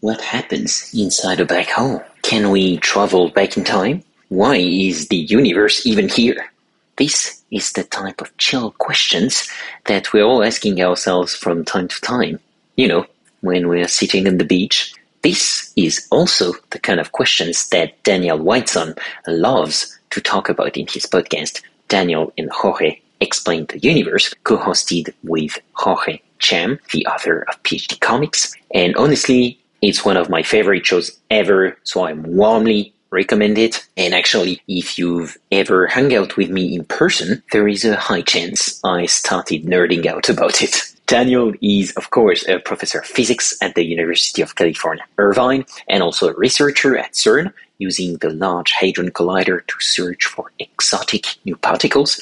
What 0.00 0.20
happens 0.20 0.90
inside 0.94 1.40
a 1.40 1.44
black 1.44 1.68
hole? 1.68 2.02
Can 2.22 2.50
we 2.50 2.78
travel 2.78 3.30
back 3.30 3.56
in 3.56 3.64
time? 3.64 4.02
Why 4.28 4.56
is 4.56 5.08
the 5.08 5.16
universe 5.16 5.84
even 5.86 6.08
here? 6.08 6.50
This 6.96 7.42
is 7.50 7.72
the 7.72 7.84
type 7.84 8.20
of 8.20 8.36
chill 8.38 8.70
questions 8.72 9.48
that 9.86 10.12
we're 10.12 10.24
all 10.24 10.42
asking 10.42 10.80
ourselves 10.80 11.34
from 11.34 11.64
time 11.64 11.88
to 11.88 12.00
time. 12.00 12.40
You 12.76 12.88
know, 12.88 13.06
when 13.40 13.68
we're 13.68 13.88
sitting 13.88 14.26
on 14.26 14.38
the 14.38 14.44
beach. 14.44 14.94
This 15.22 15.72
is 15.76 16.06
also 16.10 16.54
the 16.70 16.78
kind 16.78 16.98
of 16.98 17.12
questions 17.12 17.68
that 17.68 18.02
Daniel 18.04 18.38
Whiteson 18.38 18.94
loves 19.26 19.98
to 20.10 20.20
talk 20.20 20.48
about 20.48 20.78
in 20.78 20.86
his 20.86 21.04
podcast, 21.04 21.62
Daniel 21.88 22.32
and 22.38 22.50
Jorge 22.50 23.00
Explain 23.20 23.66
the 23.66 23.78
Universe, 23.80 24.32
co-hosted 24.44 25.12
with 25.24 25.58
Jorge 25.74 26.20
Cham, 26.38 26.78
the 26.92 27.04
author 27.04 27.44
of 27.50 27.62
PhD 27.64 28.00
Comics. 28.00 28.56
And 28.74 28.96
honestly, 28.96 29.58
it's 29.82 30.04
one 30.04 30.16
of 30.16 30.28
my 30.28 30.42
favorite 30.42 30.86
shows 30.86 31.18
ever, 31.30 31.76
so 31.84 32.02
I 32.02 32.12
warmly 32.12 32.94
recommend 33.10 33.58
it. 33.58 33.86
And 33.96 34.14
actually, 34.14 34.62
if 34.68 34.98
you've 34.98 35.36
ever 35.50 35.86
hung 35.86 36.14
out 36.14 36.36
with 36.36 36.50
me 36.50 36.74
in 36.74 36.84
person, 36.84 37.42
there 37.52 37.66
is 37.68 37.84
a 37.84 37.96
high 37.96 38.22
chance 38.22 38.80
I 38.84 39.06
started 39.06 39.64
nerding 39.64 40.06
out 40.06 40.28
about 40.28 40.62
it. 40.62 40.76
Daniel 41.06 41.52
is, 41.60 41.90
of 41.96 42.10
course, 42.10 42.46
a 42.48 42.60
professor 42.60 43.00
of 43.00 43.06
physics 43.06 43.56
at 43.60 43.74
the 43.74 43.84
University 43.84 44.42
of 44.42 44.54
California, 44.54 45.04
Irvine, 45.18 45.64
and 45.88 46.04
also 46.04 46.28
a 46.28 46.34
researcher 46.34 46.96
at 46.96 47.14
CERN, 47.14 47.52
using 47.78 48.18
the 48.18 48.30
Large 48.30 48.70
Hadron 48.72 49.10
Collider 49.10 49.66
to 49.66 49.74
search 49.80 50.26
for 50.26 50.52
exotic 50.60 51.26
new 51.44 51.56
particles. 51.56 52.20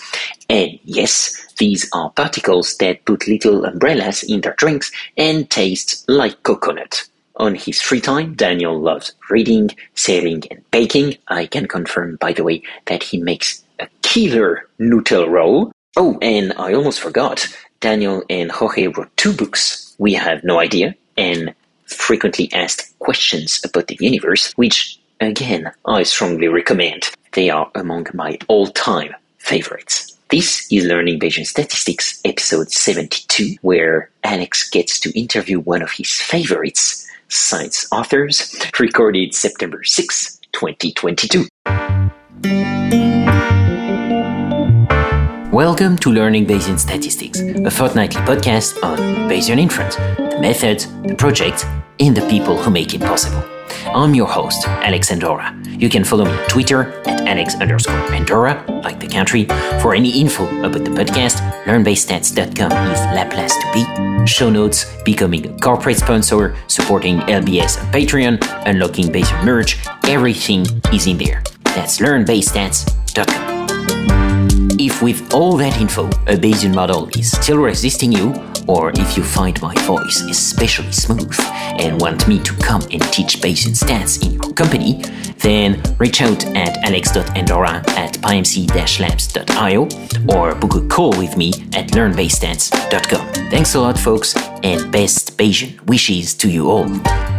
And 0.49 0.79
yes, 0.85 1.53
these 1.59 1.91
are 1.93 2.11
particles 2.11 2.77
that 2.79 3.05
put 3.05 3.29
little 3.29 3.67
umbrellas 3.67 4.23
in 4.23 4.41
their 4.41 4.55
drinks 4.55 4.91
and 5.19 5.51
taste 5.51 6.09
like 6.09 6.43
coconut. 6.45 7.08
On 7.39 7.55
his 7.55 7.81
free 7.81 8.01
time, 8.01 8.35
Daniel 8.35 8.79
loves 8.81 9.15
reading, 9.31 9.71
sailing, 9.95 10.43
and 10.51 10.69
baking. 10.73 11.17
I 11.29 11.47
can 11.47 11.69
confirm, 11.69 12.17
by 12.17 12.33
the 12.33 12.43
way, 12.43 12.63
that 12.87 13.05
he 13.05 13.19
makes 13.19 13.63
a 13.79 13.87
killer 14.03 14.69
Nutella 14.81 15.29
roll. 15.29 15.71
Oh, 15.97 16.19
and 16.21 16.53
I 16.59 16.75
almost 16.75 17.01
forgot. 17.01 17.47
Daniel 17.81 18.25
and 18.29 18.51
Jorge 18.51 18.89
wrote 18.89 19.17
two 19.17 19.33
books, 19.33 19.95
We 19.99 20.15
Have 20.15 20.43
No 20.43 20.59
Idea, 20.59 20.97
and 21.17 21.55
Frequently 21.87 22.51
Asked 22.53 22.99
Questions 22.99 23.61
About 23.65 23.87
the 23.87 23.99
Universe, 24.01 24.53
which, 24.57 24.99
again, 25.21 25.71
I 25.87 26.03
strongly 26.03 26.49
recommend. 26.49 27.09
They 27.33 27.51
are 27.51 27.71
among 27.77 28.09
my 28.15 28.37
all-time 28.49 29.15
favorites. 29.39 30.18
This 30.31 30.71
is 30.71 30.85
Learning 30.85 31.19
Bayesian 31.19 31.47
Statistics, 31.47 32.21
episode 32.23 32.71
72, 32.71 33.57
where 33.63 34.11
Alex 34.25 34.69
gets 34.69 35.01
to 35.01 35.19
interview 35.19 35.59
one 35.59 35.81
of 35.81 35.91
his 35.93 36.13
favorites, 36.21 37.09
Science 37.29 37.87
Authors, 37.91 38.55
recorded 38.79 39.35
September 39.35 39.83
6, 39.83 40.39
2022. 40.53 41.49
Welcome 45.59 45.97
to 45.99 46.13
Learning 46.13 46.47
Bayesian 46.47 46.79
Statistics, 46.79 47.41
a 47.41 47.69
fortnightly 47.69 48.21
podcast 48.21 48.81
on 48.85 48.97
Bayesian 49.29 49.59
inference, 49.59 49.97
the 49.97 50.39
methods, 50.41 50.87
the 51.03 51.17
projects, 51.17 51.65
and 51.99 52.17
the 52.17 52.25
people 52.29 52.57
who 52.57 52.71
make 52.71 52.95
it 52.95 53.01
possible. 53.01 53.43
I'm 53.87 54.15
your 54.15 54.29
host, 54.29 54.69
Alex 54.69 55.11
Andorra. 55.11 55.53
You 55.67 55.89
can 55.89 56.05
follow 56.05 56.27
me 56.27 56.31
on 56.31 56.49
Twitter 56.49 56.93
at 57.09 57.23
Alex 57.23 57.57
underscore 57.57 57.97
Andorra, 58.13 58.65
like 58.85 59.01
the 59.01 59.09
country. 59.09 59.47
For 59.83 59.97
any 59.97 60.21
info 60.21 60.47
about 60.61 60.85
the 60.85 60.93
podcast, 60.93 61.41
learnbayesstats.com 61.65 62.93
is 62.93 63.01
la 63.17 63.29
place 63.29 63.57
to 63.57 63.73
be. 63.73 64.27
Show 64.29 64.51
notes, 64.51 64.87
becoming 65.05 65.45
a 65.45 65.59
corporate 65.59 65.97
sponsor, 65.97 66.55
supporting 66.69 67.19
LBS 67.23 67.83
on 67.83 67.93
Patreon, 67.93 68.39
unlocking 68.65 69.07
Bayesian 69.07 69.45
merch, 69.45 69.77
everything 70.05 70.65
is 70.93 71.09
in 71.09 71.19
there. 71.19 71.43
That's 71.65 71.99
learnbayesstats.com. 71.99 73.48
If 74.81 75.03
with 75.03 75.35
all 75.35 75.57
that 75.57 75.81
info, 75.81 76.07
a 76.29 76.37
Bayesian 76.37 76.73
model 76.73 77.09
is 77.19 77.33
still 77.33 77.59
resisting 77.59 78.13
you, 78.13 78.33
or 78.69 78.93
if 78.95 79.17
you 79.17 79.25
find 79.25 79.61
my 79.61 79.75
voice 79.83 80.21
especially 80.21 80.93
smooth 80.93 81.35
and 81.81 82.01
want 82.01 82.29
me 82.29 82.39
to 82.45 82.55
come 82.59 82.83
and 82.93 83.03
teach 83.13 83.41
Bayesian 83.41 83.75
stats 83.77 84.25
in 84.25 84.35
your 84.35 84.53
company, 84.53 85.03
then 85.39 85.83
reach 85.99 86.23
out 86.23 86.45
at 86.55 86.77
alex.andorra 86.85 87.83
at 87.97 88.19
pymc-labs.io 88.19 89.89
or 90.37 90.55
book 90.55 90.75
a 90.77 90.87
call 90.87 91.11
with 91.19 91.37
me 91.37 91.49
at 91.75 91.89
learnbayesstats.com. 91.91 93.51
Thanks 93.51 93.75
a 93.75 93.81
lot, 93.81 93.99
folks, 93.99 94.37
and 94.63 94.93
best 94.93 95.37
Bayesian 95.37 95.85
wishes 95.87 96.35
to 96.35 96.49
you 96.49 96.71
all. 96.71 96.89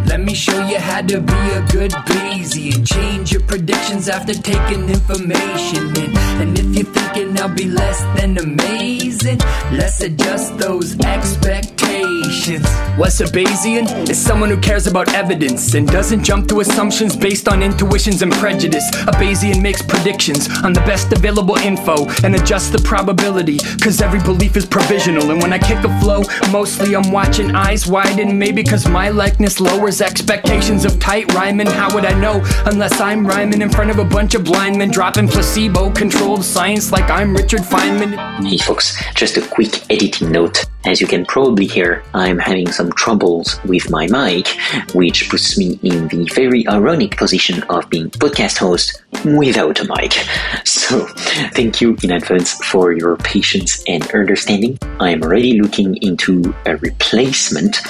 Let 0.05 0.21
me 0.21 0.33
show 0.33 0.59
you 0.67 0.79
how 0.79 1.01
to 1.01 1.21
be 1.21 1.33
a 1.33 1.61
good 1.71 1.91
Bayesian. 1.91 2.85
Change 2.87 3.31
your 3.31 3.41
predictions 3.41 4.09
after 4.09 4.33
taking 4.33 4.89
information 4.89 5.95
in. 5.95 6.17
And 6.41 6.59
if 6.59 6.65
you're 6.75 6.85
thinking 6.85 7.39
I'll 7.39 7.53
be 7.53 7.65
less 7.65 7.99
than 8.19 8.37
amazing, 8.37 9.39
let's 9.71 10.01
adjust 10.01 10.57
those 10.57 10.99
expectations. 10.99 12.18
What's 12.29 13.19
a 13.21 13.25
Bayesian? 13.25 14.07
Is 14.07 14.23
someone 14.23 14.49
who 14.49 14.59
cares 14.59 14.85
about 14.85 15.11
evidence 15.15 15.73
and 15.73 15.87
doesn't 15.87 16.23
jump 16.23 16.47
to 16.49 16.59
assumptions 16.59 17.15
based 17.15 17.47
on 17.47 17.63
intuitions 17.63 18.21
and 18.21 18.31
prejudice. 18.33 18.87
A 19.07 19.11
Bayesian 19.13 19.63
makes 19.63 19.81
predictions 19.81 20.47
on 20.63 20.71
the 20.71 20.81
best 20.81 21.11
available 21.11 21.55
info 21.55 22.07
and 22.23 22.35
adjusts 22.35 22.69
the 22.69 22.77
probability, 22.77 23.57
cause 23.81 23.99
every 23.99 24.19
belief 24.19 24.55
is 24.57 24.67
provisional. 24.67 25.31
And 25.31 25.41
when 25.41 25.51
I 25.51 25.57
kick 25.57 25.83
a 25.83 25.99
flow, 25.99 26.21
mostly 26.51 26.95
I'm 26.95 27.11
watching 27.11 27.55
eyes 27.55 27.87
widen, 27.87 28.37
maybe 28.37 28.63
cause 28.63 28.87
my 28.87 29.09
likeness 29.09 29.59
lowers 29.59 29.99
expectations 29.99 30.85
of 30.85 30.99
tight 30.99 31.33
rhyming. 31.33 31.65
How 31.65 31.91
would 31.95 32.05
I 32.05 32.13
know 32.19 32.45
unless 32.67 33.01
I'm 33.01 33.25
rhyming 33.25 33.63
in 33.63 33.71
front 33.71 33.89
of 33.89 33.97
a 33.97 34.05
bunch 34.05 34.35
of 34.35 34.43
blind 34.43 34.77
men 34.77 34.91
dropping 34.91 35.29
placebo 35.29 35.89
controlled 35.89 36.45
science 36.45 36.91
like 36.91 37.09
I'm 37.09 37.35
Richard 37.35 37.61
Feynman? 37.61 38.45
Hey 38.47 38.57
folks, 38.59 38.95
just 39.15 39.35
a 39.37 39.41
quick 39.41 39.89
editing 39.89 40.31
note. 40.31 40.65
As 40.85 41.01
you 41.01 41.07
can 41.07 41.25
probably 41.25 41.65
hear, 41.65 42.03
I'm 42.13 42.39
having 42.39 42.71
some 42.71 42.91
troubles 42.93 43.59
with 43.65 43.89
my 43.89 44.07
mic, 44.07 44.47
which 44.93 45.29
puts 45.29 45.57
me 45.57 45.77
in 45.83 46.07
the 46.07 46.23
very 46.33 46.65
ironic 46.69 47.17
position 47.17 47.63
of 47.63 47.89
being 47.89 48.09
podcast 48.11 48.57
host 48.57 49.03
without 49.25 49.79
a 49.79 49.85
mic. 49.95 50.13
So, 50.65 51.05
thank 51.53 51.81
you 51.81 51.95
in 52.01 52.11
advance 52.11 52.53
for 52.65 52.93
your 52.93 53.17
patience 53.17 53.83
and 53.87 54.09
understanding. 54.11 54.79
I'm 54.99 55.21
already 55.21 55.61
looking 55.61 55.97
into 55.97 56.53
a 56.65 56.77
replacement, 56.77 57.81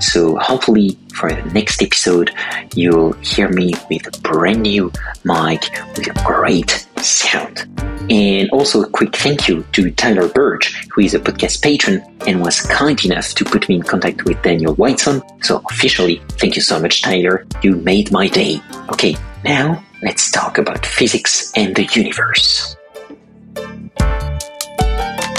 so 0.00 0.36
hopefully 0.38 0.98
for 1.14 1.32
the 1.32 1.42
next 1.52 1.82
episode, 1.82 2.32
you'll 2.74 3.12
hear 3.14 3.48
me 3.48 3.72
with 3.88 4.06
a 4.06 4.20
brand 4.22 4.62
new 4.62 4.90
mic 5.24 5.62
with 5.96 6.08
a 6.08 6.22
great 6.24 6.86
sound. 7.04 7.66
And 8.10 8.50
also 8.50 8.82
a 8.82 8.88
quick 8.88 9.14
thank 9.14 9.48
you 9.48 9.64
to 9.72 9.90
Tyler 9.92 10.28
Birch, 10.28 10.74
who 10.92 11.02
is 11.02 11.14
a 11.14 11.20
podcast 11.20 11.62
patron 11.62 12.02
and 12.26 12.40
was 12.40 12.60
kind 12.60 13.02
enough 13.04 13.34
to 13.34 13.44
put 13.44 13.68
me 13.68 13.76
in 13.76 13.82
contact 13.82 14.24
with 14.24 14.42
Daniel 14.42 14.74
Whiteson. 14.74 15.22
So 15.42 15.62
officially, 15.70 16.20
thank 16.30 16.56
you 16.56 16.62
so 16.62 16.80
much, 16.80 17.02
Tyler. 17.02 17.46
You 17.62 17.76
made 17.76 18.10
my 18.10 18.26
day. 18.28 18.60
Okay, 18.90 19.16
now 19.44 19.82
let's 20.02 20.30
talk 20.30 20.58
about 20.58 20.84
physics 20.84 21.52
and 21.54 21.74
the 21.76 21.84
universe. 21.94 22.76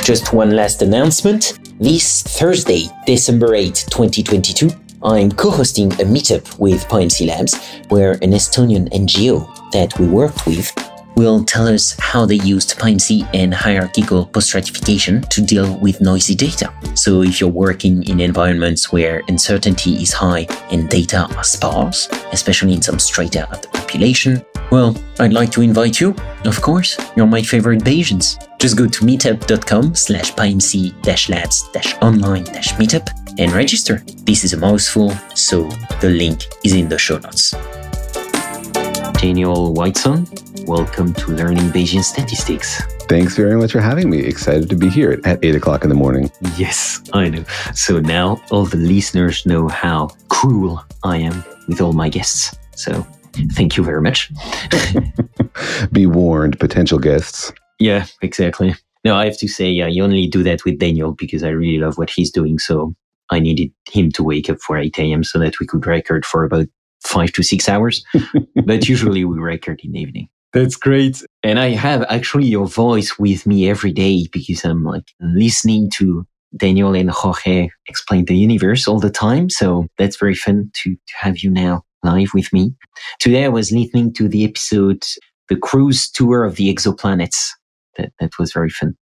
Just 0.04 0.34
one 0.34 0.52
last 0.52 0.82
announcement. 0.82 1.60
This 1.80 2.24
Thursday, 2.24 2.86
December 3.06 3.56
8, 3.56 3.86
2022, 3.90 4.70
I'm 5.04 5.32
co-hosting 5.32 5.92
a 5.94 6.06
meetup 6.06 6.60
with 6.60 6.88
PyMC 6.88 7.28
Labs, 7.28 7.56
where 7.90 8.12
an 8.14 8.32
Estonian 8.32 8.88
NGO 8.90 9.72
that 9.72 9.98
we 10.00 10.08
worked 10.08 10.46
with 10.46 10.72
will 11.16 11.44
tell 11.44 11.68
us 11.68 11.96
how 12.00 12.26
they 12.26 12.36
used 12.36 12.78
PyMC 12.78 13.28
and 13.34 13.54
hierarchical 13.54 14.26
post-stratification 14.26 15.22
to 15.24 15.42
deal 15.42 15.78
with 15.80 16.02
noisy 16.02 16.36
data. 16.36 16.74
So 16.96 17.22
if 17.22 17.40
you're 17.40 17.50
working 17.50 18.04
in 18.04 18.20
environments 18.20 18.92
where 18.92 19.22
uncertainty 19.28 20.02
is 20.02 20.14
high 20.14 20.48
and 20.72 20.90
data 20.90 21.28
are 21.36 21.44
sparse, 21.44 22.08
especially 22.32 22.74
in 22.74 22.82
some 22.82 23.00
strata 23.00 23.50
of 23.52 23.62
the 23.62 23.68
population, 23.70 24.44
well, 24.72 24.96
I'd 25.20 25.34
like 25.34 25.52
to 25.52 25.62
invite 25.62 26.00
you. 26.00 26.16
Of 26.46 26.62
course, 26.62 26.98
you're 27.16 27.28
my 27.28 27.42
favorite 27.42 27.84
Bayesians. 27.84 28.38
Just 28.58 28.78
go 28.78 28.88
to 28.88 29.06
meetup.com 29.06 29.96
slash 29.96 30.32
pymc-labs-online 30.34 32.46
meetup 32.46 33.10
and 33.38 33.52
register. 33.52 34.02
This 34.24 34.46
is 34.46 34.54
a 34.54 34.58
mouthful, 34.58 35.12
so 35.36 35.68
the 36.00 36.10
link 36.10 36.48
is 36.64 36.74
in 36.74 36.88
the 36.88 36.98
show 36.98 37.18
notes. 37.18 37.54
Daniel 39.22 39.74
Whiteson, 39.74 40.26
welcome 40.66 41.14
to 41.14 41.32
Learning 41.32 41.70
Bayesian 41.70 42.04
Statistics. 42.04 42.82
Thanks 43.08 43.36
very 43.36 43.58
much 43.58 43.72
for 43.72 43.82
having 43.82 44.10
me. 44.10 44.20
Excited 44.20 44.70
to 44.70 44.76
be 44.76 44.90
here 44.90 45.20
at 45.24 45.44
8 45.44 45.56
o'clock 45.56 45.84
in 45.84 45.90
the 45.90 45.96
morning. 45.96 46.32
Yes, 46.58 47.02
I 47.14 47.30
know. 47.30 47.44
So 47.74 48.00
now 48.00 48.42
all 48.52 48.66
the 48.66 48.78
listeners 48.78 49.46
know 49.46 49.68
how 49.68 50.10
cruel 50.30 50.84
I 51.04 51.18
am 51.18 51.44
with 51.68 51.82
all 51.82 51.94
my 51.94 52.10
guests. 52.10 52.56
So 52.76 53.06
thank 53.54 53.78
you 53.78 53.84
very 53.84 54.02
much. 54.02 54.32
be 55.92 56.06
warned, 56.06 56.60
potential 56.60 57.00
guests. 57.00 57.52
Yeah, 57.80 58.06
exactly. 58.22 58.76
No, 59.04 59.16
I 59.16 59.26
have 59.26 59.38
to 59.40 59.48
say, 59.48 59.70
yeah, 59.70 59.88
you 59.88 60.04
only 60.04 60.28
do 60.28 60.44
that 60.44 60.64
with 60.64 60.80
Daniel 60.80 61.14
because 61.14 61.44
I 61.44 61.50
really 61.50 61.80
love 61.80 61.98
what 61.98 62.10
he's 62.10 62.32
doing. 62.32 62.60
So 62.60 62.94
I 63.32 63.40
needed 63.40 63.72
him 63.90 64.12
to 64.12 64.24
wake 64.24 64.50
up 64.50 64.60
for 64.60 64.78
8 64.78 64.98
a.m. 65.00 65.24
so 65.24 65.40
that 65.40 65.60
we 65.60 65.66
could 65.66 65.86
record 65.88 66.26
for 66.26 66.44
about 66.44 66.68
five 67.04 67.32
to 67.34 67.44
six 67.44 67.68
hours. 67.68 68.06
but 68.66 68.88
usually 68.88 69.26
we 69.26 69.40
record 69.40 69.82
in 69.84 69.94
the 69.94 70.00
evening. 70.00 70.30
That's 70.54 70.76
great. 70.76 71.24
And 71.44 71.60
I 71.60 71.70
have 71.70 72.04
actually 72.10 72.48
your 72.48 72.68
voice 72.68 73.18
with 73.18 73.48
me 73.48 73.70
every 73.70 73.94
day 73.94 74.28
because 74.32 74.66
I'm 74.66 74.84
like 74.84 75.08
listening 75.22 75.90
to 75.96 76.26
Daniel 76.58 76.94
and 76.94 77.10
Jorge 77.10 77.70
explain 77.88 78.26
the 78.26 78.36
universe 78.36 78.88
all 78.88 79.00
the 79.00 79.10
time. 79.10 79.50
So 79.50 79.88
that's 79.98 80.18
very 80.18 80.36
fun 80.36 80.70
to, 80.84 80.94
to 80.94 81.14
have 81.20 81.40
you 81.40 81.50
now 81.50 81.84
live 82.04 82.32
with 82.34 82.52
me. 82.52 82.74
Today 83.20 83.46
I 83.46 83.50
was 83.50 83.72
listening 83.72 84.14
to 84.16 84.28
the 84.28 84.44
episode, 84.44 85.04
the 85.48 85.56
cruise 85.56 86.12
tour 86.12 86.44
of 86.44 86.58
the 86.58 86.74
exoplanets. 86.74 87.52
That, 87.98 88.12
that 88.20 88.38
was 88.38 88.52
very 88.52 88.70
fun. 88.70 88.96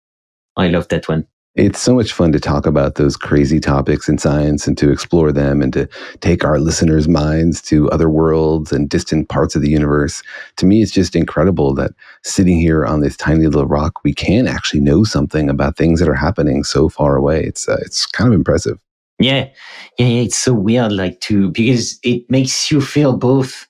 I 0.58 0.68
love 0.68 0.90
that 0.90 1.08
one. 1.08 1.28
It's 1.58 1.82
so 1.82 1.96
much 1.96 2.14
fun 2.14 2.32
to 2.34 2.40
talk 2.40 2.68
about 2.68 2.96
those 2.96 3.18
crazy 3.18 3.60
topics 3.60 4.08
in 4.08 4.20
science 4.20 4.68
and 4.68 4.78
to 4.78 4.92
explore 4.92 5.32
them 5.32 5.64
and 5.64 5.74
to 5.74 5.90
take 6.20 6.46
our 6.46 6.60
listeners' 6.60 7.08
minds 7.08 7.64
to 7.64 7.90
other 7.90 8.12
worlds 8.12 8.72
and 8.72 8.88
distant 8.88 9.28
parts 9.30 9.56
of 9.56 9.64
the 9.64 9.70
universe. 9.70 10.22
To 10.58 10.68
me, 10.68 10.84
it's 10.84 10.92
just 10.92 11.16
incredible 11.16 11.74
that 11.74 11.94
sitting 12.24 12.60
here 12.60 12.86
on 12.86 13.02
this 13.02 13.18
tiny 13.18 13.46
little 13.46 13.66
rock, 13.66 14.04
we 14.04 14.14
can 14.14 14.46
actually 14.46 14.82
know 14.82 15.04
something 15.04 15.50
about 15.50 15.78
things 15.78 16.00
that 16.00 16.08
are 16.08 16.14
happening 16.14 16.64
so 16.64 16.90
far 16.90 17.16
away. 17.16 17.44
It's 17.44 17.68
uh, 17.68 17.78
it's 17.82 18.06
kind 18.06 18.28
of 18.28 18.36
impressive. 18.36 18.78
Yeah, 19.18 19.50
yeah, 19.98 20.06
yeah. 20.06 20.22
It's 20.22 20.38
so 20.38 20.54
weird, 20.54 20.92
like 20.92 21.22
to 21.22 21.50
because 21.50 21.98
it 22.04 22.30
makes 22.30 22.70
you 22.70 22.82
feel 22.82 23.18
both 23.18 23.68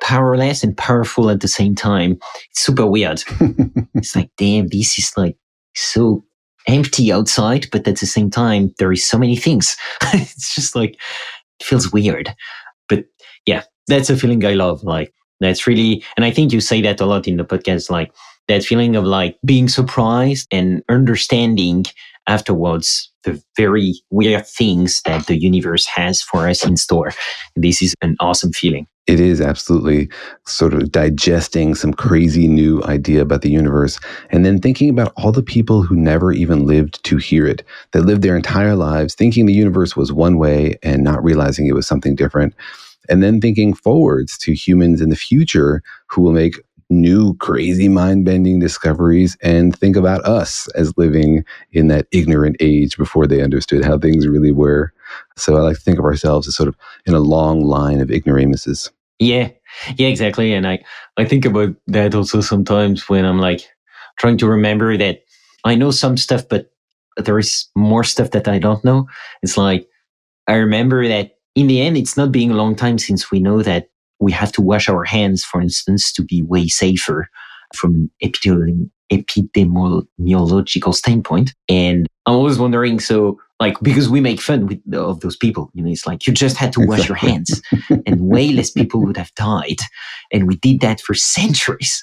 powerless 0.00 0.62
and 0.62 0.76
powerful 0.76 1.30
at 1.30 1.40
the 1.40 1.48
same 1.48 1.74
time. 1.74 2.12
It's 2.50 2.62
super 2.62 2.86
weird. 2.86 3.24
it's 3.94 4.14
like, 4.14 4.30
damn, 4.36 4.68
this 4.68 4.96
is 5.00 5.12
like 5.16 5.36
so 5.74 6.23
empty 6.68 7.12
outside, 7.12 7.66
but 7.70 7.86
at 7.86 7.98
the 7.98 8.06
same 8.06 8.30
time, 8.30 8.74
there 8.78 8.92
is 8.92 9.04
so 9.04 9.18
many 9.18 9.36
things. 9.36 9.76
it's 10.12 10.54
just 10.54 10.74
like, 10.74 10.98
it 11.60 11.66
feels 11.66 11.92
weird. 11.92 12.34
But 12.88 13.04
yeah, 13.46 13.62
that's 13.86 14.10
a 14.10 14.16
feeling 14.16 14.44
I 14.44 14.54
love. 14.54 14.82
Like, 14.82 15.12
that's 15.40 15.66
really, 15.66 16.04
and 16.16 16.24
I 16.24 16.30
think 16.30 16.52
you 16.52 16.60
say 16.60 16.80
that 16.82 17.00
a 17.00 17.06
lot 17.06 17.28
in 17.28 17.36
the 17.36 17.44
podcast, 17.44 17.90
like 17.90 18.12
that 18.48 18.64
feeling 18.64 18.96
of 18.96 19.04
like 19.04 19.38
being 19.44 19.68
surprised 19.68 20.46
and 20.50 20.82
understanding 20.88 21.84
afterwards 22.26 23.10
the 23.24 23.42
very 23.56 23.94
weird 24.10 24.46
things 24.46 25.00
that 25.04 25.26
the 25.26 25.36
universe 25.36 25.86
has 25.86 26.22
for 26.22 26.48
us 26.48 26.64
in 26.64 26.76
store. 26.76 27.12
This 27.56 27.82
is 27.82 27.94
an 28.02 28.16
awesome 28.20 28.52
feeling. 28.52 28.86
It 29.06 29.20
is 29.20 29.40
absolutely 29.40 30.08
sort 30.46 30.72
of 30.72 30.90
digesting 30.90 31.74
some 31.74 31.92
crazy 31.92 32.48
new 32.48 32.82
idea 32.84 33.20
about 33.20 33.42
the 33.42 33.50
universe 33.50 34.00
and 34.30 34.46
then 34.46 34.58
thinking 34.58 34.88
about 34.88 35.12
all 35.16 35.30
the 35.30 35.42
people 35.42 35.82
who 35.82 35.94
never 35.94 36.32
even 36.32 36.66
lived 36.66 37.04
to 37.04 37.18
hear 37.18 37.46
it, 37.46 37.62
that 37.92 38.06
lived 38.06 38.22
their 38.22 38.36
entire 38.36 38.74
lives 38.74 39.14
thinking 39.14 39.44
the 39.44 39.52
universe 39.52 39.94
was 39.94 40.10
one 40.10 40.38
way 40.38 40.78
and 40.82 41.04
not 41.04 41.22
realizing 41.22 41.66
it 41.66 41.74
was 41.74 41.86
something 41.86 42.14
different. 42.14 42.54
And 43.10 43.22
then 43.22 43.42
thinking 43.42 43.74
forwards 43.74 44.38
to 44.38 44.54
humans 44.54 45.02
in 45.02 45.10
the 45.10 45.16
future 45.16 45.82
who 46.06 46.22
will 46.22 46.32
make 46.32 46.58
new 46.90 47.34
crazy 47.36 47.88
mind 47.88 48.24
bending 48.24 48.58
discoveries 48.58 49.36
and 49.42 49.76
think 49.78 49.96
about 49.96 50.24
us 50.24 50.68
as 50.74 50.96
living 50.96 51.44
in 51.72 51.88
that 51.88 52.06
ignorant 52.12 52.56
age 52.60 52.96
before 52.96 53.26
they 53.26 53.42
understood 53.42 53.84
how 53.84 53.98
things 53.98 54.26
really 54.26 54.52
were. 54.52 54.92
So 55.36 55.56
I 55.56 55.60
like 55.60 55.76
to 55.76 55.82
think 55.82 55.98
of 55.98 56.04
ourselves 56.04 56.48
as 56.48 56.56
sort 56.56 56.68
of 56.68 56.76
in 57.06 57.14
a 57.14 57.20
long 57.20 57.60
line 57.60 58.00
of 58.00 58.10
ignoramuses. 58.10 58.90
Yeah, 59.18 59.50
yeah, 59.96 60.08
exactly. 60.08 60.52
And 60.52 60.66
I, 60.66 60.82
I 61.16 61.24
think 61.24 61.44
about 61.44 61.74
that 61.86 62.14
also 62.14 62.40
sometimes 62.40 63.08
when 63.08 63.24
I'm 63.24 63.38
like 63.38 63.68
trying 64.18 64.38
to 64.38 64.48
remember 64.48 64.96
that 64.96 65.24
I 65.64 65.74
know 65.74 65.90
some 65.90 66.16
stuff, 66.16 66.48
but 66.48 66.70
there 67.16 67.38
is 67.38 67.66
more 67.76 68.04
stuff 68.04 68.30
that 68.32 68.48
I 68.48 68.58
don't 68.58 68.84
know. 68.84 69.08
It's 69.42 69.56
like, 69.56 69.88
I 70.46 70.54
remember 70.54 71.06
that 71.08 71.38
in 71.54 71.68
the 71.68 71.80
end, 71.80 71.96
it's 71.96 72.16
not 72.16 72.32
being 72.32 72.50
a 72.50 72.56
long 72.56 72.74
time 72.74 72.98
since 72.98 73.30
we 73.30 73.40
know 73.40 73.62
that 73.62 73.88
we 74.24 74.32
have 74.32 74.50
to 74.52 74.62
wash 74.62 74.88
our 74.88 75.04
hands, 75.04 75.44
for 75.44 75.60
instance, 75.60 76.12
to 76.14 76.22
be 76.22 76.42
way 76.42 76.66
safer 76.66 77.28
from 77.74 77.94
an 77.94 78.10
epidemiological 79.12 80.94
standpoint. 80.94 81.54
And 81.68 82.06
I'm 82.26 82.34
always 82.34 82.58
wondering, 82.58 83.00
so 83.00 83.38
like, 83.60 83.78
because 83.80 84.08
we 84.08 84.20
make 84.20 84.40
fun 84.40 84.66
with, 84.66 84.80
of 84.94 85.20
those 85.20 85.36
people, 85.36 85.70
you 85.74 85.82
know, 85.82 85.90
it's 85.90 86.06
like 86.06 86.26
you 86.26 86.32
just 86.32 86.56
had 86.56 86.72
to 86.72 86.80
wash 86.80 87.06
your 87.08 87.16
hands 87.16 87.62
and 88.06 88.20
way 88.20 88.50
less 88.52 88.70
people 88.70 89.00
would 89.04 89.16
have 89.16 89.34
died. 89.34 89.78
And 90.32 90.48
we 90.48 90.56
did 90.56 90.80
that 90.80 91.00
for 91.00 91.14
centuries. 91.14 92.02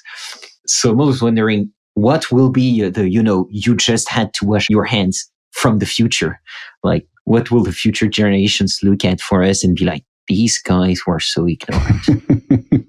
So 0.66 0.90
I'm 0.90 1.00
always 1.00 1.20
wondering 1.20 1.70
what 1.94 2.30
will 2.32 2.50
be 2.50 2.84
uh, 2.84 2.90
the, 2.90 3.10
you 3.10 3.22
know, 3.22 3.48
you 3.50 3.76
just 3.76 4.08
had 4.08 4.32
to 4.34 4.46
wash 4.46 4.68
your 4.70 4.84
hands 4.84 5.30
from 5.50 5.78
the 5.78 5.86
future. 5.86 6.40
Like, 6.82 7.06
what 7.24 7.50
will 7.50 7.62
the 7.62 7.72
future 7.72 8.08
generations 8.08 8.78
look 8.82 9.04
at 9.04 9.20
for 9.20 9.42
us 9.42 9.62
and 9.62 9.76
be 9.76 9.84
like, 9.84 10.04
these 10.32 10.58
guys 10.62 11.02
were 11.06 11.20
so 11.20 11.46
ignorant. 11.46 12.86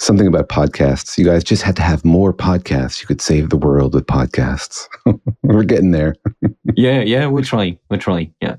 Something 0.00 0.26
about 0.26 0.48
podcasts. 0.48 1.16
You 1.16 1.24
guys 1.24 1.44
just 1.44 1.62
had 1.62 1.76
to 1.76 1.82
have 1.82 2.04
more 2.04 2.34
podcasts. 2.34 3.00
You 3.00 3.06
could 3.06 3.20
save 3.20 3.50
the 3.50 3.56
world 3.56 3.94
with 3.94 4.06
podcasts. 4.06 4.88
we're 5.44 5.62
getting 5.62 5.92
there. 5.92 6.16
yeah, 6.76 7.02
yeah, 7.02 7.28
we're 7.28 7.44
trying. 7.44 7.78
We're 7.88 7.98
trying. 7.98 8.34
Yeah. 8.42 8.56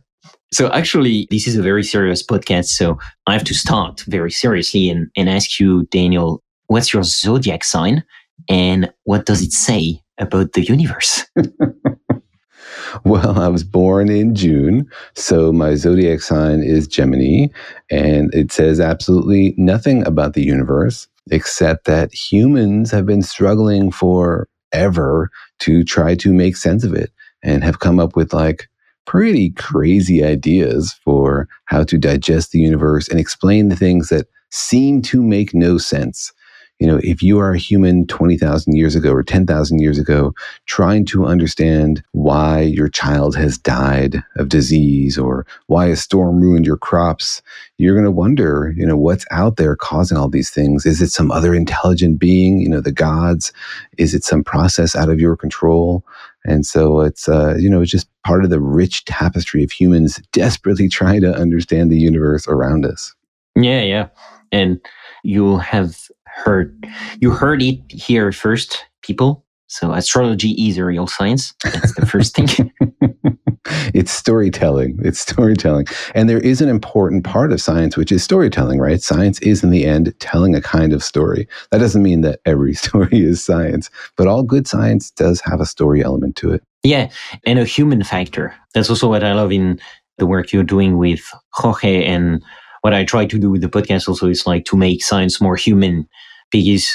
So 0.53 0.71
actually, 0.71 1.27
this 1.31 1.47
is 1.47 1.57
a 1.57 1.61
very 1.61 1.83
serious 1.83 2.25
podcast. 2.25 2.67
So 2.67 2.97
I 3.27 3.33
have 3.33 3.43
to 3.43 3.53
start 3.53 4.05
very 4.07 4.31
seriously 4.31 4.89
and, 4.89 5.09
and 5.17 5.27
ask 5.27 5.59
you, 5.59 5.85
Daniel, 5.91 6.41
what's 6.67 6.93
your 6.93 7.03
zodiac 7.03 7.65
sign 7.65 8.05
and 8.47 8.89
what 9.03 9.25
does 9.25 9.41
it 9.41 9.51
say 9.51 10.01
about 10.17 10.53
the 10.53 10.63
universe? 10.63 11.25
Well, 13.05 13.39
I 13.39 13.47
was 13.47 13.63
born 13.63 14.09
in 14.09 14.35
June, 14.35 14.89
so 15.15 15.51
my 15.51 15.75
zodiac 15.75 16.21
sign 16.21 16.61
is 16.61 16.87
Gemini, 16.87 17.47
and 17.89 18.33
it 18.33 18.51
says 18.51 18.79
absolutely 18.79 19.53
nothing 19.57 20.05
about 20.05 20.33
the 20.33 20.43
universe 20.43 21.07
except 21.29 21.85
that 21.85 22.13
humans 22.13 22.91
have 22.91 23.05
been 23.05 23.21
struggling 23.21 23.91
forever 23.91 25.29
to 25.59 25.83
try 25.83 26.15
to 26.15 26.33
make 26.33 26.57
sense 26.57 26.83
of 26.83 26.93
it 26.93 27.11
and 27.43 27.63
have 27.63 27.79
come 27.79 27.99
up 27.99 28.15
with 28.15 28.33
like 28.33 28.67
pretty 29.05 29.51
crazy 29.51 30.23
ideas 30.23 30.93
for 31.03 31.47
how 31.65 31.83
to 31.83 31.97
digest 31.97 32.51
the 32.51 32.59
universe 32.59 33.07
and 33.07 33.19
explain 33.19 33.69
the 33.69 33.75
things 33.75 34.09
that 34.09 34.27
seem 34.51 35.01
to 35.01 35.21
make 35.21 35.53
no 35.53 35.77
sense 35.77 36.31
you 36.81 36.87
know, 36.87 36.99
if 37.03 37.21
you 37.21 37.37
are 37.37 37.51
a 37.51 37.59
human 37.59 38.07
20,000 38.07 38.75
years 38.75 38.95
ago 38.95 39.11
or 39.11 39.21
10,000 39.21 39.79
years 39.79 39.99
ago, 39.99 40.33
trying 40.65 41.05
to 41.05 41.27
understand 41.27 42.03
why 42.13 42.61
your 42.61 42.89
child 42.89 43.35
has 43.35 43.55
died 43.55 44.23
of 44.37 44.49
disease 44.49 45.15
or 45.15 45.45
why 45.67 45.85
a 45.85 45.95
storm 45.95 46.39
ruined 46.39 46.65
your 46.65 46.77
crops, 46.77 47.43
you're 47.77 47.93
going 47.93 48.03
to 48.03 48.09
wonder, 48.09 48.73
you 48.75 48.83
know, 48.83 48.97
what's 48.97 49.27
out 49.29 49.57
there 49.57 49.75
causing 49.75 50.17
all 50.17 50.27
these 50.27 50.49
things? 50.49 50.87
Is 50.87 51.03
it 51.03 51.11
some 51.11 51.31
other 51.31 51.53
intelligent 51.53 52.17
being, 52.17 52.59
you 52.59 52.67
know, 52.67 52.81
the 52.81 52.91
gods? 52.91 53.53
Is 53.99 54.15
it 54.15 54.23
some 54.23 54.43
process 54.43 54.95
out 54.95 55.09
of 55.09 55.19
your 55.19 55.37
control? 55.37 56.03
And 56.45 56.65
so 56.65 57.01
it's, 57.01 57.29
uh, 57.29 57.57
you 57.59 57.69
know, 57.69 57.83
it's 57.83 57.91
just 57.91 58.09
part 58.23 58.43
of 58.43 58.49
the 58.49 58.59
rich 58.59 59.05
tapestry 59.05 59.63
of 59.63 59.71
humans 59.71 60.19
desperately 60.31 60.89
trying 60.89 61.21
to 61.21 61.31
understand 61.31 61.91
the 61.91 61.99
universe 61.99 62.47
around 62.47 62.87
us. 62.87 63.13
Yeah, 63.55 63.83
yeah. 63.83 64.07
And 64.51 64.81
you 65.23 65.57
have 65.57 66.09
heard 66.35 66.75
you 67.19 67.31
heard 67.31 67.61
it 67.61 67.79
here 67.89 68.31
first, 68.31 68.85
people. 69.01 69.45
So 69.67 69.93
astrology 69.93 70.51
is 70.51 70.77
a 70.77 70.83
real 70.83 71.07
science. 71.07 71.53
That's 71.63 71.95
the 71.95 72.05
first 72.05 72.35
thing. 72.35 72.71
it's 73.93 74.11
storytelling. 74.11 74.99
It's 75.01 75.21
storytelling. 75.21 75.85
And 76.13 76.29
there 76.29 76.41
is 76.41 76.59
an 76.59 76.67
important 76.67 77.23
part 77.23 77.53
of 77.53 77.61
science, 77.61 77.95
which 77.95 78.11
is 78.11 78.21
storytelling, 78.21 78.79
right? 78.79 79.01
Science 79.01 79.39
is, 79.39 79.63
in 79.63 79.69
the 79.69 79.85
end, 79.85 80.13
telling 80.19 80.55
a 80.55 80.61
kind 80.61 80.91
of 80.91 81.01
story. 81.01 81.47
That 81.71 81.77
doesn't 81.77 82.03
mean 82.03 82.19
that 82.21 82.41
every 82.45 82.73
story 82.85 83.23
is 83.23 83.45
science, 83.45 83.89
but 84.17 84.27
all 84.27 84.43
good 84.43 84.67
science 84.67 85.09
does 85.11 85.39
have 85.45 85.61
a 85.61 85.65
story 85.65 86.03
element 86.03 86.35
to 86.37 86.51
it. 86.51 86.63
Yeah. 86.83 87.09
And 87.45 87.57
a 87.57 87.63
human 87.63 88.03
factor. 88.03 88.53
That's 88.73 88.89
also 88.89 89.07
what 89.07 89.23
I 89.23 89.33
love 89.33 89.53
in 89.53 89.79
the 90.17 90.25
work 90.27 90.51
you're 90.51 90.63
doing 90.63 90.97
with 90.97 91.21
Jorge 91.53 92.03
and 92.03 92.43
what 92.81 92.93
I 92.93 93.05
try 93.05 93.25
to 93.25 93.39
do 93.39 93.49
with 93.49 93.61
the 93.61 93.69
podcast 93.69 94.07
also 94.07 94.27
is 94.27 94.45
like 94.45 94.65
to 94.65 94.77
make 94.77 95.03
science 95.03 95.39
more 95.39 95.55
human 95.55 96.07
because 96.51 96.89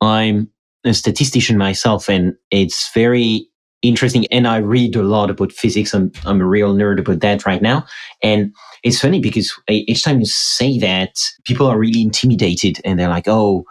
I'm 0.00 0.50
a 0.84 0.94
statistician 0.94 1.58
myself 1.58 2.08
and 2.08 2.34
it's 2.50 2.92
very 2.92 3.48
interesting. 3.82 4.26
And 4.30 4.46
I 4.46 4.58
read 4.58 4.96
a 4.96 5.02
lot 5.02 5.30
about 5.30 5.52
physics. 5.52 5.94
I'm, 5.94 6.12
I'm 6.24 6.40
a 6.40 6.46
real 6.46 6.74
nerd 6.74 7.00
about 7.00 7.20
that 7.20 7.44
right 7.44 7.62
now. 7.62 7.84
And 8.22 8.54
it's 8.82 9.00
funny 9.00 9.20
because 9.20 9.52
each 9.68 10.02
time 10.02 10.20
you 10.20 10.26
say 10.26 10.78
that, 10.78 11.10
people 11.44 11.66
are 11.66 11.78
really 11.78 12.02
intimidated 12.02 12.80
and 12.84 12.98
they're 12.98 13.08
like, 13.08 13.28
oh, 13.28 13.64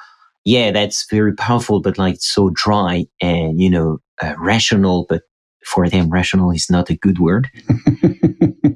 yeah, 0.44 0.72
that's 0.72 1.08
very 1.10 1.34
powerful, 1.34 1.82
but 1.82 1.98
like 1.98 2.18
so 2.20 2.52
dry 2.54 3.06
and, 3.22 3.60
you 3.60 3.70
know, 3.70 4.00
uh, 4.22 4.36
rational, 4.38 5.06
but 5.10 5.24
for 5.66 5.90
them, 5.90 6.10
rational 6.10 6.52
is 6.52 6.70
not 6.70 6.90
a 6.90 6.96
good 6.96 7.18
word. 7.20 7.50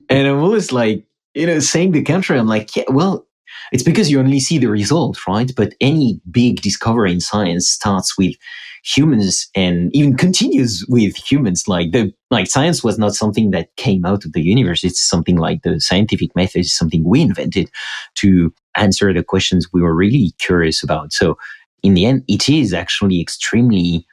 and 0.10 0.28
I'm 0.28 0.40
always 0.40 0.72
like, 0.72 1.06
you 1.40 1.48
know, 1.48 1.60
saying 1.60 1.92
the 1.94 2.04
contrary. 2.04 2.40
I'm 2.40 2.48
like, 2.48 2.76
yeah, 2.76 2.84
well, 2.90 3.26
it's 3.72 3.84
because 3.84 4.12
you 4.12 4.20
only 4.20 4.40
see 4.40 4.58
the 4.58 4.70
result, 4.70 5.18
right? 5.28 5.52
But 5.56 5.74
any 5.80 6.22
big 6.30 6.62
discovery 6.62 7.12
in 7.12 7.22
science 7.22 7.70
starts 7.70 8.18
with 8.18 8.36
humans 8.84 9.50
and 9.56 9.94
even 9.96 10.18
continues 10.18 10.86
with 10.88 11.16
humans. 11.16 11.68
Like 11.68 11.92
the, 11.92 12.14
like 12.30 12.48
science 12.48 12.84
was 12.84 12.98
not 12.98 13.14
something 13.14 13.52
that 13.52 13.76
came 13.78 14.06
out 14.06 14.26
of 14.26 14.34
the 14.34 14.42
universe. 14.42 14.84
It's 14.84 15.02
something 15.02 15.38
like 15.38 15.62
the 15.64 15.80
scientific 15.80 16.36
method 16.36 16.60
is 16.62 16.76
something 16.76 17.04
we 17.04 17.22
invented 17.22 17.70
to 18.16 18.54
answer 18.76 19.14
the 19.14 19.24
questions 19.24 19.68
we 19.72 19.82
were 19.82 19.96
really 19.96 20.34
curious 20.40 20.84
about. 20.84 21.14
So 21.14 21.38
in 21.84 21.94
the 21.94 22.06
end, 22.06 22.24
it 22.28 22.50
is 22.50 22.74
actually 22.74 23.22
extremely 23.22 24.06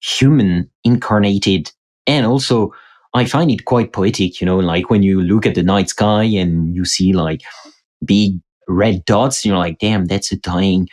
human 0.00 0.70
incarnated 0.84 1.72
and 2.06 2.26
also 2.26 2.72
I 3.14 3.24
find 3.24 3.50
it 3.50 3.64
quite 3.64 3.92
poetic, 3.92 4.40
you 4.40 4.44
know, 4.44 4.58
like 4.58 4.90
when 4.90 5.02
you 5.04 5.20
look 5.22 5.46
at 5.46 5.54
the 5.54 5.62
night 5.62 5.88
sky 5.88 6.24
and 6.24 6.74
you 6.74 6.84
see 6.84 7.12
like 7.12 7.42
big 8.04 8.40
red 8.66 9.04
dots, 9.04 9.44
you're 9.44 9.56
like, 9.56 9.78
damn, 9.78 10.06
that's 10.06 10.32
a 10.32 10.36
dying 10.36 10.88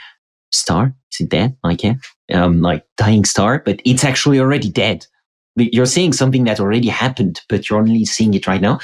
star. 0.52 0.94
Is 1.12 1.22
it 1.22 1.32
that? 1.32 1.54
Like, 1.64 1.84
yeah, 1.84 1.96
um, 2.32 2.62
like 2.62 2.86
dying 2.98 3.26
star, 3.26 3.64
but 3.66 3.82
it's 3.86 4.04
actually 4.04 4.40
already 4.40 4.70
dead. 4.70 5.06
You're 5.56 5.86
seeing 5.88 6.14
something 6.14 6.46
that 6.46 6.60
already 6.60 6.88
happened, 6.88 7.42
but 7.50 7.70
you're 7.70 7.80
only 7.80 8.06
seeing 8.06 8.34
it 8.34 8.48
right 8.48 8.62
now. 8.62 8.80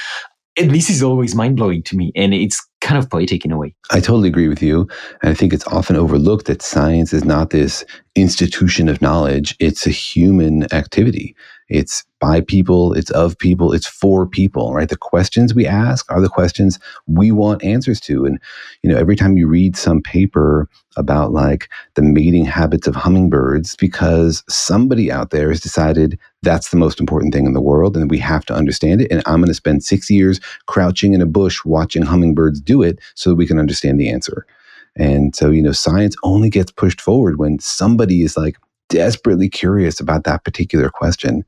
And 0.59 0.71
this 0.71 0.89
is 0.89 1.03
always 1.03 1.35
mind 1.35 1.55
blowing 1.55 1.83
to 1.83 1.95
me. 1.95 2.11
And 2.15 2.33
it's 2.33 2.65
kind 2.81 2.97
of 2.97 3.09
poetic 3.09 3.45
in 3.45 3.51
a 3.51 3.57
way. 3.57 3.75
I 3.91 3.99
totally 3.99 4.27
agree 4.27 4.47
with 4.47 4.61
you. 4.61 4.87
And 5.21 5.31
I 5.31 5.33
think 5.35 5.53
it's 5.53 5.67
often 5.67 5.95
overlooked 5.95 6.47
that 6.47 6.63
science 6.63 7.13
is 7.13 7.23
not 7.23 7.51
this 7.51 7.85
institution 8.15 8.89
of 8.89 9.01
knowledge, 9.01 9.55
it's 9.59 9.85
a 9.85 9.91
human 9.91 10.71
activity. 10.73 11.35
It's 11.69 12.03
by 12.19 12.41
people, 12.41 12.93
it's 12.93 13.11
of 13.11 13.37
people, 13.37 13.73
it's 13.73 13.85
for 13.85 14.25
people, 14.25 14.73
right? 14.73 14.87
The 14.87 14.97
questions 14.97 15.53
we 15.53 15.67
ask 15.67 16.09
are 16.11 16.21
the 16.21 16.29
questions 16.29 16.79
we 17.07 17.31
want 17.31 17.63
answers 17.63 17.99
to. 18.01 18.25
And, 18.25 18.39
you 18.81 18.89
know, 18.89 18.97
every 18.97 19.15
time 19.15 19.37
you 19.37 19.47
read 19.47 19.75
some 19.75 20.01
paper 20.01 20.69
about 20.95 21.31
like 21.31 21.69
the 21.95 22.01
mating 22.01 22.45
habits 22.45 22.87
of 22.87 22.95
hummingbirds, 22.95 23.75
because 23.75 24.43
somebody 24.49 25.11
out 25.11 25.31
there 25.31 25.49
has 25.49 25.59
decided 25.59 26.17
that's 26.41 26.69
the 26.69 26.77
most 26.77 26.99
important 26.99 27.33
thing 27.33 27.45
in 27.45 27.53
the 27.53 27.61
world 27.61 27.97
and 27.97 28.09
we 28.09 28.17
have 28.17 28.45
to 28.45 28.53
understand 28.53 29.01
it. 29.01 29.11
And 29.11 29.21
I'm 29.25 29.41
going 29.41 29.47
to 29.47 29.53
spend 29.53 29.83
six 29.83 30.09
years 30.09 30.39
crouching 30.67 31.13
in 31.13 31.21
a 31.21 31.27
bush 31.27 31.63
watching 31.65 32.03
hummingbirds 32.03 32.61
do 32.61 32.81
it 32.81 32.99
so 33.15 33.29
that 33.29 33.35
we 33.35 33.45
can 33.45 33.59
understand 33.59 33.99
the 33.99 34.09
answer. 34.09 34.45
And 34.95 35.35
so, 35.35 35.51
you 35.51 35.61
know, 35.61 35.73
science 35.73 36.15
only 36.23 36.49
gets 36.49 36.71
pushed 36.71 37.01
forward 37.01 37.37
when 37.37 37.59
somebody 37.59 38.23
is 38.23 38.35
like, 38.35 38.57
desperately 38.89 39.49
curious 39.49 39.99
about 39.99 40.23
that 40.23 40.43
particular 40.43 40.89
question. 40.89 41.43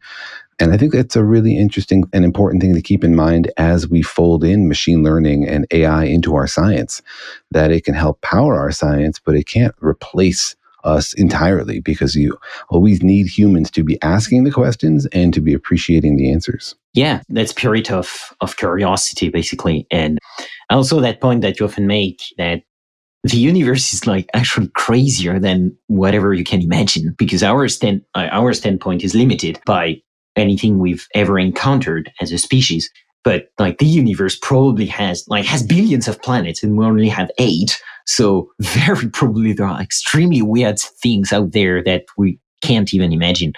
And 0.59 0.73
I 0.73 0.77
think 0.77 0.91
that's 0.91 1.15
a 1.15 1.23
really 1.23 1.57
interesting 1.57 2.03
and 2.11 2.25
important 2.25 2.61
thing 2.61 2.73
to 2.75 2.81
keep 2.81 3.03
in 3.03 3.15
mind 3.15 3.49
as 3.57 3.87
we 3.87 4.01
fold 4.01 4.43
in 4.43 4.67
machine 4.67 5.03
learning 5.03 5.47
and 5.47 5.65
AI 5.71 6.03
into 6.03 6.35
our 6.35 6.47
science, 6.47 7.01
that 7.51 7.71
it 7.71 7.85
can 7.85 7.93
help 7.93 8.21
power 8.21 8.59
our 8.59 8.71
science, 8.71 9.19
but 9.23 9.35
it 9.35 9.47
can't 9.47 9.73
replace 9.79 10.55
us 10.83 11.13
entirely 11.13 11.79
because 11.79 12.15
you 12.15 12.37
always 12.69 13.03
need 13.03 13.27
humans 13.27 13.69
to 13.71 13.83
be 13.83 14.01
asking 14.01 14.43
the 14.43 14.51
questions 14.51 15.05
and 15.07 15.33
to 15.33 15.41
be 15.41 15.53
appreciating 15.53 16.15
the 16.15 16.31
answers. 16.31 16.75
Yeah, 16.93 17.21
that's 17.29 17.51
spirit 17.51 17.91
of, 17.91 18.33
of 18.41 18.57
curiosity, 18.57 19.29
basically. 19.29 19.85
And 19.91 20.19
also 20.69 20.99
that 20.99 21.21
point 21.21 21.41
that 21.41 21.59
you 21.59 21.65
often 21.65 21.87
make 21.87 22.21
that 22.37 22.63
the 23.23 23.37
universe 23.37 23.93
is 23.93 24.07
like 24.07 24.29
actually 24.33 24.69
crazier 24.75 25.39
than 25.39 25.75
whatever 25.87 26.33
you 26.33 26.43
can 26.43 26.61
imagine 26.61 27.13
because 27.17 27.43
our 27.43 27.67
stand 27.67 28.01
uh, 28.15 28.27
our 28.31 28.53
standpoint 28.53 29.03
is 29.03 29.13
limited 29.13 29.59
by 29.65 30.01
anything 30.35 30.79
we've 30.79 31.07
ever 31.13 31.37
encountered 31.37 32.11
as 32.21 32.31
a 32.31 32.37
species. 32.37 32.89
But 33.23 33.51
like 33.59 33.79
the 33.79 33.85
universe 33.85 34.37
probably 34.41 34.85
has 34.85 35.25
like 35.27 35.45
has 35.45 35.63
billions 35.63 36.07
of 36.07 36.21
planets 36.21 36.63
and 36.63 36.77
we 36.77 36.85
only 36.85 37.09
have 37.09 37.29
eight. 37.37 37.81
So 38.05 38.49
very 38.59 39.09
probably 39.09 39.53
there 39.53 39.67
are 39.67 39.81
extremely 39.81 40.41
weird 40.41 40.79
things 40.79 41.33
out 41.33 41.51
there 41.51 41.83
that 41.83 42.05
we 42.17 42.39
can't 42.61 42.93
even 42.93 43.11
imagine 43.11 43.53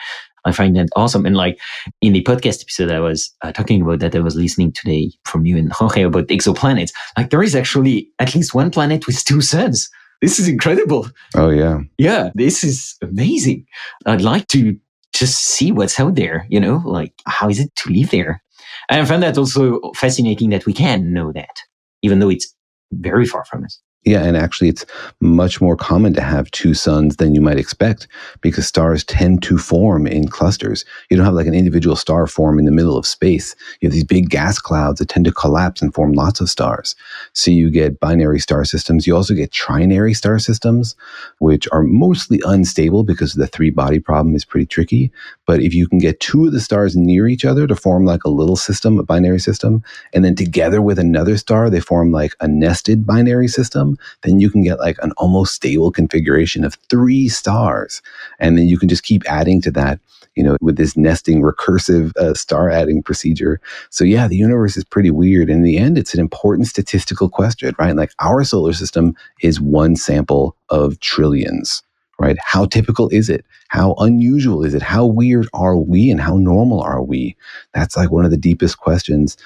I 0.45 0.51
find 0.51 0.75
that 0.75 0.89
awesome. 0.95 1.25
And 1.25 1.35
like 1.35 1.59
in 2.01 2.13
the 2.13 2.23
podcast 2.23 2.61
episode 2.61 2.91
I 2.91 2.99
was 2.99 3.31
uh, 3.41 3.51
talking 3.51 3.81
about 3.81 3.99
that 3.99 4.15
I 4.15 4.19
was 4.19 4.35
listening 4.35 4.71
today 4.71 5.11
from 5.25 5.45
you 5.45 5.57
and 5.57 5.71
Jorge 5.71 6.03
about 6.03 6.27
exoplanets, 6.27 6.91
like 7.17 7.29
there 7.29 7.43
is 7.43 7.55
actually 7.55 8.09
at 8.19 8.33
least 8.35 8.53
one 8.53 8.71
planet 8.71 9.07
with 9.07 9.23
two 9.23 9.41
suns. 9.41 9.89
This 10.21 10.39
is 10.39 10.47
incredible. 10.47 11.09
Oh, 11.35 11.49
yeah. 11.49 11.79
Yeah, 11.97 12.29
this 12.35 12.63
is 12.63 12.95
amazing. 13.01 13.65
I'd 14.05 14.21
like 14.21 14.47
to 14.49 14.77
just 15.13 15.43
see 15.43 15.71
what's 15.71 15.99
out 15.99 16.15
there, 16.15 16.45
you 16.49 16.59
know, 16.59 16.81
like 16.85 17.13
how 17.25 17.49
is 17.49 17.59
it 17.59 17.75
to 17.77 17.91
live 17.91 18.11
there? 18.11 18.41
And 18.89 19.01
I 19.01 19.05
find 19.05 19.23
that 19.23 19.37
also 19.37 19.79
fascinating 19.95 20.49
that 20.51 20.65
we 20.65 20.73
can 20.73 21.11
know 21.11 21.31
that, 21.31 21.61
even 22.01 22.19
though 22.19 22.29
it's 22.29 22.53
very 22.91 23.25
far 23.25 23.45
from 23.45 23.63
us. 23.63 23.81
Yeah, 24.03 24.23
and 24.23 24.35
actually, 24.35 24.69
it's 24.69 24.83
much 25.19 25.61
more 25.61 25.75
common 25.75 26.13
to 26.15 26.21
have 26.21 26.49
two 26.49 26.73
suns 26.73 27.17
than 27.17 27.35
you 27.35 27.41
might 27.41 27.59
expect 27.59 28.07
because 28.41 28.65
stars 28.65 29.03
tend 29.03 29.43
to 29.43 29.59
form 29.59 30.07
in 30.07 30.27
clusters. 30.27 30.83
You 31.11 31.17
don't 31.17 31.25
have 31.25 31.35
like 31.35 31.45
an 31.45 31.53
individual 31.53 31.95
star 31.95 32.25
form 32.25 32.57
in 32.57 32.65
the 32.65 32.71
middle 32.71 32.97
of 32.97 33.05
space. 33.05 33.55
You 33.79 33.87
have 33.89 33.93
these 33.93 34.03
big 34.03 34.31
gas 34.31 34.57
clouds 34.57 34.97
that 34.97 35.09
tend 35.09 35.25
to 35.25 35.31
collapse 35.31 35.83
and 35.83 35.93
form 35.93 36.13
lots 36.13 36.41
of 36.41 36.49
stars. 36.49 36.95
So 37.33 37.51
you 37.51 37.69
get 37.69 37.99
binary 37.99 38.39
star 38.39 38.65
systems. 38.65 39.05
You 39.05 39.15
also 39.15 39.35
get 39.35 39.51
trinary 39.51 40.15
star 40.15 40.39
systems, 40.39 40.95
which 41.37 41.67
are 41.71 41.83
mostly 41.83 42.41
unstable 42.43 43.03
because 43.03 43.35
the 43.35 43.45
three 43.45 43.69
body 43.69 43.99
problem 43.99 44.33
is 44.33 44.45
pretty 44.45 44.65
tricky. 44.65 45.11
But 45.51 45.61
if 45.61 45.73
you 45.73 45.85
can 45.85 45.97
get 45.97 46.21
two 46.21 46.45
of 46.45 46.53
the 46.53 46.61
stars 46.61 46.95
near 46.95 47.27
each 47.27 47.43
other 47.43 47.67
to 47.67 47.75
form 47.75 48.05
like 48.05 48.23
a 48.23 48.29
little 48.29 48.55
system, 48.55 48.97
a 48.97 49.03
binary 49.03 49.41
system, 49.41 49.83
and 50.13 50.23
then 50.23 50.33
together 50.33 50.81
with 50.81 50.97
another 50.97 51.35
star, 51.35 51.69
they 51.69 51.81
form 51.81 52.13
like 52.13 52.35
a 52.39 52.47
nested 52.47 53.05
binary 53.05 53.49
system 53.49 53.97
then 54.23 54.39
you 54.39 54.49
can 54.49 54.63
get 54.63 54.79
like 54.79 54.95
an 55.01 55.11
almost 55.17 55.53
stable 55.53 55.91
configuration 55.91 56.63
of 56.63 56.75
three 56.89 57.27
stars. 57.27 58.01
And 58.39 58.57
then 58.57 58.67
you 58.67 58.79
can 58.79 58.87
just 58.87 59.03
keep 59.03 59.23
adding 59.27 59.61
to 59.63 59.71
that, 59.71 59.99
you 60.35 60.43
know, 60.45 60.55
with 60.61 60.77
this 60.77 60.95
nesting 60.95 61.41
recursive 61.41 62.15
uh, 62.15 62.33
star 62.33 62.69
adding 62.69 63.03
procedure. 63.03 63.59
So, 63.89 64.05
yeah, 64.05 64.29
the 64.29 64.37
universe 64.37 64.77
is 64.77 64.85
pretty 64.85 65.11
weird. 65.11 65.49
In 65.49 65.63
the 65.63 65.77
end, 65.77 65.97
it's 65.97 66.13
an 66.13 66.21
important 66.21 66.69
statistical 66.69 67.27
question, 67.27 67.75
right? 67.77 67.93
Like 67.93 68.13
our 68.19 68.45
solar 68.45 68.71
system 68.71 69.17
is 69.41 69.59
one 69.59 69.97
sample 69.97 70.55
of 70.69 70.97
trillions 71.01 71.83
right? 72.21 72.37
How 72.43 72.65
typical 72.65 73.09
is 73.09 73.29
it? 73.29 73.43
How 73.69 73.95
unusual 73.97 74.63
is 74.63 74.73
it? 74.73 74.81
How 74.81 75.05
weird 75.05 75.47
are 75.53 75.75
we 75.75 76.11
and 76.11 76.21
how 76.21 76.37
normal 76.37 76.81
are 76.81 77.01
we? 77.01 77.35
That's 77.73 77.97
like 77.97 78.11
one 78.11 78.25
of 78.25 78.31
the 78.31 78.37
deepest 78.37 78.77
questions 78.77 79.37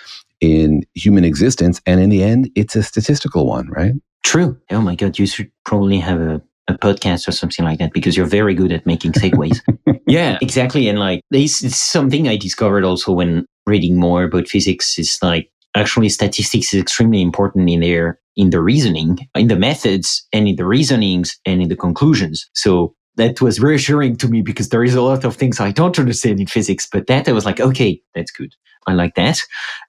in 0.41 0.83
human 0.93 1.23
existence. 1.23 1.81
And 1.85 2.01
in 2.01 2.09
the 2.09 2.21
end, 2.21 2.51
it's 2.55 2.75
a 2.75 2.83
statistical 2.83 3.47
one, 3.47 3.69
right? 3.69 3.93
True. 4.23 4.59
Oh 4.71 4.81
my 4.81 4.95
God, 4.95 5.17
you 5.17 5.25
should 5.25 5.49
probably 5.63 5.99
have 5.99 6.19
a, 6.19 6.41
a 6.67 6.73
podcast 6.73 7.27
or 7.27 7.31
something 7.31 7.63
like 7.63 7.79
that 7.79 7.93
because 7.93 8.17
you're 8.17 8.25
very 8.25 8.53
good 8.53 8.73
at 8.73 8.85
making 8.85 9.13
segues. 9.13 9.61
yeah, 10.07 10.37
exactly. 10.41 10.89
And 10.89 10.99
like, 10.99 11.21
this 11.31 11.63
is 11.63 11.81
something 11.81 12.27
I 12.27 12.35
discovered 12.35 12.83
also 12.83 13.13
when 13.13 13.45
reading 13.65 13.97
more 13.97 14.23
about 14.23 14.47
physics. 14.47 14.99
Is 14.99 15.17
like 15.21 15.49
actually 15.75 16.09
statistics 16.09 16.73
is 16.73 16.81
extremely 16.81 17.21
important 17.21 17.69
in 17.69 17.81
there 17.81 18.19
in 18.35 18.49
the 18.49 18.61
reasoning, 18.61 19.17
in 19.35 19.47
the 19.47 19.55
methods, 19.55 20.25
and 20.33 20.47
in 20.47 20.55
the 20.55 20.65
reasonings 20.65 21.37
and 21.45 21.61
in 21.61 21.69
the 21.69 21.75
conclusions. 21.75 22.49
So 22.53 22.95
that 23.15 23.41
was 23.41 23.59
reassuring 23.59 24.17
to 24.17 24.27
me 24.27 24.41
because 24.41 24.69
there 24.69 24.83
is 24.83 24.95
a 24.95 25.01
lot 25.01 25.23
of 25.23 25.35
things 25.35 25.59
I 25.59 25.71
don't 25.71 25.97
understand 25.97 26.39
in 26.39 26.47
physics, 26.47 26.87
but 26.91 27.07
that 27.07 27.29
I 27.29 27.31
was 27.31 27.45
like, 27.45 27.59
okay, 27.59 28.01
that's 28.13 28.31
good. 28.31 28.53
I 28.87 28.93
like 28.93 29.15
that. 29.15 29.39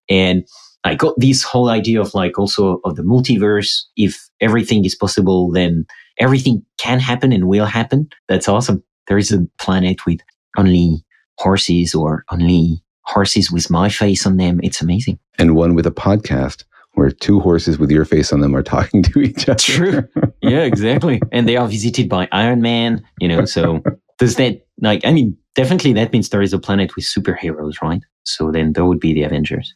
And 0.09 0.47
I 0.85 0.95
got 0.95 1.15
this 1.19 1.43
whole 1.43 1.69
idea 1.69 2.01
of 2.01 2.15
like 2.15 2.39
also 2.39 2.81
of 2.85 2.95
the 2.95 3.03
multiverse. 3.03 3.83
If 3.97 4.29
everything 4.41 4.85
is 4.85 4.95
possible, 4.95 5.51
then 5.51 5.85
everything 6.19 6.65
can 6.79 7.01
happen 7.01 7.33
and 7.33 7.49
will 7.49 7.67
happen. 7.67 8.09
That's 8.29 8.49
awesome. 8.49 8.85
There 9.09 9.19
is 9.19 9.33
a 9.33 9.47
planet 9.59 10.07
with 10.07 10.21
only 10.57 11.05
horses 11.39 11.95
or 11.95 12.25
only 12.31 12.81
horses 13.07 13.51
with 13.51 13.71
my 13.71 13.89
face 13.89 14.27
on 14.27 14.37
them. 14.37 14.61
It's 14.63 14.83
amazing. 14.83 15.19
And 15.39 15.55
one 15.55 15.75
with 15.75 15.87
a 15.87 15.91
podcast 15.91 16.65
where 16.95 17.11
two 17.11 17.41
horses 17.41 17.79
with 17.79 17.91
your 17.91 18.05
face 18.05 18.33
on 18.33 18.41
them 18.41 18.57
are 18.57 18.63
talking 18.63 19.03
to 19.03 19.21
each 19.21 19.49
other. 19.49 19.59
True. 19.59 20.09
Yeah, 20.43 20.63
exactly. 20.63 21.21
and 21.33 21.49
they 21.49 21.57
are 21.57 21.69
visited 21.69 22.09
by 22.09 22.29
Iron 22.33 22.63
Man, 22.63 23.03
you 23.21 23.29
know, 23.29 23.45
so 23.45 23.83
does 24.19 24.37
that 24.37 24.67
like 24.81 25.05
I 25.05 25.13
mean, 25.13 25.37
definitely 25.55 25.93
that 25.95 26.13
means 26.13 26.29
there 26.29 26.43
is 26.43 26.53
a 26.53 26.59
planet 26.59 26.97
with 26.97 27.05
superheroes, 27.05 27.81
right? 27.83 28.03
So 28.25 28.51
then 28.51 28.73
there 28.73 28.85
would 28.85 29.01
be 29.01 29.13
the 29.13 29.23
Avengers. 29.23 29.75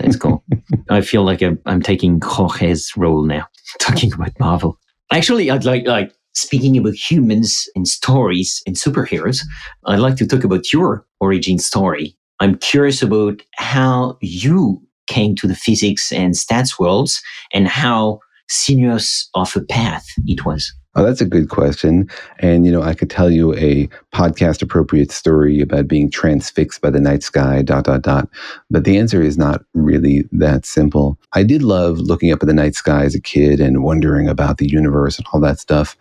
Let's 0.00 0.16
go. 0.16 0.42
I 0.90 1.00
feel 1.00 1.24
like 1.24 1.42
I'm, 1.42 1.58
I'm 1.66 1.82
taking 1.82 2.20
Jorge's 2.22 2.92
role 2.96 3.24
now, 3.24 3.46
talking 3.80 4.12
about 4.12 4.38
Marvel. 4.38 4.78
Actually, 5.12 5.50
I'd 5.50 5.64
like, 5.64 5.86
like, 5.86 6.12
speaking 6.34 6.76
about 6.78 6.94
humans 6.94 7.68
and 7.74 7.88
stories 7.88 8.62
and 8.66 8.76
superheroes, 8.76 9.40
I'd 9.86 9.98
like 9.98 10.16
to 10.16 10.26
talk 10.26 10.44
about 10.44 10.72
your 10.72 11.06
origin 11.20 11.58
story. 11.58 12.16
I'm 12.40 12.56
curious 12.56 13.02
about 13.02 13.42
how 13.56 14.16
you 14.20 14.82
came 15.06 15.34
to 15.36 15.46
the 15.46 15.54
physics 15.54 16.12
and 16.12 16.34
stats 16.34 16.78
worlds 16.78 17.22
and 17.52 17.68
how 17.68 18.20
sinuous 18.48 19.28
of 19.34 19.54
a 19.56 19.60
path 19.60 20.06
it 20.26 20.44
was. 20.44 20.72
Oh, 20.96 21.04
that's 21.04 21.20
a 21.20 21.26
good 21.26 21.50
question. 21.50 22.08
And, 22.40 22.66
you 22.66 22.72
know, 22.72 22.82
I 22.82 22.94
could 22.94 23.10
tell 23.10 23.30
you 23.30 23.54
a 23.54 23.88
podcast 24.12 24.60
appropriate 24.60 25.12
story 25.12 25.60
about 25.60 25.86
being 25.86 26.10
transfixed 26.10 26.80
by 26.80 26.90
the 26.90 26.98
night 26.98 27.22
sky, 27.22 27.62
dot, 27.62 27.84
dot, 27.84 28.02
dot. 28.02 28.28
But 28.70 28.82
the 28.82 28.98
answer 28.98 29.22
is 29.22 29.38
not 29.38 29.62
really 29.74 30.24
that 30.32 30.66
simple. 30.66 31.16
I 31.32 31.44
did 31.44 31.62
love 31.62 31.98
looking 31.98 32.32
up 32.32 32.42
at 32.42 32.48
the 32.48 32.54
night 32.54 32.74
sky 32.74 33.04
as 33.04 33.14
a 33.14 33.20
kid 33.20 33.60
and 33.60 33.84
wondering 33.84 34.28
about 34.28 34.58
the 34.58 34.66
universe 34.68 35.16
and 35.16 35.26
all 35.32 35.40
that 35.42 35.60
stuff. 35.60 35.96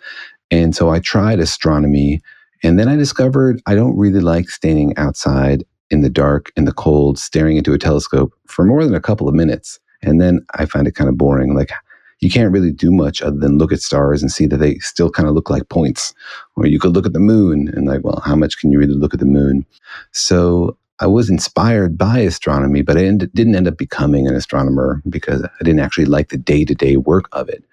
And 0.49 0.75
so 0.75 0.89
I 0.89 0.99
tried 0.99 1.39
astronomy 1.39 2.21
And 2.63 2.79
then 2.79 2.87
I 2.87 2.95
discovered 2.95 3.61
I 3.65 3.75
don't 3.75 3.97
really 3.97 4.19
like 4.19 4.49
standing 4.49 4.95
outside 4.97 5.63
in 5.89 6.01
the 6.01 6.09
dark, 6.09 6.51
in 6.55 6.65
the 6.65 6.71
cold, 6.71 7.17
staring 7.17 7.57
into 7.57 7.73
a 7.73 7.77
telescope 7.77 8.33
for 8.47 8.65
more 8.65 8.83
than 8.83 8.95
a 8.95 9.01
couple 9.01 9.27
of 9.27 9.35
minutes. 9.35 9.79
And 10.01 10.21
then 10.21 10.45
I 10.55 10.65
find 10.65 10.87
it 10.87 10.95
kind 10.95 11.09
of 11.09 11.17
boring. 11.17 11.55
Like, 11.55 11.71
you 12.19 12.29
can't 12.29 12.51
really 12.51 12.71
do 12.71 12.91
much 12.91 13.21
other 13.21 13.37
than 13.37 13.57
look 13.57 13.71
at 13.71 13.81
stars 13.81 14.21
and 14.21 14.31
see 14.31 14.45
that 14.47 14.57
they 14.57 14.75
still 14.75 15.09
kind 15.09 15.27
of 15.27 15.35
look 15.35 15.49
like 15.49 15.69
points. 15.69 16.13
Or 16.55 16.65
you 16.65 16.79
could 16.79 16.93
look 16.93 17.05
at 17.05 17.13
the 17.13 17.19
moon 17.19 17.71
and, 17.73 17.87
like, 17.87 18.03
well, 18.03 18.21
how 18.25 18.35
much 18.35 18.59
can 18.59 18.71
you 18.71 18.79
really 18.79 18.93
look 18.93 19.13
at 19.13 19.19
the 19.19 19.25
moon? 19.25 19.65
So 20.11 20.77
I 20.99 21.07
was 21.07 21.29
inspired 21.29 21.97
by 21.97 22.19
astronomy, 22.19 22.81
but 22.81 22.97
I 22.97 23.05
end- 23.05 23.31
didn't 23.33 23.55
end 23.55 23.67
up 23.67 23.77
becoming 23.77 24.27
an 24.27 24.35
astronomer 24.35 25.01
because 25.07 25.43
I 25.43 25.63
didn't 25.63 25.79
actually 25.79 26.05
like 26.05 26.29
the 26.29 26.37
day 26.37 26.65
to 26.65 26.75
day 26.75 26.97
work 26.97 27.29
of 27.31 27.47
it. 27.47 27.63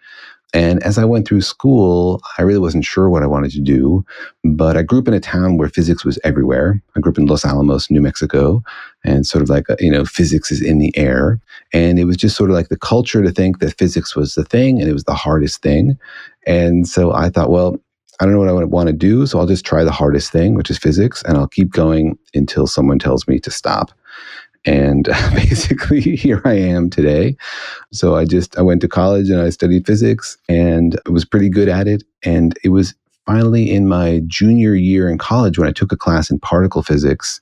And 0.57 0.83
as 0.83 0.97
I 0.97 1.05
went 1.05 1.29
through 1.29 1.43
school, 1.43 2.23
I 2.39 2.43
really 2.43 2.59
wasn't 2.59 2.87
sure 2.87 3.11
what 3.11 3.23
I 3.23 3.27
wanted 3.27 3.51
to 3.51 3.61
do, 3.61 4.03
but 4.43 4.75
I 4.75 4.83
grew 4.83 5.01
up 5.01 5.09
in 5.09 5.13
a 5.13 5.21
town 5.21 5.59
where 5.59 5.69
physics 5.69 6.03
was 6.03 6.19
everywhere. 6.25 6.83
I 6.97 7.01
grew 7.01 7.13
up 7.13 7.19
in 7.19 7.27
Los 7.27 7.45
Alamos, 7.45 7.91
New 7.91 8.01
Mexico, 8.01 8.63
and 9.05 9.27
sort 9.27 9.43
of 9.43 9.51
like, 9.51 9.67
you 9.81 9.91
know, 9.91 10.07
physics 10.07 10.51
is 10.51 10.63
in 10.63 10.79
the 10.79 10.97
air. 10.97 11.39
And 11.75 11.99
it 11.99 12.07
was 12.07 12.17
just 12.17 12.37
sort 12.37 12.49
of 12.49 12.57
like 12.57 12.71
the 12.71 12.79
culture 12.79 13.23
to 13.23 13.31
think 13.31 13.59
that 13.59 13.77
physics 13.77 14.17
was 14.17 14.35
the 14.35 14.45
thing 14.45 14.81
and 14.81 14.89
it 14.89 14.95
was 14.95 15.05
the 15.05 15.13
hardest 15.13 15.61
thing. 15.61 15.99
And 16.47 16.89
so 16.89 17.13
I 17.13 17.29
thought, 17.29 17.51
well, 17.51 17.79
I 18.19 18.25
don't 18.25 18.33
know 18.33 18.55
what 18.55 18.63
I 18.63 18.65
want 18.65 18.87
to 18.87 18.95
do, 18.95 19.27
so 19.27 19.39
I'll 19.39 19.47
just 19.47 19.67
try 19.67 19.85
the 19.85 19.93
hardest 19.93 20.33
thing, 20.33 20.55
which 20.55 20.71
is 20.71 20.79
physics, 20.79 21.23
and 21.25 21.37
I'll 21.37 21.49
keep 21.49 21.71
going 21.71 22.19
until 22.33 22.67
someone 22.67 22.99
tells 22.99 23.29
me 23.29 23.41
to 23.41 23.51
stop. 23.51 23.93
And 24.67 25.05
basically, 25.35 26.01
here 26.01 26.43
I 26.45 26.55
am 26.55 26.91
today. 26.91 27.37
So 27.93 28.17
I 28.17 28.25
just 28.25 28.59
I 28.59 28.63
went 28.63 28.81
to 28.83 28.89
college 28.89 29.31
and 29.31 29.41
I 29.41 29.51
studied 29.51 29.87
physics 29.87 30.37
and 30.49 31.01
I 31.07 31.11
was 31.11 31.25
pretty 31.25 31.49
good 31.49 31.69
at 31.69 31.87
it. 31.89 32.03
And 32.25 32.59
it 32.65 32.71
was 32.71 32.95
finally 33.27 33.71
in 33.71 33.89
my 33.89 34.23
junior 34.27 34.75
year 34.75 35.09
in 35.09 35.19
college 35.19 35.59
when 35.59 35.69
I 35.69 35.73
took 35.73 35.93
a 35.93 35.97
class 35.97 36.31
in 36.31 36.39
particle 36.39 36.83
physics 36.83 37.41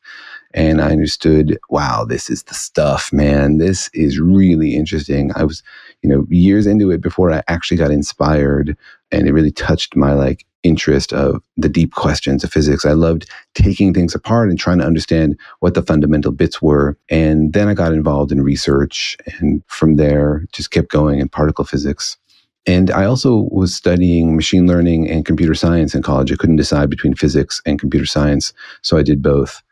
and 0.54 0.80
I 0.80 0.92
understood, 0.92 1.58
wow, 1.68 2.04
this 2.04 2.30
is 2.30 2.44
the 2.44 2.54
stuff, 2.54 3.12
man. 3.12 3.58
This 3.58 3.90
is 3.92 4.20
really 4.20 4.76
interesting. 4.76 5.32
I 5.34 5.42
was, 5.42 5.64
you 6.00 6.08
know, 6.08 6.26
years 6.30 6.66
into 6.66 6.92
it 6.92 7.00
before 7.00 7.32
I 7.32 7.42
actually 7.48 7.76
got 7.76 7.90
inspired 7.90 8.76
and 9.10 9.26
it 9.26 9.32
really 9.32 9.50
touched 9.50 9.96
my 9.96 10.12
like 10.12 10.46
interest 10.62 11.12
of 11.12 11.42
the 11.56 11.68
deep 11.68 11.92
questions 11.92 12.44
of 12.44 12.52
physics. 12.52 12.86
I 12.86 12.92
loved 12.92 13.28
taking 13.54 13.92
things 13.92 14.14
apart 14.14 14.48
and 14.48 14.58
trying 14.58 14.78
to 14.78 14.86
understand 14.86 15.38
what 15.58 15.74
the 15.74 15.82
fundamental 15.82 16.30
bits 16.30 16.62
were. 16.62 16.96
And 17.10 17.52
then 17.52 17.68
I 17.68 17.74
got 17.74 17.92
involved 17.92 18.30
in 18.30 18.40
research 18.40 19.16
and 19.38 19.60
from 19.66 19.96
there 19.96 20.46
just 20.52 20.70
kept 20.70 20.88
going 20.88 21.18
in 21.18 21.28
particle 21.28 21.64
physics. 21.64 22.16
And 22.64 22.92
I 22.92 23.04
also 23.04 23.48
was 23.50 23.74
studying 23.74 24.36
machine 24.36 24.66
learning 24.68 25.10
and 25.10 25.26
computer 25.26 25.54
science 25.54 25.94
in 25.94 26.02
college. 26.02 26.32
I 26.32 26.36
couldn't 26.36 26.56
decide 26.56 26.88
between 26.88 27.14
physics 27.14 27.60
and 27.66 27.78
computer 27.78 28.06
science, 28.06 28.54
so 28.82 28.96
I 28.96 29.02
did 29.02 29.20
both. 29.20 29.63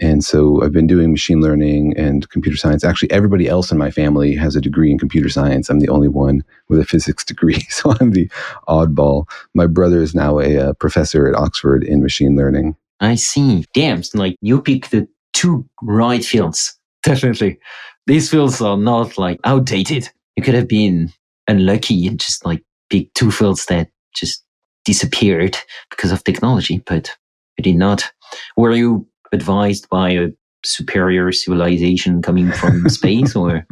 And 0.00 0.24
so 0.24 0.62
I've 0.62 0.72
been 0.72 0.86
doing 0.86 1.10
machine 1.10 1.40
learning 1.40 1.96
and 1.96 2.28
computer 2.30 2.56
science. 2.56 2.84
Actually, 2.84 3.10
everybody 3.10 3.48
else 3.48 3.72
in 3.72 3.78
my 3.78 3.90
family 3.90 4.34
has 4.36 4.54
a 4.54 4.60
degree 4.60 4.90
in 4.90 4.98
computer 4.98 5.28
science. 5.28 5.68
I'm 5.68 5.80
the 5.80 5.88
only 5.88 6.08
one 6.08 6.44
with 6.68 6.78
a 6.78 6.84
physics 6.84 7.24
degree. 7.24 7.62
So 7.70 7.94
I'm 8.00 8.10
the 8.10 8.28
oddball. 8.66 9.28
My 9.54 9.66
brother 9.66 10.02
is 10.02 10.14
now 10.14 10.40
a, 10.40 10.56
a 10.56 10.74
professor 10.74 11.28
at 11.28 11.36
Oxford 11.36 11.84
in 11.84 12.02
machine 12.02 12.34
learning. 12.36 12.76
I 13.00 13.14
see. 13.14 13.64
Damn, 13.72 14.02
like 14.14 14.36
you 14.40 14.60
pick 14.60 14.88
the 14.88 15.06
two 15.32 15.68
right 15.82 16.24
fields. 16.24 16.76
Definitely. 17.02 17.58
These 18.06 18.30
fields 18.30 18.60
are 18.60 18.76
not 18.76 19.16
like 19.18 19.38
outdated. 19.44 20.08
You 20.36 20.42
could 20.42 20.54
have 20.54 20.68
been 20.68 21.12
unlucky 21.46 22.06
and 22.06 22.18
just 22.18 22.44
like 22.44 22.64
pick 22.90 23.12
two 23.14 23.30
fields 23.30 23.66
that 23.66 23.90
just 24.14 24.44
disappeared 24.84 25.56
because 25.90 26.10
of 26.10 26.24
technology, 26.24 26.82
but 26.86 27.10
you 27.56 27.62
did 27.62 27.76
not. 27.76 28.10
Were 28.56 28.72
you 28.72 29.06
advised 29.32 29.88
by 29.88 30.10
a 30.10 30.28
superior 30.64 31.30
civilization 31.32 32.22
coming 32.22 32.50
from 32.52 32.88
space 32.88 33.36
or 33.36 33.66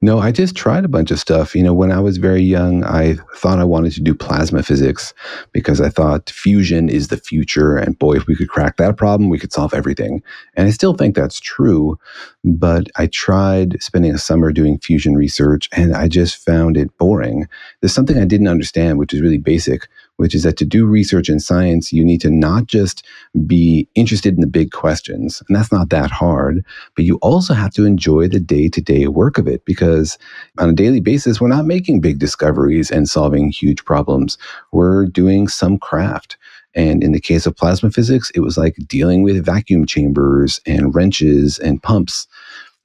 no, 0.00 0.18
I 0.18 0.32
just 0.32 0.56
tried 0.56 0.84
a 0.84 0.88
bunch 0.88 1.10
of 1.10 1.18
stuff. 1.18 1.54
You 1.54 1.62
know, 1.62 1.74
when 1.74 1.92
I 1.92 2.00
was 2.00 2.18
very 2.18 2.42
young, 2.42 2.84
I 2.84 3.16
thought 3.36 3.58
I 3.58 3.64
wanted 3.64 3.92
to 3.92 4.00
do 4.00 4.14
plasma 4.14 4.62
physics 4.62 5.14
because 5.52 5.80
I 5.80 5.88
thought 5.88 6.30
fusion 6.30 6.88
is 6.88 7.08
the 7.08 7.16
future. 7.16 7.76
And 7.76 7.98
boy, 7.98 8.16
if 8.16 8.26
we 8.26 8.36
could 8.36 8.48
crack 8.48 8.76
that 8.76 8.96
problem, 8.96 9.30
we 9.30 9.38
could 9.38 9.52
solve 9.52 9.74
everything. 9.74 10.22
And 10.54 10.66
I 10.68 10.70
still 10.70 10.94
think 10.94 11.14
that's 11.14 11.40
true. 11.40 11.98
But 12.44 12.88
I 12.96 13.06
tried 13.08 13.82
spending 13.82 14.14
a 14.14 14.18
summer 14.18 14.52
doing 14.52 14.78
fusion 14.78 15.14
research 15.14 15.68
and 15.72 15.94
I 15.94 16.08
just 16.08 16.36
found 16.36 16.76
it 16.76 16.96
boring. 16.98 17.48
There's 17.80 17.94
something 17.94 18.18
I 18.18 18.24
didn't 18.24 18.48
understand, 18.48 18.98
which 18.98 19.12
is 19.12 19.20
really 19.20 19.38
basic, 19.38 19.88
which 20.18 20.34
is 20.34 20.42
that 20.42 20.56
to 20.58 20.64
do 20.64 20.86
research 20.86 21.28
in 21.28 21.40
science, 21.40 21.92
you 21.92 22.04
need 22.04 22.20
to 22.20 22.30
not 22.30 22.66
just 22.66 23.04
be 23.46 23.88
interested 23.94 24.34
in 24.34 24.40
the 24.40 24.46
big 24.46 24.70
questions, 24.70 25.42
and 25.48 25.56
that's 25.56 25.72
not 25.72 25.90
that 25.90 26.10
hard, 26.10 26.64
but 26.94 27.04
you 27.04 27.16
also 27.22 27.54
have 27.54 27.72
to 27.72 27.84
enjoy 27.84 28.28
the 28.28 28.40
day 28.40 28.68
to 28.68 28.80
day 28.80 29.08
work 29.08 29.38
of 29.38 29.48
it 29.48 29.64
because 29.64 30.18
on 30.58 30.68
a 30.68 30.74
daily 30.74 31.00
basis, 31.00 31.40
we're 31.40 31.48
not 31.48 31.66
making 31.66 32.00
big 32.00 32.18
discoveries 32.18 32.90
and 32.90 33.08
solving 33.08 33.50
huge 33.50 33.84
problems. 33.84 34.38
We're 34.72 35.06
doing 35.06 35.48
some 35.48 35.78
craft. 35.78 36.36
And 36.74 37.02
in 37.02 37.12
the 37.12 37.20
case 37.20 37.46
of 37.46 37.56
plasma 37.56 37.90
physics, 37.90 38.30
it 38.34 38.40
was 38.40 38.56
like 38.58 38.76
dealing 38.86 39.22
with 39.22 39.44
vacuum 39.44 39.86
chambers 39.86 40.60
and 40.66 40.94
wrenches 40.94 41.58
and 41.58 41.82
pumps. 41.82 42.28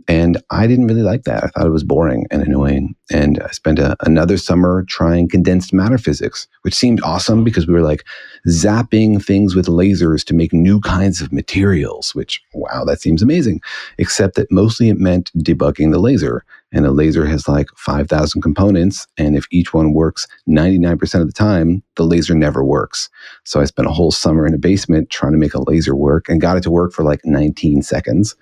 And 0.08 0.42
I 0.50 0.68
didn't 0.68 0.88
really 0.88 1.02
like 1.02 1.24
that. 1.24 1.44
I 1.44 1.48
thought 1.48 1.68
it 1.68 1.72
was 1.72 1.84
boring 1.84 2.26
and 2.32 2.42
annoying. 2.42 2.96
And 3.12 3.42
I 3.42 3.52
spent 3.52 3.80
a, 3.80 3.96
another 4.06 4.38
summer 4.38 4.84
trying 4.88 5.30
condensed 5.30 5.74
matter 5.74 5.98
physics, 5.98 6.48
which 6.64 6.74
seemed 6.76 7.02
awesome 7.04 7.44
because 7.44 7.68
we 7.68 7.74
were 7.74 7.82
like 7.82 8.04
zapping 8.48 9.24
things 9.24 9.56
with 9.56 9.68
lasers 9.68 10.24
to 10.26 10.34
make 10.34 10.54
new 10.54 10.80
kinds 10.82 11.22
of 11.22 11.32
materials, 11.32 12.14
which, 12.14 12.42
wow, 12.54 12.84
that 12.86 13.02
seems 13.02 13.22
amazing. 13.22 13.62
Except 13.98 14.36
that 14.36 14.52
mostly 14.52 14.90
it 14.90 14.98
meant 15.00 15.32
debugging 15.38 15.92
the 15.92 16.00
laser. 16.00 16.44
And 16.74 16.86
a 16.86 16.92
laser 16.92 17.26
has 17.26 17.48
like 17.48 17.68
5,000 17.78 18.42
components. 18.42 19.08
And 19.18 19.38
if 19.38 19.46
each 19.52 19.74
one 19.74 19.94
works 19.94 20.28
99% 20.50 21.22
of 21.22 21.28
the 21.28 21.34
time, 21.34 21.84
the 21.96 22.04
laser 22.04 22.34
never 22.34 22.64
works. 22.64 23.10
So 23.44 23.62
I 23.62 23.66
spent 23.66 23.88
a 23.88 23.92
whole 23.92 24.12
summer 24.12 24.46
in 24.48 24.54
a 24.54 24.58
basement 24.58 25.10
trying 25.10 25.32
to 25.32 25.38
make 25.38 25.54
a 25.54 25.64
laser 25.70 25.96
work 25.96 26.28
and 26.28 26.42
got 26.42 26.58
it 26.58 26.64
to 26.64 26.72
work 26.72 26.92
for 26.92 27.04
like 27.04 27.22
19 27.24 27.84
seconds. 27.84 28.36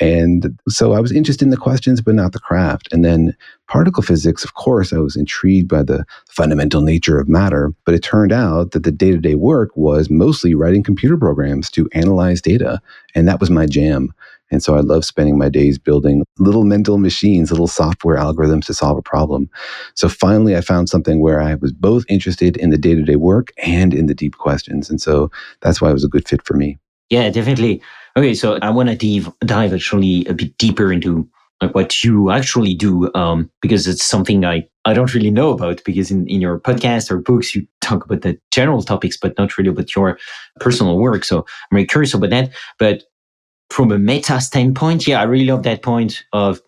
And 0.00 0.58
so 0.68 0.92
I 0.92 1.00
was 1.00 1.12
interested 1.12 1.44
in 1.44 1.50
the 1.50 1.56
questions, 1.56 2.00
but 2.00 2.14
not 2.14 2.32
the 2.32 2.40
craft. 2.40 2.88
And 2.92 3.04
then 3.04 3.36
particle 3.68 4.02
physics, 4.02 4.44
of 4.44 4.54
course, 4.54 4.92
I 4.92 4.98
was 4.98 5.16
intrigued 5.16 5.68
by 5.68 5.82
the 5.82 6.04
fundamental 6.28 6.80
nature 6.80 7.18
of 7.18 7.28
matter. 7.28 7.72
But 7.84 7.94
it 7.94 8.02
turned 8.02 8.32
out 8.32 8.72
that 8.72 8.82
the 8.82 8.92
day 8.92 9.12
to 9.12 9.18
day 9.18 9.34
work 9.34 9.70
was 9.76 10.10
mostly 10.10 10.54
writing 10.54 10.82
computer 10.82 11.16
programs 11.16 11.70
to 11.70 11.88
analyze 11.92 12.40
data. 12.40 12.80
And 13.14 13.28
that 13.28 13.40
was 13.40 13.50
my 13.50 13.66
jam. 13.66 14.12
And 14.50 14.62
so 14.62 14.76
I 14.76 14.80
love 14.80 15.04
spending 15.04 15.38
my 15.38 15.48
days 15.48 15.78
building 15.78 16.24
little 16.38 16.64
mental 16.64 16.98
machines, 16.98 17.50
little 17.50 17.66
software 17.66 18.16
algorithms 18.16 18.66
to 18.66 18.74
solve 18.74 18.98
a 18.98 19.02
problem. 19.02 19.50
So 19.94 20.08
finally, 20.08 20.56
I 20.56 20.60
found 20.60 20.88
something 20.88 21.20
where 21.20 21.40
I 21.40 21.54
was 21.56 21.72
both 21.72 22.04
interested 22.08 22.56
in 22.56 22.70
the 22.70 22.78
day 22.78 22.94
to 22.94 23.02
day 23.02 23.16
work 23.16 23.52
and 23.58 23.92
in 23.92 24.06
the 24.06 24.14
deep 24.14 24.38
questions. 24.38 24.88
And 24.90 25.00
so 25.00 25.30
that's 25.62 25.80
why 25.80 25.90
it 25.90 25.94
was 25.94 26.04
a 26.04 26.08
good 26.08 26.28
fit 26.28 26.44
for 26.46 26.54
me. 26.54 26.78
Yeah, 27.10 27.28
definitely. 27.30 27.82
Okay, 28.16 28.34
so 28.34 28.58
I 28.62 28.70
want 28.70 28.88
to 28.88 28.96
dive, 28.96 29.32
dive 29.40 29.72
actually 29.72 30.24
a 30.26 30.34
bit 30.34 30.56
deeper 30.58 30.92
into 30.92 31.28
like 31.62 31.74
what 31.74 32.04
you 32.04 32.30
actually 32.30 32.74
do, 32.74 33.10
um, 33.14 33.50
because 33.62 33.86
it's 33.86 34.04
something 34.04 34.44
I, 34.44 34.66
I 34.84 34.92
don't 34.92 35.14
really 35.14 35.30
know 35.30 35.50
about 35.50 35.82
because 35.84 36.10
in, 36.10 36.26
in 36.28 36.40
your 36.40 36.60
podcast 36.60 37.10
or 37.10 37.18
books, 37.18 37.54
you 37.54 37.66
talk 37.80 38.04
about 38.04 38.22
the 38.22 38.38
general 38.50 38.82
topics, 38.82 39.16
but 39.16 39.36
not 39.38 39.56
really 39.56 39.70
about 39.70 39.94
your 39.96 40.18
personal 40.60 40.98
work. 40.98 41.24
So 41.24 41.38
I'm 41.38 41.76
very 41.76 41.86
curious 41.86 42.12
about 42.12 42.30
that. 42.30 42.50
But 42.78 43.04
from 43.70 43.92
a 43.92 43.98
meta 43.98 44.40
standpoint, 44.40 45.06
yeah, 45.06 45.20
I 45.20 45.24
really 45.24 45.46
love 45.46 45.62
that 45.64 45.82
point 45.82 46.24
of, 46.32 46.60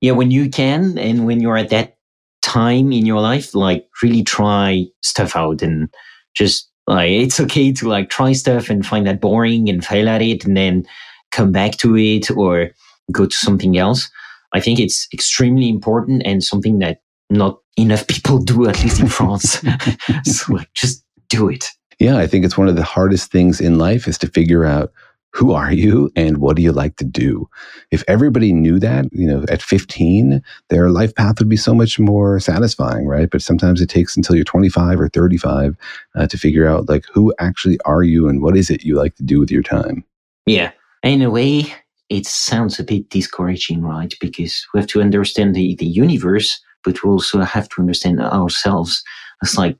yeah, 0.00 0.12
when 0.12 0.30
you 0.30 0.48
can 0.48 0.98
and 0.98 1.26
when 1.26 1.40
you're 1.40 1.56
at 1.56 1.70
that 1.70 1.96
time 2.42 2.92
in 2.92 3.06
your 3.06 3.20
life, 3.20 3.54
like 3.54 3.88
really 4.02 4.22
try 4.22 4.86
stuff 5.02 5.36
out 5.36 5.62
and 5.62 5.92
just 6.34 6.70
like, 6.86 7.10
it's 7.10 7.40
okay 7.40 7.72
to 7.72 7.88
like 7.88 8.10
try 8.10 8.32
stuff 8.32 8.68
and 8.68 8.86
find 8.86 9.06
that 9.06 9.20
boring 9.20 9.68
and 9.68 9.84
fail 9.84 10.08
at 10.08 10.22
it 10.22 10.44
and 10.44 10.56
then 10.56 10.84
come 11.32 11.50
back 11.52 11.72
to 11.78 11.96
it 11.96 12.30
or 12.30 12.70
go 13.10 13.26
to 13.26 13.36
something 13.36 13.76
else. 13.78 14.10
I 14.52 14.60
think 14.60 14.78
it's 14.78 15.08
extremely 15.12 15.68
important 15.68 16.22
and 16.24 16.44
something 16.44 16.78
that 16.78 17.00
not 17.30 17.58
enough 17.76 18.06
people 18.06 18.38
do, 18.38 18.68
at 18.68 18.82
least 18.82 19.00
in 19.00 19.08
France. 19.08 19.60
so 20.24 20.52
like, 20.52 20.72
just 20.74 21.04
do 21.28 21.48
it. 21.48 21.68
Yeah, 21.98 22.16
I 22.16 22.26
think 22.26 22.44
it's 22.44 22.58
one 22.58 22.68
of 22.68 22.76
the 22.76 22.82
hardest 22.82 23.30
things 23.30 23.60
in 23.60 23.78
life 23.78 24.06
is 24.06 24.18
to 24.18 24.28
figure 24.28 24.64
out 24.64 24.92
who 25.34 25.52
are 25.52 25.72
you 25.72 26.10
and 26.14 26.38
what 26.38 26.54
do 26.54 26.62
you 26.62 26.70
like 26.70 26.96
to 26.96 27.04
do? 27.04 27.48
If 27.90 28.04
everybody 28.06 28.52
knew 28.52 28.78
that, 28.78 29.06
you 29.12 29.26
know, 29.26 29.44
at 29.48 29.62
15, 29.62 30.40
their 30.70 30.90
life 30.90 31.12
path 31.14 31.40
would 31.40 31.48
be 31.48 31.56
so 31.56 31.74
much 31.74 31.98
more 31.98 32.38
satisfying, 32.38 33.06
right? 33.06 33.28
But 33.28 33.42
sometimes 33.42 33.80
it 33.80 33.88
takes 33.88 34.16
until 34.16 34.36
you're 34.36 34.44
25 34.44 35.00
or 35.00 35.08
35 35.08 35.76
uh, 36.14 36.26
to 36.28 36.38
figure 36.38 36.68
out 36.68 36.88
like 36.88 37.04
who 37.12 37.34
actually 37.40 37.78
are 37.84 38.04
you 38.04 38.28
and 38.28 38.42
what 38.42 38.56
is 38.56 38.70
it 38.70 38.84
you 38.84 38.94
like 38.94 39.16
to 39.16 39.24
do 39.24 39.40
with 39.40 39.50
your 39.50 39.62
time. 39.62 40.04
Yeah. 40.46 40.70
In 41.02 41.20
a 41.20 41.30
way, 41.30 41.74
it 42.08 42.26
sounds 42.26 42.78
a 42.78 42.84
bit 42.84 43.10
discouraging, 43.10 43.82
right? 43.82 44.14
Because 44.20 44.64
we 44.72 44.78
have 44.78 44.88
to 44.90 45.00
understand 45.00 45.56
the, 45.56 45.74
the 45.74 45.86
universe, 45.86 46.60
but 46.84 47.02
we 47.02 47.10
also 47.10 47.40
have 47.40 47.68
to 47.70 47.80
understand 47.80 48.20
ourselves. 48.20 49.02
It's 49.42 49.58
like, 49.58 49.76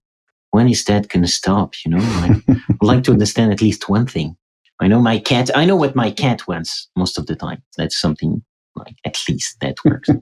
when 0.51 0.69
is 0.69 0.85
that 0.87 1.09
going 1.09 1.23
to 1.23 1.31
stop? 1.31 1.75
You 1.85 1.93
know, 1.93 2.01
I, 2.01 2.43
I'd 2.49 2.83
like 2.83 3.05
to 3.05 3.13
understand 3.13 3.53
at 3.53 3.63
least 3.63 3.89
one 3.89 4.07
thing. 4.07 4.37
I 4.85 4.87
know 4.87 5.01
my 5.01 5.19
cat, 5.19 5.49
I 5.55 5.65
know 5.65 5.77
what 5.77 5.97
my 5.97 6.11
cat 6.11 6.47
wants 6.47 6.91
most 6.95 7.17
of 7.17 7.25
the 7.25 7.35
time. 7.35 7.63
That's 7.79 7.99
something 7.99 8.45
like 8.77 8.97
at 9.07 9.17
least 9.29 9.57
that 9.61 9.77
works. 9.85 10.11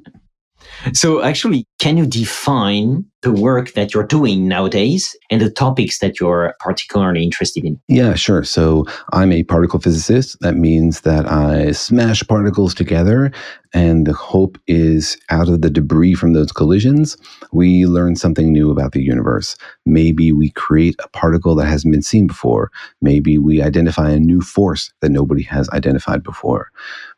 So 0.93 1.23
actually, 1.23 1.67
can 1.81 1.97
you 1.97 2.07
define 2.07 3.05
the 3.23 3.33
work 3.33 3.73
that 3.73 3.95
you're 3.95 4.07
doing 4.07 4.49
nowadays 4.49 5.17
and 5.31 5.41
the 5.41 5.51
topics 5.51 6.01
that 6.01 6.21
you're 6.21 6.55
particularly 6.59 7.23
interested 7.23 7.65
in? 7.65 7.81
Yeah, 7.89 8.15
sure. 8.15 8.45
So 8.45 8.85
I'm 9.13 9.33
a 9.33 9.45
particle 9.45 9.81
physicist. 9.81 10.37
That 10.41 10.57
means 10.57 11.03
that 11.03 11.27
I 11.27 11.73
smash 11.73 12.27
particles 12.27 12.75
together 12.75 13.33
and 13.75 14.07
the 14.07 14.13
hope 14.13 14.59
is 14.67 15.17
out 15.31 15.49
of 15.49 15.63
the 15.63 15.71
debris 15.71 16.15
from 16.15 16.35
those 16.35 16.53
collisions, 16.53 17.17
we 17.53 17.87
learn 17.87 18.17
something 18.17 18.53
new 18.53 18.71
about 18.71 18.93
the 18.93 19.03
universe. 19.03 19.57
Maybe 19.87 20.33
we 20.33 20.51
create 20.51 20.97
a 21.03 21.09
particle 21.09 21.55
that 21.55 21.67
hasn't 21.67 21.93
been 21.93 22.03
seen 22.03 22.27
before. 22.27 22.71
Maybe 23.01 23.39
we 23.39 23.63
identify 23.63 24.11
a 24.11 24.21
new 24.21 24.43
force 24.43 24.93
that 25.01 25.11
nobody 25.11 25.43
has 25.45 25.71
identified 25.71 26.23
before. 26.23 26.71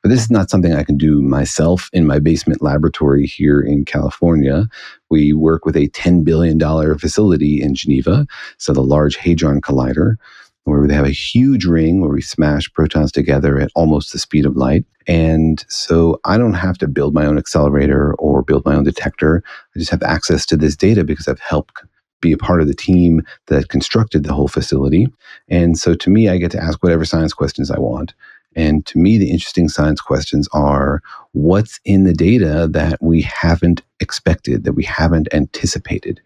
But 0.03 0.11
this 0.11 0.21
is 0.21 0.31
not 0.31 0.51
something 0.51 0.75
I 0.75 0.85
can 0.85 0.97
do 0.97 1.21
myself 1.21 1.89
in 1.93 2.07
my 2.07 2.19
basement 2.19 2.63
laboratory 2.63 3.27
here 3.27 3.61
in 3.61 3.85
California. 3.85 4.69
We 5.15 5.33
work 5.33 5.65
with 5.65 5.77
a 5.77 5.87
$10 5.91 6.25
billion 6.25 6.59
facility 6.99 7.63
in 7.63 7.77
Geneva, 7.77 8.27
so 8.59 8.73
the 8.73 8.83
Large 8.83 9.15
Hadron 9.15 9.61
Collider, 9.61 10.17
where 10.65 10.89
they 10.89 10.95
have 10.95 11.07
a 11.07 11.11
huge 11.11 11.67
ring 11.67 12.01
where 12.01 12.11
we 12.11 12.21
smash 12.21 12.69
protons 12.73 13.13
together 13.13 13.61
at 13.61 13.71
almost 13.77 14.13
the 14.13 14.19
speed 14.19 14.45
of 14.45 14.57
light. 14.57 14.85
And 15.07 15.65
so 15.69 16.21
I 16.25 16.37
don't 16.37 16.55
have 16.55 16.79
to 16.79 16.89
build 16.89 17.15
my 17.15 17.27
own 17.27 17.39
accelerator 17.39 18.15
or 18.15 18.43
build 18.43 18.65
my 18.65 18.75
own 18.75 18.83
detector. 18.83 19.45
I 19.77 19.79
just 19.79 19.93
have 19.93 20.03
access 20.03 20.45
to 20.47 20.57
this 20.57 20.75
data 20.75 21.05
because 21.05 21.29
I've 21.29 21.39
helped 21.39 21.85
be 22.21 22.33
a 22.33 22.37
part 22.37 22.61
of 22.61 22.67
the 22.67 22.75
team 22.75 23.23
that 23.47 23.69
constructed 23.69 24.25
the 24.25 24.33
whole 24.33 24.49
facility. 24.49 25.07
And 25.49 25.79
so 25.79 25.95
to 25.95 26.11
me, 26.11 26.29
I 26.29 26.39
get 26.39 26.51
to 26.51 26.61
ask 26.61 26.83
whatever 26.83 27.05
science 27.05 27.33
questions 27.33 27.71
I 27.71 27.79
want. 27.79 28.15
And 28.57 28.85
to 28.87 28.99
me, 28.99 29.19
the 29.19 29.31
interesting 29.31 29.69
science 29.69 30.01
questions 30.01 30.49
are 30.53 31.03
what's 31.33 31.81
in 31.85 32.05
the 32.05 32.13
data 32.13 32.69
that 32.71 32.99
we 33.03 33.23
haven't 33.23 33.83
expected, 34.01 34.65
that 34.65 34.75
we 34.75 34.85
haven't 34.85 35.29
anticipated. 35.33 36.21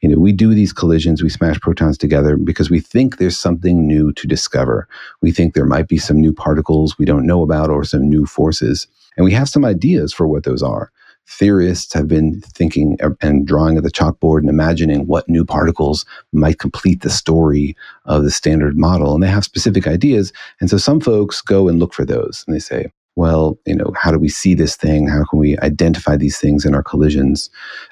You 0.00 0.08
know, 0.08 0.18
we 0.18 0.32
do 0.32 0.54
these 0.54 0.72
collisions, 0.72 1.22
we 1.22 1.28
smash 1.28 1.60
protons 1.60 1.98
together 1.98 2.36
because 2.36 2.70
we 2.70 2.80
think 2.80 3.18
there's 3.18 3.36
something 3.36 3.86
new 3.86 4.12
to 4.12 4.26
discover. 4.26 4.88
We 5.20 5.32
think 5.32 5.54
there 5.54 5.66
might 5.66 5.88
be 5.88 5.98
some 5.98 6.20
new 6.20 6.32
particles 6.32 6.98
we 6.98 7.04
don't 7.04 7.26
know 7.26 7.42
about 7.42 7.70
or 7.70 7.84
some 7.84 8.08
new 8.08 8.26
forces. 8.26 8.86
And 9.16 9.24
we 9.24 9.32
have 9.32 9.48
some 9.48 9.64
ideas 9.64 10.12
for 10.12 10.26
what 10.26 10.44
those 10.44 10.62
are 10.62 10.90
theorists 11.28 11.92
have 11.94 12.08
been 12.08 12.40
thinking 12.40 12.98
and 13.20 13.46
drawing 13.46 13.76
at 13.76 13.82
the 13.82 13.90
chalkboard 13.90 14.40
and 14.40 14.48
imagining 14.48 15.06
what 15.06 15.28
new 15.28 15.44
particles 15.44 16.04
might 16.32 16.58
complete 16.58 17.02
the 17.02 17.10
story 17.10 17.76
of 18.04 18.24
the 18.24 18.30
standard 18.30 18.76
model. 18.76 19.14
And 19.14 19.22
they 19.22 19.28
have 19.28 19.44
specific 19.44 19.86
ideas. 19.86 20.32
And 20.60 20.70
so 20.70 20.76
some 20.76 21.00
folks 21.00 21.40
go 21.40 21.68
and 21.68 21.78
look 21.78 21.94
for 21.94 22.04
those 22.04 22.44
and 22.46 22.54
they 22.54 22.60
say, 22.60 22.90
well, 23.16 23.58
you 23.64 23.76
know, 23.76 23.92
how 23.96 24.10
do 24.10 24.18
we 24.18 24.28
see 24.28 24.54
this 24.54 24.76
thing? 24.76 25.06
How 25.06 25.24
can 25.24 25.38
we 25.38 25.56
identify 25.58 26.16
these 26.16 26.38
things 26.38 26.64
in 26.64 26.74
our 26.74 26.82
collisions? 26.82 27.48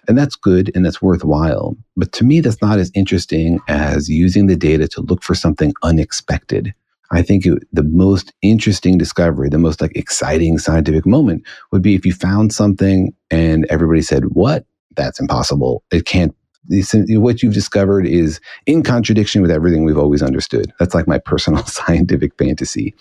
And 0.08 0.18
that's 0.18 0.34
good 0.34 0.72
and 0.74 0.84
that's 0.84 1.00
worthwhile. 1.00 1.76
But 1.96 2.12
to 2.12 2.24
me, 2.24 2.40
that's 2.40 2.60
not 2.60 2.80
as 2.80 2.90
interesting 2.94 3.60
as 3.68 4.08
using 4.08 4.46
the 4.46 4.56
data 4.56 4.88
to 4.88 5.00
look 5.00 5.22
for 5.22 5.34
something 5.34 5.72
unexpected. 5.82 6.74
I 7.12 7.22
think 7.22 7.46
it, 7.46 7.62
the 7.72 7.82
most 7.82 8.32
interesting 8.42 8.98
discovery, 8.98 9.48
the 9.48 9.58
most 9.58 9.80
like 9.80 9.96
exciting 9.96 10.58
scientific 10.58 11.06
moment 11.06 11.44
would 11.70 11.82
be 11.82 11.94
if 11.94 12.06
you 12.06 12.12
found 12.12 12.52
something 12.52 13.14
and 13.30 13.66
everybody 13.70 14.02
said, 14.02 14.24
"What? 14.32 14.64
That's 14.96 15.20
impossible. 15.20 15.84
It 15.90 16.06
can't." 16.06 16.34
What 16.68 17.42
you've 17.42 17.54
discovered 17.54 18.06
is 18.06 18.40
in 18.66 18.82
contradiction 18.82 19.42
with 19.42 19.50
everything 19.50 19.84
we've 19.84 19.98
always 19.98 20.22
understood. 20.22 20.72
That's 20.78 20.94
like 20.94 21.08
my 21.08 21.18
personal 21.18 21.64
scientific 21.66 22.36
fantasy. 22.38 22.94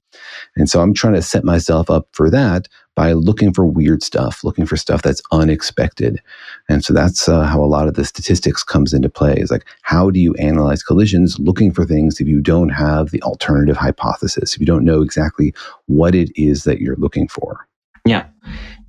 And 0.56 0.70
so 0.70 0.82
I'm 0.82 0.94
trying 0.94 1.14
to 1.14 1.22
set 1.22 1.44
myself 1.44 1.90
up 1.90 2.08
for 2.12 2.30
that 2.32 2.68
by 2.96 3.14
looking 3.14 3.54
for 3.54 3.66
weird 3.66 4.04
stuff, 4.04 4.44
looking 4.44 4.66
for 4.66 4.76
stuff 4.76 5.02
that's 5.02 5.22
unexpected. 5.32 6.22
And 6.68 6.84
so 6.84 6.94
that's 6.94 7.30
uh, 7.30 7.44
how 7.44 7.64
a 7.64 7.66
lot 7.66 7.88
of 7.88 7.94
the 7.94 8.04
statistics 8.04 8.64
comes 8.64 8.94
into 8.94 9.10
play 9.10 9.36
is 9.38 9.52
like, 9.52 9.66
how 9.84 10.10
do 10.10 10.20
you 10.20 10.34
analyze 10.36 10.84
collisions 10.84 11.40
looking 11.40 11.72
for 11.72 11.86
things 11.86 12.20
if 12.20 12.28
you 12.28 12.42
don't 12.42 12.70
have 12.70 13.12
the 13.12 13.22
alternative 13.24 13.78
hypothesis, 13.78 14.54
if 14.54 14.60
you 14.60 14.66
don't 14.66 14.84
know 14.84 15.02
exactly 15.02 15.54
what 15.86 16.16
it 16.16 16.32
is 16.36 16.64
that 16.66 16.82
you're 16.82 16.98
looking 16.98 17.28
for? 17.28 17.68
Yeah. 18.06 18.26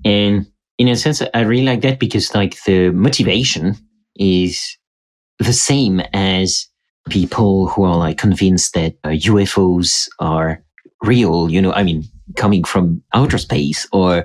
And 0.04 0.50
in 0.78 0.88
a 0.88 0.96
sense, 0.96 1.22
I 1.32 1.42
really 1.42 1.64
like 1.64 1.82
that 1.82 2.00
because 2.00 2.34
like 2.34 2.60
the 2.64 2.90
motivation 2.90 3.76
is 4.16 4.76
the 5.38 5.52
same 5.52 6.00
as 6.12 6.66
people 7.08 7.68
who 7.68 7.82
are 7.82 7.96
like 7.96 8.18
convinced 8.18 8.74
that 8.74 8.94
uh, 9.04 9.08
UFOs 9.08 10.08
are 10.18 10.62
real, 11.02 11.50
you 11.50 11.60
know, 11.60 11.72
I 11.72 11.82
mean, 11.82 12.04
coming 12.36 12.64
from 12.64 13.02
outer 13.12 13.38
space 13.38 13.86
or 13.92 14.24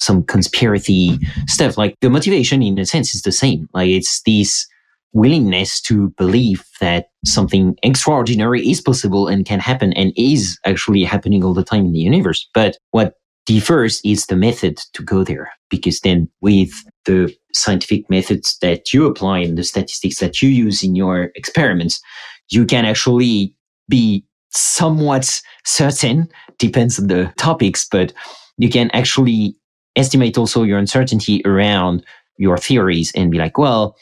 some 0.00 0.22
conspiracy 0.24 1.18
stuff. 1.46 1.76
Like 1.76 1.94
the 2.00 2.10
motivation 2.10 2.62
in 2.62 2.78
a 2.78 2.86
sense 2.86 3.14
is 3.14 3.22
the 3.22 3.32
same. 3.32 3.68
Like 3.72 3.90
it's 3.90 4.22
this 4.22 4.66
willingness 5.12 5.80
to 5.80 6.10
believe 6.18 6.64
that 6.80 7.06
something 7.24 7.76
extraordinary 7.82 8.68
is 8.68 8.80
possible 8.80 9.28
and 9.28 9.46
can 9.46 9.60
happen 9.60 9.92
and 9.94 10.12
is 10.16 10.58
actually 10.66 11.04
happening 11.04 11.42
all 11.42 11.54
the 11.54 11.64
time 11.64 11.86
in 11.86 11.92
the 11.92 12.00
universe. 12.00 12.48
But 12.52 12.76
what 12.90 13.14
differs 13.46 14.00
is 14.04 14.26
the 14.26 14.36
method 14.36 14.78
to 14.92 15.02
go 15.02 15.24
there. 15.24 15.50
Because 15.70 16.00
then 16.00 16.28
with 16.40 16.70
the 17.06 17.34
scientific 17.56 18.08
methods 18.10 18.56
that 18.62 18.92
you 18.92 19.06
apply 19.06 19.40
and 19.40 19.56
the 19.56 19.64
statistics 19.64 20.18
that 20.20 20.42
you 20.42 20.48
use 20.48 20.82
in 20.82 20.94
your 20.94 21.30
experiments, 21.34 22.00
you 22.48 22.64
can 22.64 22.84
actually 22.84 23.54
be 23.88 24.24
somewhat 24.50 25.40
certain, 25.64 26.28
depends 26.58 26.98
on 26.98 27.08
the 27.08 27.32
topics, 27.36 27.86
but 27.90 28.12
you 28.58 28.68
can 28.68 28.90
actually 28.92 29.56
estimate 29.96 30.38
also 30.38 30.62
your 30.62 30.78
uncertainty 30.78 31.42
around 31.44 32.04
your 32.38 32.58
theories 32.58 33.12
and 33.14 33.30
be 33.30 33.38
like, 33.38 33.58
well, 33.58 33.96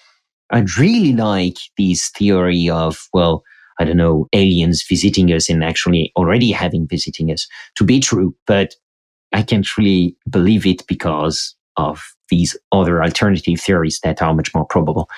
I'd 0.50 0.76
really 0.78 1.12
like 1.12 1.56
this 1.78 2.10
theory 2.10 2.68
of, 2.68 3.08
well, 3.12 3.42
I 3.78 3.84
don't 3.84 3.96
know, 3.96 4.28
aliens 4.32 4.84
visiting 4.88 5.32
us 5.32 5.48
and 5.48 5.64
actually 5.64 6.12
already 6.16 6.52
having 6.52 6.86
visiting 6.86 7.30
us 7.30 7.46
to 7.76 7.84
be 7.84 8.00
true, 8.00 8.34
but 8.46 8.74
I 9.32 9.42
can't 9.42 9.66
really 9.76 10.16
believe 10.30 10.66
it 10.66 10.86
because 10.86 11.54
of 11.76 12.02
these 12.28 12.56
other 12.72 13.02
alternative 13.02 13.60
theories 13.60 14.00
that 14.02 14.22
are 14.22 14.34
much 14.34 14.54
more 14.54 14.64
probable. 14.64 15.08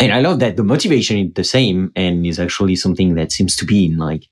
And 0.00 0.12
I 0.12 0.20
love 0.20 0.40
that 0.40 0.56
the 0.56 0.64
motivation 0.64 1.18
is 1.18 1.34
the 1.34 1.44
same 1.44 1.92
and 1.96 2.26
is 2.26 2.38
actually 2.38 2.76
something 2.76 3.14
that 3.14 3.32
seems 3.32 3.56
to 3.56 3.64
be 3.64 3.86
in 3.86 3.98
like 3.98 4.24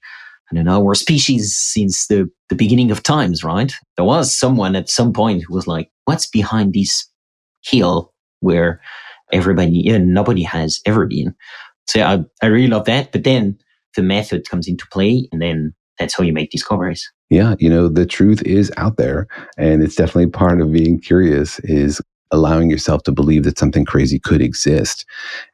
I 0.50 0.56
don't 0.56 0.64
know, 0.64 0.84
our 0.84 0.94
species 0.96 1.56
since 1.56 2.08
the, 2.08 2.28
the 2.48 2.56
beginning 2.56 2.90
of 2.90 3.02
times, 3.02 3.44
right? 3.44 3.72
There 3.96 4.04
was 4.04 4.36
someone 4.36 4.74
at 4.74 4.88
some 4.88 5.12
point 5.12 5.44
who 5.46 5.54
was 5.54 5.68
like, 5.68 5.90
what's 6.06 6.26
behind 6.26 6.72
this 6.72 7.08
hill 7.62 8.12
where 8.40 8.80
everybody, 9.32 9.88
nobody 9.98 10.42
has 10.42 10.80
ever 10.86 11.06
been? 11.06 11.34
So 11.86 12.02
I, 12.02 12.18
I 12.42 12.46
really 12.46 12.66
love 12.66 12.86
that. 12.86 13.12
But 13.12 13.22
then 13.22 13.58
the 13.94 14.02
method 14.02 14.48
comes 14.48 14.66
into 14.66 14.86
play 14.90 15.28
and 15.30 15.40
then 15.40 15.72
that's 16.00 16.16
how 16.16 16.24
you 16.24 16.32
make 16.32 16.50
discoveries. 16.50 17.12
Yeah, 17.28 17.54
you 17.60 17.70
know, 17.70 17.88
the 17.88 18.06
truth 18.06 18.42
is 18.42 18.72
out 18.76 18.96
there 18.96 19.28
and 19.56 19.82
it's 19.82 19.94
definitely 19.94 20.30
part 20.30 20.60
of 20.60 20.72
being 20.72 20.98
curious 20.98 21.60
is 21.60 22.00
allowing 22.32 22.70
yourself 22.70 23.02
to 23.02 23.12
believe 23.12 23.44
that 23.44 23.58
something 23.58 23.84
crazy 23.84 24.18
could 24.18 24.40
exist. 24.40 25.04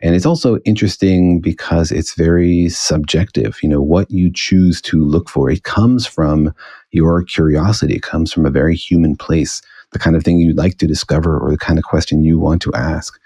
And 0.00 0.14
it's 0.14 0.26
also 0.26 0.58
interesting 0.60 1.40
because 1.40 1.90
it's 1.90 2.14
very 2.14 2.68
subjective. 2.68 3.58
You 3.62 3.68
know, 3.68 3.80
what 3.80 4.10
you 4.10 4.30
choose 4.32 4.80
to 4.82 5.02
look 5.02 5.28
for, 5.28 5.50
it 5.50 5.64
comes 5.64 6.06
from 6.06 6.54
your 6.92 7.22
curiosity, 7.22 7.96
it 7.96 8.02
comes 8.02 8.32
from 8.32 8.46
a 8.46 8.50
very 8.50 8.76
human 8.76 9.16
place, 9.16 9.62
the 9.92 9.98
kind 9.98 10.16
of 10.16 10.22
thing 10.22 10.38
you'd 10.38 10.58
like 10.58 10.78
to 10.78 10.86
discover 10.86 11.38
or 11.38 11.50
the 11.50 11.58
kind 11.58 11.78
of 11.78 11.84
question 11.84 12.24
you 12.24 12.38
want 12.38 12.60
to 12.62 12.72
ask. 12.74 13.18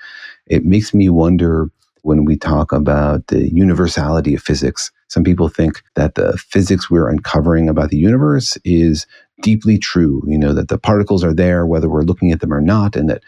It 0.47 0.65
makes 0.65 0.95
me 0.95 1.09
wonder 1.09 1.71
when 2.03 2.25
we 2.25 2.37
talk 2.37 2.73
about 2.73 3.27
the 3.29 3.53
universality 3.53 4.35
of 4.35 4.43
physics. 4.43 4.91
Some 5.09 5.25
people 5.25 5.49
think 5.49 5.83
that 5.97 6.15
the 6.15 6.37
physics 6.39 6.91
we're 6.91 7.09
uncovering 7.09 7.69
about 7.69 7.91
the 7.91 7.99
universe 7.99 8.57
is 8.65 9.07
deeply 9.43 9.79
true, 9.79 10.23
you 10.27 10.39
know, 10.39 10.53
that 10.53 10.69
the 10.69 10.79
particles 10.79 11.25
are 11.25 11.35
there 11.35 11.67
whether 11.67 11.89
we're 11.89 12.03
looking 12.03 12.31
at 12.31 12.41
them 12.41 12.53
or 12.53 12.61
not, 12.61 12.97
and 12.97 13.09
that 13.09 13.23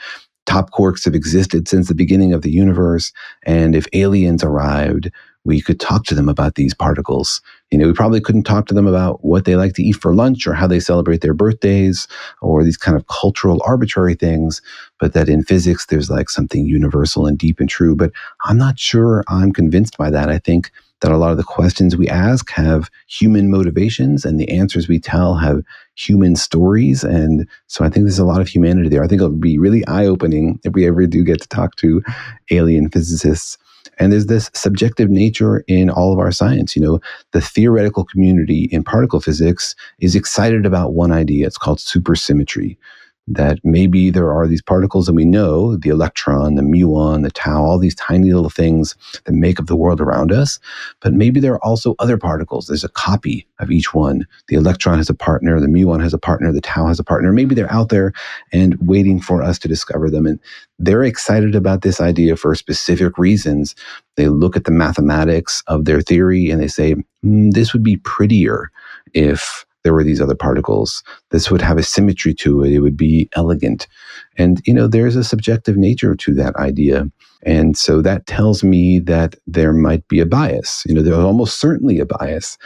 top 0.46 0.70
quarks 0.70 1.04
have 1.04 1.14
existed 1.14 1.68
since 1.68 1.88
the 1.88 1.94
beginning 1.94 2.32
of 2.32 2.42
the 2.42 2.50
universe. 2.50 3.12
And 3.44 3.74
if 3.74 3.86
aliens 3.92 4.44
arrived, 4.44 5.10
we 5.44 5.60
could 5.60 5.80
talk 5.80 6.04
to 6.04 6.14
them 6.14 6.28
about 6.28 6.54
these 6.54 6.74
particles. 6.74 7.40
You 7.70 7.78
know, 7.78 7.86
we 7.86 7.92
probably 7.92 8.20
couldn't 8.20 8.44
talk 8.44 8.66
to 8.66 8.74
them 8.74 8.86
about 8.86 9.24
what 9.24 9.44
they 9.44 9.56
like 9.56 9.74
to 9.74 9.82
eat 9.82 9.96
for 9.96 10.14
lunch 10.14 10.46
or 10.46 10.54
how 10.54 10.66
they 10.66 10.78
celebrate 10.78 11.20
their 11.20 11.34
birthdays 11.34 12.06
or 12.40 12.62
these 12.62 12.76
kind 12.76 12.96
of 12.96 13.06
cultural 13.08 13.60
arbitrary 13.64 14.14
things, 14.14 14.62
but 15.00 15.14
that 15.14 15.28
in 15.28 15.42
physics 15.42 15.86
there's 15.86 16.10
like 16.10 16.30
something 16.30 16.64
universal 16.64 17.26
and 17.26 17.38
deep 17.38 17.58
and 17.58 17.68
true. 17.68 17.96
But 17.96 18.12
I'm 18.44 18.58
not 18.58 18.78
sure 18.78 19.24
I'm 19.28 19.52
convinced 19.52 19.98
by 19.98 20.10
that. 20.10 20.28
I 20.28 20.38
think 20.38 20.70
that 21.00 21.10
a 21.10 21.16
lot 21.16 21.32
of 21.32 21.36
the 21.36 21.42
questions 21.42 21.96
we 21.96 22.08
ask 22.08 22.50
have 22.52 22.88
human 23.08 23.50
motivations 23.50 24.24
and 24.24 24.38
the 24.38 24.48
answers 24.48 24.86
we 24.86 25.00
tell 25.00 25.34
have 25.34 25.64
human 25.96 26.36
stories. 26.36 27.02
And 27.02 27.48
so 27.66 27.84
I 27.84 27.88
think 27.88 28.04
there's 28.04 28.20
a 28.20 28.24
lot 28.24 28.40
of 28.40 28.46
humanity 28.46 28.88
there. 28.88 29.02
I 29.02 29.08
think 29.08 29.20
it'll 29.20 29.30
be 29.30 29.58
really 29.58 29.84
eye 29.88 30.06
opening 30.06 30.60
if 30.62 30.72
we 30.74 30.86
ever 30.86 31.04
do 31.08 31.24
get 31.24 31.40
to 31.42 31.48
talk 31.48 31.74
to 31.76 32.02
alien 32.52 32.88
physicists 32.88 33.58
And 33.98 34.12
there's 34.12 34.26
this 34.26 34.50
subjective 34.54 35.10
nature 35.10 35.64
in 35.68 35.90
all 35.90 36.12
of 36.12 36.18
our 36.18 36.32
science. 36.32 36.74
You 36.76 36.82
know, 36.82 37.00
the 37.32 37.40
theoretical 37.40 38.04
community 38.04 38.68
in 38.72 38.84
particle 38.84 39.20
physics 39.20 39.74
is 40.00 40.14
excited 40.14 40.66
about 40.66 40.94
one 40.94 41.12
idea. 41.12 41.46
It's 41.46 41.58
called 41.58 41.78
supersymmetry 41.78 42.76
that 43.28 43.58
maybe 43.62 44.10
there 44.10 44.32
are 44.32 44.48
these 44.48 44.62
particles 44.62 45.08
and 45.08 45.16
we 45.16 45.24
know 45.24 45.76
the 45.76 45.88
electron, 45.88 46.56
the 46.56 46.62
muon, 46.62 47.22
the 47.22 47.30
tau, 47.30 47.62
all 47.62 47.78
these 47.78 47.94
tiny 47.94 48.32
little 48.32 48.50
things 48.50 48.96
that 49.24 49.32
make 49.32 49.60
up 49.60 49.66
the 49.66 49.76
world 49.76 50.00
around 50.00 50.32
us. 50.32 50.58
But 51.00 51.12
maybe 51.12 51.38
there 51.38 51.52
are 51.52 51.64
also 51.64 51.94
other 52.00 52.18
particles. 52.18 52.66
There's 52.66 52.82
a 52.82 52.88
copy 52.88 53.46
of 53.60 53.70
each 53.70 53.94
one. 53.94 54.26
The 54.48 54.56
electron 54.56 54.98
has 54.98 55.08
a 55.08 55.14
partner, 55.14 55.60
the 55.60 55.68
muon 55.68 56.02
has 56.02 56.12
a 56.12 56.18
partner, 56.18 56.52
the 56.52 56.60
tau 56.60 56.88
has 56.88 56.98
a 56.98 57.04
partner. 57.04 57.32
Maybe 57.32 57.54
they're 57.54 57.72
out 57.72 57.90
there 57.90 58.12
and 58.52 58.76
waiting 58.80 59.20
for 59.20 59.40
us 59.40 59.58
to 59.60 59.68
discover 59.68 60.10
them. 60.10 60.26
And 60.26 60.40
they're 60.80 61.04
excited 61.04 61.54
about 61.54 61.82
this 61.82 62.00
idea 62.00 62.36
for 62.36 62.54
specific 62.56 63.18
reasons. 63.18 63.76
They 64.16 64.28
look 64.28 64.56
at 64.56 64.64
the 64.64 64.72
mathematics 64.72 65.62
of 65.68 65.84
their 65.84 66.00
theory 66.00 66.50
and 66.50 66.60
they 66.60 66.68
say, 66.68 66.96
mm, 67.24 67.52
this 67.52 67.72
would 67.72 67.84
be 67.84 67.98
prettier 67.98 68.70
if 69.14 69.64
there 69.84 69.92
were 69.92 70.04
these 70.04 70.20
other 70.20 70.34
particles. 70.34 71.02
This 71.30 71.50
would 71.50 71.62
have 71.62 71.78
a 71.78 71.82
symmetry 71.82 72.34
to 72.34 72.62
it. 72.62 72.72
It 72.72 72.80
would 72.80 72.96
be 72.96 73.28
elegant. 73.34 73.88
And, 74.36 74.60
you 74.64 74.74
know, 74.74 74.86
there's 74.86 75.16
a 75.16 75.24
subjective 75.24 75.76
nature 75.76 76.14
to 76.14 76.34
that 76.34 76.56
idea. 76.56 77.06
And 77.44 77.76
so 77.76 78.00
that 78.02 78.26
tells 78.26 78.62
me 78.62 79.00
that 79.00 79.34
there 79.46 79.72
might 79.72 80.06
be 80.08 80.20
a 80.20 80.26
bias. 80.26 80.84
You 80.86 80.94
know, 80.94 81.02
there's 81.02 81.16
almost 81.16 81.58
certainly 81.58 81.98
a 81.98 82.06
bias. 82.06 82.56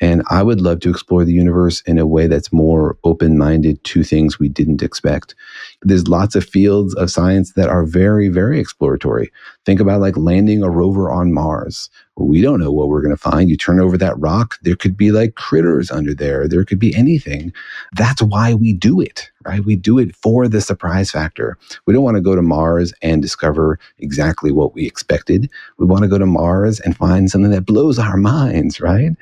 And 0.00 0.22
I 0.30 0.42
would 0.42 0.60
love 0.60 0.80
to 0.80 0.90
explore 0.90 1.24
the 1.24 1.32
universe 1.32 1.82
in 1.82 1.98
a 1.98 2.06
way 2.06 2.26
that's 2.26 2.52
more 2.52 2.96
open 3.04 3.36
minded 3.38 3.82
to 3.84 4.02
things 4.02 4.38
we 4.38 4.48
didn't 4.48 4.82
expect. 4.82 5.34
There's 5.82 6.08
lots 6.08 6.34
of 6.34 6.44
fields 6.44 6.94
of 6.94 7.10
science 7.10 7.52
that 7.52 7.68
are 7.68 7.84
very, 7.84 8.28
very 8.28 8.58
exploratory. 8.58 9.30
Think 9.64 9.80
about 9.80 10.00
like 10.00 10.16
landing 10.16 10.62
a 10.62 10.70
rover 10.70 11.10
on 11.10 11.32
Mars. 11.32 11.90
We 12.16 12.40
don't 12.40 12.60
know 12.60 12.72
what 12.72 12.88
we're 12.88 13.02
going 13.02 13.14
to 13.14 13.30
find. 13.30 13.48
You 13.48 13.56
turn 13.56 13.80
over 13.80 13.96
that 13.98 14.18
rock, 14.18 14.58
there 14.62 14.76
could 14.76 14.96
be 14.96 15.12
like 15.12 15.34
critters 15.34 15.90
under 15.90 16.14
there. 16.14 16.48
There 16.48 16.64
could 16.64 16.78
be 16.78 16.94
anything. 16.94 17.52
That's 17.92 18.22
why 18.22 18.54
we 18.54 18.72
do 18.72 19.00
it 19.00 19.30
right? 19.44 19.64
We 19.64 19.76
do 19.76 19.98
it 19.98 20.14
for 20.16 20.48
the 20.48 20.60
surprise 20.60 21.10
factor. 21.10 21.56
We 21.86 21.94
don't 21.94 22.04
want 22.04 22.16
to 22.16 22.22
go 22.22 22.34
to 22.34 22.42
Mars 22.42 22.92
and 23.02 23.22
discover 23.22 23.78
exactly 23.98 24.52
what 24.52 24.74
we 24.74 24.86
expected. 24.86 25.50
We 25.78 25.86
want 25.86 26.02
to 26.02 26.08
go 26.08 26.18
to 26.18 26.26
Mars 26.26 26.80
and 26.80 26.96
find 26.96 27.30
something 27.30 27.50
that 27.50 27.66
blows 27.66 27.98
our 27.98 28.16
minds, 28.16 28.80
right? 28.80 29.12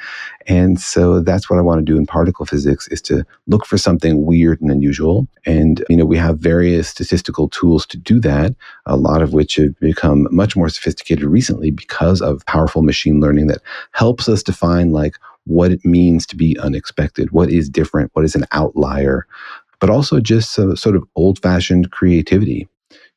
And 0.47 0.81
so 0.81 1.21
that's 1.21 1.49
what 1.49 1.59
I 1.59 1.63
want 1.63 1.79
to 1.79 1.85
do 1.85 1.97
in 1.97 2.07
particle 2.07 2.47
physics 2.47 2.89
is 2.89 3.01
to 3.03 3.25
look 3.47 3.67
for 3.67 3.79
something 3.79 4.25
weird 4.25 4.61
and 4.61 4.71
unusual. 4.71 5.29
And, 5.47 5.85
you 5.89 5.97
know, 5.97 6.07
we 6.07 6.17
have 6.17 6.39
various 6.39 6.89
statistical 6.89 7.49
tools 7.49 7.87
to 7.87 7.97
do 7.97 8.21
that, 8.21 8.55
a 8.87 8.97
lot 8.97 9.23
of 9.23 9.33
which 9.33 9.57
have 9.57 9.79
become 9.79 10.27
much 10.31 10.57
more 10.57 10.69
sophisticated 10.69 11.25
recently 11.25 11.71
because 11.71 12.21
of 12.21 12.45
powerful 12.47 12.83
machine 12.83 13.21
learning 13.21 13.47
that 13.49 13.63
helps 13.93 14.29
us 14.29 14.43
define 14.43 14.91
like 14.91 15.15
what 15.45 15.73
it 15.73 15.85
means 15.85 16.27
to 16.27 16.37
be 16.37 16.59
unexpected, 16.59 17.31
what 17.33 17.51
is 17.51 17.69
different, 17.69 18.11
what 18.15 18.25
is 18.25 18.35
an 18.35 18.45
outlier, 18.53 19.27
but 19.81 19.91
also 19.91 20.21
just 20.21 20.59
a 20.59 20.77
sort 20.77 20.97
of 20.97 21.05
old 21.17 21.41
fashioned 21.41 21.91
creativity. 21.91 22.69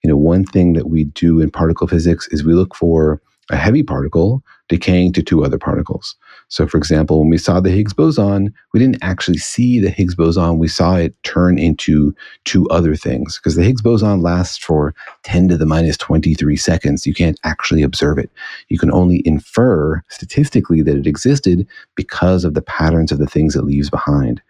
You 0.03 0.09
know, 0.09 0.17
one 0.17 0.45
thing 0.45 0.73
that 0.73 0.89
we 0.89 1.05
do 1.05 1.39
in 1.39 1.51
particle 1.51 1.87
physics 1.87 2.27
is 2.29 2.43
we 2.43 2.53
look 2.53 2.75
for 2.75 3.21
a 3.49 3.57
heavy 3.57 3.83
particle 3.83 4.41
decaying 4.69 5.11
to 5.13 5.21
two 5.21 5.43
other 5.43 5.57
particles. 5.57 6.15
So, 6.47 6.65
for 6.67 6.77
example, 6.77 7.19
when 7.19 7.29
we 7.29 7.37
saw 7.37 7.59
the 7.59 7.71
Higgs 7.71 7.93
boson, 7.93 8.53
we 8.73 8.79
didn't 8.79 9.03
actually 9.03 9.37
see 9.37 9.79
the 9.79 9.89
Higgs 9.89 10.15
boson. 10.15 10.59
We 10.59 10.67
saw 10.67 10.95
it 10.95 11.15
turn 11.23 11.59
into 11.59 12.15
two 12.45 12.67
other 12.69 12.95
things 12.95 13.37
because 13.37 13.55
the 13.55 13.63
Higgs 13.63 13.81
boson 13.81 14.21
lasts 14.21 14.57
for 14.57 14.93
10 15.23 15.49
to 15.49 15.57
the 15.57 15.65
minus 15.65 15.97
23 15.97 16.55
seconds. 16.55 17.05
You 17.05 17.13
can't 17.13 17.39
actually 17.43 17.83
observe 17.83 18.17
it. 18.17 18.31
You 18.69 18.77
can 18.79 18.91
only 18.91 19.21
infer 19.25 20.01
statistically 20.09 20.81
that 20.81 20.97
it 20.97 21.07
existed 21.07 21.67
because 21.95 22.45
of 22.45 22.53
the 22.53 22.61
patterns 22.61 23.11
of 23.11 23.19
the 23.19 23.27
things 23.27 23.55
it 23.55 23.63
leaves 23.63 23.89
behind 23.89 24.41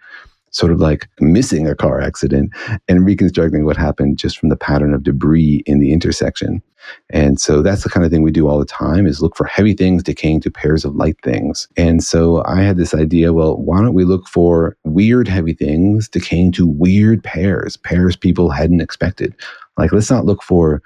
sort 0.54 0.72
of 0.72 0.80
like 0.80 1.10
missing 1.20 1.68
a 1.68 1.76
car 1.76 2.00
accident 2.00 2.52
and 2.88 3.06
reconstructing 3.06 3.66
what 3.66 3.76
happened 3.76 4.18
just 4.18 4.38
from 4.38 4.50
the 4.50 4.56
pattern 4.56 4.94
of 4.94 5.04
debris 5.04 5.64
in 5.66 5.80
the 5.80 5.92
intersection. 5.92 6.62
And 7.10 7.40
so 7.40 7.62
that's 7.62 7.84
the 7.84 7.90
kind 7.90 8.06
of 8.06 8.12
thing 8.12 8.24
we 8.24 8.32
do 8.32 8.48
all 8.48 8.60
the 8.60 8.66
time 8.66 9.08
is 9.08 9.22
look 9.22 9.36
for 9.36 9.46
heavy 9.46 9.74
things 9.74 10.04
decaying 10.04 10.42
to 10.42 10.52
pairs 10.52 10.86
of 10.86 10.96
light 10.96 11.18
things. 11.24 11.68
And 11.78 12.04
so 12.04 12.44
I 12.46 12.62
had 12.62 12.78
this 12.78 12.94
idea, 12.94 13.34
well, 13.34 13.58
why 13.58 13.82
don't 13.82 13.94
we 13.94 14.04
look 14.04 14.28
for 14.28 14.78
weird 14.84 15.28
heavy 15.28 15.54
things 15.54 16.10
decaying 16.10 16.52
to 16.54 16.68
weird 16.68 17.24
pairs, 17.24 17.78
pairs 17.78 18.16
people 18.16 18.50
hadn't 18.50 18.82
expected. 18.82 19.34
Like 19.78 19.92
let's 19.92 20.12
not 20.12 20.26
look 20.26 20.44
for 20.44 20.82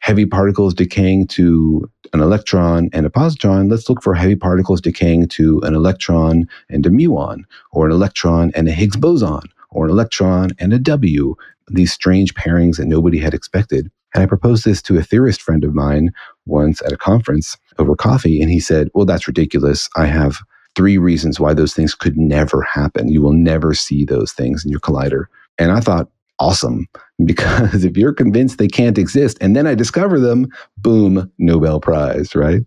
heavy 0.00 0.26
particles 0.26 0.74
decaying 0.74 1.26
to 1.28 1.88
an 2.12 2.20
electron 2.20 2.90
and 2.92 3.06
a 3.06 3.10
positron, 3.10 3.70
let's 3.70 3.88
look 3.88 4.02
for 4.02 4.14
heavy 4.14 4.34
particles 4.34 4.80
decaying 4.80 5.28
to 5.28 5.60
an 5.60 5.74
electron 5.74 6.48
and 6.68 6.84
a 6.84 6.90
muon, 6.90 7.44
or 7.70 7.86
an 7.86 7.92
electron 7.92 8.50
and 8.54 8.68
a 8.68 8.72
Higgs 8.72 8.96
boson, 8.96 9.42
or 9.70 9.84
an 9.84 9.90
electron 9.90 10.50
and 10.58 10.72
a 10.72 10.78
W, 10.78 11.36
these 11.68 11.92
strange 11.92 12.34
pairings 12.34 12.76
that 12.76 12.86
nobody 12.86 13.18
had 13.18 13.34
expected. 13.34 13.90
And 14.14 14.22
I 14.22 14.26
proposed 14.26 14.64
this 14.64 14.82
to 14.82 14.98
a 14.98 15.02
theorist 15.02 15.40
friend 15.40 15.64
of 15.64 15.74
mine 15.74 16.10
once 16.46 16.82
at 16.82 16.92
a 16.92 16.96
conference 16.96 17.56
over 17.78 17.94
coffee, 17.94 18.42
and 18.42 18.50
he 18.50 18.58
said, 18.58 18.88
Well, 18.94 19.06
that's 19.06 19.28
ridiculous. 19.28 19.88
I 19.96 20.06
have 20.06 20.38
three 20.74 20.98
reasons 20.98 21.38
why 21.38 21.54
those 21.54 21.74
things 21.74 21.94
could 21.94 22.16
never 22.16 22.62
happen. 22.62 23.08
You 23.08 23.22
will 23.22 23.32
never 23.32 23.74
see 23.74 24.04
those 24.04 24.32
things 24.32 24.64
in 24.64 24.70
your 24.70 24.80
collider. 24.80 25.26
And 25.58 25.70
I 25.70 25.80
thought, 25.80 26.08
awesome 26.40 26.86
because 27.24 27.84
if 27.84 27.96
you're 27.96 28.12
convinced 28.12 28.58
they 28.58 28.68
can't 28.68 28.98
exist 28.98 29.38
and 29.40 29.54
then 29.54 29.66
I 29.66 29.74
discover 29.74 30.18
them, 30.18 30.48
boom, 30.78 31.30
Nobel 31.38 31.80
Prize, 31.80 32.34
right? 32.34 32.62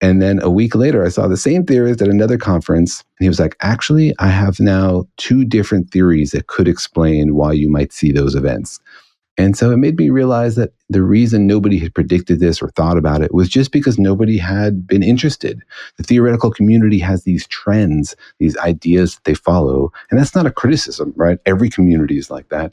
And 0.00 0.22
then 0.22 0.40
a 0.42 0.50
week 0.50 0.74
later, 0.74 1.04
I 1.04 1.08
saw 1.08 1.26
the 1.26 1.36
same 1.36 1.64
theorist 1.64 2.00
at 2.00 2.08
another 2.08 2.38
conference. 2.38 3.02
And 3.18 3.24
he 3.24 3.28
was 3.28 3.40
like, 3.40 3.56
actually, 3.60 4.14
I 4.20 4.28
have 4.28 4.60
now 4.60 5.06
two 5.16 5.44
different 5.44 5.90
theories 5.90 6.30
that 6.30 6.46
could 6.46 6.68
explain 6.68 7.34
why 7.34 7.52
you 7.52 7.68
might 7.68 7.92
see 7.92 8.12
those 8.12 8.36
events. 8.36 8.78
And 9.38 9.56
so 9.56 9.70
it 9.70 9.76
made 9.76 9.96
me 9.96 10.10
realize 10.10 10.56
that 10.56 10.72
the 10.90 11.00
reason 11.00 11.46
nobody 11.46 11.78
had 11.78 11.94
predicted 11.94 12.40
this 12.40 12.60
or 12.60 12.70
thought 12.70 12.98
about 12.98 13.22
it 13.22 13.32
was 13.32 13.48
just 13.48 13.70
because 13.70 13.96
nobody 13.96 14.36
had 14.36 14.84
been 14.86 15.02
interested. 15.02 15.62
The 15.96 16.02
theoretical 16.02 16.50
community 16.50 16.98
has 16.98 17.22
these 17.22 17.46
trends, 17.46 18.16
these 18.40 18.56
ideas 18.58 19.14
that 19.14 19.24
they 19.24 19.34
follow. 19.34 19.92
And 20.10 20.18
that's 20.18 20.34
not 20.34 20.46
a 20.46 20.50
criticism, 20.50 21.12
right? 21.16 21.38
Every 21.46 21.70
community 21.70 22.18
is 22.18 22.30
like 22.30 22.48
that. 22.48 22.72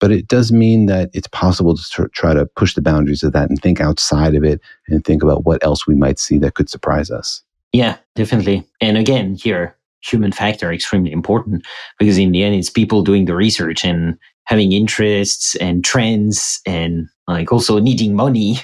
But 0.00 0.12
it 0.12 0.28
does 0.28 0.52
mean 0.52 0.86
that 0.86 1.10
it's 1.14 1.28
possible 1.28 1.76
to 1.76 2.08
try 2.08 2.34
to 2.34 2.44
push 2.44 2.74
the 2.74 2.82
boundaries 2.82 3.22
of 3.22 3.32
that 3.32 3.48
and 3.48 3.58
think 3.60 3.80
outside 3.80 4.34
of 4.34 4.44
it 4.44 4.60
and 4.88 5.04
think 5.04 5.22
about 5.22 5.46
what 5.46 5.64
else 5.64 5.86
we 5.86 5.94
might 5.94 6.18
see 6.18 6.36
that 6.38 6.54
could 6.54 6.68
surprise 6.68 7.10
us. 7.10 7.42
Yeah, 7.72 7.96
definitely. 8.16 8.66
And 8.82 8.98
again, 8.98 9.36
here, 9.36 9.76
human 10.02 10.32
factor 10.32 10.72
extremely 10.72 11.12
important 11.12 11.64
because 11.98 12.18
in 12.18 12.32
the 12.32 12.42
end, 12.42 12.56
it's 12.56 12.68
people 12.68 13.02
doing 13.02 13.24
the 13.24 13.34
research 13.34 13.84
and 13.84 14.18
having 14.44 14.72
interests 14.72 15.54
and 15.56 15.84
trends 15.84 16.60
and 16.66 17.08
like 17.28 17.52
also 17.52 17.78
needing 17.78 18.14
money. 18.14 18.58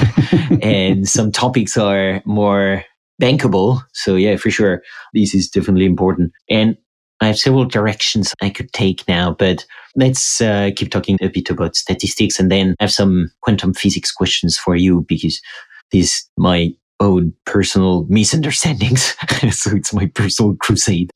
and 0.62 1.08
some 1.08 1.32
topics 1.32 1.76
are 1.76 2.22
more 2.24 2.84
bankable. 3.20 3.80
So 3.92 4.14
yeah, 4.14 4.36
for 4.36 4.50
sure, 4.50 4.82
this 5.12 5.34
is 5.34 5.48
definitely 5.48 5.86
important. 5.86 6.32
And 6.48 6.76
I 7.20 7.26
have 7.26 7.38
several 7.38 7.64
directions 7.64 8.32
I 8.40 8.50
could 8.50 8.72
take 8.72 9.06
now, 9.08 9.34
but 9.36 9.66
let's 9.96 10.40
uh, 10.40 10.70
keep 10.76 10.90
talking 10.90 11.18
a 11.20 11.28
bit 11.28 11.50
about 11.50 11.74
statistics 11.74 12.38
and 12.38 12.50
then 12.50 12.76
I 12.78 12.84
have 12.84 12.92
some 12.92 13.32
quantum 13.42 13.74
physics 13.74 14.12
questions 14.12 14.56
for 14.56 14.76
you 14.76 15.04
because 15.08 15.40
this 15.90 16.28
my 16.36 16.72
own 17.00 17.32
personal 17.44 18.04
misunderstandings. 18.08 19.14
so 19.50 19.70
it's 19.76 19.92
my 19.92 20.06
personal 20.06 20.56
crusade. 20.56 21.10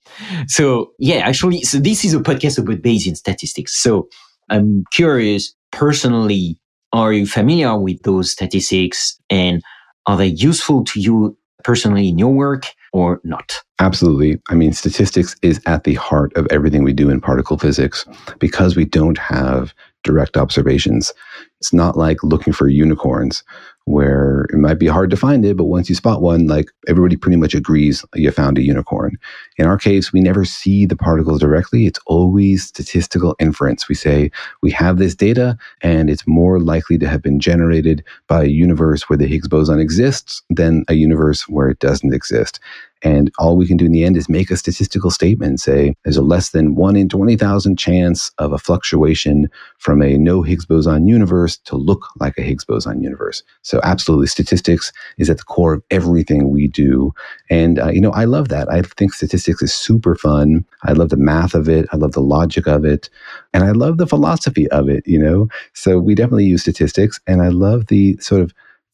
So 0.46 0.92
yeah, 0.98 1.16
actually, 1.16 1.62
so 1.62 1.78
this 1.78 2.04
is 2.04 2.14
a 2.14 2.20
podcast 2.20 2.58
about 2.58 2.82
Bayesian 2.82 3.16
statistics. 3.16 3.80
So 3.82 4.08
I'm 4.48 4.84
curious 4.92 5.54
personally, 5.70 6.58
are 6.92 7.12
you 7.12 7.26
familiar 7.26 7.76
with 7.76 8.02
those 8.02 8.30
statistics 8.30 9.18
and 9.30 9.62
are 10.06 10.16
they 10.16 10.26
useful 10.26 10.84
to 10.84 11.00
you 11.00 11.36
personally 11.64 12.08
in 12.08 12.18
your 12.18 12.32
work 12.32 12.66
or 12.92 13.20
not? 13.24 13.54
Absolutely. 13.78 14.40
I 14.50 14.54
mean, 14.54 14.72
statistics 14.72 15.34
is 15.42 15.60
at 15.66 15.84
the 15.84 15.94
heart 15.94 16.36
of 16.36 16.46
everything 16.50 16.84
we 16.84 16.92
do 16.92 17.08
in 17.08 17.20
particle 17.20 17.58
physics 17.58 18.04
because 18.38 18.76
we 18.76 18.84
don't 18.84 19.18
have 19.18 19.74
direct 20.04 20.36
observations. 20.36 21.12
It's 21.60 21.72
not 21.72 21.96
like 21.96 22.22
looking 22.22 22.52
for 22.52 22.68
unicorns 22.68 23.42
where 23.84 24.46
it 24.52 24.56
might 24.56 24.78
be 24.78 24.86
hard 24.86 25.10
to 25.10 25.16
find 25.16 25.44
it, 25.44 25.56
but 25.56 25.64
once 25.64 25.88
you 25.88 25.94
spot 25.94 26.22
one, 26.22 26.46
like 26.46 26.70
everybody 26.88 27.16
pretty 27.16 27.36
much 27.36 27.54
agrees 27.54 28.04
you 28.14 28.30
found 28.30 28.58
a 28.58 28.62
unicorn. 28.62 29.18
In 29.56 29.66
our 29.66 29.76
case, 29.76 30.12
we 30.12 30.20
never 30.20 30.44
see 30.44 30.86
the 30.86 30.96
particles 30.96 31.40
directly. 31.40 31.86
It's 31.86 31.98
always 32.06 32.64
statistical 32.64 33.34
inference. 33.40 33.88
We 33.88 33.94
say 33.94 34.30
we 34.62 34.70
have 34.70 34.98
this 34.98 35.14
data 35.14 35.58
and 35.80 36.08
it's 36.08 36.26
more 36.26 36.60
likely 36.60 36.96
to 36.98 37.08
have 37.08 37.22
been 37.22 37.40
generated 37.40 38.04
by 38.28 38.44
a 38.44 38.48
universe 38.48 39.08
where 39.08 39.16
the 39.16 39.26
Higgs 39.26 39.48
boson 39.48 39.80
exists 39.80 40.42
than 40.48 40.84
a 40.88 40.94
universe 40.94 41.48
where 41.48 41.68
it 41.68 41.80
doesn't 41.80 42.14
exist. 42.14 42.60
And 43.02 43.32
all 43.38 43.56
we 43.56 43.66
can 43.66 43.76
do 43.76 43.86
in 43.86 43.92
the 43.92 44.04
end 44.04 44.16
is 44.16 44.28
make 44.28 44.50
a 44.50 44.56
statistical 44.56 45.10
statement, 45.10 45.60
say 45.60 45.94
there's 46.04 46.16
a 46.16 46.22
less 46.22 46.50
than 46.50 46.74
one 46.74 46.96
in 46.96 47.08
20,000 47.08 47.78
chance 47.78 48.30
of 48.38 48.52
a 48.52 48.58
fluctuation 48.58 49.48
from 49.78 50.02
a 50.02 50.16
no 50.18 50.42
Higgs 50.42 50.66
boson 50.66 51.06
universe 51.06 51.58
to 51.58 51.76
look 51.76 52.06
like 52.20 52.38
a 52.38 52.42
Higgs 52.42 52.64
boson 52.64 53.02
universe. 53.02 53.42
So 53.62 53.80
absolutely, 53.82 54.28
statistics 54.28 54.92
is 55.18 55.28
at 55.30 55.38
the 55.38 55.44
core 55.44 55.74
of 55.74 55.82
everything 55.90 56.50
we 56.50 56.68
do. 56.68 57.12
And, 57.50 57.78
uh, 57.78 57.90
you 57.90 58.00
know, 58.00 58.12
I 58.12 58.24
love 58.24 58.48
that. 58.48 58.70
I 58.70 58.82
think 58.82 59.12
statistics 59.12 59.62
is 59.62 59.72
super 59.72 60.14
fun. 60.14 60.64
I 60.84 60.92
love 60.92 61.08
the 61.08 61.16
math 61.16 61.54
of 61.54 61.68
it. 61.68 61.86
I 61.92 61.96
love 61.96 62.12
the 62.12 62.20
logic 62.20 62.66
of 62.66 62.84
it. 62.84 63.10
And 63.52 63.64
I 63.64 63.72
love 63.72 63.98
the 63.98 64.06
philosophy 64.06 64.68
of 64.70 64.88
it, 64.88 65.06
you 65.06 65.18
know? 65.18 65.48
So 65.74 65.98
we 65.98 66.14
definitely 66.14 66.44
use 66.44 66.62
statistics. 66.62 67.20
And 67.26 67.42
I 67.42 67.48
love 67.48 67.86
the 67.86 68.16
sort 68.18 68.42
of 68.42 68.52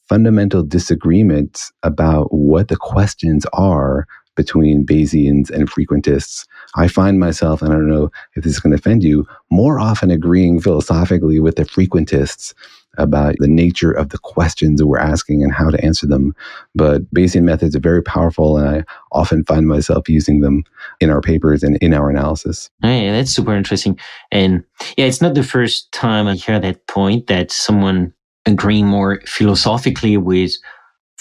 fundamental 0.09 0.63
disagreements 0.63 1.73
about 1.83 2.33
what 2.33 2.69
the 2.69 2.77
questions 2.77 3.47
are 3.53 4.07
between 4.39 4.87
Bayesians 4.87 5.51
and 5.51 5.69
frequentists. 5.69 6.47
I 6.77 6.87
find 6.87 7.19
myself, 7.19 7.61
and 7.61 7.73
I 7.73 7.77
don't 7.77 7.91
know 7.91 8.11
if 8.37 8.45
this 8.45 8.53
is 8.53 8.61
going 8.61 8.71
to 8.71 8.79
offend 8.79 9.03
you, 9.03 9.27
more 9.51 9.81
often 9.81 10.13
agreeing 10.13 10.61
philosophically 10.61 11.41
with 11.41 11.57
the 11.57 11.65
frequentists 11.65 12.55
about 12.97 13.35
the 13.39 13.49
nature 13.49 13.91
of 13.91 14.11
the 14.11 14.19
questions 14.19 14.79
that 14.79 14.87
we're 14.87 14.99
asking 14.99 15.43
and 15.43 15.53
how 15.53 15.71
to 15.71 15.85
answer 15.85 16.07
them. 16.07 16.35
But 16.75 17.03
Bayesian 17.13 17.43
methods 17.43 17.75
are 17.75 17.81
very 17.81 18.03
powerful, 18.03 18.57
and 18.57 18.69
I 18.69 18.85
often 19.11 19.45
find 19.45 19.67
myself 19.67 20.09
using 20.09 20.41
them 20.41 20.63
in 21.01 21.11
our 21.11 21.21
papers 21.21 21.65
and 21.65 21.77
in 21.79 21.93
our 21.93 22.09
analysis. 22.09 22.71
Yeah, 22.83 23.13
that's 23.13 23.33
super 23.33 23.55
interesting. 23.55 23.99
And 24.31 24.65
yeah, 24.97 25.07
it's 25.07 25.21
not 25.21 25.35
the 25.35 25.43
first 25.43 25.91
time 25.91 26.29
I 26.29 26.35
hear 26.35 26.61
that 26.61 26.87
point 26.87 27.27
that 27.27 27.51
someone 27.51 28.15
agreeing 28.49 28.87
more 28.87 29.21
philosophically 29.27 30.17
with 30.17 30.53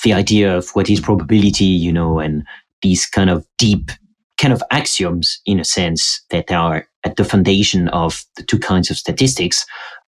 the 0.04 0.14
idea 0.14 0.56
of 0.56 0.70
what 0.72 0.90
is 0.90 1.00
probability, 1.00 1.66
you 1.66 1.92
know, 1.92 2.20
and 2.20 2.44
these 2.82 3.06
kind 3.06 3.30
of 3.30 3.46
deep 3.58 3.92
kind 4.38 4.54
of 4.54 4.62
axioms 4.72 5.42
in 5.46 5.60
a 5.60 5.66
sense 5.66 6.24
that 6.30 6.52
are 6.52 6.88
at 7.04 7.16
the 7.16 7.26
foundation 7.26 7.88
of 7.90 8.24
the 8.36 8.44
two 8.44 8.60
kinds 8.60 8.92
of 8.92 8.98
statistics. 8.98 9.66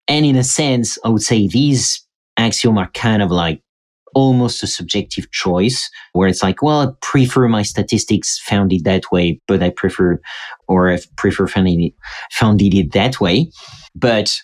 And 0.06 0.26
in 0.26 0.36
a 0.36 0.44
sense, 0.44 0.98
I 1.04 1.08
would 1.08 1.22
say 1.22 1.48
these 1.48 2.04
axioms 2.36 2.78
are 2.78 2.90
kind 2.92 3.22
of 3.22 3.30
like 3.30 3.62
almost 4.14 4.62
a 4.62 4.66
subjective 4.66 5.30
choice 5.30 5.90
where 6.12 6.28
it's 6.28 6.42
like, 6.42 6.62
well, 6.62 6.80
I 6.80 6.92
prefer 7.00 7.48
my 7.48 7.62
statistics 7.62 8.38
founded 8.38 8.84
that 8.84 9.10
way, 9.12 9.40
but 9.46 9.62
I 9.62 9.70
prefer, 9.70 10.20
or 10.66 10.90
I 10.90 10.98
prefer 11.16 11.46
founded 11.46 11.78
it, 11.78 11.92
founded 12.32 12.74
it 12.74 12.92
that 12.92 13.20
way. 13.20 13.50
But 13.94 14.40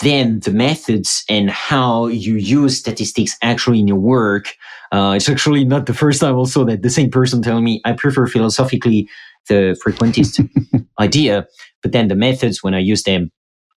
then 0.00 0.40
the 0.40 0.50
methods 0.50 1.24
and 1.28 1.50
how 1.50 2.06
you 2.06 2.34
use 2.34 2.78
statistics 2.78 3.36
actually 3.42 3.78
in 3.78 3.88
your 3.88 3.98
work. 3.98 4.54
Uh, 4.90 5.14
it's 5.16 5.28
actually 5.28 5.64
not 5.64 5.86
the 5.86 5.94
first 5.94 6.20
time 6.20 6.34
also 6.34 6.64
that 6.64 6.82
the 6.82 6.90
same 6.90 7.10
person 7.10 7.42
telling 7.42 7.64
me 7.64 7.80
I 7.84 7.92
prefer 7.92 8.26
philosophically 8.26 9.08
the 9.48 9.76
frequentist 9.84 10.48
idea, 11.00 11.46
but 11.82 11.92
then 11.92 12.08
the 12.08 12.14
methods 12.14 12.62
when 12.62 12.74
I 12.74 12.78
use 12.78 13.02
them, 13.02 13.30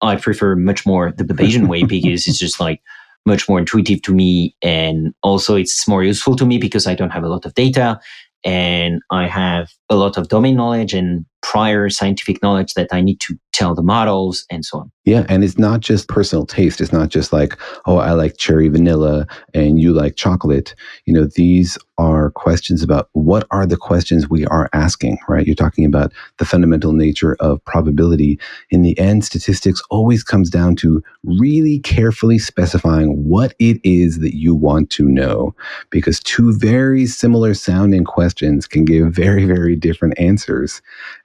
I 0.01 0.15
prefer 0.17 0.55
much 0.55 0.85
more 0.85 1.11
the 1.11 1.23
Bayesian 1.23 1.67
way 1.67 1.83
because 1.87 2.27
it's 2.27 2.37
just 2.37 2.59
like 2.59 2.81
much 3.25 3.47
more 3.47 3.59
intuitive 3.59 4.01
to 4.01 4.13
me, 4.13 4.55
and 4.61 5.13
also 5.23 5.55
it's 5.55 5.87
more 5.87 6.03
useful 6.03 6.35
to 6.35 6.45
me 6.45 6.57
because 6.57 6.87
I 6.87 6.95
don't 6.95 7.11
have 7.11 7.23
a 7.23 7.29
lot 7.29 7.45
of 7.45 7.53
data 7.53 7.99
and 8.43 9.01
I 9.09 9.27
have 9.27 9.71
a 9.89 9.95
lot 9.95 10.17
of 10.17 10.27
domain 10.27 10.55
knowledge 10.55 10.93
and 10.93 11.25
prior 11.43 11.89
scientific 11.89 12.41
knowledge 12.41 12.73
that 12.73 12.87
I 12.91 13.01
need 13.01 13.19
to 13.21 13.37
tell 13.51 13.75
the 13.75 13.83
models 13.83 14.45
and 14.49 14.65
so 14.65 14.79
on. 14.79 14.91
Yeah, 15.05 15.25
and 15.27 15.43
it's 15.43 15.59
not 15.59 15.81
just 15.81 16.07
personal 16.07 16.45
taste. 16.45 16.79
It's 16.79 16.93
not 16.93 17.09
just 17.09 17.33
like, 17.33 17.57
oh, 17.85 17.97
I 17.97 18.13
like 18.13 18.37
cherry 18.37 18.69
vanilla 18.69 19.27
and 19.53 19.79
you 19.79 19.93
like 19.93 20.15
chocolate. 20.15 20.73
You 21.05 21.13
know, 21.13 21.27
these 21.35 21.77
are 21.97 22.31
questions 22.31 22.81
about 22.81 23.09
what 23.11 23.45
are 23.51 23.67
the 23.67 23.77
questions 23.77 24.29
we 24.29 24.45
are 24.47 24.69
asking, 24.73 25.17
right? 25.27 25.45
You're 25.45 25.55
talking 25.55 25.85
about 25.85 26.13
the 26.37 26.45
fundamental 26.45 26.93
nature 26.93 27.35
of 27.41 27.63
probability. 27.65 28.39
In 28.71 28.81
the 28.81 28.97
end, 28.97 29.25
statistics 29.25 29.81
always 29.91 30.23
comes 30.23 30.49
down 30.49 30.77
to 30.77 31.03
really 31.23 31.79
carefully 31.79 32.39
specifying 32.39 33.23
what 33.23 33.53
it 33.59 33.79
is 33.83 34.19
that 34.19 34.35
you 34.35 34.55
want 34.55 34.89
to 34.91 35.03
know, 35.03 35.53
because 35.89 36.21
two 36.21 36.53
very 36.53 37.05
similar 37.05 37.53
sounding 37.53 38.05
questions 38.05 38.65
can 38.65 38.85
give 38.85 39.13
very, 39.13 39.45
very 39.45 39.75
different 39.75 40.17
answers. 40.17 40.81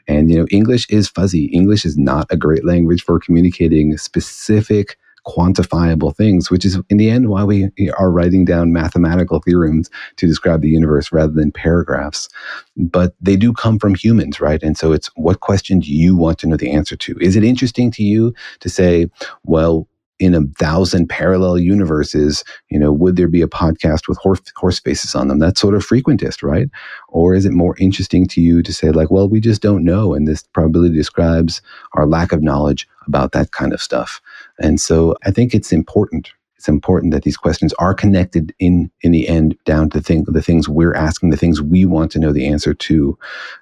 And, 0.08 0.30
you 0.30 0.38
know, 0.38 0.46
English 0.50 0.88
is 0.90 1.08
fuzzy. 1.08 1.44
English 1.46 1.84
is 1.84 1.96
not 1.96 2.26
a 2.30 2.36
great 2.36 2.64
language 2.64 3.02
for 3.02 3.20
communicating 3.20 3.96
specific, 3.98 4.96
quantifiable 5.26 6.16
things, 6.16 6.50
which 6.50 6.64
is 6.64 6.78
in 6.88 6.96
the 6.96 7.10
end 7.10 7.28
why 7.28 7.44
we 7.44 7.70
are 7.98 8.10
writing 8.10 8.46
down 8.46 8.72
mathematical 8.72 9.40
theorems 9.40 9.90
to 10.16 10.26
describe 10.26 10.62
the 10.62 10.70
universe 10.70 11.12
rather 11.12 11.32
than 11.32 11.52
paragraphs. 11.52 12.28
But 12.76 13.14
they 13.20 13.36
do 13.36 13.52
come 13.52 13.78
from 13.78 13.94
humans, 13.94 14.40
right? 14.40 14.62
And 14.62 14.78
so 14.78 14.92
it's 14.92 15.10
what 15.16 15.40
question 15.40 15.80
do 15.80 15.92
you 15.92 16.16
want 16.16 16.38
to 16.38 16.46
know 16.46 16.56
the 16.56 16.70
answer 16.70 16.96
to? 16.96 17.18
Is 17.20 17.36
it 17.36 17.44
interesting 17.44 17.90
to 17.92 18.02
you 18.02 18.32
to 18.60 18.70
say, 18.70 19.10
well, 19.44 19.86
in 20.18 20.34
a 20.34 20.42
thousand 20.58 21.08
parallel 21.08 21.58
universes, 21.58 22.44
you 22.70 22.78
know, 22.78 22.92
would 22.92 23.16
there 23.16 23.28
be 23.28 23.42
a 23.42 23.48
podcast 23.48 24.08
with 24.08 24.18
horse, 24.18 24.40
horse 24.56 24.80
faces 24.80 25.14
on 25.14 25.28
them? 25.28 25.38
That's 25.38 25.60
sort 25.60 25.74
of 25.74 25.86
frequentist, 25.86 26.42
right? 26.42 26.68
Or 27.08 27.34
is 27.34 27.44
it 27.44 27.52
more 27.52 27.76
interesting 27.78 28.26
to 28.28 28.40
you 28.40 28.62
to 28.62 28.72
say, 28.72 28.90
like, 28.90 29.10
well, 29.10 29.28
we 29.28 29.40
just 29.40 29.62
don't 29.62 29.84
know, 29.84 30.14
and 30.14 30.26
this 30.26 30.42
probability 30.42 30.94
describes 30.94 31.62
our 31.94 32.06
lack 32.06 32.32
of 32.32 32.42
knowledge 32.42 32.88
about 33.06 33.32
that 33.32 33.52
kind 33.52 33.72
of 33.72 33.80
stuff. 33.80 34.20
And 34.58 34.80
so 34.80 35.16
I 35.24 35.30
think 35.30 35.54
it's 35.54 35.72
important. 35.72 36.30
It's 36.56 36.68
important 36.68 37.12
that 37.12 37.22
these 37.22 37.36
questions 37.36 37.72
are 37.74 37.94
connected 37.94 38.52
in 38.58 38.90
in 39.02 39.12
the 39.12 39.28
end 39.28 39.56
down 39.64 39.90
to 39.90 40.00
think 40.00 40.26
the 40.26 40.42
things 40.42 40.68
we're 40.68 40.94
asking, 40.94 41.30
the 41.30 41.36
things 41.36 41.62
we 41.62 41.86
want 41.86 42.10
to 42.12 42.18
know 42.18 42.32
the 42.32 42.48
answer 42.48 42.74
to. 42.74 43.16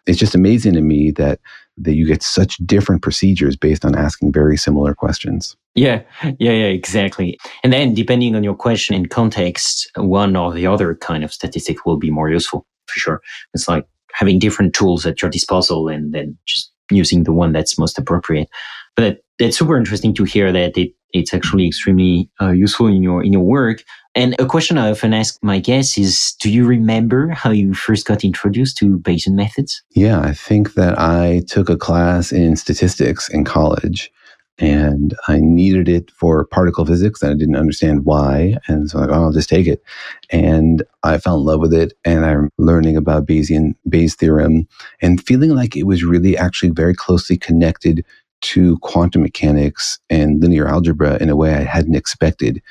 It's 0.07 0.19
just 0.19 0.35
amazing 0.35 0.73
to 0.75 0.81
me 0.81 1.11
that 1.13 1.39
that 1.79 1.95
you 1.95 2.07
get 2.07 2.23
such 2.23 2.57
different 2.59 3.03
procedures 3.03 3.57
based 3.57 3.85
on 3.85 3.95
asking 3.95 4.33
very 4.33 4.57
similar 4.57 4.95
questions. 4.95 5.57
Yeah, 5.75 6.03
yeah, 6.39 6.53
yeah, 6.53 6.67
exactly. 6.67 7.39
And 7.63 7.73
then 7.73 7.93
depending 7.93 8.35
on 8.35 8.43
your 8.43 8.55
question 8.55 8.97
and 8.97 9.11
context, 9.11 9.91
one 9.97 10.37
or 10.37 10.53
the 10.53 10.67
other 10.67 10.95
kind 10.95 11.23
of 11.23 11.33
statistic 11.33 11.85
will 11.85 11.99
be 11.99 12.11
more 12.11 12.31
useful 12.31 12.67
for 12.87 12.99
sure. 12.99 13.23
It's 13.53 13.69
like 13.69 13.87
having 14.15 14.39
different 14.39 14.75
tools 14.75 15.05
at 15.05 15.21
your 15.21 15.31
disposal 15.31 15.89
and 15.89 16.15
then 16.15 16.39
just 16.47 16.73
using 16.91 17.25
the 17.25 17.33
one 17.33 17.53
that's 17.53 17.79
most 17.79 17.99
appropriate. 17.99 18.49
But 18.95 19.19
it's 19.39 19.59
super 19.59 19.77
interesting 19.77 20.15
to 20.15 20.25
hear 20.25 20.53
that 20.53 20.79
it, 20.79 20.93
it's 21.13 21.35
actually 21.35 21.67
extremely 21.67 22.31
uh, 22.41 22.51
useful 22.51 22.87
in 22.87 23.03
your 23.03 23.23
in 23.23 23.33
your 23.33 23.43
work. 23.43 23.83
And 24.17 24.35
a 24.39 24.47
question 24.47 24.79
I 24.79 24.91
often 24.91 25.13
ask 25.13 25.39
my 25.43 25.59
guests 25.59 25.99
is, 25.99 26.35
do 26.41 26.51
you 26.51 26.65
remember 26.65 27.29
how 27.29 27.51
you 27.51 27.75
first 27.75 28.07
got 28.07 28.25
introduced 28.25 28.79
to 28.79 28.99
Bayesian 28.99 29.35
methods? 29.35 29.83
Yeah, 29.91 30.21
I 30.21 30.33
think 30.33 30.73
that 30.73 30.99
I 30.99 31.43
took 31.47 31.69
a 31.69 31.77
class 31.77 32.33
in 32.33 32.57
statistics 32.57 33.29
in 33.29 33.45
college 33.45 34.11
and 34.59 35.15
I 35.29 35.41
needed 35.41 35.87
it 35.87 36.11
for 36.13 36.47
particle 36.47 36.87
physics 36.87 37.23
and 37.23 37.31
I 37.31 37.37
didn't 37.37 37.57
understand 37.57 38.07
why. 38.07 38.57
And 38.69 38.89
so 38.89 38.97
I 38.97 39.01
like, 39.03 39.11
oh, 39.11 39.25
I'll 39.25 39.33
just 39.33 39.51
take 39.51 39.67
it. 39.67 39.83
And 40.31 40.83
I 41.03 41.19
fell 41.19 41.37
in 41.37 41.45
love 41.45 41.61
with 41.61 41.75
it 41.75 41.93
and 42.07 42.25
I'm 42.25 42.49
learning 42.57 42.97
about 42.97 43.27
Bayesian 43.27 43.75
Bayes 43.87 44.15
theorem 44.15 44.67
and 45.03 45.23
feeling 45.27 45.51
like 45.51 45.77
it 45.77 45.87
was 45.87 46.05
really 46.05 46.39
actually 46.39 46.71
very 46.71 46.95
closely 46.95 47.37
connected 47.37 48.03
to 48.43 48.79
quantum 48.79 49.23
mechanics 49.23 49.99
and 50.09 50.41
linear 50.41 50.69
algebra 50.69 51.19
in 51.21 51.29
a 51.29 51.37
way 51.37 51.55
I 51.55 51.65
hadn't 51.65 51.97
expected 51.97 52.63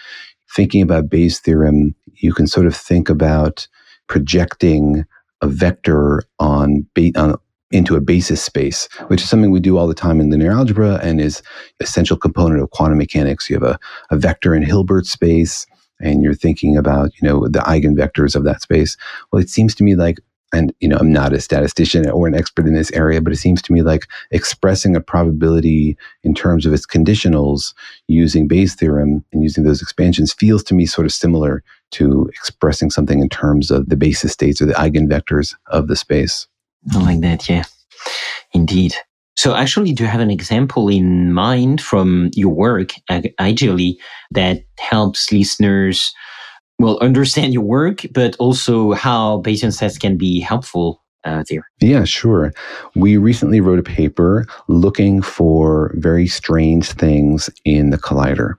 thinking 0.54 0.82
about 0.82 1.10
Bayes' 1.10 1.40
theorem, 1.40 1.96
you 2.16 2.34
can 2.34 2.48
sort 2.48 2.68
of 2.68 2.76
think 2.76 3.10
about 3.10 3.68
projecting 4.08 5.06
a 5.42 5.48
vector 5.48 6.24
on, 6.40 6.88
on 7.16 7.36
into 7.72 7.96
a 7.96 8.02
basis 8.02 8.42
space, 8.42 8.88
which 9.08 9.22
is 9.22 9.30
something 9.30 9.52
we 9.52 9.60
do 9.60 9.78
all 9.78 9.88
the 9.88 9.94
time 9.94 10.22
in 10.22 10.30
linear 10.30 10.52
algebra 10.52 11.00
and 11.02 11.20
is 11.20 11.42
essential 11.80 12.16
component 12.16 12.62
of 12.62 12.70
quantum 12.72 12.98
mechanics. 12.98 13.50
You 13.50 13.56
have 13.56 13.64
a, 13.64 13.80
a 14.12 14.18
vector 14.18 14.56
in 14.56 14.64
Hilbert 14.64 15.06
space, 15.06 15.66
and 16.00 16.24
you're 16.24 16.34
thinking 16.34 16.78
about 16.78 17.12
you 17.20 17.28
know 17.28 17.48
the 17.48 17.60
eigenvectors 17.60 18.36
of 18.36 18.44
that 18.44 18.62
space. 18.62 18.96
Well, 19.32 19.42
it 19.42 19.50
seems 19.50 19.76
to 19.76 19.84
me 19.84 19.96
like 19.96 20.20
and 20.54 20.74
you 20.80 20.88
know 20.88 20.98
i'm 20.98 21.12
not 21.12 21.34
a 21.34 21.42
statistician 21.42 22.10
or 22.10 22.28
an 22.28 22.36
expert 22.36 22.68
in 22.68 22.74
this 22.74 22.92
area 22.92 23.22
but 23.22 23.34
it 23.34 23.38
seems 23.38 23.62
to 23.62 23.74
me 23.74 23.82
like 23.82 24.08
expressing 24.32 24.96
a 24.96 25.02
probability 25.02 25.98
in 26.24 26.34
terms 26.34 26.66
of 26.66 26.74
its 26.74 26.86
conditionals 26.86 27.74
using 28.08 28.48
bayes 28.48 28.76
theorem 28.76 29.24
and 29.34 29.44
using 29.44 29.64
those 29.64 29.82
expansions 29.82 30.34
feels 30.34 30.64
to 30.64 30.74
me 30.74 30.86
sort 30.86 31.06
of 31.06 31.12
similar 31.12 31.64
to 31.92 32.30
expressing 32.34 32.90
something 32.90 33.20
in 33.20 33.30
terms 33.30 33.72
of 33.72 33.88
the 33.88 33.96
basis 33.96 34.32
states 34.32 34.62
or 34.62 34.66
the 34.66 34.74
eigenvectors 34.74 35.56
of 35.68 35.88
the 35.88 35.96
space. 35.96 36.48
I 36.94 37.02
like 37.02 37.22
that 37.22 37.48
yeah. 37.48 37.64
Indeed. 38.54 38.96
So 39.38 39.56
actually 39.56 39.94
do 39.94 40.04
you 40.04 40.10
have 40.10 40.22
an 40.22 40.32
example 40.32 40.90
in 40.90 41.34
mind 41.34 41.82
from 41.82 42.32
your 42.34 42.54
work 42.54 42.92
ideally 43.40 44.00
that 44.32 44.64
helps 44.80 45.32
listeners 45.32 46.14
well 46.80 46.98
understand 47.00 47.54
your 47.54 47.64
work, 47.64 48.06
but 48.12 48.36
also 48.38 48.94
how 48.94 49.42
Bayesian 49.42 49.74
sets 49.74 49.98
can 49.98 50.18
be 50.18 50.40
helpful 50.40 51.02
uh, 51.24 51.44
there. 51.50 51.68
Yeah, 51.82 52.04
sure. 52.04 52.54
We 52.96 53.18
recently 53.18 53.60
wrote 53.60 53.80
a 53.80 53.84
paper 53.84 54.46
looking 54.68 55.22
for 55.22 55.94
very 55.98 56.28
strange 56.28 56.92
things 56.92 57.50
in 57.66 57.90
the 57.90 57.98
collider. 57.98 58.54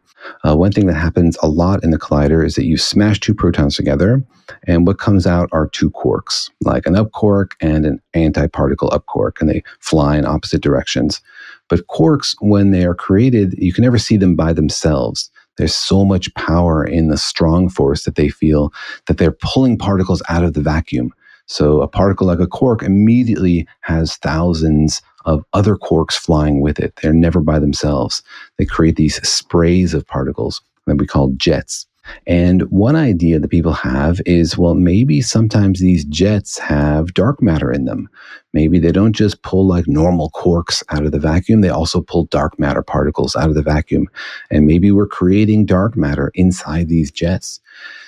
Uh, 0.44 0.56
one 0.56 0.72
thing 0.72 0.86
that 0.86 0.94
happens 0.94 1.36
a 1.40 1.48
lot 1.48 1.84
in 1.84 1.90
the 1.90 1.98
collider 1.98 2.44
is 2.44 2.56
that 2.56 2.64
you 2.64 2.76
smash 2.76 3.20
two 3.20 3.34
protons 3.34 3.76
together, 3.76 4.20
and 4.66 4.86
what 4.86 4.98
comes 4.98 5.24
out 5.24 5.48
are 5.52 5.68
two 5.68 5.90
quarks, 5.90 6.50
like 6.62 6.84
an 6.86 6.96
up 6.96 7.12
quark 7.12 7.52
and 7.60 7.86
an 7.86 8.02
antiparticle 8.14 8.92
up 8.92 9.06
quark, 9.06 9.40
and 9.40 9.48
they 9.48 9.62
fly 9.78 10.16
in 10.16 10.26
opposite 10.26 10.62
directions. 10.62 11.20
But 11.68 11.86
quarks, 11.86 12.34
when 12.40 12.72
they 12.72 12.84
are 12.84 12.94
created, 12.94 13.54
you 13.58 13.72
can 13.72 13.82
never 13.82 13.98
see 13.98 14.16
them 14.16 14.34
by 14.34 14.52
themselves. 14.52 15.30
There's 15.57 15.74
so 15.74 16.04
much 16.04 16.32
power 16.34 16.84
in 16.84 17.09
the 17.09 17.16
strong 17.16 17.68
force 17.68 18.04
that 18.04 18.16
they 18.16 18.28
feel 18.28 18.72
that 19.07 19.18
they're 19.18 19.36
pulling 19.40 19.78
particles 19.78 20.22
out 20.28 20.44
of 20.44 20.54
the 20.54 20.62
vacuum. 20.62 21.12
So 21.46 21.80
a 21.80 21.88
particle 21.88 22.26
like 22.26 22.40
a 22.40 22.46
quark 22.46 22.82
immediately 22.82 23.66
has 23.82 24.16
thousands 24.16 25.00
of 25.24 25.44
other 25.52 25.76
quarks 25.76 26.14
flying 26.14 26.61
with 26.61 26.78
it. 26.78 26.94
They're 27.02 27.12
never 27.12 27.40
by 27.40 27.59
themselves. 27.59 28.22
They 28.59 28.64
create 28.64 28.96
these 28.96 29.16
sprays 29.28 29.94
of 29.94 30.07
particles 30.07 30.61
that 30.86 30.96
we 30.96 31.07
call 31.07 31.32
jets. 31.36 31.86
And 32.26 32.62
one 32.70 32.96
idea 32.96 33.38
that 33.38 33.48
people 33.48 33.72
have 33.72 34.20
is 34.26 34.57
well, 34.59 34.74
maybe 34.74 35.20
sometimes 35.20 35.80
these 35.80 36.04
jets 36.04 36.59
have 36.59 37.14
dark 37.14 37.42
matter 37.42 37.72
in 37.72 37.84
them. 37.84 38.09
Maybe 38.52 38.78
they 38.78 38.92
don't 38.92 39.12
just 39.12 39.42
pull 39.42 39.66
like 39.66 39.86
normal 39.86 40.30
quarks 40.30 40.82
out 40.90 41.04
of 41.04 41.12
the 41.12 41.18
vacuum, 41.18 41.61
they 41.61 41.68
also 41.68 42.00
pull 42.00 42.24
dark 42.26 42.59
matter 42.59 42.82
particles 42.82 43.36
out 43.36 43.48
of 43.48 43.54
the 43.54 43.62
vacuum. 43.62 44.09
And 44.50 44.66
maybe 44.66 44.90
we're 44.90 45.07
creating 45.07 45.66
dark 45.66 45.96
matter 45.96 46.30
inside 46.34 46.88
these 46.88 47.11
jets. 47.11 47.61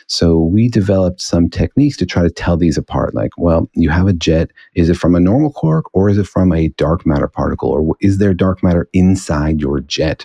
So 0.08 0.38
we 0.38 0.68
developed 0.68 1.20
some 1.20 1.50
techniques 1.50 1.96
to 1.98 2.06
try 2.06 2.22
to 2.22 2.30
tell 2.30 2.56
these 2.56 2.78
apart. 2.78 3.14
Like, 3.14 3.30
well, 3.36 3.70
you 3.74 3.90
have 3.90 4.08
a 4.08 4.12
jet. 4.12 4.50
Is 4.74 4.88
it 4.88 4.96
from 4.96 5.14
a 5.14 5.20
normal 5.20 5.52
quark 5.52 5.84
or 5.94 6.08
is 6.08 6.16
it 6.16 6.26
from 6.26 6.50
a 6.50 6.68
dark 6.70 7.04
matter 7.06 7.28
particle? 7.28 7.68
Or 7.68 7.94
is 8.00 8.16
there 8.16 8.32
dark 8.32 8.62
matter 8.62 8.88
inside 8.94 9.60
your 9.60 9.80
jet? 9.80 10.24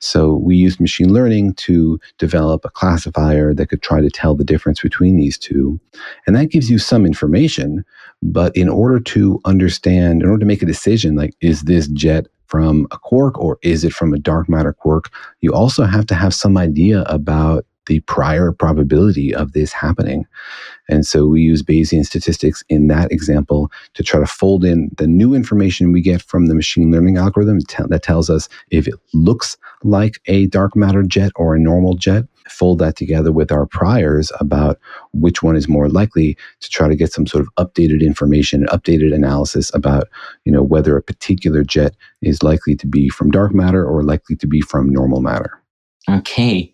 So 0.00 0.34
we 0.34 0.56
used 0.56 0.80
machine 0.80 1.12
learning 1.12 1.54
to 1.54 2.00
develop 2.18 2.64
a 2.64 2.70
classifier 2.70 3.54
that 3.54 3.68
could 3.68 3.80
try 3.80 4.00
to 4.00 4.10
tell 4.10 4.34
the 4.34 4.44
difference 4.44 4.80
between 4.80 5.16
these 5.16 5.38
two. 5.38 5.80
And 6.26 6.34
that 6.34 6.50
gives 6.50 6.68
you 6.68 6.78
some 6.78 7.06
information. 7.06 7.84
But 8.22 8.56
in 8.56 8.68
order 8.68 8.98
to 9.00 9.40
understand, 9.44 10.22
in 10.22 10.28
order 10.28 10.40
to 10.40 10.46
make 10.46 10.62
a 10.62 10.66
decision, 10.66 11.14
like, 11.14 11.34
is 11.40 11.62
this 11.62 11.86
jet 11.88 12.26
from 12.46 12.86
a 12.90 12.98
quark 12.98 13.38
or 13.38 13.58
is 13.62 13.82
it 13.82 13.92
from 13.92 14.12
a 14.12 14.18
dark 14.18 14.48
matter 14.48 14.72
quark? 14.72 15.10
You 15.40 15.54
also 15.54 15.84
have 15.84 16.06
to 16.06 16.14
have 16.14 16.34
some 16.34 16.58
idea 16.58 17.02
about 17.02 17.64
the 17.86 18.00
prior 18.00 18.52
probability 18.52 19.34
of 19.34 19.52
this 19.52 19.72
happening. 19.72 20.26
And 20.88 21.06
so 21.06 21.26
we 21.26 21.42
use 21.42 21.62
Bayesian 21.62 22.04
statistics 22.04 22.62
in 22.68 22.88
that 22.88 23.10
example 23.10 23.70
to 23.94 24.02
try 24.02 24.20
to 24.20 24.26
fold 24.26 24.64
in 24.64 24.90
the 24.96 25.06
new 25.06 25.34
information 25.34 25.92
we 25.92 26.00
get 26.00 26.22
from 26.22 26.46
the 26.46 26.54
machine 26.54 26.90
learning 26.90 27.16
algorithm 27.16 27.58
that 27.88 28.02
tells 28.02 28.30
us 28.30 28.48
if 28.70 28.86
it 28.86 28.94
looks 29.12 29.56
like 29.82 30.20
a 30.26 30.46
dark 30.46 30.76
matter 30.76 31.02
jet 31.02 31.32
or 31.36 31.54
a 31.54 31.60
normal 31.60 31.94
jet, 31.94 32.24
fold 32.48 32.78
that 32.80 32.96
together 32.96 33.32
with 33.32 33.52
our 33.52 33.66
priors 33.66 34.32
about 34.40 34.78
which 35.12 35.42
one 35.42 35.56
is 35.56 35.68
more 35.68 35.88
likely 35.88 36.36
to 36.60 36.68
try 36.68 36.88
to 36.88 36.96
get 36.96 37.12
some 37.12 37.26
sort 37.26 37.44
of 37.44 37.64
updated 37.64 38.02
information, 38.02 38.66
updated 38.66 39.14
analysis 39.14 39.72
about, 39.74 40.08
you 40.44 40.52
know, 40.52 40.62
whether 40.62 40.96
a 40.96 41.02
particular 41.02 41.62
jet 41.62 41.94
is 42.20 42.42
likely 42.42 42.74
to 42.74 42.86
be 42.86 43.08
from 43.08 43.30
dark 43.30 43.54
matter 43.54 43.84
or 43.84 44.02
likely 44.02 44.36
to 44.36 44.46
be 44.46 44.60
from 44.60 44.90
normal 44.90 45.20
matter. 45.20 45.62
Okay. 46.08 46.71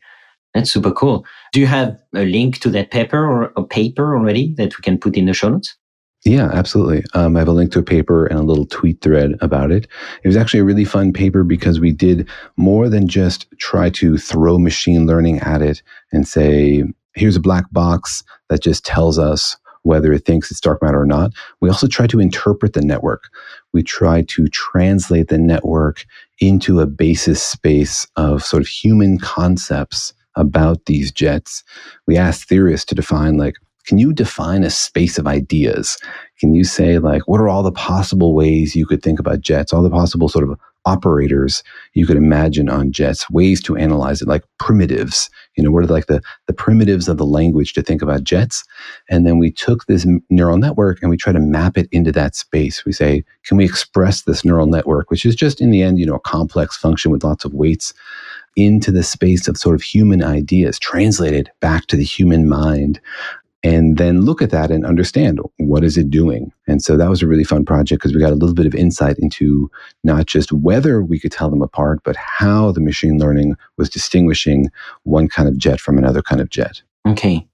That's 0.59 0.73
super 0.73 0.91
cool. 0.91 1.25
Do 1.53 1.61
you 1.61 1.67
have 1.67 1.97
a 2.17 2.25
link 2.25 2.59
to 2.63 2.71
that 2.71 2.91
paper 2.91 3.25
or 3.25 3.53
a 3.57 3.63
paper 3.63 4.17
already 4.17 4.55
that 4.55 4.77
we 4.77 4.83
can 4.83 4.99
put 4.99 5.17
in 5.17 5.27
the 5.27 5.33
show 5.33 5.51
notes? 5.51 5.77
Yeah, 6.25 6.51
absolutely. 6.53 7.05
Um, 7.15 7.37
I 7.37 7.39
have 7.39 7.47
a 7.47 7.53
link 7.53 7.71
to 7.73 7.79
a 7.79 7.85
paper 7.85 8.27
and 8.27 8.41
a 8.41 8.43
little 8.43 8.67
tweet 8.67 9.01
thread 9.01 9.37
about 9.41 9.71
it. 9.71 9.87
It 10.25 10.27
was 10.27 10.37
actually 10.37 10.59
a 10.59 10.65
really 10.65 10.85
fun 10.85 11.13
paper 11.13 11.45
because 11.45 11.79
we 11.79 11.93
did 11.93 12.29
more 12.57 12.89
than 12.89 13.07
just 13.07 13.47
try 13.61 13.89
to 13.91 14.19
throw 14.19 14.59
machine 14.59 15.07
learning 15.07 15.39
at 15.39 15.63
it 15.63 15.81
and 16.11 16.27
say, 16.27 16.83
here's 17.15 17.37
a 17.37 17.41
black 17.41 17.71
box 17.71 18.25
that 18.49 18.61
just 18.61 18.85
tells 18.85 19.17
us 19.17 19.57
whether 19.85 20.13
it 20.13 20.27
thinks 20.27 20.51
it's 20.51 20.61
dark 20.61 20.83
matter 20.83 21.01
or 21.01 21.07
not. 21.07 21.31
We 21.61 21.69
also 21.69 21.87
try 21.87 22.09
to 22.09 22.19
interpret 22.19 22.73
the 22.73 22.83
network. 22.83 23.29
We 23.73 23.85
try 23.85 24.23
to 24.23 24.49
translate 24.49 25.29
the 25.29 25.39
network 25.39 26.05
into 26.41 26.81
a 26.81 26.87
basis 26.87 27.41
space 27.41 28.09
of 28.17 28.43
sort 28.43 28.63
of 28.63 28.67
human 28.67 29.19
concepts 29.19 30.15
about 30.39 30.87
these 30.87 31.13
jets, 31.13 31.63
we 32.07 32.17
asked 32.17 32.49
theorists 32.49 32.87
to 32.87 32.95
define 32.95 33.37
like, 33.37 33.57
can 33.87 33.99
you 33.99 34.13
define 34.13 34.65
a 34.65 34.71
space 34.71 35.19
of 35.19 35.27
ideas? 35.27 35.99
Can 36.39 36.55
you 36.55 36.65
say 36.65 36.99
like, 36.99 37.27
what 37.27 37.41
are 37.41 37.49
all 37.49 37.63
the 37.63 37.73
possible 37.73 38.35
ways 38.35 38.77
you 38.77 38.87
could 38.87 39.03
think 39.03 39.19
about 39.19 39.41
jets, 39.41 39.73
all 39.73 39.83
the 39.83 39.91
possible 39.91 40.29
sort 40.29 40.49
of 40.49 40.59
operators 40.89 41.63
you 41.93 42.07
could 42.07 42.17
imagine 42.17 42.69
on 42.69 42.93
jets, 42.93 43.29
ways 43.31 43.63
to 43.63 43.77
analyze 43.77 44.23
it, 44.23 44.29
like 44.29 44.45
primitives. 44.59 45.29
You 45.57 45.63
know, 45.63 45.71
what 45.71 45.85
are 45.85 45.87
like 45.87 46.07
the, 46.07 46.23
the 46.47 46.53
primitives 46.55 47.09
of 47.09 47.19
the 47.19 47.27
language 47.27 47.75
to 47.75 47.83
think 47.83 48.01
about 48.01 48.25
jets? 48.25 48.65
And 49.11 49.27
then 49.27 49.39
we 49.39 49.51
took 49.51 49.85
this 49.87 50.07
neural 50.31 50.57
network 50.57 50.99
and 51.03 51.11
we 51.11 51.17
try 51.17 51.33
to 51.33 51.41
map 51.41 51.77
it 51.77 51.89
into 51.93 52.13
that 52.13 52.37
space. 52.37 52.85
We 52.85 52.93
say, 52.93 53.25
can 53.45 53.57
we 53.57 53.65
express 53.65 54.23
this 54.23 54.45
neural 54.45 54.67
network, 54.67 55.11
which 55.11 55.27
is 55.27 55.37
just 55.37 55.61
in 55.61 55.71
the 55.71 55.83
end, 55.83 55.99
you 55.99 56.07
know, 56.07 56.15
a 56.15 56.21
complex 56.21 56.77
function 56.77 57.11
with 57.11 57.25
lots 57.25 57.45
of 57.45 57.53
weights 57.53 57.93
into 58.57 58.91
the 58.91 59.03
space 59.03 59.49
of 59.49 59.57
sort 59.57 59.75
of 59.75 59.83
human 59.83 60.23
ideas, 60.23 60.79
translated 60.79 61.51
back 61.61 61.87
to 61.87 61.97
the 61.97 62.05
human 62.05 62.49
mind, 62.49 63.01
and 63.63 63.99
then 63.99 64.23
look 64.23 64.41
at 64.41 64.51
that 64.51 64.71
and 64.71 64.87
understand 64.87 65.41
what 65.57 65.83
is 65.83 65.97
it 65.97 66.11
doing. 66.11 66.53
And 66.69 66.81
so 66.81 66.97
that 66.97 67.11
was 67.11 67.23
a 67.23 67.27
really 67.27 67.45
fun 67.45 67.65
project 67.65 68.01
because 68.01 68.15
we 68.15 68.21
got 68.21 68.33
a 68.33 68.37
little 68.37 68.55
bit 68.55 68.67
of 68.67 68.75
insight 68.75 69.19
into 69.19 69.71
not 70.05 70.27
just 70.27 70.53
whether 70.53 71.03
we 71.03 71.19
could 71.19 71.33
tell 71.33 71.51
them 71.51 71.63
apart, 71.63 72.01
but 72.05 72.17
how 72.17 72.71
the 72.71 72.81
machine 72.81 73.19
learning 73.19 73.57
was 73.77 73.91
distinguishing 73.91 74.71
one 75.03 75.29
kind 75.29 75.49
of 75.49 75.59
jet 75.59 75.81
from 75.81 75.99
another 75.99 76.23
kind 76.23 76.41
of 76.41 76.51
jet. 76.51 76.83
Okay. 77.07 77.47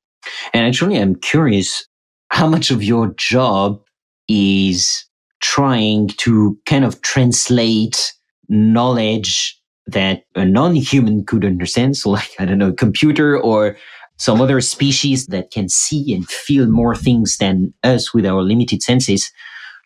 And 0.53 0.67
actually, 0.67 0.99
I'm 0.99 1.17
curious 1.17 1.87
how 2.31 2.47
much 2.47 2.71
of 2.71 2.83
your 2.83 3.15
job 3.17 3.81
is 4.29 5.05
trying 5.41 6.09
to 6.09 6.59
kind 6.67 6.85
of 6.85 7.01
translate 7.03 8.13
knowledge 8.49 9.61
that 9.87 10.25
a 10.35 10.45
non-human 10.45 11.25
could 11.25 11.45
understand. 11.45 11.97
So 11.97 12.11
like, 12.11 12.31
I 12.39 12.45
don't 12.45 12.59
know, 12.59 12.73
computer 12.73 13.39
or 13.39 13.77
some 14.17 14.41
other 14.41 14.61
species 14.61 15.27
that 15.27 15.51
can 15.51 15.69
see 15.69 16.15
and 16.15 16.29
feel 16.29 16.67
more 16.67 16.95
things 16.95 17.39
than 17.39 17.75
us 17.83 18.15
with 18.15 18.25
our 18.25 18.43
limited 18.43 18.83
senses 18.83 19.31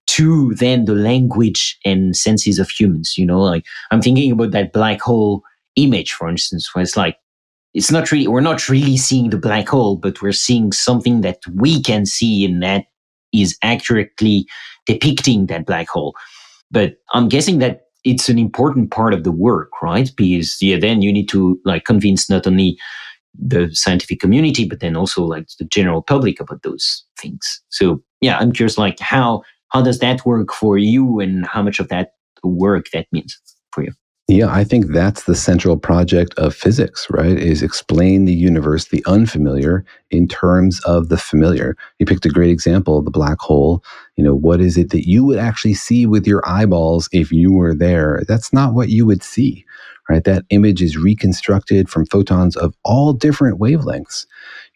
to 0.06 0.54
then 0.54 0.84
the 0.84 0.94
language 0.94 1.78
and 1.84 2.16
senses 2.16 2.58
of 2.58 2.70
humans. 2.70 3.16
You 3.16 3.26
know, 3.26 3.40
like 3.40 3.64
I'm 3.90 4.02
thinking 4.02 4.32
about 4.32 4.52
that 4.52 4.72
black 4.72 5.00
hole 5.00 5.42
image, 5.76 6.12
for 6.12 6.28
instance, 6.28 6.74
where 6.74 6.82
it's 6.82 6.96
like, 6.96 7.16
it's 7.74 7.90
not 7.90 8.10
really, 8.10 8.28
we're 8.28 8.40
not 8.40 8.68
really 8.68 8.96
seeing 8.96 9.30
the 9.30 9.36
black 9.36 9.68
hole, 9.68 9.96
but 9.96 10.22
we're 10.22 10.32
seeing 10.32 10.72
something 10.72 11.20
that 11.20 11.38
we 11.54 11.82
can 11.82 12.06
see 12.06 12.44
and 12.44 12.62
that 12.62 12.86
is 13.32 13.56
accurately 13.62 14.46
depicting 14.86 15.46
that 15.46 15.66
black 15.66 15.88
hole. 15.88 16.14
But 16.70 16.94
I'm 17.12 17.28
guessing 17.28 17.58
that 17.58 17.82
it's 18.04 18.28
an 18.28 18.38
important 18.38 18.90
part 18.90 19.14
of 19.14 19.24
the 19.24 19.32
work, 19.32 19.70
right? 19.82 20.10
Because 20.16 20.56
yeah, 20.60 20.78
then 20.78 21.02
you 21.02 21.12
need 21.12 21.28
to 21.30 21.60
like 21.64 21.84
convince 21.84 22.30
not 22.30 22.46
only 22.46 22.78
the 23.34 23.70
scientific 23.72 24.20
community, 24.20 24.66
but 24.66 24.80
then 24.80 24.96
also 24.96 25.24
like 25.24 25.46
the 25.58 25.64
general 25.66 26.02
public 26.02 26.40
about 26.40 26.62
those 26.62 27.04
things. 27.20 27.60
So 27.68 28.02
yeah, 28.20 28.38
I'm 28.38 28.52
curious, 28.52 28.78
like 28.78 28.98
how 29.00 29.42
how 29.70 29.82
does 29.82 29.98
that 29.98 30.24
work 30.24 30.52
for 30.52 30.78
you, 30.78 31.20
and 31.20 31.46
how 31.46 31.62
much 31.62 31.78
of 31.78 31.88
that 31.88 32.12
work 32.42 32.86
that 32.92 33.06
means 33.12 33.38
for 33.72 33.84
you? 33.84 33.92
Yeah, 34.30 34.48
I 34.52 34.62
think 34.62 34.88
that's 34.92 35.24
the 35.24 35.34
central 35.34 35.78
project 35.78 36.34
of 36.38 36.54
physics, 36.54 37.06
right? 37.10 37.38
Is 37.38 37.62
explain 37.62 38.26
the 38.26 38.34
universe, 38.34 38.88
the 38.88 39.02
unfamiliar, 39.06 39.86
in 40.10 40.28
terms 40.28 40.80
of 40.84 41.08
the 41.08 41.16
familiar. 41.16 41.76
You 41.98 42.04
picked 42.04 42.26
a 42.26 42.28
great 42.28 42.50
example, 42.50 43.00
the 43.00 43.10
black 43.10 43.38
hole. 43.40 43.82
You 44.16 44.24
know, 44.24 44.34
what 44.34 44.60
is 44.60 44.76
it 44.76 44.90
that 44.90 45.08
you 45.08 45.24
would 45.24 45.38
actually 45.38 45.72
see 45.72 46.04
with 46.04 46.26
your 46.26 46.42
eyeballs 46.46 47.08
if 47.10 47.32
you 47.32 47.54
were 47.54 47.74
there? 47.74 48.22
That's 48.28 48.52
not 48.52 48.74
what 48.74 48.90
you 48.90 49.06
would 49.06 49.22
see, 49.22 49.64
right? 50.10 50.24
That 50.24 50.44
image 50.50 50.82
is 50.82 50.98
reconstructed 50.98 51.88
from 51.88 52.04
photons 52.04 52.54
of 52.54 52.74
all 52.84 53.14
different 53.14 53.58
wavelengths. 53.58 54.26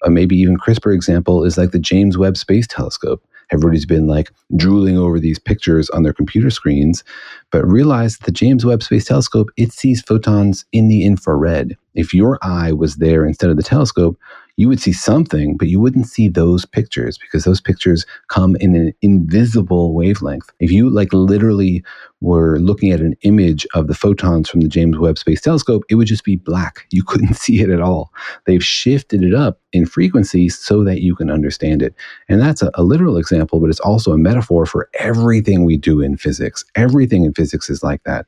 Uh, 0.02 0.10
maybe 0.10 0.36
even 0.36 0.56
crisper 0.56 0.92
example 0.92 1.44
is 1.44 1.58
like 1.58 1.72
the 1.72 1.78
James 1.78 2.16
Webb 2.16 2.38
Space 2.38 2.66
Telescope 2.66 3.22
everybody's 3.52 3.86
been 3.86 4.06
like 4.06 4.30
drooling 4.56 4.98
over 4.98 5.20
these 5.20 5.38
pictures 5.38 5.88
on 5.90 6.02
their 6.02 6.12
computer 6.12 6.50
screens, 6.50 7.04
but 7.50 7.66
realize 7.66 8.16
that 8.16 8.26
the 8.26 8.32
James 8.32 8.64
Webb 8.64 8.82
Space 8.82 9.04
Telescope, 9.04 9.50
it 9.56 9.72
sees 9.72 10.02
photons 10.02 10.64
in 10.72 10.88
the 10.88 11.04
infrared. 11.04 11.76
If 11.94 12.14
your 12.14 12.38
eye 12.42 12.72
was 12.72 12.96
there 12.96 13.24
instead 13.24 13.50
of 13.50 13.56
the 13.56 13.62
telescope, 13.62 14.18
you 14.56 14.68
would 14.68 14.80
see 14.80 14.92
something, 14.92 15.56
but 15.56 15.68
you 15.68 15.80
wouldn't 15.80 16.06
see 16.06 16.28
those 16.28 16.64
pictures 16.66 17.16
because 17.18 17.44
those 17.44 17.60
pictures 17.60 18.04
come 18.28 18.54
in 18.56 18.74
an 18.74 18.92
invisible 19.00 19.94
wavelength. 19.94 20.50
If 20.60 20.70
you 20.70 20.90
like 20.90 21.12
literally 21.12 21.82
were 22.20 22.58
looking 22.58 22.92
at 22.92 23.00
an 23.00 23.14
image 23.22 23.66
of 23.74 23.86
the 23.86 23.94
photons 23.94 24.48
from 24.48 24.60
the 24.60 24.68
James 24.68 24.98
Webb 24.98 25.18
Space 25.18 25.40
Telescope, 25.40 25.84
it 25.88 25.94
would 25.94 26.06
just 26.06 26.24
be 26.24 26.36
black. 26.36 26.86
You 26.92 27.02
couldn't 27.02 27.34
see 27.34 27.60
it 27.62 27.70
at 27.70 27.80
all. 27.80 28.12
They've 28.44 28.62
shifted 28.62 29.24
it 29.24 29.32
up 29.34 29.58
in 29.72 29.86
frequency 29.86 30.48
so 30.50 30.84
that 30.84 31.00
you 31.00 31.16
can 31.16 31.30
understand 31.30 31.82
it. 31.82 31.94
And 32.28 32.40
that's 32.40 32.60
a, 32.62 32.70
a 32.74 32.82
literal 32.82 33.16
example, 33.16 33.60
but 33.60 33.70
it's 33.70 33.80
also 33.80 34.12
a 34.12 34.18
metaphor 34.18 34.66
for 34.66 34.88
everything 34.98 35.64
we 35.64 35.78
do 35.78 36.00
in 36.00 36.16
physics. 36.18 36.64
Everything 36.74 37.24
in 37.24 37.32
physics 37.32 37.70
is 37.70 37.82
like 37.82 38.02
that. 38.04 38.26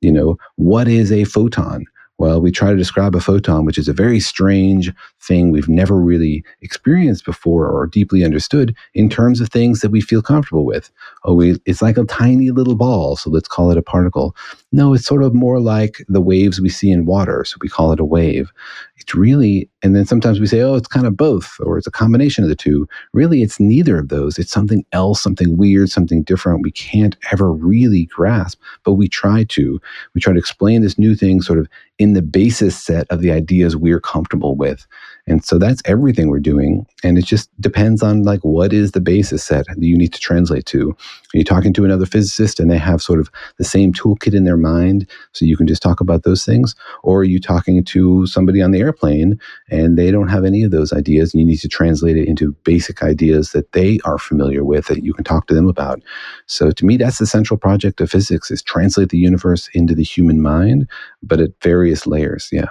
You 0.00 0.12
know, 0.12 0.38
what 0.56 0.88
is 0.88 1.12
a 1.12 1.24
photon? 1.24 1.84
Well, 2.18 2.40
we 2.40 2.50
try 2.50 2.70
to 2.70 2.76
describe 2.76 3.14
a 3.14 3.20
photon, 3.20 3.66
which 3.66 3.76
is 3.76 3.88
a 3.88 3.92
very 3.92 4.20
strange 4.20 4.90
thing 5.20 5.50
we've 5.50 5.68
never 5.68 6.00
really 6.00 6.44
experienced 6.62 7.26
before 7.26 7.68
or 7.68 7.86
deeply 7.86 8.24
understood 8.24 8.74
in 8.94 9.10
terms 9.10 9.40
of 9.40 9.50
things 9.50 9.80
that 9.80 9.90
we 9.90 10.00
feel 10.00 10.22
comfortable 10.22 10.64
with. 10.64 10.90
Oh, 11.24 11.34
we, 11.34 11.60
it's 11.66 11.82
like 11.82 11.98
a 11.98 12.04
tiny 12.04 12.50
little 12.50 12.74
ball, 12.74 13.16
so 13.16 13.28
let's 13.28 13.48
call 13.48 13.70
it 13.70 13.76
a 13.76 13.82
particle. 13.82 14.34
No, 14.72 14.94
it's 14.94 15.04
sort 15.04 15.22
of 15.22 15.34
more 15.34 15.60
like 15.60 15.98
the 16.08 16.22
waves 16.22 16.58
we 16.60 16.70
see 16.70 16.90
in 16.90 17.04
water, 17.04 17.44
so 17.44 17.58
we 17.60 17.68
call 17.68 17.92
it 17.92 18.00
a 18.00 18.04
wave. 18.04 18.50
It's 18.96 19.14
really, 19.14 19.68
and 19.82 19.94
then 19.94 20.06
sometimes 20.06 20.40
we 20.40 20.46
say, 20.46 20.62
oh, 20.62 20.74
it's 20.74 20.88
kind 20.88 21.06
of 21.06 21.16
both, 21.16 21.56
or 21.60 21.76
it's 21.76 21.86
a 21.86 21.92
combination 21.92 22.44
of 22.44 22.48
the 22.48 22.56
two. 22.56 22.88
Really, 23.12 23.42
it's 23.42 23.60
neither 23.60 23.98
of 23.98 24.08
those. 24.08 24.38
It's 24.38 24.50
something 24.50 24.86
else, 24.92 25.22
something 25.22 25.56
weird, 25.56 25.90
something 25.90 26.22
different 26.22 26.62
we 26.62 26.72
can't 26.72 27.16
ever 27.30 27.52
really 27.52 28.06
grasp, 28.06 28.58
but 28.84 28.94
we 28.94 29.06
try 29.06 29.44
to. 29.44 29.80
We 30.14 30.20
try 30.20 30.32
to 30.32 30.38
explain 30.38 30.80
this 30.80 30.98
new 30.98 31.14
thing 31.14 31.42
sort 31.42 31.58
of 31.58 31.68
the 32.12 32.22
basis 32.22 32.76
set 32.76 33.06
of 33.10 33.20
the 33.20 33.30
ideas 33.30 33.76
we're 33.76 34.00
comfortable 34.00 34.56
with. 34.56 34.86
And 35.26 35.44
so 35.44 35.58
that's 35.58 35.82
everything 35.84 36.28
we're 36.28 36.38
doing. 36.38 36.86
And 37.02 37.18
it 37.18 37.24
just 37.24 37.50
depends 37.60 38.02
on 38.02 38.22
like 38.22 38.40
what 38.40 38.72
is 38.72 38.92
the 38.92 39.00
basis 39.00 39.42
set 39.42 39.66
that 39.66 39.82
you 39.82 39.96
need 39.96 40.12
to 40.12 40.20
translate 40.20 40.66
to. 40.66 40.90
Are 40.90 41.38
you 41.38 41.44
talking 41.44 41.72
to 41.72 41.84
another 41.84 42.06
physicist 42.06 42.60
and 42.60 42.70
they 42.70 42.78
have 42.78 43.02
sort 43.02 43.18
of 43.18 43.30
the 43.58 43.64
same 43.64 43.92
toolkit 43.92 44.34
in 44.34 44.44
their 44.44 44.56
mind 44.56 45.08
so 45.32 45.44
you 45.44 45.56
can 45.56 45.66
just 45.66 45.82
talk 45.82 46.00
about 46.00 46.22
those 46.22 46.44
things? 46.44 46.76
Or 47.02 47.20
are 47.20 47.24
you 47.24 47.40
talking 47.40 47.82
to 47.84 48.26
somebody 48.26 48.62
on 48.62 48.70
the 48.70 48.80
airplane 48.80 49.40
and 49.68 49.98
they 49.98 50.12
don't 50.12 50.28
have 50.28 50.44
any 50.44 50.62
of 50.62 50.70
those 50.70 50.92
ideas 50.92 51.34
and 51.34 51.40
you 51.40 51.46
need 51.46 51.58
to 51.58 51.68
translate 51.68 52.16
it 52.16 52.28
into 52.28 52.52
basic 52.64 53.02
ideas 53.02 53.50
that 53.50 53.72
they 53.72 53.98
are 54.04 54.18
familiar 54.18 54.64
with 54.64 54.86
that 54.86 55.02
you 55.02 55.12
can 55.12 55.24
talk 55.24 55.48
to 55.48 55.54
them 55.54 55.68
about? 55.68 56.00
So 56.46 56.70
to 56.70 56.86
me, 56.86 56.96
that's 56.96 57.18
the 57.18 57.26
central 57.26 57.58
project 57.58 58.00
of 58.00 58.10
physics 58.10 58.50
is 58.50 58.62
translate 58.62 59.08
the 59.08 59.18
universe 59.18 59.68
into 59.74 59.94
the 59.94 60.04
human 60.04 60.40
mind, 60.40 60.88
but 61.22 61.40
at 61.40 61.50
various 61.62 62.06
layers. 62.06 62.48
Yeah. 62.52 62.68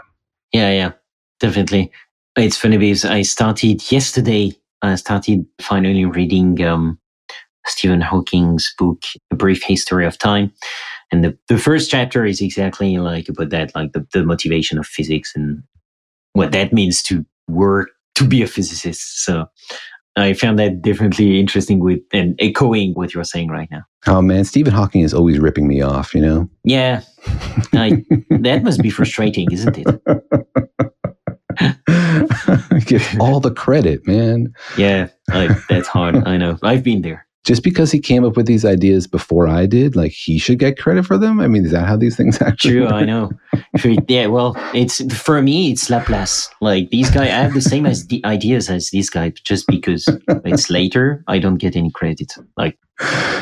Yeah, 0.54 0.72
yeah, 0.72 0.92
definitely. 1.42 1.92
It's 2.38 2.58
funny 2.58 2.78
because 2.78 3.06
I 3.06 3.22
started 3.22 3.92
yesterday. 3.92 4.52
I 4.82 4.96
started 4.96 5.46
finally 5.62 6.04
reading 6.04 6.62
um, 6.66 7.00
Stephen 7.66 8.02
Hawking's 8.02 8.74
book, 8.78 9.04
A 9.32 9.36
Brief 9.36 9.64
History 9.64 10.06
of 10.06 10.18
Time. 10.18 10.52
And 11.12 11.24
the, 11.24 11.38
the 11.48 11.58
first 11.58 11.90
chapter 11.90 12.26
is 12.26 12.42
exactly 12.42 12.98
like 12.98 13.30
about 13.30 13.52
that, 13.52 13.74
like 13.74 13.94
the, 13.94 14.06
the 14.12 14.26
motivation 14.26 14.78
of 14.78 14.86
physics 14.86 15.34
and 15.36 15.64
what 16.34 16.52
that 16.52 16.74
means 16.74 17.02
to 17.04 17.26
work 17.48 17.90
to 18.16 18.28
be 18.28 18.42
a 18.42 18.48
physicist. 18.48 19.24
So 19.24 19.46
I 20.18 20.34
found 20.34 20.60
that 20.60 20.82
definitely 20.82 21.40
interesting 21.40 21.80
with 21.80 22.00
and 22.12 22.36
echoing 22.40 22.94
what 22.94 23.14
you're 23.14 23.24
saying 23.24 23.50
right 23.50 23.70
now. 23.72 23.84
Oh 24.08 24.22
man, 24.22 24.44
Stephen 24.44 24.74
Hawking 24.74 25.02
is 25.02 25.14
always 25.14 25.40
ripping 25.40 25.68
me 25.68 25.82
off, 25.82 26.14
you 26.14 26.22
know? 26.22 26.50
Yeah. 26.64 27.02
I, 27.74 28.04
that 28.30 28.62
must 28.64 28.82
be 28.82 28.90
frustrating, 28.90 29.52
isn't 29.52 29.78
it? 29.78 29.88
Give 32.86 33.06
all 33.20 33.40
the 33.40 33.52
credit, 33.52 34.06
man. 34.08 34.54
Yeah, 34.78 35.10
like 35.34 35.52
that's 35.68 35.88
hard. 35.88 36.16
I 36.28 36.38
know. 36.38 36.58
I've 36.64 36.84
been 36.84 37.02
there. 37.02 37.26
Just 37.44 37.62
because 37.62 37.92
he 37.92 38.00
came 38.00 38.26
up 38.26 38.36
with 38.36 38.48
these 38.48 38.66
ideas 38.66 39.06
before 39.06 39.48
I 39.48 39.68
did, 39.68 39.96
like 39.96 40.12
he 40.12 40.40
should 40.40 40.58
get 40.58 40.80
credit 40.80 41.06
for 41.06 41.16
them. 41.16 41.40
I 41.40 41.48
mean, 41.48 41.64
is 41.64 41.72
that 41.72 41.86
how 41.86 41.96
these 41.96 42.16
things 42.16 42.42
actually? 42.42 42.72
True, 42.72 42.84
work? 42.86 42.94
I 42.94 43.06
know. 43.06 43.32
Yeah, 44.08 44.28
well, 44.28 44.56
it's 44.74 45.02
for 45.16 45.42
me, 45.44 45.72
it's 45.72 45.90
Laplace. 45.90 46.50
Like 46.60 46.90
these 46.90 47.12
guys, 47.12 47.30
I 47.30 47.44
have 47.44 47.54
the 47.54 47.62
same 47.62 47.86
as 47.86 48.08
the 48.08 48.26
ideas 48.26 48.70
as 48.70 48.90
these 48.90 49.12
guys. 49.12 49.34
Just 49.44 49.68
because 49.68 50.08
it's 50.44 50.70
later, 50.72 51.24
I 51.28 51.38
don't 51.38 51.58
get 51.58 51.76
any 51.76 51.92
credit. 51.92 52.34
Like 52.58 52.80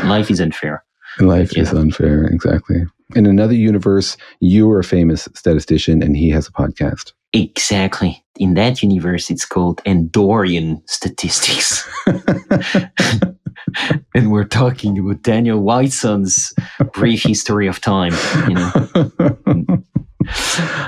life 0.03 0.29
is 0.29 0.41
unfair. 0.41 0.83
Life 1.19 1.55
is 1.57 1.71
unfair, 1.71 2.25
exactly. 2.25 2.85
In 3.15 3.25
another 3.25 3.53
universe, 3.53 4.17
you 4.39 4.69
are 4.71 4.79
a 4.79 4.83
famous 4.83 5.29
statistician 5.35 6.01
and 6.01 6.17
he 6.17 6.29
has 6.31 6.47
a 6.47 6.51
podcast. 6.51 7.13
Exactly. 7.33 8.22
In 8.39 8.55
that 8.55 8.81
universe, 8.81 9.29
it's 9.29 9.45
called 9.45 9.81
Andorian 9.85 10.81
statistics. 10.89 11.87
and 14.15 14.31
we're 14.31 14.43
talking 14.43 14.97
about 14.99 15.21
Daniel 15.21 15.59
Whiteson's 15.59 16.53
brief 16.93 17.23
history 17.23 17.67
of 17.67 17.81
time. 17.81 18.13
You 18.47 18.55
know, 18.55 18.71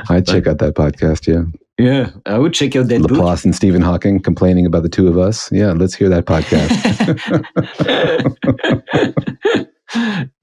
I'd 0.10 0.28
check 0.28 0.48
out 0.48 0.60
that 0.60 0.74
podcast. 0.76 1.28
Yeah. 1.28 1.44
Yeah, 1.78 2.12
I 2.26 2.38
would 2.38 2.54
check 2.54 2.74
out 2.78 2.88
that 2.88 3.02
Laplace 3.02 3.42
book. 3.42 3.46
and 3.46 3.54
Stephen 3.54 3.82
Hawking 3.82 4.22
complaining 4.22 4.66
about 4.66 4.84
the 4.84 4.90
two 4.90 5.10
of 5.10 5.18
us. 5.18 5.52
Yeah, 5.52 5.74
let's 5.74 5.94
hear 5.94 6.08
that 6.08 6.24
podcast. 6.24 6.72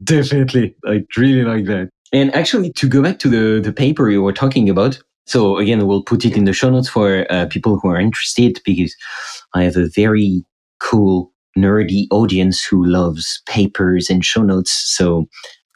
Definitely. 0.04 0.76
I 0.84 1.04
really 1.16 1.42
like 1.44 1.64
that. 1.64 1.88
And 2.12 2.34
actually, 2.34 2.70
to 2.74 2.86
go 2.86 3.02
back 3.02 3.18
to 3.20 3.30
the, 3.30 3.60
the 3.62 3.72
paper 3.72 4.10
you 4.10 4.22
were 4.22 4.34
talking 4.34 4.68
about, 4.68 5.00
so 5.26 5.58
again, 5.58 5.86
we'll 5.86 6.02
put 6.02 6.24
it 6.24 6.36
in 6.36 6.44
the 6.44 6.52
show 6.52 6.70
notes 6.70 6.88
for 6.88 7.26
uh, 7.30 7.46
people 7.46 7.78
who 7.78 7.88
are 7.88 8.00
interested 8.00 8.60
because 8.64 8.94
I 9.54 9.64
have 9.64 9.76
a 9.76 9.88
very 9.88 10.44
cool, 10.80 11.32
nerdy 11.56 12.06
audience 12.10 12.64
who 12.64 12.84
loves 12.84 13.42
papers 13.46 14.10
and 14.10 14.24
show 14.24 14.42
notes. 14.42 14.72
So 14.72 15.26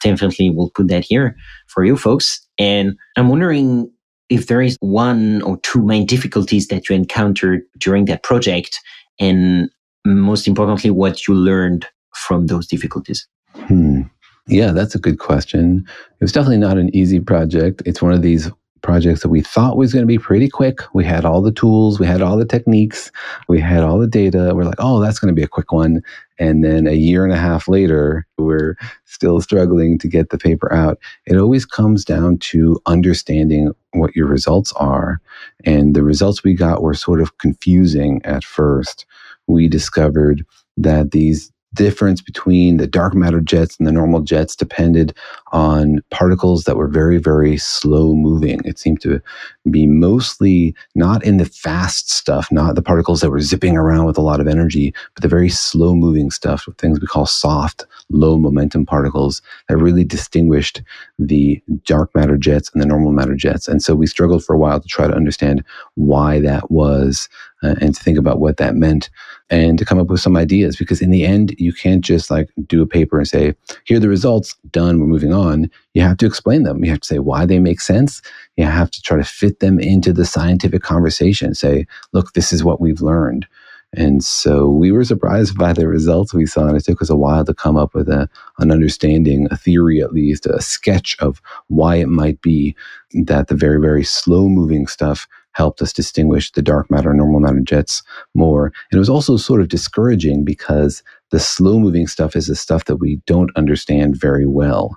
definitely 0.01 0.49
we'll 0.49 0.71
put 0.71 0.87
that 0.89 1.05
here 1.05 1.35
for 1.67 1.85
you 1.85 1.97
folks. 1.97 2.45
And 2.59 2.95
I'm 3.15 3.29
wondering 3.29 3.91
if 4.29 4.47
there 4.47 4.61
is 4.61 4.77
one 4.81 5.41
or 5.43 5.57
two 5.59 5.81
main 5.81 6.05
difficulties 6.05 6.67
that 6.67 6.89
you 6.89 6.95
encountered 6.95 7.61
during 7.77 8.05
that 8.05 8.23
project 8.23 8.79
and 9.19 9.69
most 10.05 10.47
importantly, 10.47 10.89
what 10.89 11.27
you 11.27 11.33
learned 11.33 11.85
from 12.13 12.47
those 12.47 12.67
difficulties. 12.67 13.27
Hmm. 13.53 14.03
Yeah, 14.47 14.71
that's 14.71 14.95
a 14.95 14.99
good 14.99 15.19
question. 15.19 15.85
It 16.19 16.23
was 16.23 16.31
definitely 16.31 16.57
not 16.57 16.77
an 16.77 16.95
easy 16.95 17.19
project. 17.19 17.81
It's 17.85 18.01
one 18.01 18.13
of 18.13 18.21
these 18.21 18.49
projects 18.87 19.21
that 19.21 19.27
we 19.27 19.41
thought 19.41 19.75
was 19.75 19.91
going 19.91 20.03
to 20.03 20.07
be 20.07 20.17
pretty 20.17 20.47
quick. 20.47 20.79
We 20.93 21.03
had 21.03 21.25
all 21.25 21.41
the 21.41 21.51
tools, 21.51 21.99
we 21.99 22.05
had 22.05 22.21
all 22.21 22.37
the 22.37 22.45
techniques, 22.45 23.11
we 23.49 23.59
had 23.59 23.83
all 23.83 23.99
the 23.99 24.07
data. 24.07 24.53
We're 24.55 24.63
like, 24.63 24.79
oh, 24.79 25.01
that's 25.01 25.19
going 25.19 25.27
to 25.27 25.35
be 25.37 25.43
a 25.43 25.47
quick 25.47 25.73
one. 25.73 26.01
And 26.39 26.63
then 26.63 26.87
a 26.87 26.93
year 26.93 27.25
and 27.25 27.33
a 27.33 27.37
half 27.37 27.67
later, 27.67 28.25
we're 28.37 28.77
still 29.03 29.41
struggling 29.41 29.97
to 29.97 30.07
get 30.07 30.29
the 30.29 30.37
paper 30.37 30.71
out. 30.71 30.99
It 31.25 31.35
always 31.35 31.65
comes 31.65 32.05
down 32.05 32.37
to 32.51 32.79
understanding 32.85 33.73
what 33.91 34.15
your 34.15 34.27
results 34.27 34.71
are. 34.77 35.19
And 35.65 35.93
the 35.93 36.03
results 36.03 36.45
we 36.45 36.53
got 36.53 36.81
were 36.81 36.93
sort 36.93 37.19
of 37.19 37.37
confusing 37.39 38.21
at 38.23 38.45
first. 38.45 39.05
We 39.47 39.67
discovered 39.67 40.45
that 40.77 41.11
these 41.11 41.51
difference 41.77 42.21
between 42.21 42.77
the 42.77 42.87
dark 42.87 43.13
matter 43.13 43.39
jets 43.39 43.77
and 43.77 43.87
the 43.87 43.91
normal 43.91 44.21
jets 44.21 44.55
depended 44.55 45.13
on 45.51 46.01
particles 46.09 46.63
that 46.63 46.75
were 46.75 46.87
very, 46.87 47.17
very 47.17 47.57
slow 47.57 48.13
moving. 48.13 48.59
It 48.65 48.79
seemed 48.79 49.01
to 49.01 49.21
be 49.69 49.85
mostly 49.85 50.75
not 50.95 51.23
in 51.23 51.37
the 51.37 51.45
fast 51.45 52.11
stuff, 52.11 52.51
not 52.51 52.75
the 52.75 52.81
particles 52.81 53.21
that 53.21 53.29
were 53.29 53.39
zipping 53.39 53.77
around 53.77 54.05
with 54.05 54.17
a 54.17 54.21
lot 54.21 54.39
of 54.39 54.47
energy, 54.47 54.93
but 55.13 55.21
the 55.21 55.29
very 55.29 55.49
slow 55.49 55.95
moving 55.95 56.31
stuff, 56.31 56.67
things 56.77 56.99
we 56.99 57.07
call 57.07 57.25
soft, 57.25 57.85
low 58.09 58.37
momentum 58.37 58.85
particles 58.85 59.41
that 59.69 59.77
really 59.77 60.03
distinguished 60.03 60.81
the 61.19 61.61
dark 61.85 62.13
matter 62.15 62.37
jets 62.37 62.69
and 62.73 62.81
the 62.81 62.87
normal 62.87 63.11
matter 63.11 63.35
jets. 63.35 63.67
And 63.67 63.81
so 63.81 63.95
we 63.95 64.07
struggled 64.07 64.43
for 64.43 64.53
a 64.53 64.59
while 64.59 64.79
to 64.79 64.87
try 64.87 65.07
to 65.07 65.13
understand 65.13 65.63
why 65.95 66.39
that 66.41 66.71
was 66.71 67.29
uh, 67.63 67.75
and 67.81 67.95
to 67.95 68.03
think 68.03 68.17
about 68.17 68.39
what 68.39 68.57
that 68.57 68.75
meant 68.75 69.09
and 69.49 69.77
to 69.79 69.85
come 69.85 69.99
up 69.99 70.07
with 70.07 70.19
some 70.19 70.37
ideas 70.37 70.75
because 70.75 71.01
in 71.01 71.09
the 71.09 71.25
end 71.25 71.55
you 71.57 71.73
can't 71.73 72.03
just 72.03 72.29
like 72.29 72.49
do 72.67 72.81
a 72.81 72.87
paper 72.87 73.17
and 73.17 73.27
say 73.27 73.53
here 73.85 73.97
are 73.97 74.01
the 74.01 74.09
results 74.09 74.55
done 74.71 74.99
we're 74.99 75.05
moving 75.05 75.33
on. 75.33 75.69
You 75.93 76.01
have 76.03 76.17
to 76.17 76.25
explain 76.25 76.63
them. 76.63 76.83
You 76.83 76.91
have 76.91 77.01
to 77.01 77.07
say 77.07 77.19
why 77.19 77.45
they 77.45 77.59
make 77.59 77.81
sense. 77.81 78.21
You 78.57 78.65
have 78.65 78.91
to 78.91 79.01
try 79.01 79.17
to 79.17 79.23
fit 79.23 79.59
them 79.59 79.79
into 79.79 80.13
the 80.13 80.25
scientific 80.25 80.81
conversation 80.81 81.53
say 81.53 81.85
look 82.13 82.33
this 82.33 82.51
is 82.51 82.63
what 82.63 82.81
we've 82.81 83.01
learned. 83.01 83.47
And 83.93 84.23
so 84.23 84.67
we 84.67 84.91
were 84.91 85.05
surprised 85.05 85.57
by 85.57 85.71
the 85.71 85.87
results 85.87 86.33
we 86.33 86.45
saw, 86.45 86.67
and 86.67 86.75
it 86.75 86.83
took 86.83 87.01
us 87.01 87.09
a 87.09 87.15
while 87.15 87.45
to 87.45 87.53
come 87.53 87.77
up 87.77 87.95
with 87.95 88.09
a, 88.09 88.29
an 88.59 88.69
understanding, 88.69 89.47
a 89.49 89.55
theory 89.55 90.01
at 90.01 90.11
least, 90.11 90.45
a 90.45 90.61
sketch 90.61 91.15
of 91.19 91.41
why 91.67 91.95
it 91.95 92.09
might 92.09 92.41
be 92.41 92.75
that 93.23 93.47
the 93.47 93.55
very, 93.55 93.79
very 93.79 94.03
slow 94.03 94.49
moving 94.49 94.87
stuff 94.87 95.25
helped 95.57 95.81
us 95.81 95.91
distinguish 95.91 96.51
the 96.51 96.61
dark 96.61 96.89
matter 96.91 97.09
and 97.09 97.17
normal 97.17 97.39
matter 97.39 97.59
jets 97.59 98.03
more. 98.35 98.67
And 98.67 98.97
it 98.97 98.99
was 98.99 99.09
also 99.09 99.37
sort 99.37 99.59
of 99.59 99.69
discouraging 99.69 100.45
because 100.45 101.01
the 101.31 101.39
slow 101.39 101.79
moving 101.79 102.05
stuff 102.07 102.35
is 102.35 102.45
the 102.45 102.55
stuff 102.55 102.85
that 102.85 102.97
we 102.97 103.19
don't 103.25 103.49
understand 103.55 104.15
very 104.15 104.45
well. 104.45 104.95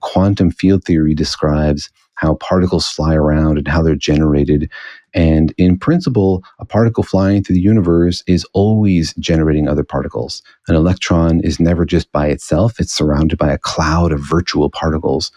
Quantum 0.00 0.50
field 0.50 0.84
theory 0.84 1.14
describes 1.14 1.90
how 2.14 2.34
particles 2.34 2.88
fly 2.88 3.14
around 3.14 3.58
and 3.58 3.68
how 3.68 3.82
they're 3.82 3.94
generated. 3.94 4.70
And 5.14 5.54
in 5.56 5.78
principle, 5.78 6.42
a 6.58 6.64
particle 6.64 7.02
flying 7.02 7.42
through 7.42 7.56
the 7.56 7.62
universe 7.62 8.22
is 8.26 8.46
always 8.52 9.14
generating 9.14 9.68
other 9.68 9.84
particles. 9.84 10.42
An 10.68 10.74
electron 10.74 11.40
is 11.42 11.60
never 11.60 11.84
just 11.84 12.12
by 12.12 12.28
itself, 12.28 12.78
it's 12.78 12.92
surrounded 12.92 13.38
by 13.38 13.50
a 13.52 13.58
cloud 13.58 14.12
of 14.12 14.20
virtual 14.20 14.70
particles. 14.70 15.32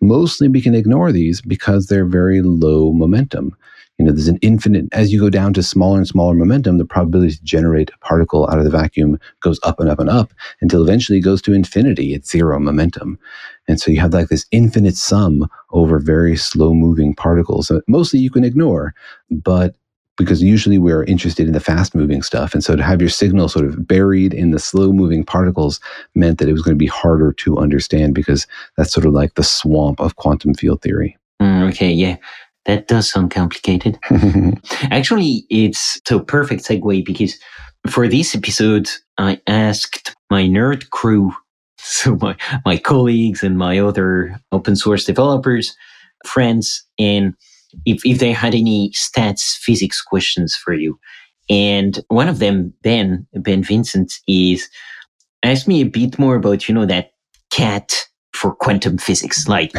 Mostly 0.00 0.48
we 0.48 0.60
can 0.60 0.74
ignore 0.74 1.12
these 1.12 1.40
because 1.40 1.86
they're 1.86 2.06
very 2.06 2.40
low 2.40 2.92
momentum. 2.92 3.56
You 3.98 4.04
know, 4.04 4.12
there's 4.12 4.28
an 4.28 4.38
infinite, 4.42 4.86
as 4.92 5.12
you 5.12 5.20
go 5.20 5.28
down 5.28 5.52
to 5.54 5.62
smaller 5.62 5.98
and 5.98 6.06
smaller 6.06 6.34
momentum, 6.34 6.78
the 6.78 6.84
probability 6.84 7.34
to 7.34 7.42
generate 7.42 7.90
a 7.90 7.98
particle 7.98 8.48
out 8.48 8.58
of 8.58 8.64
the 8.64 8.70
vacuum 8.70 9.18
goes 9.40 9.58
up 9.64 9.80
and 9.80 9.90
up 9.90 9.98
and 9.98 10.08
up 10.08 10.32
until 10.60 10.82
eventually 10.82 11.18
it 11.18 11.22
goes 11.22 11.42
to 11.42 11.52
infinity 11.52 12.14
at 12.14 12.24
zero 12.24 12.60
momentum. 12.60 13.18
And 13.66 13.80
so 13.80 13.90
you 13.90 14.00
have 14.00 14.14
like 14.14 14.28
this 14.28 14.46
infinite 14.52 14.96
sum 14.96 15.48
over 15.70 15.98
very 15.98 16.36
slow 16.36 16.72
moving 16.74 17.14
particles. 17.14 17.72
Mostly 17.88 18.20
you 18.20 18.30
can 18.30 18.44
ignore, 18.44 18.94
but 19.30 19.74
because 20.16 20.42
usually 20.42 20.78
we're 20.78 21.04
interested 21.04 21.46
in 21.46 21.52
the 21.52 21.60
fast 21.60 21.94
moving 21.94 22.22
stuff. 22.22 22.52
And 22.52 22.62
so 22.62 22.76
to 22.76 22.82
have 22.82 23.00
your 23.00 23.10
signal 23.10 23.48
sort 23.48 23.66
of 23.66 23.86
buried 23.86 24.34
in 24.34 24.50
the 24.50 24.58
slow 24.58 24.92
moving 24.92 25.24
particles 25.24 25.80
meant 26.14 26.38
that 26.38 26.48
it 26.48 26.52
was 26.52 26.62
going 26.62 26.74
to 26.74 26.78
be 26.78 26.86
harder 26.86 27.32
to 27.34 27.58
understand 27.58 28.14
because 28.14 28.46
that's 28.76 28.92
sort 28.92 29.06
of 29.06 29.12
like 29.12 29.34
the 29.34 29.44
swamp 29.44 30.00
of 30.00 30.16
quantum 30.16 30.54
field 30.54 30.82
theory. 30.82 31.16
Mm, 31.40 31.68
okay, 31.70 31.92
yeah. 31.92 32.16
That 32.68 32.86
does 32.86 33.10
sound 33.10 33.30
complicated. 33.30 33.98
Actually, 34.90 35.46
it's 35.48 36.00
a 36.10 36.20
perfect 36.20 36.64
segue 36.64 37.04
because 37.04 37.38
for 37.88 38.06
this 38.06 38.34
episode, 38.34 38.90
I 39.16 39.40
asked 39.46 40.14
my 40.30 40.42
nerd 40.42 40.90
crew, 40.90 41.32
so 41.78 42.16
my, 42.16 42.36
my 42.66 42.76
colleagues 42.76 43.42
and 43.42 43.56
my 43.56 43.78
other 43.78 44.38
open 44.52 44.76
source 44.76 45.06
developers, 45.06 45.74
friends, 46.26 46.84
and 46.98 47.34
if, 47.86 48.04
if 48.04 48.18
they 48.18 48.32
had 48.32 48.54
any 48.54 48.90
stats 48.90 49.56
physics 49.56 50.02
questions 50.02 50.54
for 50.54 50.74
you. 50.74 51.00
And 51.48 51.98
one 52.08 52.28
of 52.28 52.38
them, 52.38 52.74
Ben, 52.82 53.26
Ben 53.32 53.62
Vincent, 53.62 54.12
is 54.28 54.68
asked 55.42 55.68
me 55.68 55.80
a 55.80 55.86
bit 55.86 56.18
more 56.18 56.36
about, 56.36 56.68
you 56.68 56.74
know, 56.74 56.84
that 56.84 57.12
cat 57.50 58.07
for 58.32 58.54
quantum 58.54 58.98
physics. 58.98 59.46
Like, 59.48 59.72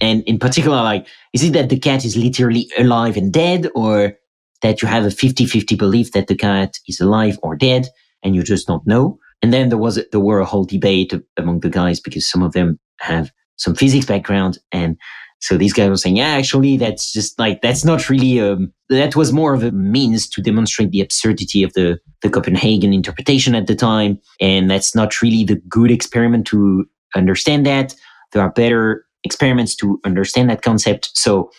and 0.00 0.22
in 0.24 0.38
particular, 0.38 0.82
like, 0.82 1.06
is 1.32 1.42
it 1.42 1.52
that 1.54 1.68
the 1.68 1.78
cat 1.78 2.04
is 2.04 2.16
literally 2.16 2.70
alive 2.78 3.16
and 3.16 3.32
dead 3.32 3.68
or 3.74 4.14
that 4.62 4.82
you 4.82 4.88
have 4.88 5.04
a 5.04 5.10
50 5.10 5.46
50 5.46 5.74
belief 5.76 6.12
that 6.12 6.26
the 6.26 6.36
cat 6.36 6.78
is 6.86 7.00
alive 7.00 7.38
or 7.42 7.56
dead 7.56 7.88
and 8.22 8.34
you 8.34 8.42
just 8.42 8.66
don't 8.66 8.86
know? 8.86 9.18
And 9.42 9.52
then 9.52 9.70
there 9.70 9.78
was, 9.78 9.96
a, 9.96 10.04
there 10.12 10.20
were 10.20 10.40
a 10.40 10.44
whole 10.44 10.64
debate 10.64 11.14
among 11.38 11.60
the 11.60 11.70
guys 11.70 11.98
because 11.98 12.28
some 12.28 12.42
of 12.42 12.52
them 12.52 12.78
have 13.00 13.32
some 13.56 13.74
physics 13.74 14.06
background 14.06 14.58
and 14.72 14.96
so 15.40 15.56
these 15.56 15.72
guys 15.72 15.88
were 15.88 15.96
saying, 15.96 16.18
yeah, 16.18 16.36
actually, 16.36 16.76
that's 16.76 17.12
just 17.12 17.38
like, 17.38 17.62
that's 17.62 17.84
not 17.84 18.10
really, 18.10 18.40
um, 18.40 18.72
that 18.90 19.16
was 19.16 19.32
more 19.32 19.54
of 19.54 19.62
a 19.62 19.72
means 19.72 20.28
to 20.28 20.42
demonstrate 20.42 20.90
the 20.90 21.00
absurdity 21.00 21.62
of 21.62 21.72
the, 21.72 21.98
the 22.20 22.28
Copenhagen 22.28 22.92
interpretation 22.92 23.54
at 23.54 23.66
the 23.66 23.74
time. 23.74 24.18
And 24.38 24.70
that's 24.70 24.94
not 24.94 25.22
really 25.22 25.44
the 25.44 25.56
good 25.66 25.90
experiment 25.90 26.46
to 26.48 26.84
understand 27.14 27.66
that. 27.66 27.94
There 28.32 28.42
are 28.42 28.52
better 28.52 29.04
experiments 29.24 29.74
to 29.76 30.00
understand 30.04 30.50
that 30.50 30.62
concept. 30.62 31.10
So, 31.14 31.50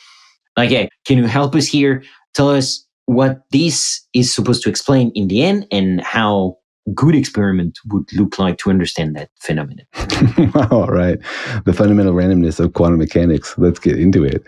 okay, 0.58 0.89
can 1.06 1.18
you 1.18 1.26
help 1.26 1.56
us 1.56 1.68
here? 1.68 2.04
Tell 2.34 2.49
us 2.49 2.86
what 3.06 3.41
this 3.52 4.02
is 4.14 4.34
supposed 4.34 4.64
to 4.64 4.70
explain 4.70 5.12
in 5.16 5.28
the 5.28 5.43
end 5.43 5.68
and 5.72 6.02
how 6.02 6.58
good 6.93 7.15
experiment 7.15 7.79
would 7.87 8.11
look 8.13 8.39
like 8.39 8.57
to 8.59 8.69
understand 8.69 9.15
that 9.15 9.29
phenomenon. 9.39 9.85
All 10.71 10.87
right. 10.87 11.19
The 11.65 11.73
fundamental 11.73 12.13
randomness 12.13 12.59
of 12.59 12.73
quantum 12.73 12.99
mechanics. 12.99 13.57
Let's 13.57 13.79
get 13.79 13.99
into 13.99 14.23
it. 14.23 14.43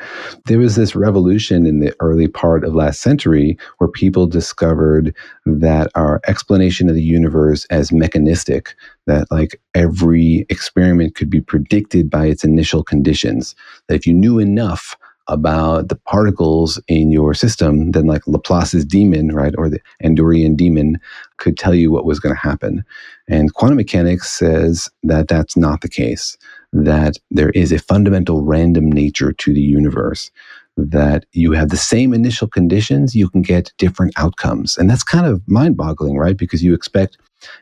There 0.45 0.59
was 0.59 0.75
this 0.75 0.95
revolution 0.95 1.65
in 1.65 1.79
the 1.79 1.95
early 1.99 2.27
part 2.27 2.63
of 2.63 2.75
last 2.75 3.01
century 3.01 3.57
where 3.77 3.87
people 3.87 4.27
discovered 4.27 5.15
that 5.45 5.89
our 5.95 6.21
explanation 6.27 6.89
of 6.89 6.95
the 6.95 7.03
universe 7.03 7.65
as 7.65 7.91
mechanistic, 7.91 8.75
that 9.07 9.27
like 9.31 9.59
every 9.73 10.45
experiment 10.49 11.15
could 11.15 11.29
be 11.29 11.41
predicted 11.41 12.09
by 12.09 12.25
its 12.25 12.43
initial 12.43 12.83
conditions, 12.83 13.55
that 13.87 13.95
if 13.95 14.07
you 14.07 14.13
knew 14.13 14.39
enough 14.39 14.95
about 15.27 15.89
the 15.89 15.95
particles 15.95 16.81
in 16.87 17.11
your 17.11 17.33
system 17.33 17.91
than 17.91 18.05
like 18.07 18.27
Laplace's 18.27 18.85
demon, 18.85 19.33
right, 19.33 19.53
or 19.57 19.69
the 19.69 19.79
Andorian 20.03 20.55
demon 20.55 20.99
could 21.37 21.57
tell 21.57 21.73
you 21.73 21.91
what 21.91 22.05
was 22.05 22.19
going 22.19 22.35
to 22.35 22.41
happen. 22.41 22.83
And 23.27 23.53
quantum 23.53 23.77
mechanics 23.77 24.31
says 24.31 24.89
that 25.03 25.27
that's 25.27 25.55
not 25.55 25.81
the 25.81 25.89
case, 25.89 26.37
that 26.73 27.17
there 27.31 27.51
is 27.51 27.71
a 27.71 27.79
fundamental 27.79 28.43
random 28.43 28.91
nature 28.91 29.31
to 29.31 29.53
the 29.53 29.61
universe, 29.61 30.29
that 30.75 31.25
you 31.31 31.51
have 31.51 31.69
the 31.69 31.77
same 31.77 32.13
initial 32.13 32.47
conditions, 32.47 33.15
you 33.15 33.29
can 33.29 33.41
get 33.41 33.71
different 33.77 34.13
outcomes. 34.17 34.77
And 34.77 34.89
that's 34.89 35.03
kind 35.03 35.25
of 35.25 35.41
mind 35.47 35.77
boggling, 35.77 36.17
right? 36.17 36.35
Because 36.35 36.63
you 36.63 36.73
expect 36.73 37.17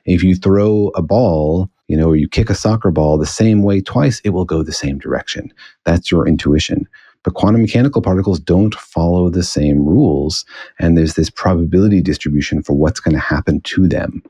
if 0.06 0.24
you 0.24 0.36
throw 0.36 0.92
a 0.96 1.02
ball, 1.02 1.70
you 1.88 1.98
know, 1.98 2.10
or 2.10 2.16
you 2.16 2.28
kick 2.28 2.50
a 2.50 2.56
soccer 2.56 2.90
ball 2.90 3.18
the 3.18 3.26
same 3.26 3.64
way 3.64 3.82
twice, 3.82 4.22
it 4.22 4.30
will 4.30 4.46
go 4.46 4.64
the 4.64 4.72
same 4.72 4.98
direction. 4.98 5.54
That's 5.84 6.10
your 6.10 6.28
intuition. 6.28 6.88
But 7.24 7.36
quantum 7.36 7.62
mechanical 7.62 8.02
particles 8.02 8.40
don't 8.40 8.74
follow 8.76 9.30
the 9.30 9.44
same 9.44 9.86
rules. 9.86 10.46
And 10.80 10.98
there's 10.98 11.16
this 11.16 11.30
probability 11.30 12.02
distribution 12.02 12.64
for 12.64 12.74
what's 12.74 13.00
going 13.00 13.14
to 13.14 13.20
happen 13.20 13.62
to 13.62 13.88
them. 13.88 14.24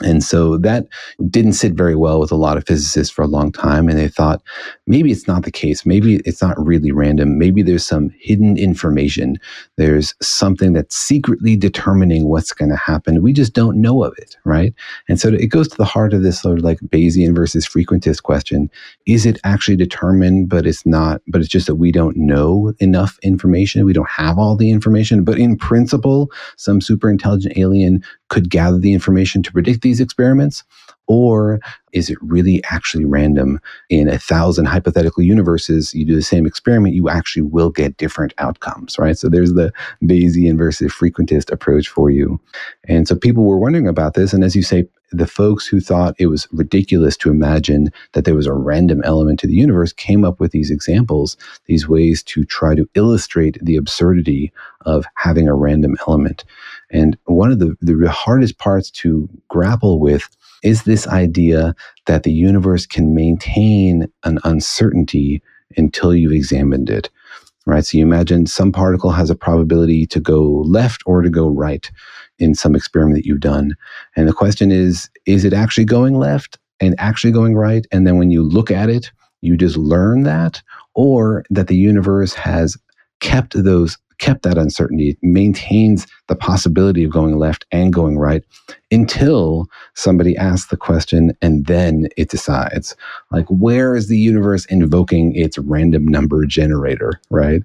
And 0.00 0.22
so 0.22 0.58
that 0.58 0.86
didn't 1.28 1.54
sit 1.54 1.72
very 1.74 1.96
well 1.96 2.20
with 2.20 2.30
a 2.30 2.36
lot 2.36 2.56
of 2.56 2.64
physicists 2.64 3.12
for 3.12 3.22
a 3.22 3.28
long 3.28 3.50
time. 3.50 3.88
And 3.88 3.98
they 3.98 4.06
thought 4.06 4.40
maybe 4.86 5.10
it's 5.10 5.26
not 5.26 5.42
the 5.42 5.50
case. 5.50 5.84
Maybe 5.84 6.16
it's 6.24 6.40
not 6.40 6.56
really 6.64 6.92
random. 6.92 7.36
Maybe 7.36 7.62
there's 7.62 7.84
some 7.84 8.10
hidden 8.20 8.56
information. 8.56 9.38
There's 9.76 10.14
something 10.22 10.72
that's 10.72 10.96
secretly 10.96 11.56
determining 11.56 12.28
what's 12.28 12.52
going 12.52 12.70
to 12.70 12.76
happen. 12.76 13.22
We 13.22 13.32
just 13.32 13.54
don't 13.54 13.80
know 13.80 14.04
of 14.04 14.14
it, 14.18 14.36
right? 14.44 14.72
And 15.08 15.18
so 15.18 15.30
it 15.30 15.48
goes 15.48 15.66
to 15.68 15.76
the 15.76 15.84
heart 15.84 16.14
of 16.14 16.22
this 16.22 16.40
sort 16.40 16.58
of 16.58 16.64
like 16.64 16.78
Bayesian 16.80 17.34
versus 17.34 17.66
frequentist 17.66 18.22
question. 18.22 18.70
Is 19.06 19.26
it 19.26 19.40
actually 19.42 19.76
determined, 19.76 20.48
but 20.48 20.64
it's 20.64 20.86
not, 20.86 21.22
but 21.26 21.40
it's 21.40 21.50
just 21.50 21.66
that 21.66 21.74
we 21.74 21.90
don't 21.90 22.16
know 22.16 22.72
enough 22.78 23.18
information. 23.22 23.84
We 23.84 23.94
don't 23.94 24.08
have 24.08 24.38
all 24.38 24.56
the 24.56 24.70
information. 24.70 25.24
But 25.24 25.38
in 25.38 25.56
principle, 25.56 26.30
some 26.56 26.80
super 26.80 27.10
intelligent 27.10 27.58
alien 27.58 28.04
could 28.28 28.50
gather 28.50 28.78
the 28.78 28.92
information 28.92 29.42
to 29.42 29.52
predict 29.52 29.80
these 29.88 30.00
experiments? 30.00 30.64
Or 31.06 31.58
is 31.92 32.10
it 32.10 32.18
really 32.20 32.62
actually 32.64 33.06
random? 33.06 33.60
In 33.88 34.08
a 34.08 34.18
thousand 34.18 34.66
hypothetical 34.66 35.22
universes, 35.22 35.94
you 35.94 36.04
do 36.04 36.14
the 36.14 36.22
same 36.22 36.46
experiment, 36.46 36.94
you 36.94 37.08
actually 37.08 37.42
will 37.42 37.70
get 37.70 37.96
different 37.96 38.34
outcomes, 38.36 38.98
right? 38.98 39.16
So 39.16 39.28
there's 39.28 39.54
the 39.54 39.72
Bayesian 40.02 40.58
versus 40.58 40.92
frequentist 40.92 41.50
approach 41.50 41.88
for 41.88 42.10
you. 42.10 42.38
And 42.86 43.08
so 43.08 43.16
people 43.16 43.44
were 43.44 43.58
wondering 43.58 43.88
about 43.88 44.12
this. 44.14 44.34
And 44.34 44.44
as 44.44 44.54
you 44.54 44.62
say, 44.62 44.86
the 45.10 45.26
folks 45.26 45.66
who 45.66 45.80
thought 45.80 46.14
it 46.18 46.26
was 46.26 46.46
ridiculous 46.52 47.16
to 47.16 47.30
imagine 47.30 47.90
that 48.12 48.26
there 48.26 48.34
was 48.34 48.46
a 48.46 48.52
random 48.52 49.00
element 49.04 49.40
to 49.40 49.46
the 49.46 49.54
universe 49.54 49.92
came 49.92 50.22
up 50.22 50.38
with 50.38 50.52
these 50.52 50.70
examples, 50.70 51.38
these 51.64 51.88
ways 51.88 52.22
to 52.24 52.44
try 52.44 52.74
to 52.74 52.86
illustrate 52.94 53.56
the 53.62 53.76
absurdity 53.76 54.52
of 54.82 55.06
having 55.14 55.48
a 55.48 55.54
random 55.54 55.96
element. 56.06 56.44
And 56.90 57.16
one 57.24 57.52
of 57.52 57.58
the, 57.58 57.76
the 57.80 58.10
hardest 58.10 58.58
parts 58.58 58.90
to 58.92 59.28
grapple 59.48 60.00
with 60.00 60.28
is 60.62 60.82
this 60.82 61.06
idea 61.06 61.74
that 62.06 62.22
the 62.22 62.32
universe 62.32 62.86
can 62.86 63.14
maintain 63.14 64.10
an 64.24 64.38
uncertainty 64.44 65.42
until 65.76 66.14
you've 66.14 66.32
examined 66.32 66.90
it. 66.90 67.10
Right. 67.66 67.84
So 67.84 67.98
you 67.98 68.02
imagine 68.02 68.46
some 68.46 68.72
particle 68.72 69.10
has 69.10 69.28
a 69.28 69.36
probability 69.36 70.06
to 70.06 70.20
go 70.20 70.42
left 70.42 71.02
or 71.04 71.20
to 71.20 71.28
go 71.28 71.48
right 71.48 71.90
in 72.38 72.54
some 72.54 72.74
experiment 72.74 73.16
that 73.16 73.26
you've 73.26 73.40
done. 73.40 73.76
And 74.16 74.26
the 74.26 74.32
question 74.32 74.70
is, 74.72 75.10
is 75.26 75.44
it 75.44 75.52
actually 75.52 75.84
going 75.84 76.14
left 76.14 76.58
and 76.80 76.94
actually 76.98 77.32
going 77.32 77.54
right? 77.56 77.86
And 77.92 78.06
then 78.06 78.16
when 78.16 78.30
you 78.30 78.42
look 78.42 78.70
at 78.70 78.88
it, 78.88 79.10
you 79.42 79.56
just 79.56 79.76
learn 79.76 80.22
that, 80.22 80.62
or 80.94 81.44
that 81.50 81.68
the 81.68 81.76
universe 81.76 82.32
has 82.34 82.76
kept 83.20 83.62
those 83.62 83.98
kept 84.18 84.42
that 84.42 84.58
uncertainty, 84.58 85.16
maintains 85.22 86.06
the 86.28 86.36
possibility 86.36 87.04
of 87.04 87.12
going 87.12 87.38
left 87.38 87.66
and 87.72 87.92
going 87.92 88.18
right 88.18 88.44
until 88.90 89.68
somebody 89.94 90.36
asks 90.36 90.70
the 90.70 90.76
question 90.76 91.36
and 91.42 91.66
then 91.66 92.08
it 92.16 92.30
decides. 92.30 92.96
Like, 93.30 93.46
where 93.48 93.94
is 93.94 94.08
the 94.08 94.18
universe 94.18 94.64
invoking 94.66 95.34
its 95.34 95.58
random 95.58 96.06
number 96.06 96.44
generator, 96.46 97.12
right? 97.30 97.62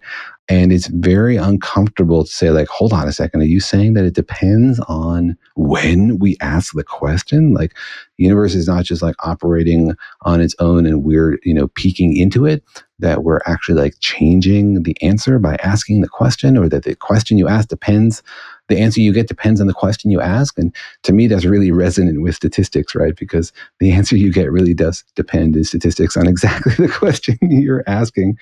And 0.49 0.74
it's 0.74 0.88
very 0.88 1.38
uncomfortable 1.38 2.26
to 2.26 2.30
say, 2.30 2.49
like, 2.49 2.67
hold 2.67 2.91
on 2.91 3.07
a 3.07 3.13
second, 3.13 3.41
are 3.41 3.45
you 3.45 3.61
saying 3.61 3.93
that 3.93 4.03
it 4.03 4.13
depends 4.13 4.78
on 4.89 5.38
when 5.55 6.19
we 6.19 6.36
ask 6.41 6.74
the 6.74 6.84
question? 6.84 7.53
Like, 7.53 7.74
the 8.17 8.26
universe 8.26 8.53
is 8.53 8.67
not 8.67 8.84
just 8.84 9.01
like 9.01 9.15
operating 9.24 9.95
on 10.24 10.41
its 10.41 10.55
own 10.59 10.86
and 10.86 11.05
we're, 11.05 11.39
you 11.43 11.53
know, 11.53 11.69
peeking 11.69 12.17
into 12.17 12.45
it, 12.45 12.61
that 12.99 13.24
we're 13.24 13.39
actually 13.45 13.82
like 13.82 13.95
changing 14.01 14.84
the 14.84 15.01
answer 15.01 15.39
by 15.39 15.55
asking 15.63 16.01
the 16.01 16.09
question, 16.09 16.57
or 16.57 16.67
that 16.67 16.84
the 16.84 16.95
question 16.95 17.38
you 17.38 17.47
ask 17.47 17.69
depends 17.69 18.21
the 18.70 18.80
answer 18.80 19.01
you 19.01 19.14
get 19.14 19.28
depends 19.28 19.59
on 19.59 19.68
the 19.68 19.74
question 19.74 20.11
you 20.11 20.22
ask. 20.22 20.57
And 20.57 20.74
to 21.03 21.14
me, 21.14 21.28
that's 21.28 21.45
really 21.45 21.72
resonant 21.72 22.22
with 22.22 22.36
statistics, 22.36 22.95
right? 22.95 23.16
Because 23.16 23.51
the 23.80 23.91
answer 23.93 24.16
you 24.16 24.32
get 24.32 24.51
really 24.51 24.74
does 24.74 25.03
depend 25.16 25.55
in 25.55 25.64
statistics 25.64 26.18
on 26.18 26.28
exactly 26.28 26.74
the 26.78 26.91
question 26.91 27.38
you're 27.41 27.84
asking. 27.88 28.38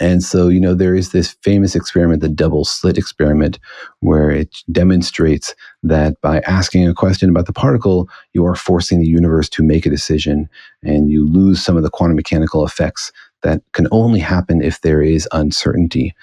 And 0.00 0.22
so, 0.22 0.48
you 0.48 0.58
know, 0.58 0.74
there 0.74 0.94
is 0.94 1.12
this 1.12 1.36
famous 1.42 1.76
experiment, 1.76 2.22
the 2.22 2.28
double 2.28 2.64
slit 2.64 2.96
experiment, 2.96 3.58
where 4.00 4.30
it 4.30 4.56
demonstrates 4.72 5.54
that 5.82 6.20
by 6.22 6.40
asking 6.40 6.88
a 6.88 6.94
question 6.94 7.28
about 7.28 7.46
the 7.46 7.52
particle, 7.52 8.08
you 8.32 8.44
are 8.46 8.54
forcing 8.54 9.00
the 9.00 9.06
universe 9.06 9.48
to 9.50 9.62
make 9.62 9.84
a 9.84 9.90
decision 9.90 10.48
and 10.82 11.10
you 11.10 11.26
lose 11.28 11.62
some 11.62 11.76
of 11.76 11.82
the 11.82 11.90
quantum 11.90 12.16
mechanical 12.16 12.64
effects 12.64 13.12
that 13.42 13.62
can 13.72 13.86
only 13.90 14.20
happen 14.20 14.62
if 14.62 14.80
there 14.80 15.02
is 15.02 15.28
uncertainty. 15.32 16.14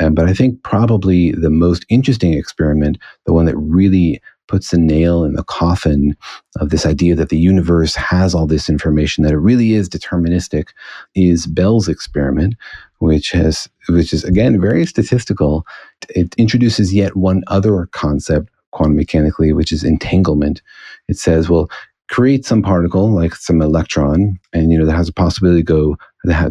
Um, 0.00 0.14
but 0.14 0.28
I 0.28 0.34
think 0.34 0.62
probably 0.62 1.32
the 1.32 1.50
most 1.50 1.84
interesting 1.88 2.34
experiment, 2.34 2.98
the 3.26 3.32
one 3.32 3.46
that 3.46 3.56
really 3.56 4.20
puts 4.46 4.70
the 4.70 4.78
nail 4.78 5.24
in 5.24 5.34
the 5.34 5.44
coffin 5.44 6.16
of 6.56 6.70
this 6.70 6.86
idea 6.86 7.14
that 7.14 7.28
the 7.28 7.38
universe 7.38 7.94
has 7.94 8.34
all 8.34 8.46
this 8.46 8.68
information, 8.68 9.22
that 9.22 9.32
it 9.32 9.38
really 9.38 9.74
is 9.74 9.88
deterministic, 9.88 10.68
is 11.14 11.46
Bell's 11.46 11.86
experiment, 11.86 12.54
which 12.98 13.30
has 13.30 13.68
which 13.88 14.12
is 14.12 14.24
again 14.24 14.60
very 14.60 14.86
statistical. 14.86 15.66
It 16.08 16.34
introduces 16.36 16.94
yet 16.94 17.16
one 17.16 17.42
other 17.48 17.86
concept 17.92 18.50
quantum 18.72 18.96
mechanically, 18.96 19.52
which 19.52 19.72
is 19.72 19.84
entanglement. 19.84 20.62
It 21.08 21.18
says, 21.18 21.48
well, 21.48 21.68
create 22.08 22.44
some 22.44 22.62
particle 22.62 23.10
like 23.10 23.34
some 23.34 23.60
electron 23.60 24.38
and 24.52 24.72
you 24.72 24.78
know 24.78 24.86
that 24.86 24.96
has 24.96 25.08
a 25.08 25.12
possibility 25.12 25.60
to 25.60 25.64
go 25.64 25.96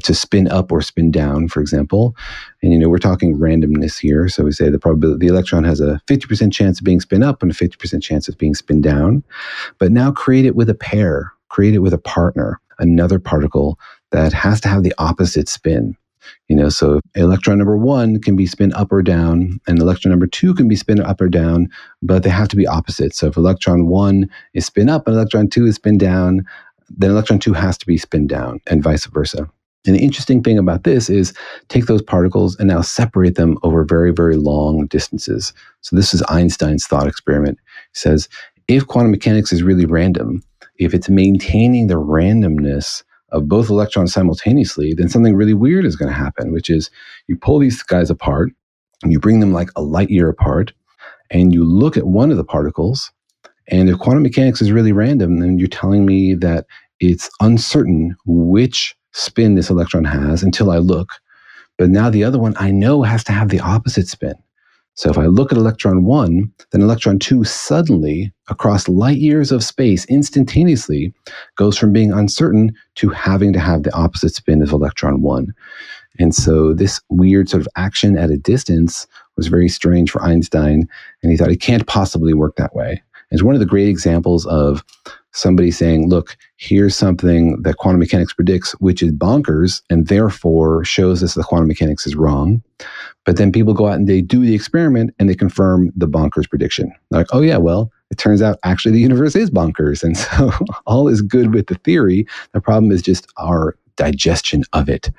to 0.03 0.13
spin 0.13 0.47
up 0.47 0.71
or 0.71 0.81
spin 0.81 1.11
down 1.11 1.47
for 1.47 1.59
example. 1.61 2.15
And 2.61 2.71
you 2.71 2.79
know 2.79 2.89
we're 2.89 2.97
talking 2.97 3.37
randomness 3.37 3.99
here. 3.99 4.29
So 4.29 4.43
we 4.43 4.51
say 4.51 4.69
the 4.69 4.79
probability 4.79 5.27
the 5.27 5.33
electron 5.33 5.63
has 5.63 5.79
a 5.79 5.99
50% 6.07 6.53
chance 6.53 6.79
of 6.79 6.85
being 6.85 6.99
spin 6.99 7.23
up 7.23 7.41
and 7.41 7.51
a 7.51 7.55
50% 7.55 8.01
chance 8.01 8.27
of 8.27 8.37
being 8.37 8.55
spin 8.55 8.81
down. 8.81 9.23
But 9.79 9.91
now 9.91 10.11
create 10.11 10.45
it 10.45 10.55
with 10.55 10.69
a 10.69 10.75
pair 10.75 11.33
create 11.49 11.73
it 11.73 11.79
with 11.79 11.93
a 11.93 11.97
partner 11.97 12.59
another 12.79 13.19
particle 13.19 13.79
that 14.11 14.33
has 14.33 14.61
to 14.61 14.67
have 14.67 14.83
the 14.83 14.93
opposite 14.97 15.49
spin 15.49 15.95
you 16.47 16.55
know, 16.55 16.69
so 16.69 16.99
electron 17.15 17.57
number 17.57 17.77
one 17.77 18.21
can 18.21 18.35
be 18.35 18.45
spin 18.45 18.73
up 18.73 18.91
or 18.91 19.01
down, 19.01 19.59
and 19.67 19.79
electron 19.79 20.11
number 20.11 20.27
two 20.27 20.53
can 20.53 20.67
be 20.67 20.75
spin 20.75 21.01
up 21.01 21.21
or 21.21 21.29
down, 21.29 21.69
but 22.01 22.23
they 22.23 22.29
have 22.29 22.47
to 22.49 22.55
be 22.55 22.67
opposite. 22.67 23.15
So 23.15 23.27
if 23.27 23.37
electron 23.37 23.87
one 23.87 24.29
is 24.53 24.65
spin 24.65 24.89
up 24.89 25.07
and 25.07 25.15
electron 25.15 25.49
two 25.49 25.65
is 25.65 25.75
spin 25.75 25.97
down, 25.97 26.45
then 26.89 27.11
electron 27.11 27.39
two 27.39 27.53
has 27.53 27.77
to 27.79 27.85
be 27.85 27.97
spin 27.97 28.27
down, 28.27 28.59
and 28.67 28.83
vice 28.83 29.05
versa. 29.05 29.49
And 29.85 29.95
the 29.95 30.03
interesting 30.03 30.43
thing 30.43 30.57
about 30.57 30.83
this 30.83 31.09
is 31.09 31.33
take 31.69 31.85
those 31.85 32.01
particles 32.01 32.57
and 32.57 32.67
now 32.67 32.81
separate 32.81 33.35
them 33.35 33.57
over 33.63 33.85
very, 33.85 34.11
very 34.11 34.35
long 34.35 34.87
distances. 34.87 35.53
So 35.81 35.95
this 35.95 36.13
is 36.13 36.21
Einstein's 36.23 36.85
thought 36.85 37.07
experiment. 37.07 37.57
Says, 37.93 38.27
if 38.67 38.85
quantum 38.85 39.11
mechanics 39.11 39.53
is 39.53 39.63
really 39.63 39.85
random, 39.85 40.43
if 40.75 40.93
it's 40.93 41.09
maintaining 41.09 41.87
the 41.87 41.95
randomness 41.95 43.03
of 43.29 43.47
both 43.47 43.69
electrons 43.69 44.13
simultaneously, 44.13 44.93
then 44.93 45.09
something 45.09 45.35
really 45.35 45.53
weird 45.53 45.85
is 45.85 45.95
going 45.95 46.09
to 46.09 46.17
happen, 46.17 46.51
which 46.51 46.69
is 46.69 46.89
you 47.27 47.35
pull 47.35 47.59
these 47.59 47.81
guys 47.83 48.09
apart, 48.09 48.51
and 49.03 49.11
you 49.11 49.19
bring 49.19 49.39
them 49.39 49.53
like 49.53 49.69
a 49.75 49.81
light 49.81 50.09
year 50.09 50.29
apart, 50.29 50.73
and 51.29 51.53
you 51.53 51.63
look 51.63 51.97
at 51.97 52.07
one 52.07 52.31
of 52.31 52.37
the 52.37 52.43
particles. 52.43 53.11
And 53.67 53.89
if 53.89 53.99
quantum 53.99 54.23
mechanics 54.23 54.61
is 54.61 54.71
really 54.71 54.93
random, 54.93 55.39
then 55.39 55.59
you're 55.59 55.67
telling 55.67 56.05
me 56.05 56.33
that 56.35 56.65
it's 56.99 57.29
uncertain 57.41 58.15
which 58.25 58.95
spin 59.11 59.55
this 59.55 59.69
electron 59.69 60.05
has 60.05 60.41
until 60.41 60.71
I 60.71 60.77
look. 60.77 61.09
But 61.77 61.89
now 61.89 62.09
the 62.09 62.23
other 62.23 62.39
one 62.39 62.55
I 62.57 62.71
know 62.71 63.03
has 63.03 63.23
to 63.25 63.33
have 63.33 63.49
the 63.49 63.59
opposite 63.59 64.07
spin. 64.07 64.35
So 64.97 65.11
if 65.11 65.17
I 65.19 65.27
look 65.27 65.51
at 65.51 65.59
electron 65.59 66.05
one, 66.05 66.51
then 66.71 66.81
electron 66.81 67.19
two 67.19 67.43
suddenly, 67.43 68.33
across 68.49 68.89
light 68.89 69.19
years 69.19 69.51
of 69.51 69.63
space, 69.63 70.05
instantaneously 70.05 71.13
goes 71.55 71.77
from 71.77 71.93
being 71.93 72.11
uncertain 72.11 72.73
to 72.95 73.09
having 73.09 73.53
to 73.53 73.59
have 73.59 73.83
the 73.83 73.93
opposite 73.93 74.33
spin 74.33 74.63
of 74.63 74.71
electron 74.71 75.21
one. 75.21 75.53
And 76.17 76.33
so 76.33 76.73
this 76.73 76.99
weird 77.09 77.47
sort 77.47 77.61
of 77.61 77.67
action 77.75 78.17
at 78.17 78.31
a 78.31 78.37
distance 78.37 79.05
was 79.35 79.47
very 79.47 79.69
strange 79.69 80.09
for 80.09 80.23
Einstein, 80.23 80.89
and 81.21 81.31
he 81.31 81.37
thought 81.37 81.51
it 81.51 81.61
can't 81.61 81.85
possibly 81.85 82.33
work 82.33 82.55
that 82.55 82.73
way. 82.75 83.03
It's 83.29 83.43
one 83.43 83.53
of 83.53 83.59
the 83.59 83.67
great 83.67 83.89
examples 83.89 84.47
of 84.47 84.83
somebody 85.33 85.71
saying, 85.71 86.09
look, 86.09 86.35
here's 86.57 86.95
something 86.95 87.61
that 87.61 87.77
quantum 87.77 87.99
mechanics 87.99 88.33
predicts, 88.33 88.71
which 88.73 89.03
is 89.03 89.11
bonkers, 89.11 89.81
and 89.89 90.07
therefore 90.07 90.83
shows 90.83 91.23
us 91.23 91.33
that 91.35 91.45
quantum 91.45 91.67
mechanics 91.67 92.07
is 92.07 92.15
wrong. 92.15 92.61
But 93.25 93.37
then 93.37 93.51
people 93.51 93.73
go 93.73 93.87
out 93.87 93.95
and 93.95 94.07
they 94.07 94.21
do 94.21 94.45
the 94.45 94.55
experiment 94.55 95.13
and 95.19 95.29
they 95.29 95.35
confirm 95.35 95.91
the 95.95 96.07
bonkers 96.07 96.49
prediction. 96.49 96.91
They're 97.09 97.21
like, 97.21 97.33
oh, 97.33 97.41
yeah, 97.41 97.57
well, 97.57 97.91
it 98.09 98.17
turns 98.17 98.41
out 98.41 98.57
actually 98.63 98.93
the 98.93 99.01
universe 99.01 99.35
is 99.35 99.49
bonkers. 99.49 100.03
And 100.03 100.17
so 100.17 100.51
all 100.85 101.07
is 101.07 101.21
good 101.21 101.53
with 101.53 101.67
the 101.67 101.75
theory. 101.75 102.25
The 102.53 102.61
problem 102.61 102.91
is 102.91 103.01
just 103.01 103.27
our 103.37 103.75
digestion 103.97 104.63
of 104.73 104.87
it. 104.87 105.11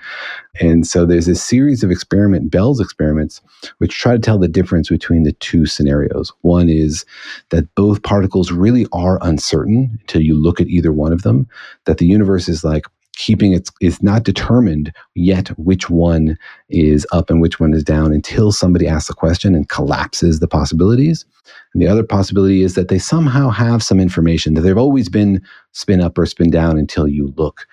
And 0.61 0.87
so 0.87 1.05
there's 1.05 1.29
a 1.29 1.35
series 1.35 1.85
of 1.85 1.91
experiment, 1.91 2.51
Bell's 2.51 2.81
experiments, 2.81 3.43
which 3.79 3.99
try 3.99 4.15
to 4.15 4.19
tell 4.19 4.39
the 4.39 4.49
difference 4.49 4.89
between 4.89 5.25
the 5.25 5.33
two 5.33 5.67
scenarios. 5.67 6.33
One 6.41 6.69
is 6.69 7.05
that 7.51 7.73
both 7.75 8.03
particles 8.03 8.51
really 8.51 8.87
are 8.93 9.19
uncertain 9.23 9.99
until 10.01 10.23
you 10.23 10.35
look 10.35 10.61
at 10.61 10.69
either 10.69 10.93
one 10.93 11.13
of 11.13 11.23
them, 11.23 11.47
that 11.85 11.99
the 11.99 12.07
universe 12.07 12.49
is 12.49 12.65
like 12.65 12.87
keeping 13.19 13.53
it 13.53 13.69
is 13.81 13.99
is 13.99 14.03
not 14.03 14.23
determined 14.23 14.93
yet 15.15 15.49
which 15.59 15.91
one 15.91 16.39
is 16.69 17.07
up 17.13 17.31
and 17.31 17.41
which 17.41 17.59
one 17.59 17.75
is 17.75 17.83
down 17.83 18.13
until 18.13 18.53
somebody 18.53 18.87
asks 18.87 19.11
a 19.11 19.15
question 19.15 19.55
and 19.57 19.69
collapses 19.69 20.39
the 20.39 20.47
possibilities. 20.47 21.27
And 21.75 21.83
the 21.83 21.89
other 21.89 22.03
possibility 22.03 22.63
is 22.63 22.75
that 22.75 22.89
they 22.89 22.99
somehow 22.99 23.51
have 23.51 23.83
some 23.83 24.01
information 24.01 24.55
that 24.55 24.63
they've 24.63 24.77
always 24.77 25.09
been 25.09 25.43
spin 25.73 26.01
up 26.01 26.17
or 26.17 26.27
spin 26.27 26.51
down 26.51 26.79
until 26.79 27.07
you 27.07 27.33
look. 27.37 27.67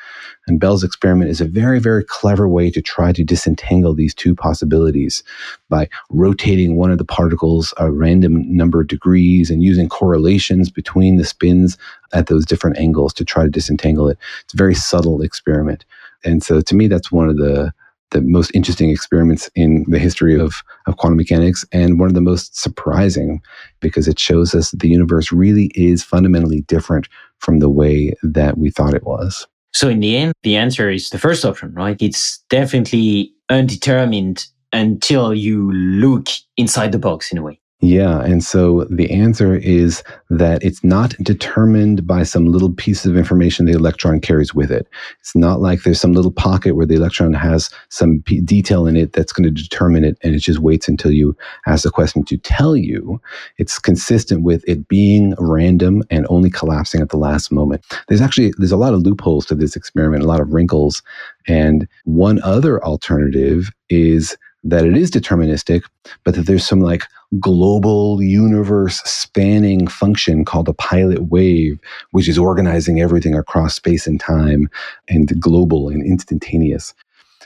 And 0.48 0.60
Bell's 0.60 0.84
experiment 0.84 1.32
is 1.32 1.42
a 1.42 1.46
very, 1.46 1.80
very 1.80 2.04
clever 2.04 2.48
way 2.48 2.70
to 2.72 2.82
try 2.82 3.14
to 3.14 3.24
disentangle 3.24 3.96
these 3.96 4.14
two 4.14 4.36
possibilities 4.36 5.24
by 5.70 5.90
rotating 6.10 6.76
one 6.76 6.92
of 6.92 6.98
the 6.98 7.06
particles 7.06 7.74
a 7.78 7.92
random 7.92 8.44
number 8.56 8.82
of 8.82 8.88
degrees 8.88 9.50
and 9.50 9.64
using 9.64 9.90
correlations 9.90 10.70
between 10.70 11.16
the 11.16 11.26
spins 11.26 11.78
at 12.14 12.28
those 12.28 12.46
different 12.46 12.78
angles 12.78 13.14
to 13.14 13.26
try 13.26 13.44
to 13.44 13.50
disentangle 13.50 14.10
it. 14.10 14.18
It's 14.44 14.54
a 14.54 14.58
very 14.58 14.76
subtle 14.76 15.22
experiment. 15.22 15.86
And 16.24 16.44
so 16.44 16.62
to 16.62 16.76
me, 16.76 16.88
that's 16.88 17.12
one 17.12 17.30
of 17.30 17.38
the 17.38 17.74
the 18.12 18.22
most 18.22 18.52
interesting 18.54 18.90
experiments 18.90 19.50
in 19.56 19.86
the 19.88 20.00
history 20.00 20.40
of, 20.40 20.56
of 20.88 20.98
quantum 20.98 21.18
mechanics 21.18 21.66
and 21.72 22.00
one 22.00 22.08
of 22.08 22.16
the 22.16 22.22
most 22.22 22.56
surprising 22.56 23.42
because 23.80 24.08
it 24.08 24.20
shows 24.20 24.54
us 24.56 24.72
that 24.72 24.80
the 24.80 24.90
universe 24.90 25.32
really 25.32 25.72
is 25.76 26.04
fundamentally 26.04 26.62
different 26.62 27.08
from 27.40 27.60
the 27.60 27.70
way 27.70 28.14
that 28.24 28.58
we 28.58 28.70
thought 28.70 28.94
it 28.94 29.04
was. 29.04 29.48
So 29.74 29.90
in 29.90 30.00
the 30.00 30.16
end, 30.16 30.34
the 30.44 30.56
answer 30.56 30.90
is 30.90 31.10
the 31.10 31.18
first 31.18 31.44
option, 31.44 31.74
right? 31.74 32.02
It's 32.02 32.40
definitely 32.50 33.34
undetermined 33.50 34.48
until 34.72 35.34
you 35.34 35.72
look 35.74 36.30
inside 36.58 36.92
the 36.92 37.00
box 37.00 37.32
in 37.32 37.38
a 37.38 37.42
way. 37.42 37.60
Yeah. 37.86 38.24
And 38.24 38.44
so 38.44 38.86
the 38.86 39.12
answer 39.12 39.56
is 39.56 40.02
that 40.32 40.64
it's 40.64 40.84
not 40.84 41.14
determined 41.22 42.08
by 42.08 42.24
some 42.24 42.46
little 42.46 42.74
piece 42.74 43.06
of 43.06 43.16
information 43.16 43.68
the 43.68 43.74
electron 43.74 44.20
carries 44.22 44.56
with 44.56 44.72
it. 44.72 44.88
It's 45.20 45.36
not 45.36 45.62
like 45.62 45.84
there's 45.84 46.02
some 46.02 46.14
little 46.14 46.32
pocket 46.32 46.76
where 46.76 46.88
the 46.88 46.96
electron 46.96 47.34
has 47.34 47.70
some 47.90 48.24
p- 48.26 48.42
detail 48.42 48.88
in 48.88 48.96
it 48.96 49.14
that's 49.14 49.32
going 49.32 49.44
to 49.44 49.52
determine 49.52 50.04
it 50.04 50.18
and 50.24 50.34
it 50.34 50.40
just 50.40 50.58
waits 50.58 50.88
until 50.88 51.12
you 51.12 51.38
ask 51.68 51.84
the 51.84 51.92
question 51.92 52.24
to 52.26 52.38
tell 52.38 52.76
you. 52.76 53.22
It's 53.60 53.78
consistent 53.78 54.42
with 54.42 54.68
it 54.68 54.88
being 54.88 55.36
random 55.38 56.02
and 56.10 56.26
only 56.32 56.50
collapsing 56.50 57.02
at 57.02 57.10
the 57.10 57.18
last 57.18 57.52
moment. 57.52 57.86
There's 58.08 58.22
actually, 58.22 58.52
there's 58.58 58.72
a 58.72 58.78
lot 58.78 58.96
of 58.96 59.02
loopholes 59.02 59.46
to 59.48 59.56
this 59.56 59.76
experiment, 59.76 60.24
a 60.24 60.28
lot 60.28 60.42
of 60.42 60.52
wrinkles. 60.54 61.04
And 61.48 61.88
one 62.06 62.42
other 62.42 62.84
alternative 62.84 63.70
is 63.90 64.36
that 64.66 64.84
it 64.84 64.98
is 64.98 65.12
deterministic, 65.12 65.84
but 66.24 66.36
that 66.36 66.48
there's 66.48 66.68
some 66.68 66.82
like 66.82 67.04
global 67.40 68.22
universe 68.22 69.02
spanning 69.04 69.88
function 69.88 70.44
called 70.44 70.68
a 70.68 70.74
pilot 70.74 71.30
wave, 71.30 71.80
which 72.12 72.28
is 72.28 72.38
organizing 72.38 73.00
everything 73.00 73.36
across 73.36 73.76
space 73.76 74.08
and 74.08 74.20
time 74.20 74.70
and 75.08 75.40
global 75.40 75.90
and 75.90 76.04
instantaneous. 76.04 76.94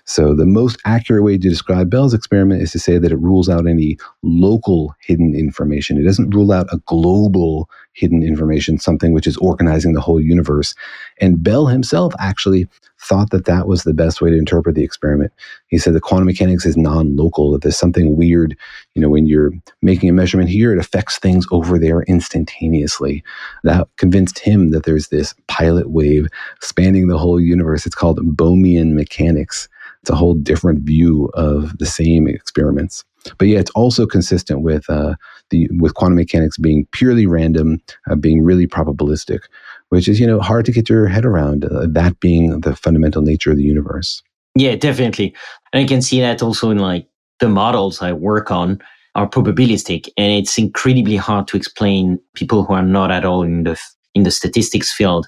So, 0.05 0.33
the 0.33 0.45
most 0.45 0.79
accurate 0.85 1.23
way 1.23 1.37
to 1.37 1.49
describe 1.49 1.91
Bell's 1.91 2.15
experiment 2.15 2.63
is 2.63 2.71
to 2.71 2.79
say 2.79 2.97
that 2.97 3.11
it 3.11 3.17
rules 3.17 3.47
out 3.47 3.67
any 3.67 3.97
local 4.23 4.95
hidden 5.01 5.35
information. 5.35 5.99
It 5.99 6.03
doesn't 6.03 6.31
rule 6.31 6.51
out 6.51 6.65
a 6.71 6.79
global 6.87 7.69
hidden 7.93 8.23
information, 8.23 8.79
something 8.79 9.13
which 9.13 9.27
is 9.27 9.37
organizing 9.37 9.93
the 9.93 10.01
whole 10.01 10.19
universe. 10.19 10.73
And 11.19 11.43
Bell 11.43 11.67
himself 11.67 12.13
actually 12.17 12.67
thought 13.09 13.31
that 13.31 13.45
that 13.45 13.67
was 13.67 13.83
the 13.83 13.93
best 13.93 14.21
way 14.21 14.29
to 14.29 14.37
interpret 14.37 14.75
the 14.75 14.83
experiment. 14.83 15.33
He 15.67 15.79
said 15.79 15.93
the 15.93 15.99
quantum 15.99 16.27
mechanics 16.27 16.65
is 16.65 16.77
non 16.77 17.15
local, 17.15 17.51
that 17.51 17.63
there's 17.63 17.77
something 17.77 18.15
weird. 18.15 18.55
You 18.93 19.01
know, 19.01 19.09
when 19.09 19.25
you're 19.25 19.51
making 19.81 20.09
a 20.09 20.13
measurement 20.13 20.49
here, 20.49 20.71
it 20.71 20.79
affects 20.79 21.17
things 21.17 21.45
over 21.51 21.79
there 21.79 22.03
instantaneously. 22.03 23.23
That 23.63 23.87
convinced 23.97 24.39
him 24.39 24.69
that 24.71 24.83
there's 24.83 25.07
this 25.07 25.33
pilot 25.47 25.89
wave 25.89 26.27
spanning 26.61 27.07
the 27.07 27.17
whole 27.17 27.41
universe. 27.41 27.85
It's 27.85 27.95
called 27.95 28.19
Bohmian 28.37 28.93
mechanics. 28.93 29.67
It's 30.01 30.11
a 30.11 30.15
whole 30.15 30.35
different 30.35 30.81
view 30.81 31.29
of 31.33 31.77
the 31.79 31.85
same 31.85 32.27
experiments. 32.27 33.03
But 33.37 33.49
yeah, 33.49 33.59
it's 33.59 33.71
also 33.71 34.05
consistent 34.05 34.61
with 34.61 34.89
uh, 34.89 35.15
the 35.49 35.69
with 35.77 35.93
quantum 35.95 36.15
mechanics 36.15 36.57
being 36.57 36.87
purely 36.91 37.25
random, 37.25 37.81
uh, 38.09 38.15
being 38.15 38.41
really 38.41 38.65
probabilistic, 38.65 39.41
which 39.89 40.07
is 40.07 40.19
you 40.19 40.27
know 40.27 40.39
hard 40.39 40.65
to 40.65 40.71
get 40.71 40.89
your 40.89 41.07
head 41.07 41.25
around. 41.25 41.65
Uh, 41.65 41.87
that 41.89 42.19
being 42.19 42.61
the 42.61 42.75
fundamental 42.75 43.21
nature 43.21 43.51
of 43.51 43.57
the 43.57 43.63
universe. 43.63 44.21
Yeah, 44.55 44.75
definitely, 44.75 45.35
and 45.73 45.83
I 45.83 45.87
can 45.87 46.01
see 46.01 46.19
that 46.21 46.41
also 46.41 46.69
in 46.69 46.79
like 46.79 47.07
the 47.39 47.49
models 47.49 48.01
I 48.01 48.13
work 48.13 48.51
on 48.51 48.81
are 49.15 49.29
probabilistic, 49.29 50.07
and 50.17 50.31
it's 50.31 50.57
incredibly 50.57 51.15
hard 51.15 51.47
to 51.49 51.57
explain 51.57 52.19
people 52.35 52.63
who 52.63 52.73
are 52.73 52.83
not 52.83 53.11
at 53.11 53.25
all 53.25 53.43
in 53.43 53.63
the 53.63 53.79
in 54.15 54.23
the 54.23 54.31
statistics 54.31 54.91
field 54.91 55.27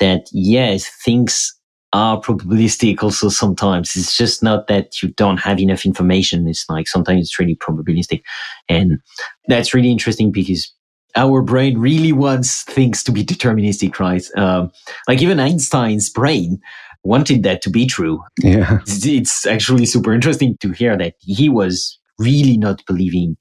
that 0.00 0.26
yes, 0.32 0.88
things 1.04 1.54
are 1.94 2.20
probabilistic 2.20 3.02
also 3.02 3.28
sometimes. 3.28 3.94
It's 3.94 4.16
just 4.16 4.42
not 4.42 4.66
that 4.66 5.00
you 5.00 5.10
don't 5.10 5.36
have 5.36 5.60
enough 5.60 5.86
information. 5.86 6.48
It's 6.48 6.68
like 6.68 6.88
sometimes 6.88 7.20
it's 7.20 7.38
really 7.38 7.56
probabilistic. 7.56 8.22
And 8.68 8.98
that's 9.46 9.72
really 9.72 9.92
interesting 9.92 10.32
because 10.32 10.72
our 11.16 11.42
brain 11.42 11.78
really 11.78 12.12
wants 12.12 12.62
things 12.64 13.02
to 13.04 13.12
be 13.12 13.24
deterministic, 13.24 13.98
right? 13.98 14.24
Um, 14.36 14.70
like 15.08 15.22
even 15.22 15.40
Einstein's 15.40 16.10
brain 16.10 16.60
wanted 17.04 17.42
that 17.42 17.62
to 17.62 17.70
be 17.70 17.86
true. 17.86 18.22
Yeah. 18.40 18.78
It's 18.86 19.46
actually 19.46 19.86
super 19.86 20.12
interesting 20.12 20.56
to 20.60 20.72
hear 20.72 20.96
that 20.96 21.14
he 21.20 21.48
was 21.48 21.98
really 22.18 22.56
not 22.56 22.84
believing 22.86 23.36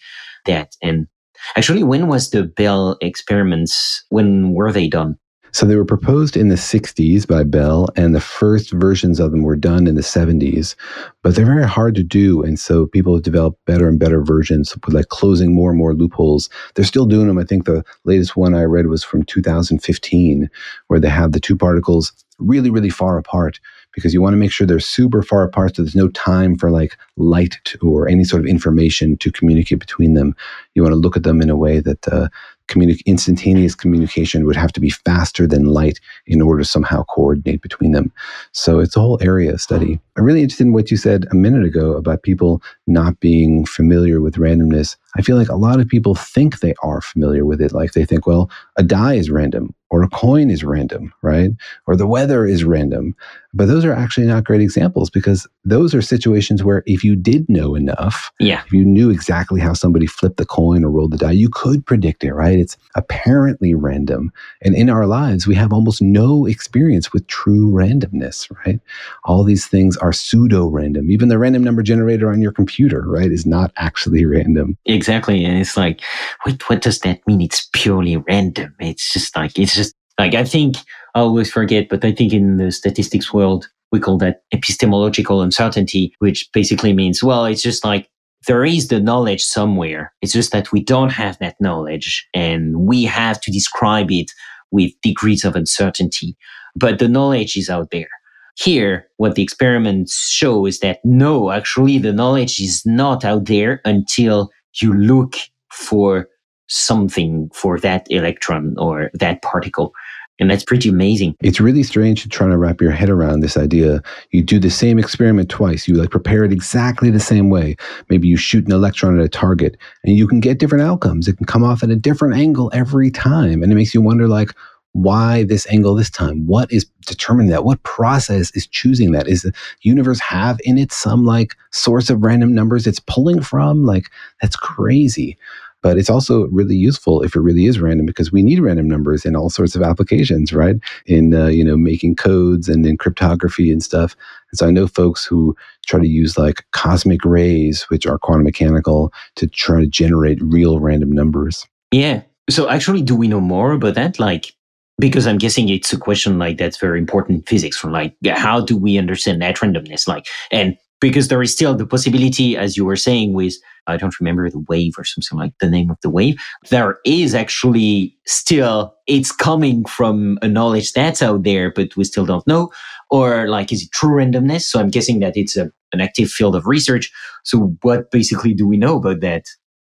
that. 0.46 0.76
And 0.82 1.08
actually, 1.56 1.84
when 1.84 2.08
was 2.08 2.30
the 2.30 2.44
Bell 2.44 2.98
experiments? 3.02 4.04
When 4.10 4.54
were 4.54 4.72
they 4.72 4.88
done? 4.88 5.18
So 5.54 5.68
they 5.68 5.76
were 5.76 5.86
proposed 5.86 6.36
in 6.36 6.50
the 6.50 6.56
60s 6.56 7.28
by 7.28 7.44
Bell, 7.44 7.88
and 7.96 8.16
the 8.16 8.20
first 8.20 8.72
versions 8.72 9.20
of 9.20 9.30
them 9.30 9.44
were 9.44 9.56
done 9.56 9.86
in 9.86 9.94
the 9.94 10.02
70s. 10.02 10.76
But 11.22 11.36
they're 11.36 11.46
very 11.46 11.68
hard 11.68 11.94
to 11.96 12.04
do, 12.04 12.42
and 12.42 12.60
so 12.60 12.88
people 12.88 13.14
have 13.14 13.24
developed 13.24 13.64
better 13.66 13.88
and 13.88 14.00
better 14.00 14.24
versions 14.24 14.76
like 14.88 15.10
closing 15.10 15.54
more 15.54 15.70
and 15.70 15.78
more 15.78 15.94
loopholes. 15.94 16.50
They're 16.74 16.84
still 16.84 17.06
doing 17.06 17.28
them. 17.28 17.38
I 17.38 17.44
think 17.44 17.66
the 17.66 17.86
latest 18.04 18.36
one 18.36 18.56
I 18.56 18.64
read 18.64 18.88
was 18.88 19.04
from 19.04 19.24
2015, 19.24 20.50
where 20.88 21.00
they 21.00 21.10
have 21.10 21.34
the 21.34 21.40
two 21.40 21.56
particles 21.56 22.12
really, 22.40 22.72
really 22.72 22.90
far 22.90 23.20
apart 23.20 23.60
because 23.94 24.14
you 24.14 24.22
want 24.22 24.34
to 24.34 24.38
make 24.38 24.52
sure 24.52 24.66
they're 24.66 24.80
super 24.80 25.22
far 25.22 25.44
apart 25.44 25.76
so 25.76 25.84
there's 25.84 25.96
no 25.96 26.10
time 26.10 26.58
for 26.58 26.72
like 26.72 26.98
light 27.16 27.58
to, 27.64 27.78
or 27.82 28.08
any 28.08 28.24
sort 28.24 28.42
of 28.42 28.48
information 28.48 29.18
to 29.18 29.32
communicate 29.32 29.80
between 29.80 30.14
them. 30.14 30.36
You 30.74 30.82
want 30.82 30.94
to 30.94 30.98
look 31.00 31.16
at 31.16 31.24
them 31.24 31.42
in 31.42 31.50
a 31.50 31.56
way 31.56 31.80
that 31.80 32.08
uh, 32.08 32.28
communi- 32.68 33.06
instantaneous 33.06 33.76
communication 33.76 34.46
would 34.46 34.56
have 34.56 34.72
to 34.74 34.80
be 34.80 34.90
faster 34.90 35.48
than 35.48 35.66
light 35.66 36.00
in 36.26 36.42
order 36.42 36.64
to 36.64 36.68
somehow 36.68 37.04
coordinate 37.04 37.62
between 37.62 37.92
them. 37.92 38.12
So 38.52 38.80
it's 38.80 38.96
a 38.96 39.00
whole 39.00 39.20
area 39.22 39.54
of 39.54 39.62
study. 39.62 40.00
I'm 40.18 40.24
really 40.24 40.42
interested 40.42 40.68
in 40.68 40.74
what 40.74 40.92
you 40.92 40.98
said 40.98 41.26
a 41.32 41.36
minute 41.36 41.66
ago 41.66 41.94
about 41.94 42.24
people 42.24 42.62
not 42.88 43.20
being 43.20 43.66
familiar 43.66 44.22
with 44.22 44.36
randomness. 44.36 44.96
I 45.18 45.22
feel 45.22 45.38
like 45.38 45.50
a 45.50 45.56
lot 45.56 45.80
of 45.80 45.88
people 45.88 46.16
think 46.16 46.60
they 46.60 46.74
are 46.84 47.02
familiar 47.02 47.46
with 47.46 47.62
it. 47.62 47.74
Like 47.74 47.94
they 47.94 48.06
think, 48.06 48.26
well, 48.26 48.50
a 48.78 48.84
die 48.84 49.16
is 49.16 49.30
random 49.30 49.74
or 49.94 50.02
a 50.02 50.10
coin 50.10 50.50
is 50.50 50.64
random, 50.64 51.14
right? 51.22 51.52
Or 51.86 51.96
the 51.96 52.08
weather 52.08 52.48
is 52.48 52.64
random. 52.64 53.16
But 53.56 53.68
those 53.68 53.86
are 53.86 53.94
actually 53.94 54.26
not 54.26 54.44
great 54.44 54.62
examples 54.62 55.12
because 55.12 55.48
those 55.64 55.94
are 55.94 56.02
situations 56.02 56.64
where 56.64 56.82
if 56.88 57.04
you 57.04 57.16
did 57.16 57.48
know 57.48 57.76
enough, 57.76 58.32
Yeah. 58.40 58.64
if 58.66 58.74
you 58.74 58.84
knew 58.84 59.12
exactly 59.12 59.62
how 59.62 59.74
somebody 59.74 60.08
flipped 60.08 60.38
the 60.38 60.46
coin 60.48 60.84
or 60.84 60.90
rolled 60.90 61.12
the 61.12 61.18
die, 61.18 61.34
you 61.34 61.50
could 61.50 61.86
predict 61.86 62.24
it, 62.24 62.34
right? 62.34 62.58
It's 62.58 62.76
apparently 62.96 63.76
random. 63.76 64.32
And 64.64 64.74
in 64.74 64.90
our 64.90 65.06
lives, 65.06 65.46
we 65.46 65.54
have 65.54 65.72
almost 65.72 66.02
no 66.02 66.48
experience 66.48 67.14
with 67.14 67.28
true 67.28 67.70
randomness, 67.72 68.50
right? 68.66 68.80
All 69.26 69.44
these 69.44 69.68
things 69.68 69.96
are 69.98 70.12
pseudo 70.12 70.66
random. 70.70 71.12
Even 71.12 71.28
the 71.30 71.38
random 71.38 71.64
number 71.64 71.84
generator 71.84 72.32
on 72.32 72.42
your 72.42 72.52
computer, 72.52 73.04
right, 73.06 73.32
is 73.32 73.46
not 73.46 73.72
actually 73.78 74.26
random. 74.38 74.76
Exactly. 74.86 75.46
And 75.46 75.60
it's 75.60 75.78
like, 75.78 76.02
what, 76.46 76.60
what 76.68 76.82
does 76.82 76.98
that 77.02 77.20
mean? 77.28 77.42
It's 77.42 77.70
purely 77.74 78.18
random. 78.18 78.74
It's 78.80 79.14
just 79.14 79.36
like, 79.36 79.60
it's 79.60 79.76
just 79.76 79.83
like, 80.20 80.36
I 80.36 80.44
think 80.44 80.78
I 81.16 81.20
always 81.20 81.52
forget, 81.52 81.90
but 81.90 82.04
I 82.06 82.12
think 82.12 82.34
in 82.34 82.58
the 82.58 82.72
statistics 82.72 83.34
world, 83.34 83.68
we 83.92 84.00
call 84.00 84.18
that 84.20 84.42
epistemological 84.52 85.42
uncertainty, 85.42 86.14
which 86.20 86.50
basically 86.54 86.94
means, 86.94 87.24
well, 87.24 87.46
it's 87.46 87.62
just 87.62 87.84
like, 87.86 88.10
there 88.48 88.66
is 88.66 88.90
the 88.90 89.00
knowledge 89.00 89.44
somewhere. 89.44 90.14
It's 90.22 90.34
just 90.34 90.52
that 90.52 90.72
we 90.72 90.84
don't 90.84 91.12
have 91.12 91.38
that 91.40 91.56
knowledge 91.62 92.28
and 92.34 92.82
we 92.82 93.04
have 93.06 93.40
to 93.42 93.52
describe 93.52 94.12
it 94.12 94.32
with 94.72 94.92
degrees 95.02 95.46
of 95.46 95.56
uncertainty. 95.56 96.36
But 96.76 97.00
the 97.00 97.08
knowledge 97.08 97.56
is 97.56 97.70
out 97.70 97.92
there. 97.92 98.10
Here, 98.56 99.08
what 99.18 99.36
the 99.36 99.44
experiments 99.44 100.30
show 100.30 100.66
is 100.66 100.80
that 100.80 101.00
no, 101.04 101.52
actually, 101.52 101.98
the 101.98 102.14
knowledge 102.14 102.60
is 102.60 102.84
not 102.86 103.24
out 103.24 103.46
there 103.46 103.82
until 103.86 104.50
you 104.82 104.94
look 104.94 105.36
for 105.72 106.28
something 106.68 107.50
for 107.54 107.80
that 107.80 108.06
electron 108.10 108.76
or 108.78 109.10
that 109.14 109.42
particle. 109.42 109.94
And 110.40 110.50
that's 110.50 110.64
pretty 110.64 110.90
amazing. 110.90 111.36
It's 111.42 111.60
really 111.60 111.84
strange 111.84 112.24
to 112.24 112.30
try 112.30 112.48
to 112.48 112.58
wrap 112.58 112.82
your 112.82 112.92
head 112.92 113.10
around 113.10 113.42
this 113.42 113.56
idea. 113.56 114.02
You 114.32 114.42
do 114.42 114.58
the 114.58 114.72
same 114.72 114.98
experiment 114.98 115.50
twice. 115.50 115.88
You 115.88 115.94
like 115.94 116.10
prepare 116.10 116.44
it 116.44 116.52
exactly 116.52 117.12
the 117.12 117.20
same 117.20 117.50
way. 117.50 117.76
Maybe 118.10 118.28
you 118.28 118.36
shoot 118.36 118.66
an 118.66 118.72
electron 118.72 119.20
at 119.20 119.26
a 119.26 119.30
target 119.30 119.78
and 120.04 120.18
you 120.18 120.28
can 120.28 120.40
get 120.40 120.58
different 120.58 120.84
outcomes. 120.84 121.28
It 121.28 121.38
can 121.38 121.46
come 121.46 121.64
off 121.64 121.84
at 121.84 121.92
a 121.92 121.96
different 121.96 122.36
angle 122.36 122.72
every 122.74 123.12
time. 123.12 123.62
And 123.62 123.72
it 123.72 123.76
makes 123.76 123.94
you 123.94 124.02
wonder 124.02 124.28
like, 124.28 124.50
why 124.94 125.44
this 125.44 125.68
angle 125.72 125.96
this 125.96 126.10
time? 126.10 126.46
What 126.46 126.72
is 126.72 126.86
determining 127.06 127.50
that? 127.50 127.66
What 127.66 127.82
process 127.84 128.52
is 128.56 128.68
choosing 128.68 129.12
that? 129.12 129.28
Is 129.28 129.42
the 129.42 129.52
universe 129.82 130.20
have 130.20 130.60
in 130.64 130.78
it 130.78 130.92
some 130.92 131.26
like 131.26 131.56
source 131.72 132.10
of 132.10 132.24
random 132.24 132.54
numbers 132.54 132.86
it's 132.86 133.00
pulling 133.00 133.42
from? 133.42 133.86
Like 133.86 134.06
that's 134.42 134.56
crazy. 134.56 135.38
But 135.84 135.98
it's 136.00 136.10
also 136.10 136.48
really 136.48 136.76
useful 136.76 137.22
if 137.22 137.36
it 137.36 137.42
really 137.42 137.68
is 137.68 137.80
random 137.80 138.08
because 138.08 138.32
we 138.32 138.42
need 138.42 138.60
random 138.60 138.88
numbers 138.88 139.26
in 139.26 139.36
all 139.36 139.52
sorts 139.52 139.76
of 139.76 139.84
applications, 139.84 140.52
right? 140.52 140.78
In 141.06 141.36
uh, 141.36 141.48
you 141.48 141.64
know 141.64 141.78
making 141.78 142.16
codes 142.16 142.68
and 142.68 142.84
in 142.88 142.98
cryptography 142.98 143.72
and 143.72 143.84
stuff. 143.84 144.16
And 144.52 144.58
so 144.58 144.68
I 144.68 144.72
know 144.72 144.88
folks 144.88 145.26
who 145.26 145.56
try 145.86 146.00
to 146.00 146.08
use 146.08 146.38
like 146.38 146.66
cosmic 146.72 147.24
rays, 147.24 147.84
which 147.90 148.08
are 148.08 148.18
quantum 148.18 148.46
mechanical, 148.46 149.14
to 149.36 149.48
try 149.48 149.82
to 149.82 149.88
generate 149.88 150.42
real 150.42 150.80
random 150.80 151.12
numbers. 151.12 151.68
Yeah. 151.92 152.24
So 152.50 152.70
actually, 152.70 153.02
do 153.02 153.16
we 153.16 153.28
know 153.28 153.42
more 153.42 153.74
about 153.74 153.96
that? 153.96 154.20
Like, 154.20 154.54
because 155.00 155.28
I'm 155.28 155.38
guessing 155.38 155.70
it's 155.70 155.92
a 155.92 155.98
question 155.98 156.40
like 156.40 156.58
that's 156.58 156.78
very 156.78 157.00
important 157.00 157.40
in 157.40 157.44
physics. 157.44 157.78
From 157.78 157.92
like, 157.92 158.16
how 158.28 158.62
do 158.62 158.78
we 158.78 158.98
understand 158.98 159.42
that 159.42 159.58
randomness? 159.58 160.08
Like, 160.08 160.28
and 160.52 160.78
because 161.04 161.28
there 161.28 161.42
is 161.42 161.52
still 161.52 161.76
the 161.76 161.86
possibility, 161.86 162.56
as 162.56 162.78
you 162.78 162.86
were 162.86 162.96
saying, 162.96 163.34
with 163.34 163.56
I 163.88 163.98
don't 163.98 164.18
remember 164.22 164.50
the 164.50 164.64
wave 164.70 164.94
or 164.98 165.04
something 165.04 165.38
like 165.38 165.52
the 165.60 165.70
name 165.70 165.92
of 165.92 165.98
the 166.02 166.10
wave. 166.10 166.38
There 166.70 167.00
is 167.04 167.36
actually 167.36 168.16
still 168.26 168.96
it's 169.06 169.34
coming 169.34 169.84
from 169.84 170.40
a 170.42 170.48
knowledge 170.48 170.94
that's 170.94 171.22
out 171.22 171.44
there, 171.44 171.72
but 171.72 171.98
we 171.98 172.06
still 172.06 172.26
don't 172.26 172.48
know. 172.48 172.72
Or 173.10 173.50
like, 173.50 173.74
is 173.74 173.84
it 173.84 173.92
true 173.92 174.16
randomness? 174.16 174.62
So 174.62 174.80
I'm 174.80 174.90
guessing 174.90 175.20
that 175.20 175.36
it's 175.36 175.58
a, 175.58 175.70
an 175.92 176.00
active 176.00 176.30
field 176.30 176.56
of 176.56 176.68
research. 176.68 177.12
So 177.44 177.76
what 177.82 178.10
basically 178.10 178.54
do 178.54 178.66
we 178.66 178.78
know 178.78 178.96
about 178.96 179.20
that? 179.20 179.44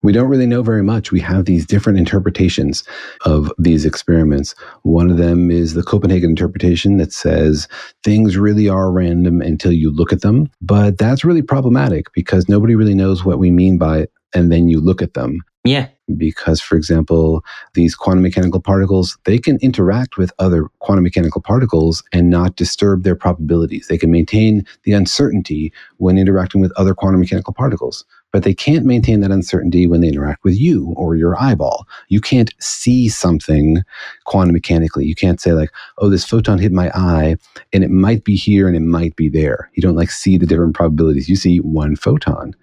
We 0.03 0.13
don't 0.13 0.29
really 0.29 0.47
know 0.47 0.63
very 0.63 0.83
much. 0.83 1.11
We 1.11 1.21
have 1.21 1.45
these 1.45 1.67
different 1.67 1.99
interpretations 1.99 2.85
of 3.25 3.53
these 3.59 3.85
experiments. 3.85 4.55
One 4.83 5.11
of 5.11 5.17
them 5.17 5.51
is 5.51 5.75
the 5.75 5.83
Copenhagen 5.83 6.31
interpretation 6.31 6.99
that 6.99 7.13
says 7.13 7.67
things 8.05 8.37
really 8.37 8.69
are 8.69 8.93
random 8.93 9.41
until 9.41 9.73
you 9.73 9.91
look 9.91 10.13
at 10.13 10.21
them. 10.21 10.51
But 10.61 10.99
that's 10.99 11.25
really 11.25 11.43
problematic 11.43 12.13
because 12.13 12.49
nobody 12.49 12.77
really 12.77 12.95
knows 12.95 13.25
what 13.25 13.41
we 13.41 13.51
mean 13.51 13.77
by 13.77 13.99
it. 14.01 14.13
And 14.35 14.53
then 14.53 14.69
you 14.69 14.81
look 14.81 15.03
at 15.03 15.15
them. 15.15 15.41
Yeah. 15.65 15.89
Because, 16.17 16.61
for 16.61 16.77
example, 16.77 17.45
these 17.75 17.95
quantum 17.95 18.23
mechanical 18.23 18.61
particles, 18.61 19.19
they 19.25 19.39
can 19.39 19.59
interact 19.61 20.17
with 20.17 20.33
other 20.39 20.69
quantum 20.79 21.03
mechanical 21.03 21.43
particles 21.43 22.03
and 22.13 22.31
not 22.31 22.57
disturb 22.57 23.03
their 23.03 23.17
probabilities. 23.17 23.89
They 23.89 23.99
can 23.99 24.11
maintain 24.11 24.65
the 24.85 24.93
uncertainty 24.93 25.73
when 25.97 26.17
interacting 26.17 26.61
with 26.61 26.73
other 26.77 26.95
quantum 26.95 27.21
mechanical 27.21 27.53
particles 27.53 28.05
but 28.33 28.43
they 28.43 28.55
can't 28.55 28.85
maintain 28.85 29.21
that 29.21 29.31
uncertainty 29.31 29.87
when 29.87 30.01
they 30.01 30.09
interact 30.09 30.45
with 30.45 30.59
you 30.59 30.93
or 30.97 31.17
your 31.17 31.41
eyeball. 31.41 31.87
You 32.09 32.21
can't 32.21 32.53
see 32.61 33.09
something 33.09 33.83
quantum 34.25 34.53
mechanically. 34.53 35.07
You 35.07 35.15
can't 35.15 35.41
say 35.41 35.53
like, 35.53 35.71
oh, 35.99 36.09
this 36.09 36.25
photon 36.25 36.59
hit 36.59 36.73
my 36.73 36.91
eye 36.95 37.37
and 37.73 37.83
it 37.83 37.91
might 37.91 38.25
be 38.25 38.37
here 38.37 38.67
and 38.67 38.77
it 38.77 38.81
might 38.81 39.17
be 39.17 39.29
there. 39.29 39.71
You 39.75 39.83
don't 39.83 39.97
like 39.97 40.11
see 40.11 40.37
the 40.37 40.47
different 40.47 40.75
probabilities. 40.75 41.29
You 41.29 41.37
see 41.37 41.59
one 41.59 41.97
photon. 41.97 42.55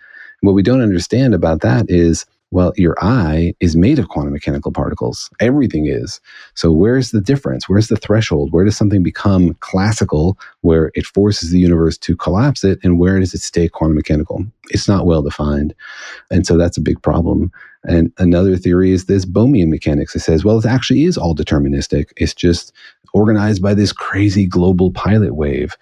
What 0.42 0.54
we 0.54 0.62
don't 0.62 0.82
understand 0.82 1.34
about 1.34 1.62
that 1.62 1.86
is 1.90 2.26
well, 2.56 2.72
your 2.78 2.96
eye 3.02 3.54
is 3.60 3.76
made 3.76 4.00
of 4.00 4.08
quantum 4.08 4.32
mechanical 4.32 4.72
particles. 4.72 5.30
Everything 5.42 5.88
is. 5.88 6.22
So, 6.54 6.72
where's 6.72 7.12
the 7.12 7.20
difference? 7.20 7.68
Where's 7.68 7.90
the 7.90 7.98
threshold? 7.98 8.54
Where 8.54 8.64
does 8.64 8.78
something 8.78 9.04
become 9.04 9.56
classical, 9.56 10.40
where 10.62 10.90
it 10.96 11.06
forces 11.06 11.52
the 11.52 11.60
universe 11.60 11.98
to 11.98 12.16
collapse 12.16 12.64
it, 12.64 12.80
and 12.82 12.98
where 12.98 13.20
does 13.20 13.34
it 13.34 13.42
stay 13.42 13.68
quantum 13.68 13.96
mechanical? 13.96 14.46
It's 14.70 14.88
not 14.88 15.06
well 15.06 15.22
defined. 15.22 15.76
And 16.32 16.48
so, 16.48 16.56
that's 16.58 16.78
a 16.78 16.82
big 16.82 17.02
problem. 17.02 17.52
And 17.84 18.14
another 18.20 18.56
theory 18.56 18.92
is 18.92 19.06
this 19.06 19.26
Bohmian 19.26 19.68
mechanics. 19.68 20.14
that 20.14 20.22
says, 20.22 20.46
well, 20.46 20.58
it 20.58 20.66
actually 20.66 21.04
is 21.04 21.18
all 21.18 21.36
deterministic. 21.36 22.12
It's 22.16 22.34
just 22.34 22.72
organized 23.14 23.62
by 23.62 23.74
this 23.74 23.92
crazy 23.92 24.48
global 24.48 24.92
pilot 24.92 25.36
wave. 25.36 25.76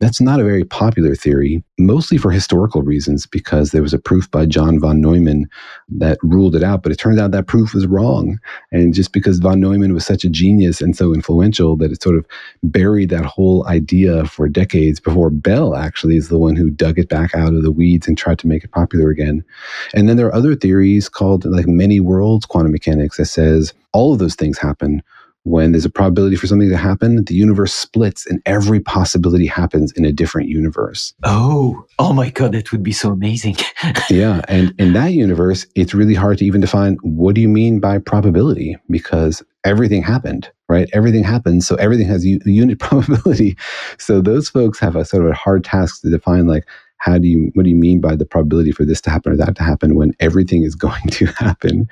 That's 0.00 0.20
not 0.20 0.40
a 0.40 0.44
very 0.44 0.64
popular 0.64 1.14
theory, 1.14 1.62
mostly 1.78 2.16
for 2.16 2.30
historical 2.30 2.80
reasons, 2.80 3.26
because 3.26 3.70
there 3.70 3.82
was 3.82 3.92
a 3.92 3.98
proof 3.98 4.30
by 4.30 4.46
John 4.46 4.80
von 4.80 5.02
Neumann 5.02 5.46
that 5.90 6.16
ruled 6.22 6.56
it 6.56 6.62
out, 6.62 6.82
but 6.82 6.90
it 6.90 6.96
turned 6.96 7.20
out 7.20 7.32
that 7.32 7.46
proof 7.46 7.74
was 7.74 7.86
wrong. 7.86 8.38
And 8.72 8.94
just 8.94 9.12
because 9.12 9.40
von 9.40 9.60
Neumann 9.60 9.92
was 9.92 10.06
such 10.06 10.24
a 10.24 10.30
genius 10.30 10.80
and 10.80 10.96
so 10.96 11.12
influential 11.12 11.76
that 11.76 11.92
it 11.92 12.02
sort 12.02 12.16
of 12.16 12.26
buried 12.62 13.10
that 13.10 13.26
whole 13.26 13.66
idea 13.66 14.24
for 14.24 14.48
decades 14.48 15.00
before 15.00 15.28
Bell 15.28 15.76
actually 15.76 16.16
is 16.16 16.30
the 16.30 16.38
one 16.38 16.56
who 16.56 16.70
dug 16.70 16.98
it 16.98 17.10
back 17.10 17.34
out 17.34 17.52
of 17.52 17.62
the 17.62 17.72
weeds 17.72 18.08
and 18.08 18.16
tried 18.16 18.38
to 18.38 18.46
make 18.46 18.64
it 18.64 18.72
popular 18.72 19.10
again. 19.10 19.44
And 19.92 20.08
then 20.08 20.16
there 20.16 20.26
are 20.28 20.34
other 20.34 20.54
theories 20.54 21.10
called 21.10 21.44
like 21.44 21.68
many 21.68 22.00
worlds 22.00 22.46
quantum 22.46 22.72
mechanics 22.72 23.18
that 23.18 23.26
says 23.26 23.74
all 23.92 24.14
of 24.14 24.18
those 24.18 24.34
things 24.34 24.56
happen 24.56 25.02
when 25.44 25.72
there's 25.72 25.84
a 25.84 25.90
probability 25.90 26.36
for 26.36 26.46
something 26.46 26.68
to 26.68 26.76
happen, 26.76 27.24
the 27.24 27.34
universe 27.34 27.72
splits 27.72 28.26
and 28.26 28.42
every 28.46 28.80
possibility 28.80 29.46
happens 29.46 29.92
in 29.92 30.04
a 30.04 30.12
different 30.12 30.48
universe. 30.48 31.14
Oh, 31.24 31.84
oh 31.98 32.12
my 32.12 32.30
God, 32.30 32.52
that 32.52 32.72
would 32.72 32.82
be 32.82 32.92
so 32.92 33.10
amazing. 33.10 33.56
yeah. 34.10 34.42
And 34.48 34.74
in 34.78 34.92
that 34.92 35.12
universe, 35.12 35.66
it's 35.74 35.94
really 35.94 36.14
hard 36.14 36.38
to 36.38 36.44
even 36.44 36.60
define 36.60 36.96
what 37.02 37.34
do 37.34 37.40
you 37.40 37.48
mean 37.48 37.80
by 37.80 37.98
probability 37.98 38.76
because 38.90 39.42
everything 39.64 40.02
happened, 40.02 40.50
right? 40.68 40.88
Everything 40.92 41.24
happens. 41.24 41.66
So 41.66 41.74
everything 41.76 42.06
has 42.06 42.24
a 42.24 42.28
unit 42.44 42.78
probability. 42.78 43.56
So 43.98 44.20
those 44.20 44.48
folks 44.48 44.78
have 44.80 44.96
a 44.96 45.04
sort 45.04 45.24
of 45.24 45.30
a 45.30 45.34
hard 45.34 45.64
task 45.64 46.02
to 46.02 46.10
define 46.10 46.46
like, 46.46 46.66
how 47.00 47.16
do 47.18 47.26
you 47.26 47.50
what 47.54 47.64
do 47.64 47.70
you 47.70 47.76
mean 47.76 48.00
by 48.00 48.14
the 48.14 48.26
probability 48.26 48.72
for 48.72 48.84
this 48.84 49.00
to 49.00 49.10
happen 49.10 49.32
or 49.32 49.36
that 49.36 49.56
to 49.56 49.62
happen 49.62 49.96
when 49.96 50.12
everything 50.20 50.62
is 50.62 50.74
going 50.86 51.08
to 51.10 51.26
happen? 51.26 51.88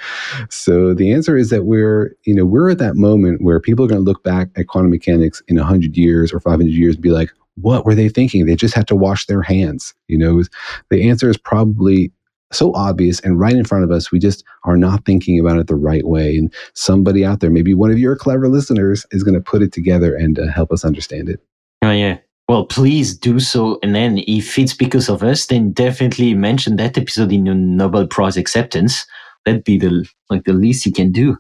So 0.51 0.95
the 0.95 1.13
answer 1.13 1.37
is 1.37 1.51
that 1.51 1.65
we're 1.65 2.15
you 2.25 2.35
know 2.35 2.45
we're 2.47 2.71
at 2.71 2.79
that 2.79 2.97
moment 2.97 3.43
where 3.43 3.59
people 3.59 3.85
are 3.85 3.89
going 3.89 4.01
to 4.01 4.05
look 4.05 4.23
back 4.23 4.49
at 4.57 4.69
quantum 4.69 4.91
mechanics 4.91 5.43
in 5.49 5.57
100 5.57 5.97
years 5.97 6.33
or 6.33 6.41
500 6.41 6.69
years 6.69 6.95
and 6.95 7.03
be 7.03 7.11
like 7.11 7.31
what 7.61 7.85
were 7.85 7.95
they 7.95 8.09
thinking? 8.09 8.47
They 8.47 8.55
just 8.55 8.75
had 8.75 8.87
to 8.87 8.95
wash 8.95 9.27
their 9.27 9.43
hands 9.43 9.93
you 10.07 10.17
know? 10.17 10.43
The 10.91 11.09
answer 11.09 11.29
is 11.29 11.37
probably 11.37 12.13
so 12.51 12.73
obvious 12.75 13.21
and 13.21 13.39
right 13.39 13.55
in 13.55 13.65
front 13.65 13.85
of 13.85 13.91
us 13.91 14.11
we 14.11 14.19
just 14.19 14.43
are 14.65 14.77
not 14.79 15.05
thinking 15.05 15.39
about 15.39 15.59
it 15.59 15.67
the 15.67 15.75
right 15.75 16.07
way. 16.07 16.37
And 16.37 16.53
somebody 16.75 17.25
out 17.25 17.41
there 17.41 17.51
maybe 17.51 17.75
one 17.75 17.91
of 17.91 17.99
your 17.99 18.15
clever 18.15 18.49
listeners 18.49 19.07
is 19.11 19.23
going 19.23 19.35
to 19.35 19.41
put 19.41 19.63
it 19.63 19.73
together 19.73 20.15
and 20.15 20.39
uh, 20.39 20.47
help 20.47 20.71
us 20.71 20.85
understand 20.85 21.29
it. 21.29 21.41
Oh 21.83 21.91
yeah 21.91 22.19
well, 22.49 22.65
please 22.65 23.17
do 23.17 23.39
so. 23.41 23.79
And 23.83 23.95
then 23.95 24.25
if 24.27 24.59
it's 24.59 24.75
because 24.75 25.11
of 25.11 25.23
us, 25.23 25.47
then 25.47 25.73
definitely 25.73 26.33
mention 26.33 26.77
that 26.77 26.97
episode 26.97 27.31
in 27.31 27.45
your 27.45 27.55
Nobel 27.55 28.07
Prize 28.07 28.39
acceptance. 28.39 29.07
That'd 29.45 29.65
be 29.65 29.79
the, 29.79 30.09
like 30.31 30.45
the 30.45 30.55
least 30.55 30.87
you 30.87 30.93
can 30.93 31.13
do. 31.13 31.37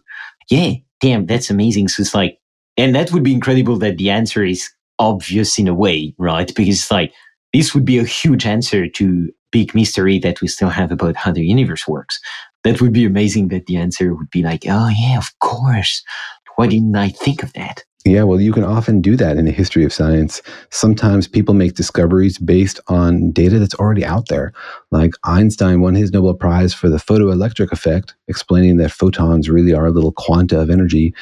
Yeah. 0.51 0.75
Damn. 1.01 1.27
That's 1.27 1.49
amazing. 1.49 1.89
So 1.89 2.03
it's 2.03 2.15
like, 2.15 2.39
and 2.77 2.95
that 2.95 3.11
would 3.13 3.23
be 3.23 3.33
incredible 3.33 3.79
that 3.79 3.97
the 3.97 4.11
answer 4.11 4.45
is 4.45 4.71
obvious 4.99 5.59
in 5.59 5.67
a 5.67 5.75
way, 5.75 6.15
right? 6.19 6.55
Because 6.55 6.91
like, 6.91 7.15
this 7.55 7.75
would 7.75 7.87
be 7.87 7.99
a 7.99 8.05
huge 8.05 8.45
answer 8.45 8.87
to 8.87 9.31
big 9.51 9.75
mystery 9.75 10.19
that 10.19 10.43
we 10.43 10.49
still 10.49 10.69
have 10.69 10.93
about 10.93 11.17
how 11.17 11.33
the 11.33 11.45
universe 11.45 11.89
works. 11.89 12.21
That 12.65 12.83
would 12.83 12.93
be 12.93 13.07
amazing 13.07 13.49
that 13.49 13.67
the 13.67 13.77
answer 13.77 14.15
would 14.15 14.31
be 14.31 14.43
like, 14.43 14.65
oh 14.69 14.89
yeah, 14.89 15.17
of 15.17 15.31
course. 15.39 16.03
Why 16.57 16.67
didn't 16.67 16.97
I 16.97 17.09
think 17.09 17.43
of 17.43 17.53
that? 17.55 17.85
Yeah, 18.05 18.23
well, 18.23 18.41
you 18.41 18.53
can 18.53 18.65
often 18.65 19.01
do 19.01 19.17
that 19.17 19.37
in 19.37 19.45
the 19.45 19.51
history 19.51 19.85
of 19.85 19.93
science. 19.93 20.41
Sometimes 20.71 21.27
people 21.27 21.53
make 21.53 21.75
discoveries 21.75 22.39
based 22.39 22.81
on 22.87 23.33
data 23.33 23.59
that's 23.59 23.75
already 23.75 24.05
out 24.05 24.29
there. 24.29 24.53
Like 24.91 25.13
Einstein 25.25 25.81
won 25.81 25.95
his 25.95 26.13
Nobel 26.13 26.35
Prize 26.35 26.73
for 26.73 26.89
the 26.89 26.97
photoelectric 26.97 27.73
effect, 27.73 28.15
explaining 28.29 28.77
that 28.77 28.93
photons 28.93 29.51
really 29.51 29.75
are 29.75 29.91
little 29.91 30.13
quanta 30.13 30.61
of 30.61 30.71
energy 30.71 31.13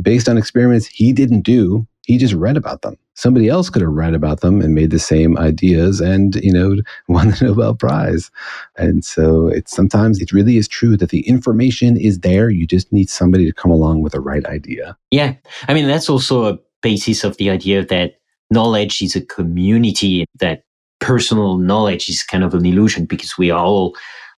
based 0.00 0.28
on 0.28 0.36
experiments 0.36 0.86
he 0.86 1.12
didn't 1.12 1.40
do. 1.40 1.86
He 2.06 2.18
just 2.18 2.34
read 2.34 2.56
about 2.56 2.82
them. 2.82 2.96
Somebody 3.14 3.48
else 3.48 3.68
could 3.68 3.82
have 3.82 3.92
read 3.92 4.14
about 4.14 4.40
them 4.40 4.60
and 4.60 4.74
made 4.74 4.90
the 4.90 4.98
same 4.98 5.36
ideas 5.38 6.00
and, 6.00 6.36
you 6.36 6.52
know, 6.52 6.76
won 7.08 7.30
the 7.30 7.46
Nobel 7.46 7.74
Prize. 7.74 8.30
And 8.76 9.04
so 9.04 9.48
it's 9.48 9.74
sometimes 9.74 10.20
it 10.20 10.32
really 10.32 10.56
is 10.56 10.68
true 10.68 10.96
that 10.98 11.10
the 11.10 11.26
information 11.28 11.96
is 11.96 12.20
there. 12.20 12.48
You 12.48 12.66
just 12.66 12.92
need 12.92 13.10
somebody 13.10 13.44
to 13.44 13.52
come 13.52 13.72
along 13.72 14.02
with 14.02 14.12
the 14.12 14.20
right 14.20 14.46
idea. 14.46 14.96
Yeah. 15.10 15.34
I 15.66 15.74
mean, 15.74 15.88
that's 15.88 16.08
also 16.08 16.44
a 16.44 16.58
basis 16.80 17.24
of 17.24 17.36
the 17.38 17.50
idea 17.50 17.84
that 17.84 18.18
knowledge 18.52 19.02
is 19.02 19.16
a 19.16 19.20
community, 19.20 20.24
that 20.38 20.62
personal 21.00 21.58
knowledge 21.58 22.08
is 22.08 22.22
kind 22.22 22.44
of 22.44 22.54
an 22.54 22.64
illusion 22.64 23.04
because 23.04 23.36
we 23.36 23.50
are 23.50 23.64
all 23.64 23.96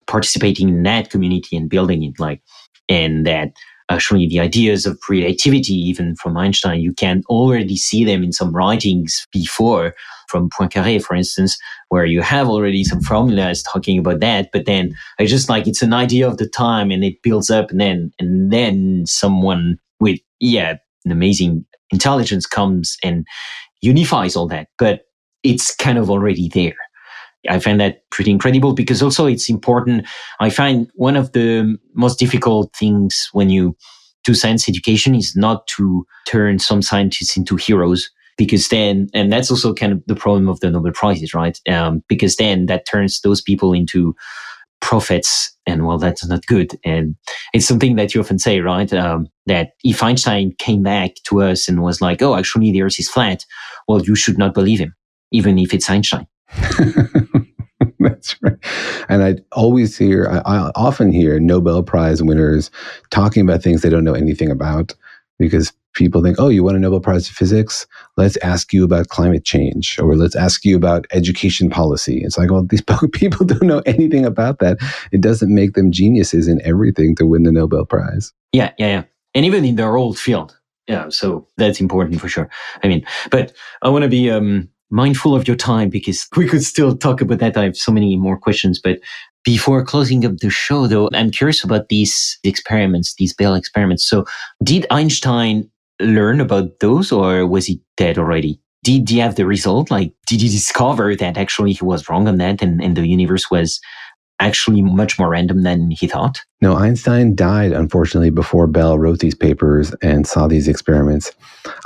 participating 0.07 0.69
in 0.69 0.83
that 0.83 1.09
community 1.09 1.57
and 1.57 1.69
building 1.69 2.03
it 2.03 2.17
like 2.17 2.41
and 2.87 3.27
that 3.27 3.51
Uh, 3.89 3.95
actually 3.95 4.27
the 4.27 4.39
ideas 4.39 4.85
of 4.85 4.99
relativity, 5.09 5.73
even 5.73 6.15
from 6.15 6.37
Einstein, 6.37 6.79
you 6.79 6.93
can 6.93 7.23
already 7.27 7.75
see 7.75 8.05
them 8.05 8.23
in 8.23 8.31
some 8.31 8.55
writings 8.55 9.25
before 9.31 9.93
from 10.27 10.49
Poincaré, 10.49 11.01
for 11.01 11.15
instance, 11.15 11.57
where 11.89 12.05
you 12.05 12.21
have 12.21 12.47
already 12.47 12.83
some 12.83 13.01
formulas 13.01 13.63
talking 13.63 13.97
about 13.99 14.19
that. 14.19 14.49
But 14.53 14.65
then 14.65 14.95
I 15.19 15.25
just 15.25 15.49
like, 15.49 15.67
it's 15.67 15.81
an 15.81 15.93
idea 15.93 16.27
of 16.27 16.37
the 16.37 16.47
time 16.47 16.91
and 16.91 17.03
it 17.03 17.21
builds 17.23 17.49
up 17.49 17.71
and 17.71 17.79
then, 17.79 18.11
and 18.19 18.51
then 18.51 19.05
someone 19.05 19.77
with, 19.99 20.19
yeah, 20.39 20.75
an 21.05 21.11
amazing 21.11 21.65
intelligence 21.91 22.45
comes 22.45 22.97
and 23.03 23.25
unifies 23.81 24.35
all 24.35 24.47
that. 24.47 24.67
But 24.77 25.01
it's 25.43 25.75
kind 25.75 25.97
of 25.97 26.09
already 26.09 26.49
there. 26.49 26.75
I 27.49 27.59
find 27.59 27.79
that 27.79 28.09
pretty 28.11 28.31
incredible 28.31 28.73
because 28.73 29.01
also 29.01 29.25
it's 29.25 29.49
important. 29.49 30.05
I 30.39 30.49
find 30.49 30.89
one 30.95 31.15
of 31.15 31.31
the 31.33 31.77
most 31.93 32.19
difficult 32.19 32.75
things 32.75 33.29
when 33.33 33.49
you 33.49 33.75
do 34.23 34.33
science 34.33 34.67
education 34.67 35.15
is 35.15 35.35
not 35.35 35.67
to 35.77 36.05
turn 36.27 36.59
some 36.59 36.81
scientists 36.81 37.37
into 37.37 37.55
heroes 37.55 38.09
because 38.37 38.67
then, 38.69 39.07
and 39.13 39.31
that's 39.31 39.49
also 39.49 39.73
kind 39.73 39.93
of 39.93 40.03
the 40.05 40.15
problem 40.15 40.47
of 40.47 40.59
the 40.59 40.69
Nobel 40.69 40.91
Prizes, 40.91 41.33
right? 41.33 41.59
Um, 41.69 42.03
because 42.07 42.35
then 42.35 42.67
that 42.67 42.85
turns 42.85 43.21
those 43.21 43.41
people 43.41 43.73
into 43.73 44.15
prophets 44.79 45.55
and 45.65 45.87
well 45.87 45.97
that's 45.97 46.25
not 46.27 46.45
good 46.45 46.79
and 46.85 47.15
it's 47.53 47.65
something 47.65 47.95
that 47.95 48.13
you 48.13 48.21
often 48.21 48.37
say 48.37 48.59
right 48.59 48.93
um, 48.93 49.27
that 49.47 49.71
if 49.83 50.03
einstein 50.03 50.53
came 50.59 50.83
back 50.83 51.15
to 51.23 51.41
us 51.41 51.67
and 51.67 51.81
was 51.81 51.99
like 51.99 52.21
oh 52.21 52.35
actually 52.35 52.71
the 52.71 52.83
earth 52.83 52.99
is 52.99 53.09
flat 53.09 53.43
well 53.87 54.01
you 54.03 54.15
should 54.15 54.37
not 54.37 54.53
believe 54.53 54.79
him 54.79 54.93
even 55.31 55.57
if 55.57 55.73
it's 55.73 55.89
einstein 55.89 56.27
That's 57.99 58.41
right. 58.41 58.57
And 59.09 59.23
I 59.23 59.35
always 59.51 59.97
hear, 59.97 60.27
I, 60.29 60.37
I, 60.39 60.71
often 60.75 61.11
hear 61.11 61.39
Nobel 61.39 61.83
Prize 61.83 62.23
winners 62.23 62.71
talking 63.09 63.41
about 63.41 63.61
things 63.61 63.81
they 63.81 63.89
don't 63.89 64.03
know 64.03 64.13
anything 64.13 64.49
about 64.49 64.93
because 65.39 65.73
people 65.93 66.23
think, 66.23 66.37
oh, 66.39 66.47
you 66.47 66.63
won 66.63 66.75
a 66.75 66.79
Nobel 66.79 66.99
Prize 66.99 67.27
in 67.27 67.33
physics? 67.33 67.85
Let's 68.15 68.37
ask 68.37 68.71
you 68.71 68.83
about 68.83 69.09
climate 69.09 69.43
change 69.43 69.99
or 69.99 70.15
let's 70.15 70.35
ask 70.35 70.63
you 70.63 70.75
about 70.75 71.05
education 71.11 71.69
policy. 71.69 72.21
It's 72.23 72.37
like, 72.37 72.51
well, 72.51 72.63
these 72.69 72.83
people 73.11 73.45
don't 73.45 73.63
know 73.63 73.81
anything 73.85 74.25
about 74.25 74.59
that. 74.59 74.77
It 75.11 75.21
doesn't 75.21 75.53
make 75.53 75.73
them 75.73 75.91
geniuses 75.91 76.47
in 76.47 76.61
everything 76.63 77.15
to 77.15 77.25
win 77.25 77.43
the 77.43 77.51
Nobel 77.51 77.85
Prize. 77.85 78.31
Yeah, 78.53 78.71
yeah, 78.77 78.87
yeah. 78.87 79.03
And 79.33 79.45
even 79.45 79.65
in 79.65 79.75
their 79.75 79.95
old 79.97 80.17
field. 80.17 80.57
Yeah, 80.87 81.09
so 81.09 81.45
that's 81.57 81.81
important 81.81 82.21
for 82.21 82.29
sure. 82.29 82.49
I 82.81 82.87
mean, 82.87 83.05
but 83.29 83.51
I 83.81 83.89
want 83.89 84.03
to 84.03 84.09
be 84.09 84.31
um, 84.31 84.69
mindful 84.89 85.35
of 85.35 85.47
your 85.47 85.57
time 85.57 85.89
because 85.89 86.27
we 86.35 86.47
could 86.47 86.63
still 86.63 86.95
talk 86.95 87.21
about 87.21 87.39
that. 87.39 87.57
I 87.57 87.63
have 87.63 87.77
so 87.77 87.91
many 87.91 88.15
more 88.15 88.37
questions, 88.37 88.79
but 88.79 88.99
before 89.43 89.83
closing 89.83 90.25
up 90.25 90.37
the 90.37 90.49
show, 90.49 90.87
though, 90.87 91.09
I'm 91.13 91.31
curious 91.31 91.63
about 91.63 91.89
these 91.89 92.37
experiments, 92.43 93.15
these 93.15 93.33
Bell 93.33 93.55
experiments. 93.55 94.07
So 94.07 94.25
did 94.63 94.85
Einstein 94.91 95.69
learn 96.01 96.41
about 96.41 96.79
those 96.79 97.11
or 97.11 97.47
was 97.47 97.65
he 97.65 97.81
dead 97.95 98.17
already? 98.17 98.59
Did 98.83 99.09
he 99.09 99.19
have 99.19 99.35
the 99.35 99.45
result? 99.45 99.89
Like, 99.89 100.13
did 100.27 100.41
he 100.41 100.49
discover 100.49 101.15
that 101.15 101.37
actually 101.37 101.73
he 101.73 101.83
was 101.83 102.07
wrong 102.09 102.27
on 102.27 102.37
that 102.37 102.61
and, 102.61 102.81
and 102.81 102.95
the 102.95 103.07
universe 103.07 103.49
was 103.49 103.79
actually 104.39 104.81
much 104.81 105.17
more 105.17 105.29
random 105.29 105.63
than 105.63 105.91
he 105.91 106.07
thought? 106.07 106.41
No, 106.61 106.75
Einstein 106.75 107.35
died, 107.35 107.71
unfortunately, 107.71 108.29
before 108.29 108.67
Bell 108.67 108.97
wrote 108.97 109.19
these 109.19 109.35
papers 109.35 109.93
and 110.01 110.25
saw 110.25 110.47
these 110.47 110.67
experiments. 110.67 111.31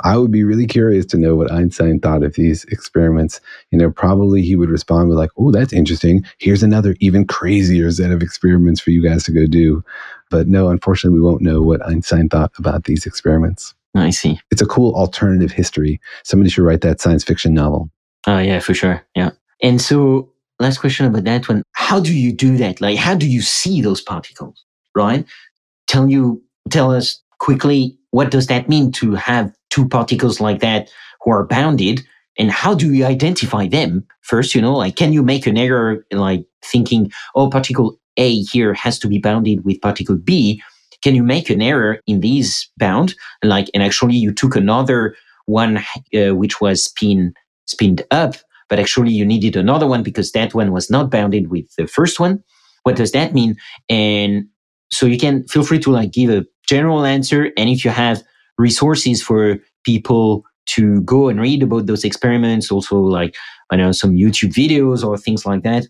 I 0.02 0.16
would 0.16 0.30
be 0.30 0.44
really 0.44 0.66
curious 0.66 1.04
to 1.06 1.18
know 1.18 1.36
what 1.36 1.52
Einstein 1.52 2.00
thought 2.00 2.22
of 2.22 2.34
these 2.34 2.64
experiments. 2.64 3.40
You 3.70 3.78
know, 3.78 3.90
probably 3.90 4.42
he 4.42 4.56
would 4.56 4.70
respond 4.70 5.08
with, 5.08 5.18
like, 5.18 5.30
oh, 5.36 5.50
that's 5.50 5.72
interesting. 5.72 6.24
Here's 6.38 6.62
another 6.62 6.96
even 7.00 7.26
crazier 7.26 7.90
set 7.90 8.10
of 8.10 8.22
experiments 8.22 8.80
for 8.80 8.90
you 8.90 9.02
guys 9.02 9.24
to 9.24 9.32
go 9.32 9.46
do. 9.46 9.84
But 10.30 10.48
no, 10.48 10.68
unfortunately, 10.68 11.18
we 11.18 11.24
won't 11.24 11.42
know 11.42 11.60
what 11.60 11.86
Einstein 11.86 12.28
thought 12.28 12.52
about 12.58 12.84
these 12.84 13.04
experiments. 13.04 13.74
I 13.94 14.10
see. 14.10 14.40
It's 14.50 14.62
a 14.62 14.66
cool 14.66 14.94
alternative 14.94 15.52
history. 15.52 16.00
Somebody 16.24 16.48
should 16.50 16.64
write 16.64 16.80
that 16.80 17.00
science 17.00 17.24
fiction 17.24 17.52
novel. 17.52 17.90
Oh, 18.26 18.34
uh, 18.34 18.38
yeah, 18.38 18.60
for 18.60 18.72
sure. 18.72 19.04
Yeah. 19.14 19.32
And 19.62 19.80
so 19.80 20.30
last 20.58 20.78
question 20.78 21.06
about 21.06 21.24
that 21.24 21.48
one. 21.48 21.62
How 21.72 22.00
do 22.00 22.16
you 22.16 22.32
do 22.32 22.56
that? 22.58 22.80
Like, 22.80 22.98
how 22.98 23.14
do 23.14 23.28
you 23.28 23.42
see 23.42 23.80
those 23.80 24.00
particles? 24.00 24.64
Right? 24.94 25.24
Tell 25.86 26.08
you, 26.08 26.42
tell 26.70 26.92
us 26.92 27.20
quickly, 27.38 27.98
what 28.10 28.30
does 28.30 28.46
that 28.46 28.68
mean 28.68 28.92
to 28.92 29.14
have 29.14 29.54
two 29.70 29.88
particles 29.88 30.40
like 30.40 30.60
that 30.60 30.90
who 31.22 31.32
are 31.32 31.44
bounded? 31.46 32.02
And 32.38 32.50
how 32.50 32.74
do 32.74 32.92
you 32.92 33.04
identify 33.04 33.66
them? 33.66 34.06
First, 34.22 34.54
you 34.54 34.62
know, 34.62 34.74
like, 34.74 34.96
can 34.96 35.12
you 35.12 35.22
make 35.22 35.46
an 35.46 35.58
error 35.58 36.04
like 36.12 36.46
thinking, 36.64 37.12
oh, 37.34 37.50
particle 37.50 37.98
A 38.16 38.40
here 38.42 38.72
has 38.74 38.98
to 39.00 39.08
be 39.08 39.18
bounded 39.18 39.64
with 39.64 39.80
particle 39.80 40.16
B? 40.16 40.62
Can 41.02 41.14
you 41.14 41.22
make 41.22 41.50
an 41.50 41.60
error 41.60 42.00
in 42.06 42.20
these 42.20 42.70
bound? 42.78 43.14
Like, 43.42 43.68
and 43.74 43.82
actually 43.82 44.14
you 44.14 44.32
took 44.32 44.56
another 44.56 45.16
one, 45.46 45.78
uh, 46.14 46.34
which 46.34 46.60
was 46.60 46.84
spin, 46.84 47.34
spinned 47.66 48.02
up 48.10 48.36
but 48.72 48.80
actually 48.80 49.12
you 49.12 49.26
needed 49.26 49.54
another 49.54 49.86
one 49.86 50.02
because 50.02 50.32
that 50.32 50.54
one 50.54 50.72
was 50.72 50.88
not 50.88 51.10
bounded 51.10 51.50
with 51.50 51.66
the 51.76 51.86
first 51.86 52.18
one. 52.18 52.42
What 52.84 52.96
does 52.96 53.12
that 53.12 53.34
mean? 53.34 53.54
And 53.90 54.46
so 54.90 55.04
you 55.04 55.18
can 55.18 55.46
feel 55.48 55.62
free 55.62 55.78
to 55.80 55.90
like 55.90 56.10
give 56.10 56.30
a 56.30 56.46
general 56.66 57.04
answer. 57.04 57.50
And 57.58 57.68
if 57.68 57.84
you 57.84 57.90
have 57.90 58.22
resources 58.56 59.22
for 59.22 59.58
people 59.84 60.42
to 60.68 61.02
go 61.02 61.28
and 61.28 61.38
read 61.38 61.62
about 61.62 61.84
those 61.84 62.02
experiments, 62.02 62.72
also 62.72 62.96
like, 62.96 63.36
I 63.70 63.76
know, 63.76 63.92
some 63.92 64.14
YouTube 64.14 64.54
videos 64.54 65.04
or 65.04 65.18
things 65.18 65.44
like 65.44 65.64
that, 65.64 65.84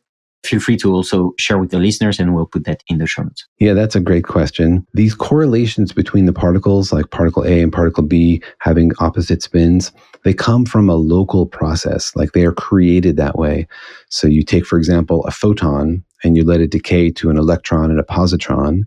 feel 0.44 0.60
free 0.60 0.76
to 0.76 0.92
also 0.92 1.34
share 1.38 1.58
with 1.58 1.70
the 1.70 1.78
listeners 1.78 2.18
and 2.18 2.34
we'll 2.34 2.46
put 2.46 2.64
that 2.64 2.82
in 2.88 2.98
the 2.98 3.06
show 3.06 3.22
notes. 3.22 3.46
Yeah, 3.58 3.74
that's 3.74 3.94
a 3.94 4.00
great 4.00 4.24
question. 4.24 4.86
These 4.94 5.14
correlations 5.14 5.92
between 5.92 6.26
the 6.26 6.32
particles, 6.32 6.92
like 6.92 7.10
particle 7.10 7.44
A 7.44 7.62
and 7.62 7.72
particle 7.72 8.02
B 8.02 8.42
having 8.58 8.92
opposite 8.98 9.42
spins, 9.42 9.92
they 10.24 10.34
come 10.34 10.64
from 10.64 10.88
a 10.88 10.94
local 10.94 11.46
process. 11.46 12.14
Like 12.16 12.32
they 12.32 12.44
are 12.44 12.52
created 12.52 13.16
that 13.16 13.38
way. 13.38 13.66
So 14.08 14.26
you 14.26 14.42
take, 14.42 14.66
for 14.66 14.78
example, 14.78 15.24
a 15.26 15.30
photon 15.30 16.04
and 16.24 16.36
you 16.36 16.44
let 16.44 16.60
it 16.60 16.70
decay 16.70 17.10
to 17.10 17.30
an 17.30 17.36
electron 17.36 17.90
and 17.90 17.98
a 17.98 18.04
positron, 18.04 18.82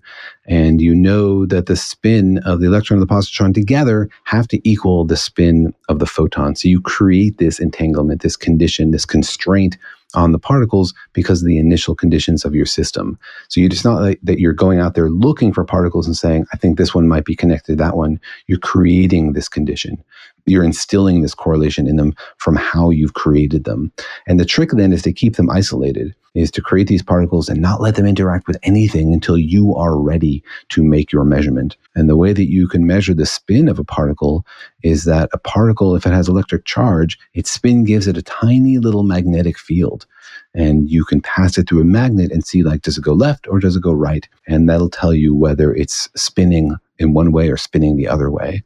and 0.45 0.81
you 0.81 0.95
know 0.95 1.45
that 1.45 1.65
the 1.65 1.75
spin 1.75 2.37
of 2.39 2.59
the 2.61 2.67
electron 2.67 2.99
and 2.99 3.07
the 3.07 3.13
positron 3.13 3.53
together 3.53 4.09
have 4.23 4.47
to 4.47 4.69
equal 4.69 5.03
the 5.03 5.17
spin 5.17 5.73
of 5.89 5.99
the 5.99 6.05
photon. 6.05 6.55
So 6.55 6.69
you 6.69 6.81
create 6.81 7.37
this 7.37 7.59
entanglement, 7.59 8.21
this 8.21 8.37
condition, 8.37 8.91
this 8.91 9.05
constraint 9.05 9.77
on 10.15 10.31
the 10.31 10.39
particles 10.39 10.93
because 11.13 11.41
of 11.41 11.47
the 11.47 11.59
initial 11.59 11.95
conditions 11.95 12.45
of 12.45 12.55
your 12.55 12.65
system. 12.65 13.19
So 13.49 13.59
you 13.59 13.69
just 13.69 13.85
not 13.85 14.01
like 14.01 14.19
that 14.23 14.39
you're 14.39 14.53
going 14.53 14.79
out 14.79 14.95
there 14.95 15.09
looking 15.09 15.53
for 15.53 15.63
particles 15.63 16.07
and 16.07 16.15
saying, 16.15 16.45
I 16.53 16.57
think 16.57 16.77
this 16.77 16.95
one 16.95 17.07
might 17.07 17.25
be 17.25 17.35
connected 17.35 17.73
to 17.73 17.83
that 17.83 17.95
one. 17.95 18.19
You're 18.47 18.59
creating 18.59 19.33
this 19.33 19.49
condition. 19.49 20.03
You're 20.45 20.63
instilling 20.63 21.21
this 21.21 21.33
correlation 21.33 21.87
in 21.87 21.95
them 21.95 22.15
from 22.37 22.55
how 22.55 22.89
you've 22.89 23.15
created 23.15 23.63
them. 23.63 23.91
And 24.27 24.39
the 24.39 24.45
trick 24.45 24.71
then 24.71 24.93
is 24.93 25.01
to 25.03 25.13
keep 25.13 25.35
them 25.35 25.49
isolated, 25.49 26.13
is 26.35 26.51
to 26.51 26.61
create 26.61 26.87
these 26.87 27.01
particles 27.01 27.49
and 27.49 27.61
not 27.61 27.81
let 27.81 27.95
them 27.95 28.05
interact 28.05 28.47
with 28.47 28.57
anything 28.61 29.13
until 29.13 29.37
you 29.37 29.73
are 29.75 29.97
ready 29.97 30.43
to 30.69 30.83
make 30.83 31.11
your 31.11 31.23
measurement. 31.23 31.77
And 31.95 32.07
the 32.07 32.17
way 32.17 32.31
that 32.33 32.51
you 32.51 32.67
can 32.67 32.85
measure 32.85 33.13
the 33.13 33.25
spin 33.25 33.67
of 33.67 33.79
a 33.79 33.83
particle 33.83 34.45
is 34.83 35.05
that 35.05 35.29
a 35.33 35.39
particle, 35.39 35.95
if 35.95 36.05
it 36.05 36.13
has 36.13 36.29
electric 36.29 36.65
charge, 36.65 37.17
its 37.33 37.49
spin 37.49 37.83
gives 37.83 38.07
it 38.07 38.17
a 38.17 38.21
tiny 38.21 38.77
little 38.77 39.03
magnetic 39.03 39.57
field. 39.57 40.05
And 40.53 40.89
you 40.89 41.05
can 41.05 41.21
pass 41.21 41.57
it 41.57 41.67
through 41.67 41.81
a 41.81 41.85
magnet 41.85 42.31
and 42.31 42.45
see, 42.45 42.61
like, 42.61 42.81
does 42.81 42.97
it 42.97 43.03
go 43.03 43.13
left 43.13 43.47
or 43.47 43.59
does 43.59 43.75
it 43.75 43.81
go 43.81 43.93
right? 43.93 44.27
And 44.47 44.69
that'll 44.69 44.89
tell 44.89 45.13
you 45.13 45.33
whether 45.33 45.73
it's 45.73 46.07
spinning 46.15 46.75
in 46.99 47.13
one 47.13 47.31
way 47.31 47.49
or 47.49 47.57
spinning 47.57 47.97
the 47.97 48.07
other 48.07 48.29
way. 48.29 48.63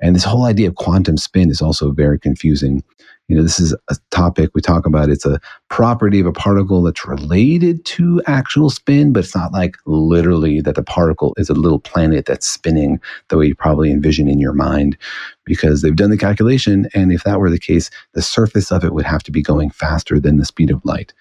And 0.00 0.14
this 0.14 0.24
whole 0.24 0.44
idea 0.44 0.68
of 0.68 0.76
quantum 0.76 1.16
spin 1.16 1.50
is 1.50 1.62
also 1.62 1.90
very 1.90 2.18
confusing. 2.18 2.82
You 3.28 3.36
know, 3.36 3.42
this 3.42 3.58
is 3.58 3.74
a 3.90 3.96
topic 4.12 4.50
we 4.54 4.60
talk 4.60 4.86
about. 4.86 5.08
It's 5.08 5.26
a 5.26 5.40
property 5.68 6.20
of 6.20 6.26
a 6.26 6.32
particle 6.32 6.82
that's 6.82 7.04
related 7.04 7.84
to 7.86 8.22
actual 8.28 8.70
spin, 8.70 9.12
but 9.12 9.24
it's 9.24 9.34
not 9.34 9.52
like 9.52 9.76
literally 9.84 10.60
that 10.60 10.76
the 10.76 10.82
particle 10.84 11.34
is 11.36 11.50
a 11.50 11.54
little 11.54 11.80
planet 11.80 12.26
that's 12.26 12.46
spinning 12.46 13.00
the 13.28 13.36
way 13.36 13.46
you 13.46 13.54
probably 13.56 13.90
envision 13.90 14.28
in 14.28 14.38
your 14.38 14.52
mind, 14.52 14.96
because 15.44 15.82
they've 15.82 15.96
done 15.96 16.10
the 16.10 16.16
calculation. 16.16 16.88
And 16.94 17.10
if 17.10 17.24
that 17.24 17.40
were 17.40 17.50
the 17.50 17.58
case, 17.58 17.90
the 18.12 18.22
surface 18.22 18.70
of 18.70 18.84
it 18.84 18.94
would 18.94 19.06
have 19.06 19.24
to 19.24 19.32
be 19.32 19.42
going 19.42 19.70
faster 19.70 20.20
than 20.20 20.36
the 20.36 20.44
speed 20.44 20.70
of 20.70 20.84
light. 20.84 21.12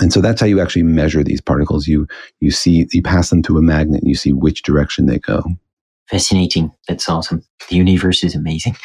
And 0.00 0.14
so 0.14 0.22
that's 0.22 0.40
how 0.40 0.46
you 0.46 0.58
actually 0.58 0.84
measure 0.84 1.22
these 1.22 1.42
particles. 1.42 1.86
You 1.86 2.08
you 2.40 2.50
see 2.50 2.88
you 2.92 3.02
pass 3.02 3.28
them 3.28 3.42
through 3.42 3.58
a 3.58 3.62
magnet 3.62 4.00
and 4.00 4.08
you 4.08 4.14
see 4.14 4.32
which 4.32 4.62
direction 4.62 5.04
they 5.04 5.18
go. 5.18 5.44
Fascinating. 6.10 6.72
That's 6.88 7.08
awesome. 7.08 7.42
The 7.68 7.76
universe 7.76 8.24
is 8.24 8.34
amazing. 8.34 8.76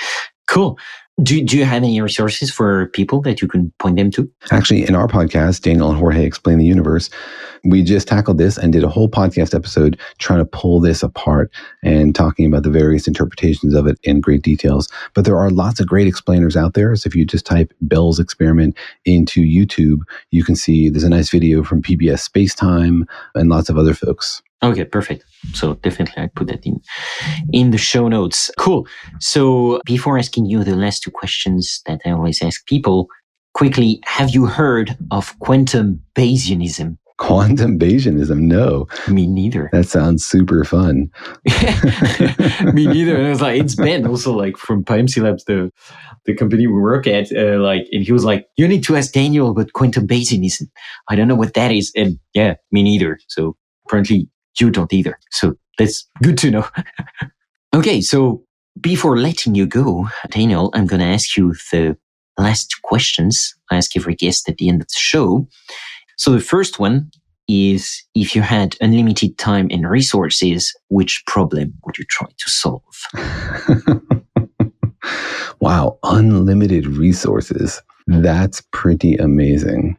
Cool. 0.47 0.77
Do, 1.23 1.41
do 1.43 1.57
you 1.57 1.63
have 1.63 1.81
any 1.81 2.01
resources 2.01 2.51
for 2.51 2.87
people 2.87 3.21
that 3.21 3.41
you 3.41 3.47
can 3.47 3.71
point 3.79 3.95
them 3.95 4.11
to? 4.11 4.29
Actually, 4.51 4.85
in 4.85 4.95
our 4.95 5.07
podcast, 5.07 5.61
Daniel 5.61 5.89
and 5.89 5.97
Jorge 5.97 6.25
Explain 6.25 6.57
the 6.57 6.65
Universe, 6.65 7.09
we 7.63 7.83
just 7.83 8.07
tackled 8.07 8.37
this 8.37 8.57
and 8.57 8.73
did 8.73 8.83
a 8.83 8.89
whole 8.89 9.09
podcast 9.09 9.55
episode 9.55 9.97
trying 10.19 10.39
to 10.39 10.45
pull 10.45 10.81
this 10.81 11.01
apart 11.01 11.51
and 11.83 12.13
talking 12.13 12.45
about 12.45 12.63
the 12.63 12.69
various 12.69 13.07
interpretations 13.07 13.73
of 13.73 13.87
it 13.87 13.97
in 14.03 14.19
great 14.19 14.41
details. 14.41 14.89
But 15.13 15.23
there 15.23 15.37
are 15.37 15.49
lots 15.49 15.79
of 15.79 15.87
great 15.87 16.05
explainers 16.05 16.57
out 16.57 16.73
there. 16.73 16.93
So 16.97 17.07
if 17.07 17.15
you 17.15 17.25
just 17.25 17.45
type 17.45 17.73
Bell's 17.79 18.19
experiment 18.19 18.77
into 19.05 19.41
YouTube, 19.41 20.01
you 20.31 20.43
can 20.43 20.55
see 20.55 20.89
there's 20.89 21.03
a 21.03 21.09
nice 21.09 21.29
video 21.29 21.63
from 21.63 21.81
PBS 21.81 22.29
Spacetime 22.29 23.07
and 23.33 23.49
lots 23.49 23.69
of 23.69 23.77
other 23.77 23.93
folks. 23.93 24.43
Okay, 24.61 24.83
perfect. 24.83 25.23
So 25.53 25.75
definitely 25.75 26.23
I 26.23 26.27
put 26.27 26.47
that 26.47 26.65
in 26.65 26.81
in 27.51 27.71
the 27.71 27.77
show 27.77 28.07
notes. 28.07 28.51
Cool. 28.57 28.87
So 29.19 29.81
before 29.85 30.17
asking 30.17 30.45
you 30.45 30.63
the 30.63 30.75
last 30.75 31.03
two 31.03 31.11
questions 31.11 31.81
that 31.85 32.01
I 32.05 32.11
always 32.11 32.41
ask 32.41 32.65
people, 32.67 33.07
quickly, 33.53 33.99
have 34.05 34.29
you 34.31 34.45
heard 34.45 34.97
of 35.11 35.37
quantum 35.39 36.01
Bayesianism? 36.15 36.97
Quantum 37.17 37.79
Bayesianism? 37.79 38.39
No. 38.41 38.87
Me 39.07 39.25
neither. 39.25 39.69
That 39.71 39.87
sounds 39.87 40.25
super 40.25 40.65
fun. 40.65 41.09
Me 42.73 42.85
neither. 42.87 43.15
And 43.15 43.27
I 43.27 43.29
was 43.29 43.41
like, 43.41 43.61
it's 43.61 43.75
Ben 43.75 44.05
also 44.05 44.33
like 44.33 44.57
from 44.57 44.83
PyMC 44.83 45.23
Labs, 45.23 45.45
the 45.45 45.71
the 46.25 46.35
company 46.35 46.67
we 46.67 46.73
work 46.73 47.05
at, 47.05 47.31
uh, 47.31 47.59
like, 47.59 47.87
and 47.91 48.03
he 48.03 48.11
was 48.11 48.25
like, 48.25 48.47
you 48.57 48.67
need 48.67 48.83
to 48.83 48.95
ask 48.95 49.13
Daniel 49.13 49.51
about 49.51 49.71
quantum 49.73 50.07
Bayesianism. 50.07 50.67
I 51.07 51.15
don't 51.15 51.27
know 51.27 51.35
what 51.35 51.53
that 51.53 51.71
is. 51.71 51.91
And 51.95 52.19
yeah, 52.33 52.55
me 52.71 52.83
neither. 52.83 53.19
So 53.27 53.55
apparently 53.87 54.27
you 54.59 54.69
don't 54.69 54.93
either. 54.93 55.19
So 55.31 55.55
that's 55.77 56.07
good 56.21 56.37
to 56.39 56.51
know. 56.51 56.67
okay, 57.75 58.01
so 58.01 58.43
before 58.79 59.17
letting 59.17 59.55
you 59.55 59.65
go, 59.65 60.07
Daniel, 60.29 60.69
I'm 60.73 60.87
going 60.87 60.99
to 60.99 61.05
ask 61.05 61.37
you 61.37 61.53
the 61.71 61.97
last 62.37 62.81
questions. 62.83 63.55
I 63.71 63.77
ask 63.77 63.95
every 63.95 64.15
guest 64.15 64.49
at 64.49 64.57
the 64.57 64.69
end 64.69 64.81
of 64.81 64.87
the 64.87 64.97
show. 64.97 65.47
So 66.17 66.31
the 66.31 66.39
first 66.39 66.79
one 66.79 67.11
is 67.47 68.03
if 68.15 68.35
you 68.35 68.41
had 68.41 68.75
unlimited 68.81 69.37
time 69.37 69.67
and 69.69 69.87
resources, 69.89 70.75
which 70.89 71.23
problem 71.27 71.73
would 71.85 71.97
you 71.97 72.05
try 72.05 72.27
to 72.27 72.49
solve? 72.49 72.81
wow, 75.59 75.99
unlimited 76.03 76.87
resources. 76.87 77.81
That's 78.07 78.61
pretty 78.71 79.15
amazing 79.15 79.97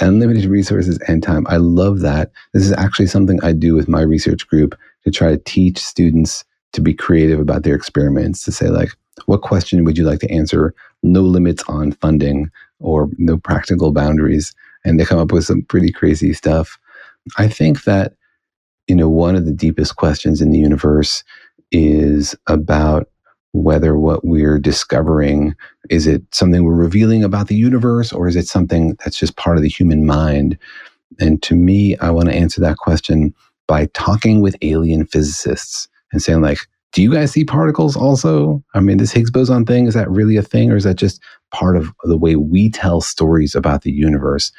unlimited 0.00 0.44
resources 0.46 0.98
and 1.08 1.22
time. 1.22 1.46
I 1.48 1.56
love 1.56 2.00
that. 2.00 2.30
This 2.52 2.64
is 2.64 2.72
actually 2.72 3.06
something 3.06 3.42
I 3.42 3.52
do 3.52 3.74
with 3.74 3.88
my 3.88 4.02
research 4.02 4.46
group 4.46 4.78
to 5.04 5.10
try 5.10 5.30
to 5.30 5.38
teach 5.38 5.78
students 5.78 6.44
to 6.72 6.80
be 6.80 6.92
creative 6.92 7.40
about 7.40 7.62
their 7.62 7.74
experiments, 7.74 8.44
to 8.44 8.52
say, 8.52 8.68
like, 8.68 8.90
what 9.26 9.42
question 9.42 9.84
would 9.84 9.96
you 9.96 10.04
like 10.04 10.20
to 10.20 10.30
answer? 10.30 10.74
No 11.02 11.22
limits 11.22 11.62
on 11.68 11.92
funding 11.92 12.50
or 12.80 13.08
no 13.16 13.38
practical 13.38 13.92
boundaries. 13.92 14.54
And 14.84 15.00
they 15.00 15.04
come 15.04 15.18
up 15.18 15.32
with 15.32 15.44
some 15.44 15.62
pretty 15.62 15.90
crazy 15.90 16.32
stuff. 16.34 16.78
I 17.38 17.48
think 17.48 17.84
that, 17.84 18.14
you 18.86 18.94
know, 18.94 19.08
one 19.08 19.34
of 19.34 19.46
the 19.46 19.52
deepest 19.52 19.96
questions 19.96 20.42
in 20.42 20.50
the 20.50 20.58
universe 20.58 21.24
is 21.72 22.34
about 22.46 23.08
whether 23.62 23.98
what 23.98 24.24
we're 24.24 24.58
discovering 24.58 25.54
is 25.88 26.06
it 26.06 26.22
something 26.32 26.64
we're 26.64 26.74
revealing 26.74 27.24
about 27.24 27.48
the 27.48 27.54
universe 27.54 28.12
or 28.12 28.28
is 28.28 28.36
it 28.36 28.46
something 28.46 28.96
that's 29.04 29.18
just 29.18 29.36
part 29.36 29.56
of 29.56 29.62
the 29.62 29.68
human 29.68 30.04
mind? 30.06 30.58
And 31.20 31.42
to 31.44 31.54
me 31.54 31.96
i 31.98 32.10
want 32.10 32.28
to 32.28 32.34
answer 32.34 32.60
that 32.60 32.76
question 32.76 33.34
by 33.66 33.86
talking 33.94 34.40
with 34.40 34.56
alien 34.62 35.06
physicists 35.06 35.88
and 36.12 36.22
saying 36.22 36.42
like 36.42 36.58
do 36.92 37.02
you 37.02 37.12
guys 37.12 37.30
see 37.30 37.44
particles 37.44 37.94
also? 37.94 38.64
I 38.72 38.80
mean 38.80 38.96
this 38.96 39.12
higgs 39.12 39.30
boson 39.30 39.66
thing 39.66 39.86
is 39.86 39.92
that 39.92 40.10
really 40.10 40.38
a 40.38 40.42
thing 40.42 40.70
or 40.70 40.76
is 40.76 40.84
that 40.84 40.96
just 40.96 41.20
part 41.52 41.76
of 41.76 41.92
the 42.04 42.16
way 42.16 42.36
we 42.36 42.70
tell 42.70 43.02
stories 43.02 43.54
about 43.54 43.82
the 43.82 43.92
universe? 43.92 44.50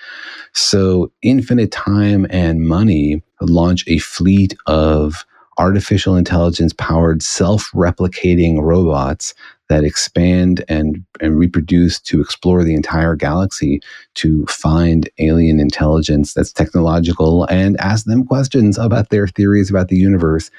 So 0.53 1.11
infinite 1.23 1.71
time 1.71 2.27
and 2.29 2.67
money 2.67 3.23
launch 3.41 3.83
a 3.87 3.97
fleet 3.97 4.55
of 4.67 5.25
artificial 5.57 6.15
intelligence 6.15 6.73
powered 6.73 7.21
self 7.23 7.71
replicating 7.71 8.61
robots 8.61 9.33
that 9.69 9.83
expand 9.83 10.63
and, 10.69 11.03
and 11.19 11.37
reproduce 11.37 11.99
to 11.99 12.21
explore 12.21 12.63
the 12.63 12.73
entire 12.73 13.15
galaxy 13.15 13.81
to 14.13 14.45
find 14.45 15.09
alien 15.19 15.59
intelligence 15.59 16.33
that's 16.33 16.53
technological 16.53 17.43
and 17.45 17.77
ask 17.79 18.05
them 18.05 18.25
questions 18.25 18.77
about 18.77 19.09
their 19.09 19.27
theories 19.27 19.69
about 19.69 19.89
the 19.89 19.97
universe 19.97 20.49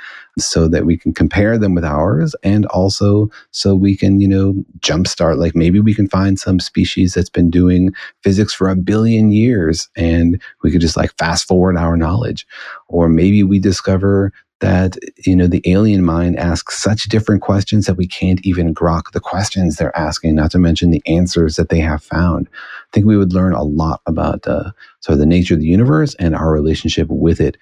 so 0.40 0.68
that 0.68 0.84
we 0.84 0.96
can 0.96 1.12
compare 1.12 1.58
them 1.58 1.74
with 1.74 1.84
ours 1.84 2.34
and 2.42 2.66
also 2.66 3.30
so 3.50 3.74
we 3.74 3.96
can, 3.96 4.20
you 4.20 4.28
know, 4.28 4.54
jumpstart. 4.80 5.38
Like 5.38 5.54
maybe 5.54 5.80
we 5.80 5.94
can 5.94 6.08
find 6.08 6.38
some 6.38 6.60
species 6.60 7.14
that's 7.14 7.30
been 7.30 7.50
doing 7.50 7.92
physics 8.22 8.54
for 8.54 8.68
a 8.68 8.76
billion 8.76 9.30
years 9.30 9.88
and 9.96 10.40
we 10.62 10.70
could 10.70 10.80
just 10.80 10.96
like 10.96 11.16
fast 11.18 11.46
forward 11.46 11.76
our 11.76 11.96
knowledge. 11.96 12.46
Or 12.88 13.08
maybe 13.08 13.42
we 13.42 13.58
discover 13.58 14.32
that 14.60 14.96
you 15.24 15.36
know 15.36 15.46
the 15.46 15.62
alien 15.66 16.04
mind 16.04 16.36
asks 16.38 16.82
such 16.82 17.04
different 17.04 17.42
questions 17.42 17.86
that 17.86 17.94
we 17.94 18.06
can't 18.06 18.44
even 18.44 18.74
grok 18.74 19.12
the 19.12 19.20
questions 19.20 19.76
they're 19.76 19.96
asking 19.96 20.34
not 20.34 20.50
to 20.50 20.58
mention 20.58 20.90
the 20.90 21.02
answers 21.06 21.56
that 21.56 21.68
they 21.68 21.78
have 21.78 22.02
found 22.02 22.48
i 22.52 22.88
think 22.92 23.06
we 23.06 23.16
would 23.16 23.32
learn 23.32 23.52
a 23.52 23.62
lot 23.62 24.00
about 24.06 24.46
uh, 24.46 24.70
sort 25.00 25.14
of 25.14 25.18
the 25.18 25.26
nature 25.26 25.54
of 25.54 25.60
the 25.60 25.66
universe 25.66 26.14
and 26.16 26.34
our 26.34 26.50
relationship 26.50 27.06
with 27.08 27.40
it 27.40 27.56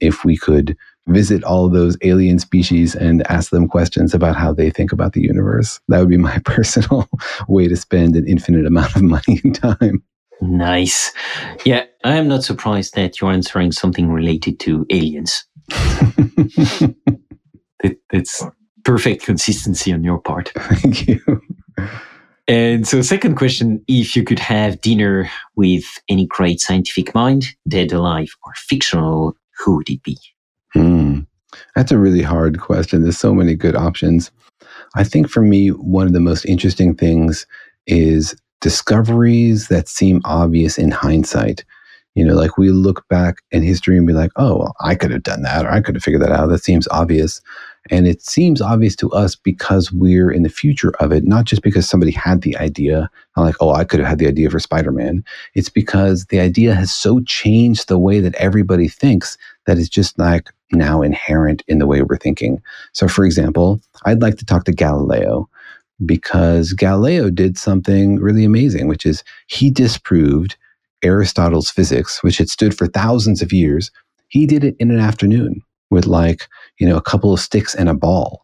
if 0.00 0.24
we 0.24 0.36
could 0.36 0.76
visit 1.08 1.42
all 1.42 1.68
those 1.68 1.96
alien 2.02 2.38
species 2.38 2.94
and 2.94 3.26
ask 3.28 3.50
them 3.50 3.66
questions 3.66 4.14
about 4.14 4.36
how 4.36 4.52
they 4.52 4.70
think 4.70 4.92
about 4.92 5.14
the 5.14 5.22
universe 5.22 5.80
that 5.88 5.98
would 5.98 6.08
be 6.08 6.16
my 6.16 6.38
personal 6.44 7.08
way 7.48 7.66
to 7.66 7.76
spend 7.76 8.14
an 8.14 8.26
infinite 8.28 8.66
amount 8.66 8.94
of 8.94 9.02
money 9.02 9.40
and 9.42 9.54
time 9.54 10.02
Nice. 10.42 11.12
Yeah, 11.64 11.84
I 12.04 12.16
am 12.16 12.26
not 12.26 12.42
surprised 12.42 12.94
that 12.94 13.20
you're 13.20 13.30
answering 13.30 13.70
something 13.70 14.10
related 14.10 14.58
to 14.60 14.84
aliens. 14.90 15.44
it, 17.84 17.98
it's 18.12 18.44
perfect 18.84 19.24
consistency 19.24 19.92
on 19.92 20.02
your 20.02 20.20
part. 20.20 20.50
Thank 20.56 21.06
you. 21.06 21.20
And 22.48 22.88
so, 22.88 23.02
second 23.02 23.36
question 23.36 23.84
if 23.86 24.16
you 24.16 24.24
could 24.24 24.40
have 24.40 24.80
dinner 24.80 25.30
with 25.54 25.84
any 26.08 26.26
great 26.26 26.60
scientific 26.60 27.14
mind, 27.14 27.46
dead, 27.68 27.92
alive, 27.92 28.30
or 28.44 28.52
fictional, 28.56 29.36
who 29.62 29.76
would 29.76 29.88
it 29.88 30.02
be? 30.02 30.18
Hmm. 30.72 31.20
That's 31.76 31.92
a 31.92 31.98
really 31.98 32.22
hard 32.22 32.60
question. 32.60 33.02
There's 33.02 33.18
so 33.18 33.34
many 33.34 33.54
good 33.54 33.76
options. 33.76 34.30
I 34.94 35.04
think 35.04 35.28
for 35.28 35.42
me, 35.42 35.68
one 35.68 36.06
of 36.06 36.12
the 36.12 36.20
most 36.20 36.44
interesting 36.46 36.94
things 36.94 37.46
is 37.86 38.34
discoveries 38.60 39.68
that 39.68 39.88
seem 39.88 40.20
obvious 40.24 40.78
in 40.78 40.90
hindsight. 40.90 41.64
You 42.14 42.24
know, 42.24 42.34
like 42.34 42.58
we 42.58 42.70
look 42.70 43.06
back 43.08 43.36
in 43.50 43.62
history 43.62 43.96
and 43.96 44.06
be 44.06 44.12
like, 44.12 44.30
oh, 44.36 44.58
well, 44.58 44.74
I 44.80 44.94
could 44.94 45.10
have 45.10 45.22
done 45.22 45.42
that 45.42 45.64
or 45.64 45.70
I 45.70 45.80
could 45.80 45.94
have 45.94 46.04
figured 46.04 46.22
that 46.22 46.32
out. 46.32 46.48
That 46.48 46.62
seems 46.62 46.86
obvious. 46.88 47.40
And 47.90 48.06
it 48.06 48.22
seems 48.22 48.60
obvious 48.60 48.94
to 48.96 49.10
us 49.10 49.34
because 49.34 49.90
we're 49.92 50.30
in 50.30 50.44
the 50.44 50.48
future 50.48 50.92
of 51.00 51.10
it, 51.12 51.24
not 51.24 51.46
just 51.46 51.62
because 51.62 51.88
somebody 51.88 52.12
had 52.12 52.42
the 52.42 52.56
idea, 52.58 53.10
like, 53.36 53.56
oh, 53.60 53.72
I 53.72 53.84
could 53.84 53.98
have 53.98 54.08
had 54.08 54.18
the 54.18 54.28
idea 54.28 54.50
for 54.50 54.60
Spider 54.60 54.92
Man. 54.92 55.24
It's 55.54 55.68
because 55.68 56.26
the 56.26 56.38
idea 56.38 56.74
has 56.74 56.94
so 56.94 57.20
changed 57.20 57.88
the 57.88 57.98
way 57.98 58.20
that 58.20 58.36
everybody 58.36 58.86
thinks 58.86 59.36
that 59.66 59.78
it's 59.78 59.88
just 59.88 60.18
like 60.18 60.50
now 60.70 61.02
inherent 61.02 61.62
in 61.66 61.78
the 61.78 61.86
way 61.86 62.02
we're 62.02 62.16
thinking. 62.16 62.62
So, 62.92 63.08
for 63.08 63.24
example, 63.24 63.80
I'd 64.04 64.22
like 64.22 64.36
to 64.38 64.44
talk 64.44 64.64
to 64.64 64.72
Galileo 64.72 65.48
because 66.06 66.72
Galileo 66.72 67.30
did 67.30 67.58
something 67.58 68.16
really 68.16 68.44
amazing, 68.44 68.86
which 68.88 69.04
is 69.04 69.24
he 69.48 69.70
disproved 69.70 70.56
Aristotle's 71.02 71.70
physics, 71.70 72.22
which 72.22 72.38
had 72.38 72.48
stood 72.48 72.76
for 72.76 72.86
thousands 72.86 73.42
of 73.42 73.52
years. 73.52 73.90
He 74.28 74.46
did 74.46 74.62
it 74.62 74.76
in 74.78 74.90
an 74.90 75.00
afternoon 75.00 75.62
with 75.92 76.06
like, 76.06 76.48
you 76.78 76.88
know, 76.88 76.96
a 76.96 77.02
couple 77.02 77.32
of 77.32 77.38
sticks 77.38 77.74
and 77.74 77.88
a 77.88 77.94
ball. 77.94 78.42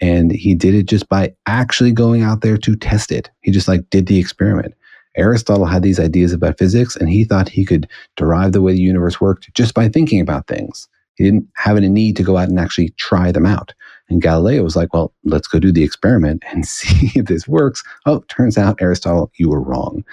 And 0.00 0.32
he 0.32 0.54
did 0.54 0.74
it 0.74 0.86
just 0.86 1.08
by 1.08 1.34
actually 1.46 1.92
going 1.92 2.22
out 2.22 2.40
there 2.40 2.56
to 2.56 2.76
test 2.76 3.12
it. 3.12 3.30
He 3.42 3.50
just 3.50 3.68
like 3.68 3.88
did 3.90 4.06
the 4.06 4.18
experiment. 4.18 4.74
Aristotle 5.16 5.66
had 5.66 5.82
these 5.82 6.00
ideas 6.00 6.32
about 6.32 6.58
physics 6.58 6.96
and 6.96 7.08
he 7.08 7.24
thought 7.24 7.48
he 7.48 7.64
could 7.64 7.88
derive 8.16 8.52
the 8.52 8.62
way 8.62 8.72
the 8.72 8.80
universe 8.80 9.20
worked 9.20 9.52
just 9.54 9.74
by 9.74 9.88
thinking 9.88 10.20
about 10.20 10.46
things. 10.46 10.88
He 11.16 11.24
didn't 11.24 11.48
have 11.56 11.76
any 11.76 11.88
need 11.88 12.16
to 12.16 12.22
go 12.22 12.36
out 12.36 12.48
and 12.48 12.58
actually 12.58 12.90
try 12.90 13.32
them 13.32 13.44
out. 13.44 13.74
And 14.08 14.22
Galileo 14.22 14.62
was 14.62 14.76
like, 14.76 14.94
well, 14.94 15.12
let's 15.24 15.48
go 15.48 15.58
do 15.58 15.72
the 15.72 15.82
experiment 15.82 16.44
and 16.50 16.64
see 16.66 17.18
if 17.18 17.26
this 17.26 17.46
works. 17.46 17.82
Oh, 18.06 18.20
turns 18.28 18.56
out, 18.56 18.80
Aristotle, 18.80 19.30
you 19.36 19.50
were 19.50 19.60
wrong. 19.60 20.04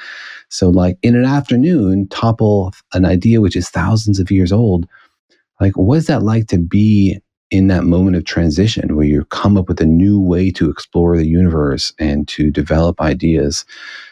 So, 0.49 0.69
like 0.69 0.97
in 1.03 1.15
an 1.15 1.25
afternoon, 1.25 2.07
topple 2.09 2.73
an 2.93 3.05
idea 3.05 3.39
which 3.39 3.55
is 3.55 3.69
thousands 3.69 4.19
of 4.19 4.31
years 4.31 4.51
old. 4.51 4.87
Like, 5.59 5.77
what 5.77 5.97
is 5.97 6.07
that 6.07 6.23
like 6.23 6.47
to 6.47 6.57
be 6.57 7.19
in 7.51 7.67
that 7.67 7.83
moment 7.83 8.17
of 8.17 8.25
transition 8.25 8.95
where 8.95 9.05
you 9.05 9.23
come 9.25 9.57
up 9.57 9.67
with 9.67 9.79
a 9.79 9.85
new 9.85 10.19
way 10.19 10.51
to 10.51 10.69
explore 10.69 11.15
the 11.15 11.27
universe 11.27 11.93
and 11.99 12.27
to 12.29 12.51
develop 12.51 12.99
ideas? 13.01 13.65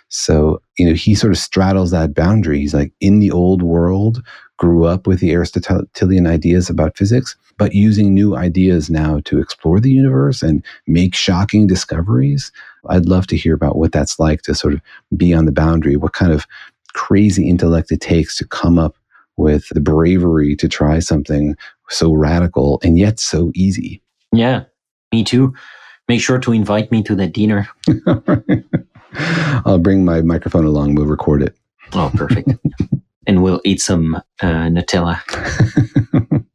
So, 0.09 0.61
you 0.77 0.87
know, 0.87 0.93
he 0.93 1.15
sort 1.15 1.33
of 1.33 1.39
straddles 1.39 1.91
that 1.91 2.13
boundary. 2.13 2.59
He's 2.59 2.73
like 2.73 2.93
in 2.99 3.19
the 3.19 3.31
old 3.31 3.63
world, 3.63 4.23
grew 4.57 4.85
up 4.85 5.07
with 5.07 5.19
the 5.19 5.31
Aristotelian 5.31 6.27
ideas 6.27 6.69
about 6.69 6.95
physics, 6.95 7.35
but 7.57 7.73
using 7.73 8.13
new 8.13 8.35
ideas 8.35 8.89
now 8.89 9.19
to 9.25 9.39
explore 9.39 9.79
the 9.79 9.91
universe 9.91 10.43
and 10.43 10.63
make 10.85 11.15
shocking 11.15 11.65
discoveries. 11.65 12.51
I'd 12.89 13.07
love 13.07 13.27
to 13.27 13.37
hear 13.37 13.55
about 13.55 13.77
what 13.77 13.91
that's 13.91 14.19
like 14.19 14.43
to 14.43 14.53
sort 14.53 14.75
of 14.75 14.81
be 15.17 15.33
on 15.33 15.45
the 15.45 15.51
boundary, 15.51 15.95
what 15.95 16.13
kind 16.13 16.31
of 16.31 16.45
crazy 16.93 17.49
intellect 17.49 17.91
it 17.91 18.01
takes 18.01 18.37
to 18.37 18.47
come 18.47 18.77
up 18.77 18.95
with 19.37 19.67
the 19.69 19.81
bravery 19.81 20.55
to 20.57 20.67
try 20.67 20.99
something 20.99 21.55
so 21.89 22.13
radical 22.13 22.79
and 22.83 22.97
yet 22.97 23.19
so 23.19 23.51
easy. 23.55 24.01
Yeah, 24.31 24.63
me 25.11 25.23
too. 25.23 25.53
Make 26.07 26.21
sure 26.21 26.39
to 26.39 26.51
invite 26.51 26.91
me 26.91 27.03
to 27.03 27.15
that 27.15 27.33
dinner. 27.33 27.67
I'll 29.65 29.79
bring 29.79 30.03
my 30.03 30.21
microphone 30.21 30.65
along. 30.65 30.95
We'll 30.95 31.05
record 31.05 31.43
it. 31.43 31.55
Oh, 31.93 32.11
perfect. 32.13 32.49
and 33.27 33.43
we'll 33.43 33.61
eat 33.63 33.79
some 33.79 34.15
uh, 34.41 34.67
Nutella. 34.69 35.19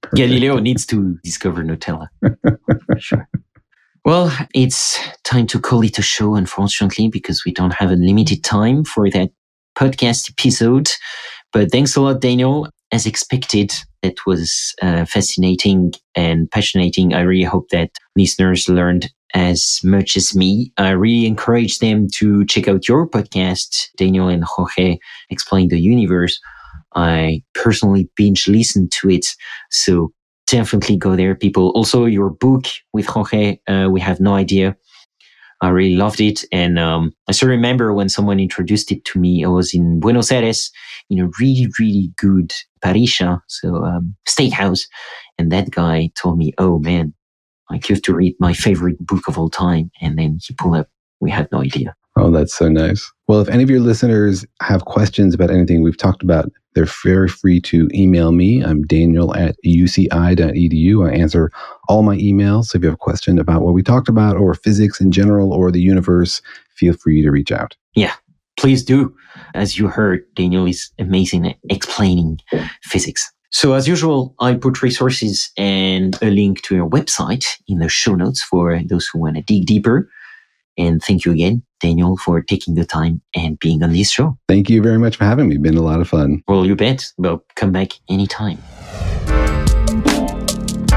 Galileo 0.15 0.59
needs 0.59 0.87
to 0.87 1.19
discover 1.23 1.63
Nutella. 1.63 2.09
sure. 2.99 3.29
Well, 4.05 4.35
it's 4.55 4.99
time 5.25 5.47
to 5.49 5.61
call 5.61 5.83
it 5.83 5.99
a 5.99 6.03
show, 6.03 6.35
unfortunately, 6.35 7.09
because 7.09 7.45
we 7.45 7.53
don't 7.53 7.75
have 7.75 7.91
a 7.91 7.97
limited 7.97 8.43
time 8.43 8.85
for 8.85 9.11
that 9.11 9.31
podcast 9.77 10.31
episode. 10.31 10.91
But 11.53 11.71
thanks 11.73 11.97
a 11.97 12.01
lot, 12.01 12.21
Daniel. 12.21 12.69
As 12.93 13.07
expected, 13.07 13.73
it 14.03 14.27
was 14.27 14.75
uh, 14.81 15.05
fascinating 15.05 15.93
and 16.15 16.51
passionating. 16.51 17.15
I 17.15 17.21
really 17.21 17.45
hope 17.45 17.69
that 17.71 17.91
listeners 18.17 18.69
learned 18.69 19.11
as 19.35 19.81
much 19.85 20.17
as 20.17 20.35
me. 20.35 20.73
I 20.79 20.91
really 20.91 21.27
encourage 21.27 21.79
them 21.79 22.07
to 22.15 22.47
check 22.47 22.67
out 22.69 22.89
your 22.89 23.07
podcast, 23.09 23.89
Daniel 23.97 24.29
and 24.29 24.45
Jorge 24.45 24.99
Explain 25.31 25.69
the 25.69 25.81
Universe. 25.81 26.39
I 26.95 27.43
personally 27.55 28.09
binge 28.17 28.49
listened 28.49 28.91
to 28.93 29.11
it. 29.11 29.27
So 29.71 30.13
definitely 30.47 30.97
go 30.97 31.15
there, 31.15 31.35
people. 31.35 31.71
Also, 31.75 32.07
your 32.07 32.31
book 32.31 32.65
with 32.93 33.07
Jorge, 33.07 33.59
uh, 33.69 33.89
we 33.91 34.01
have 34.01 34.21
no 34.21 34.35
idea. 34.35 34.77
I 35.61 35.69
really 35.69 35.97
loved 35.97 36.21
it. 36.21 36.45
And 36.53 36.79
um, 36.79 37.13
I 37.29 37.33
still 37.33 37.49
remember 37.49 37.93
when 37.93 38.09
someone 38.09 38.39
introduced 38.39 38.93
it 38.93 39.05
to 39.07 39.19
me, 39.19 39.45
I 39.45 39.49
was 39.49 39.75
in 39.75 39.99
Buenos 40.01 40.31
Aires 40.31 40.71
in 41.11 41.19
a 41.19 41.29
really, 41.41 41.69
really 41.79 42.13
good 42.17 42.53
parrilla, 42.85 43.41
so 43.49 43.85
um, 43.85 44.15
steakhouse. 44.29 44.87
And 45.37 45.51
that 45.51 45.71
guy 45.71 46.11
told 46.21 46.39
me, 46.39 46.53
oh 46.59 46.79
man, 46.79 47.13
you 47.71 47.81
have 47.89 48.03
to 48.03 48.15
read 48.15 48.35
my 48.39 48.55
favorite 48.55 48.99
book 49.05 49.29
of 49.29 49.39
all 49.39 49.51
time. 49.51 49.91
And 50.01 50.19
then 50.19 50.39
he 50.43 50.55
pulled 50.55 50.77
up, 50.77 50.89
we 51.21 51.31
had 51.31 51.49
no 51.53 51.63
idea. 51.63 51.95
Oh, 52.19 52.31
that's 52.31 52.55
so 52.55 52.69
nice. 52.69 53.11
Well, 53.29 53.41
if 53.41 53.49
any 53.49 53.63
of 53.63 53.71
your 53.71 53.81
listeners 53.81 54.45
have 54.63 54.87
questions 54.87 55.35
about 55.35 55.51
anything 55.51 55.83
we've 55.83 55.97
talked 55.97 56.23
about, 56.23 56.51
they're 56.75 56.89
very 57.05 57.29
free 57.29 57.61
to 57.63 57.89
email 57.93 58.33
me. 58.33 58.63
I'm 58.63 58.83
daniel 58.83 59.35
at 59.37 59.57
uci.edu. 59.65 61.09
I 61.09 61.15
answer 61.15 61.51
all 61.89 62.03
my 62.03 62.17
emails. 62.17 62.67
So 62.67 62.77
if 62.77 62.83
you 62.83 62.89
have 62.89 62.95
a 62.95 62.99
question 62.99 63.39
about 63.39 63.63
what 63.63 63.75
we 63.75 63.83
talked 63.83 64.09
about 64.09 64.37
or 64.37 64.55
physics 64.55 65.01
in 65.01 65.11
general 65.11 65.53
or 65.53 65.71
the 65.71 65.81
universe, 65.81 66.43
feel 66.75 66.95
free 66.95 67.23
to 67.23 67.31
reach 67.31 67.53
out. 67.53 67.77
Yeah, 67.95 68.15
please 68.59 68.83
do. 68.85 69.15
As 69.55 69.79
you 69.79 69.89
heard, 69.89 70.25
Daniel 70.35 70.67
is 70.67 70.91
amazing 70.99 71.49
at 71.49 71.57
explaining 71.71 72.41
physics. 72.83 73.31
So 73.51 73.73
as 73.73 73.89
usual, 73.89 74.35
I 74.41 74.55
put 74.55 74.83
resources 74.83 75.51
and 75.57 76.17
a 76.23 76.31
link 76.31 76.63
to 76.63 76.75
your 76.75 76.89
website 76.89 77.47
in 77.67 77.79
the 77.79 77.89
show 77.89 78.15
notes 78.15 78.43
for 78.43 78.81
those 78.85 79.09
who 79.09 79.21
want 79.21 79.37
to 79.37 79.43
dig 79.43 79.67
deeper. 79.67 80.09
And 80.79 81.03
thank 81.03 81.25
you 81.25 81.33
again, 81.33 81.63
Daniel, 81.81 82.17
for 82.17 82.41
taking 82.41 82.75
the 82.77 82.87
time 82.87 83.21
and 83.35 83.59
being 83.59 83.83
on 83.83 83.93
this 83.93 84.11
show. 84.11 84.39
Thank 84.49 84.71
you 84.71 84.81
very 84.81 84.99
much 84.99 85.17
for 85.17 85.25
having 85.25 85.49
me. 85.49 85.57
It's 85.57 85.63
been 85.63 85.77
a 85.77 85.83
lot 85.83 86.01
of 86.01 86.09
fun. 86.09 86.43
Well, 86.47 86.65
you 86.65 86.77
bet. 86.77 87.13
Well, 87.19 87.45
come 87.57 87.73
back 87.73 87.93
anytime. 88.09 88.59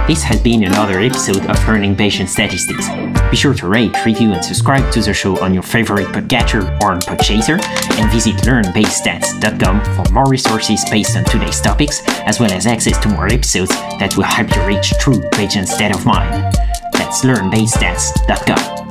This 0.07 0.23
has 0.23 0.41
been 0.41 0.63
another 0.63 0.99
episode 0.99 1.45
of 1.45 1.67
Learning 1.67 1.95
Bayesian 1.95 2.27
Statistics. 2.27 2.89
Be 3.29 3.37
sure 3.37 3.53
to 3.53 3.67
rate, 3.67 3.95
review, 4.05 4.33
and 4.33 4.43
subscribe 4.43 4.91
to 4.91 5.01
the 5.01 5.13
show 5.13 5.39
on 5.41 5.53
your 5.53 5.63
favorite 5.63 6.07
podcatcher 6.07 6.63
or 6.81 6.91
on 6.91 6.99
Podchaser, 6.99 7.61
and 7.97 8.11
visit 8.11 8.35
learnbayesstats.com 8.37 10.05
for 10.05 10.11
more 10.11 10.27
resources 10.27 10.83
based 10.89 11.15
on 11.15 11.23
today's 11.23 11.61
topics, 11.61 12.01
as 12.25 12.39
well 12.39 12.51
as 12.51 12.67
access 12.67 12.97
to 12.99 13.09
more 13.09 13.27
episodes 13.27 13.69
that 13.69 14.17
will 14.17 14.23
help 14.25 14.53
you 14.53 14.61
reach 14.65 14.91
true 14.99 15.21
Bayesian 15.31 15.65
state 15.65 15.95
of 15.95 16.05
mind. 16.05 16.53
That's 16.91 17.23
learnbayesstats.com. 17.23 18.90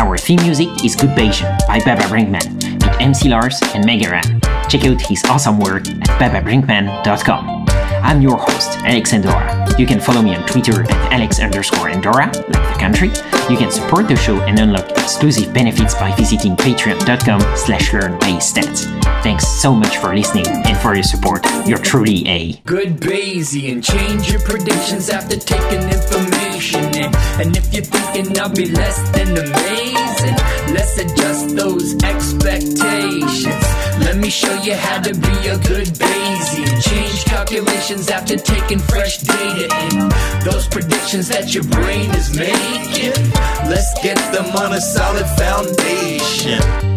Our 0.00 0.16
theme 0.16 0.40
music 0.40 0.68
is 0.82 0.96
Good 0.96 1.10
Bayesian 1.10 1.58
by 1.68 1.78
Baba 1.80 2.04
Brinkman 2.04 2.72
with 2.82 3.00
MC 3.00 3.28
Lars 3.28 3.60
and 3.74 3.84
Mega 3.84 4.08
Ran. 4.08 4.40
Check 4.66 4.86
out 4.86 4.98
his 4.98 5.22
awesome 5.24 5.58
work 5.58 5.86
at 5.86 6.18
bababrinkman.com. 6.18 7.66
I'm 7.68 8.22
your 8.22 8.38
host, 8.38 8.78
Alex 8.78 9.12
Andorra. 9.12 9.68
You 9.78 9.86
can 9.86 10.00
follow 10.00 10.22
me 10.22 10.34
on 10.34 10.46
Twitter 10.46 10.84
at 10.84 11.12
Alex 11.12 11.38
underscore 11.38 11.90
Andorra, 11.90 12.28
like 12.28 12.72
the 12.72 12.76
country. 12.80 13.08
You 13.50 13.58
can 13.58 13.70
support 13.70 14.08
the 14.08 14.16
show 14.16 14.40
and 14.40 14.58
unlock 14.58 14.90
exclusive 14.92 15.52
benefits 15.52 15.94
by 15.94 16.16
visiting 16.16 16.56
patreon.com 16.56 17.40
slash 17.54 17.90
learnbayesstats. 17.90 18.86
Thanks 19.22 19.46
so 19.46 19.74
much 19.74 19.98
for 19.98 20.16
listening 20.16 20.46
and 20.48 20.78
for 20.78 20.94
your 20.94 21.04
support. 21.04 21.44
You're 21.66 21.76
truly 21.76 22.26
a 22.26 22.52
good 22.64 22.96
Bayesian. 22.96 23.84
Change 23.84 24.30
your 24.30 24.40
predictions 24.40 25.10
after 25.10 25.36
taking 25.36 25.82
information 25.82 26.49
And 26.60 27.56
if 27.56 27.72
you're 27.72 27.82
thinking 27.82 28.38
I'll 28.38 28.50
be 28.50 28.66
less 28.66 29.10
than 29.12 29.28
amazing, 29.28 30.36
let's 30.74 30.98
adjust 30.98 31.56
those 31.56 31.94
expectations. 32.04 33.64
Let 34.04 34.18
me 34.18 34.28
show 34.28 34.52
you 34.62 34.74
how 34.74 35.00
to 35.00 35.14
be 35.14 35.48
a 35.48 35.56
good 35.56 35.86
Bayesian. 35.96 36.82
Change 36.82 37.24
calculations 37.24 38.10
after 38.10 38.36
taking 38.36 38.78
fresh 38.78 39.18
data 39.18 39.74
in. 39.88 40.10
Those 40.44 40.68
predictions 40.68 41.28
that 41.28 41.54
your 41.54 41.64
brain 41.64 42.10
is 42.10 42.36
making, 42.36 43.32
let's 43.70 43.94
get 44.02 44.18
them 44.32 44.54
on 44.54 44.74
a 44.74 44.80
solid 44.82 45.26
foundation. 45.40 46.89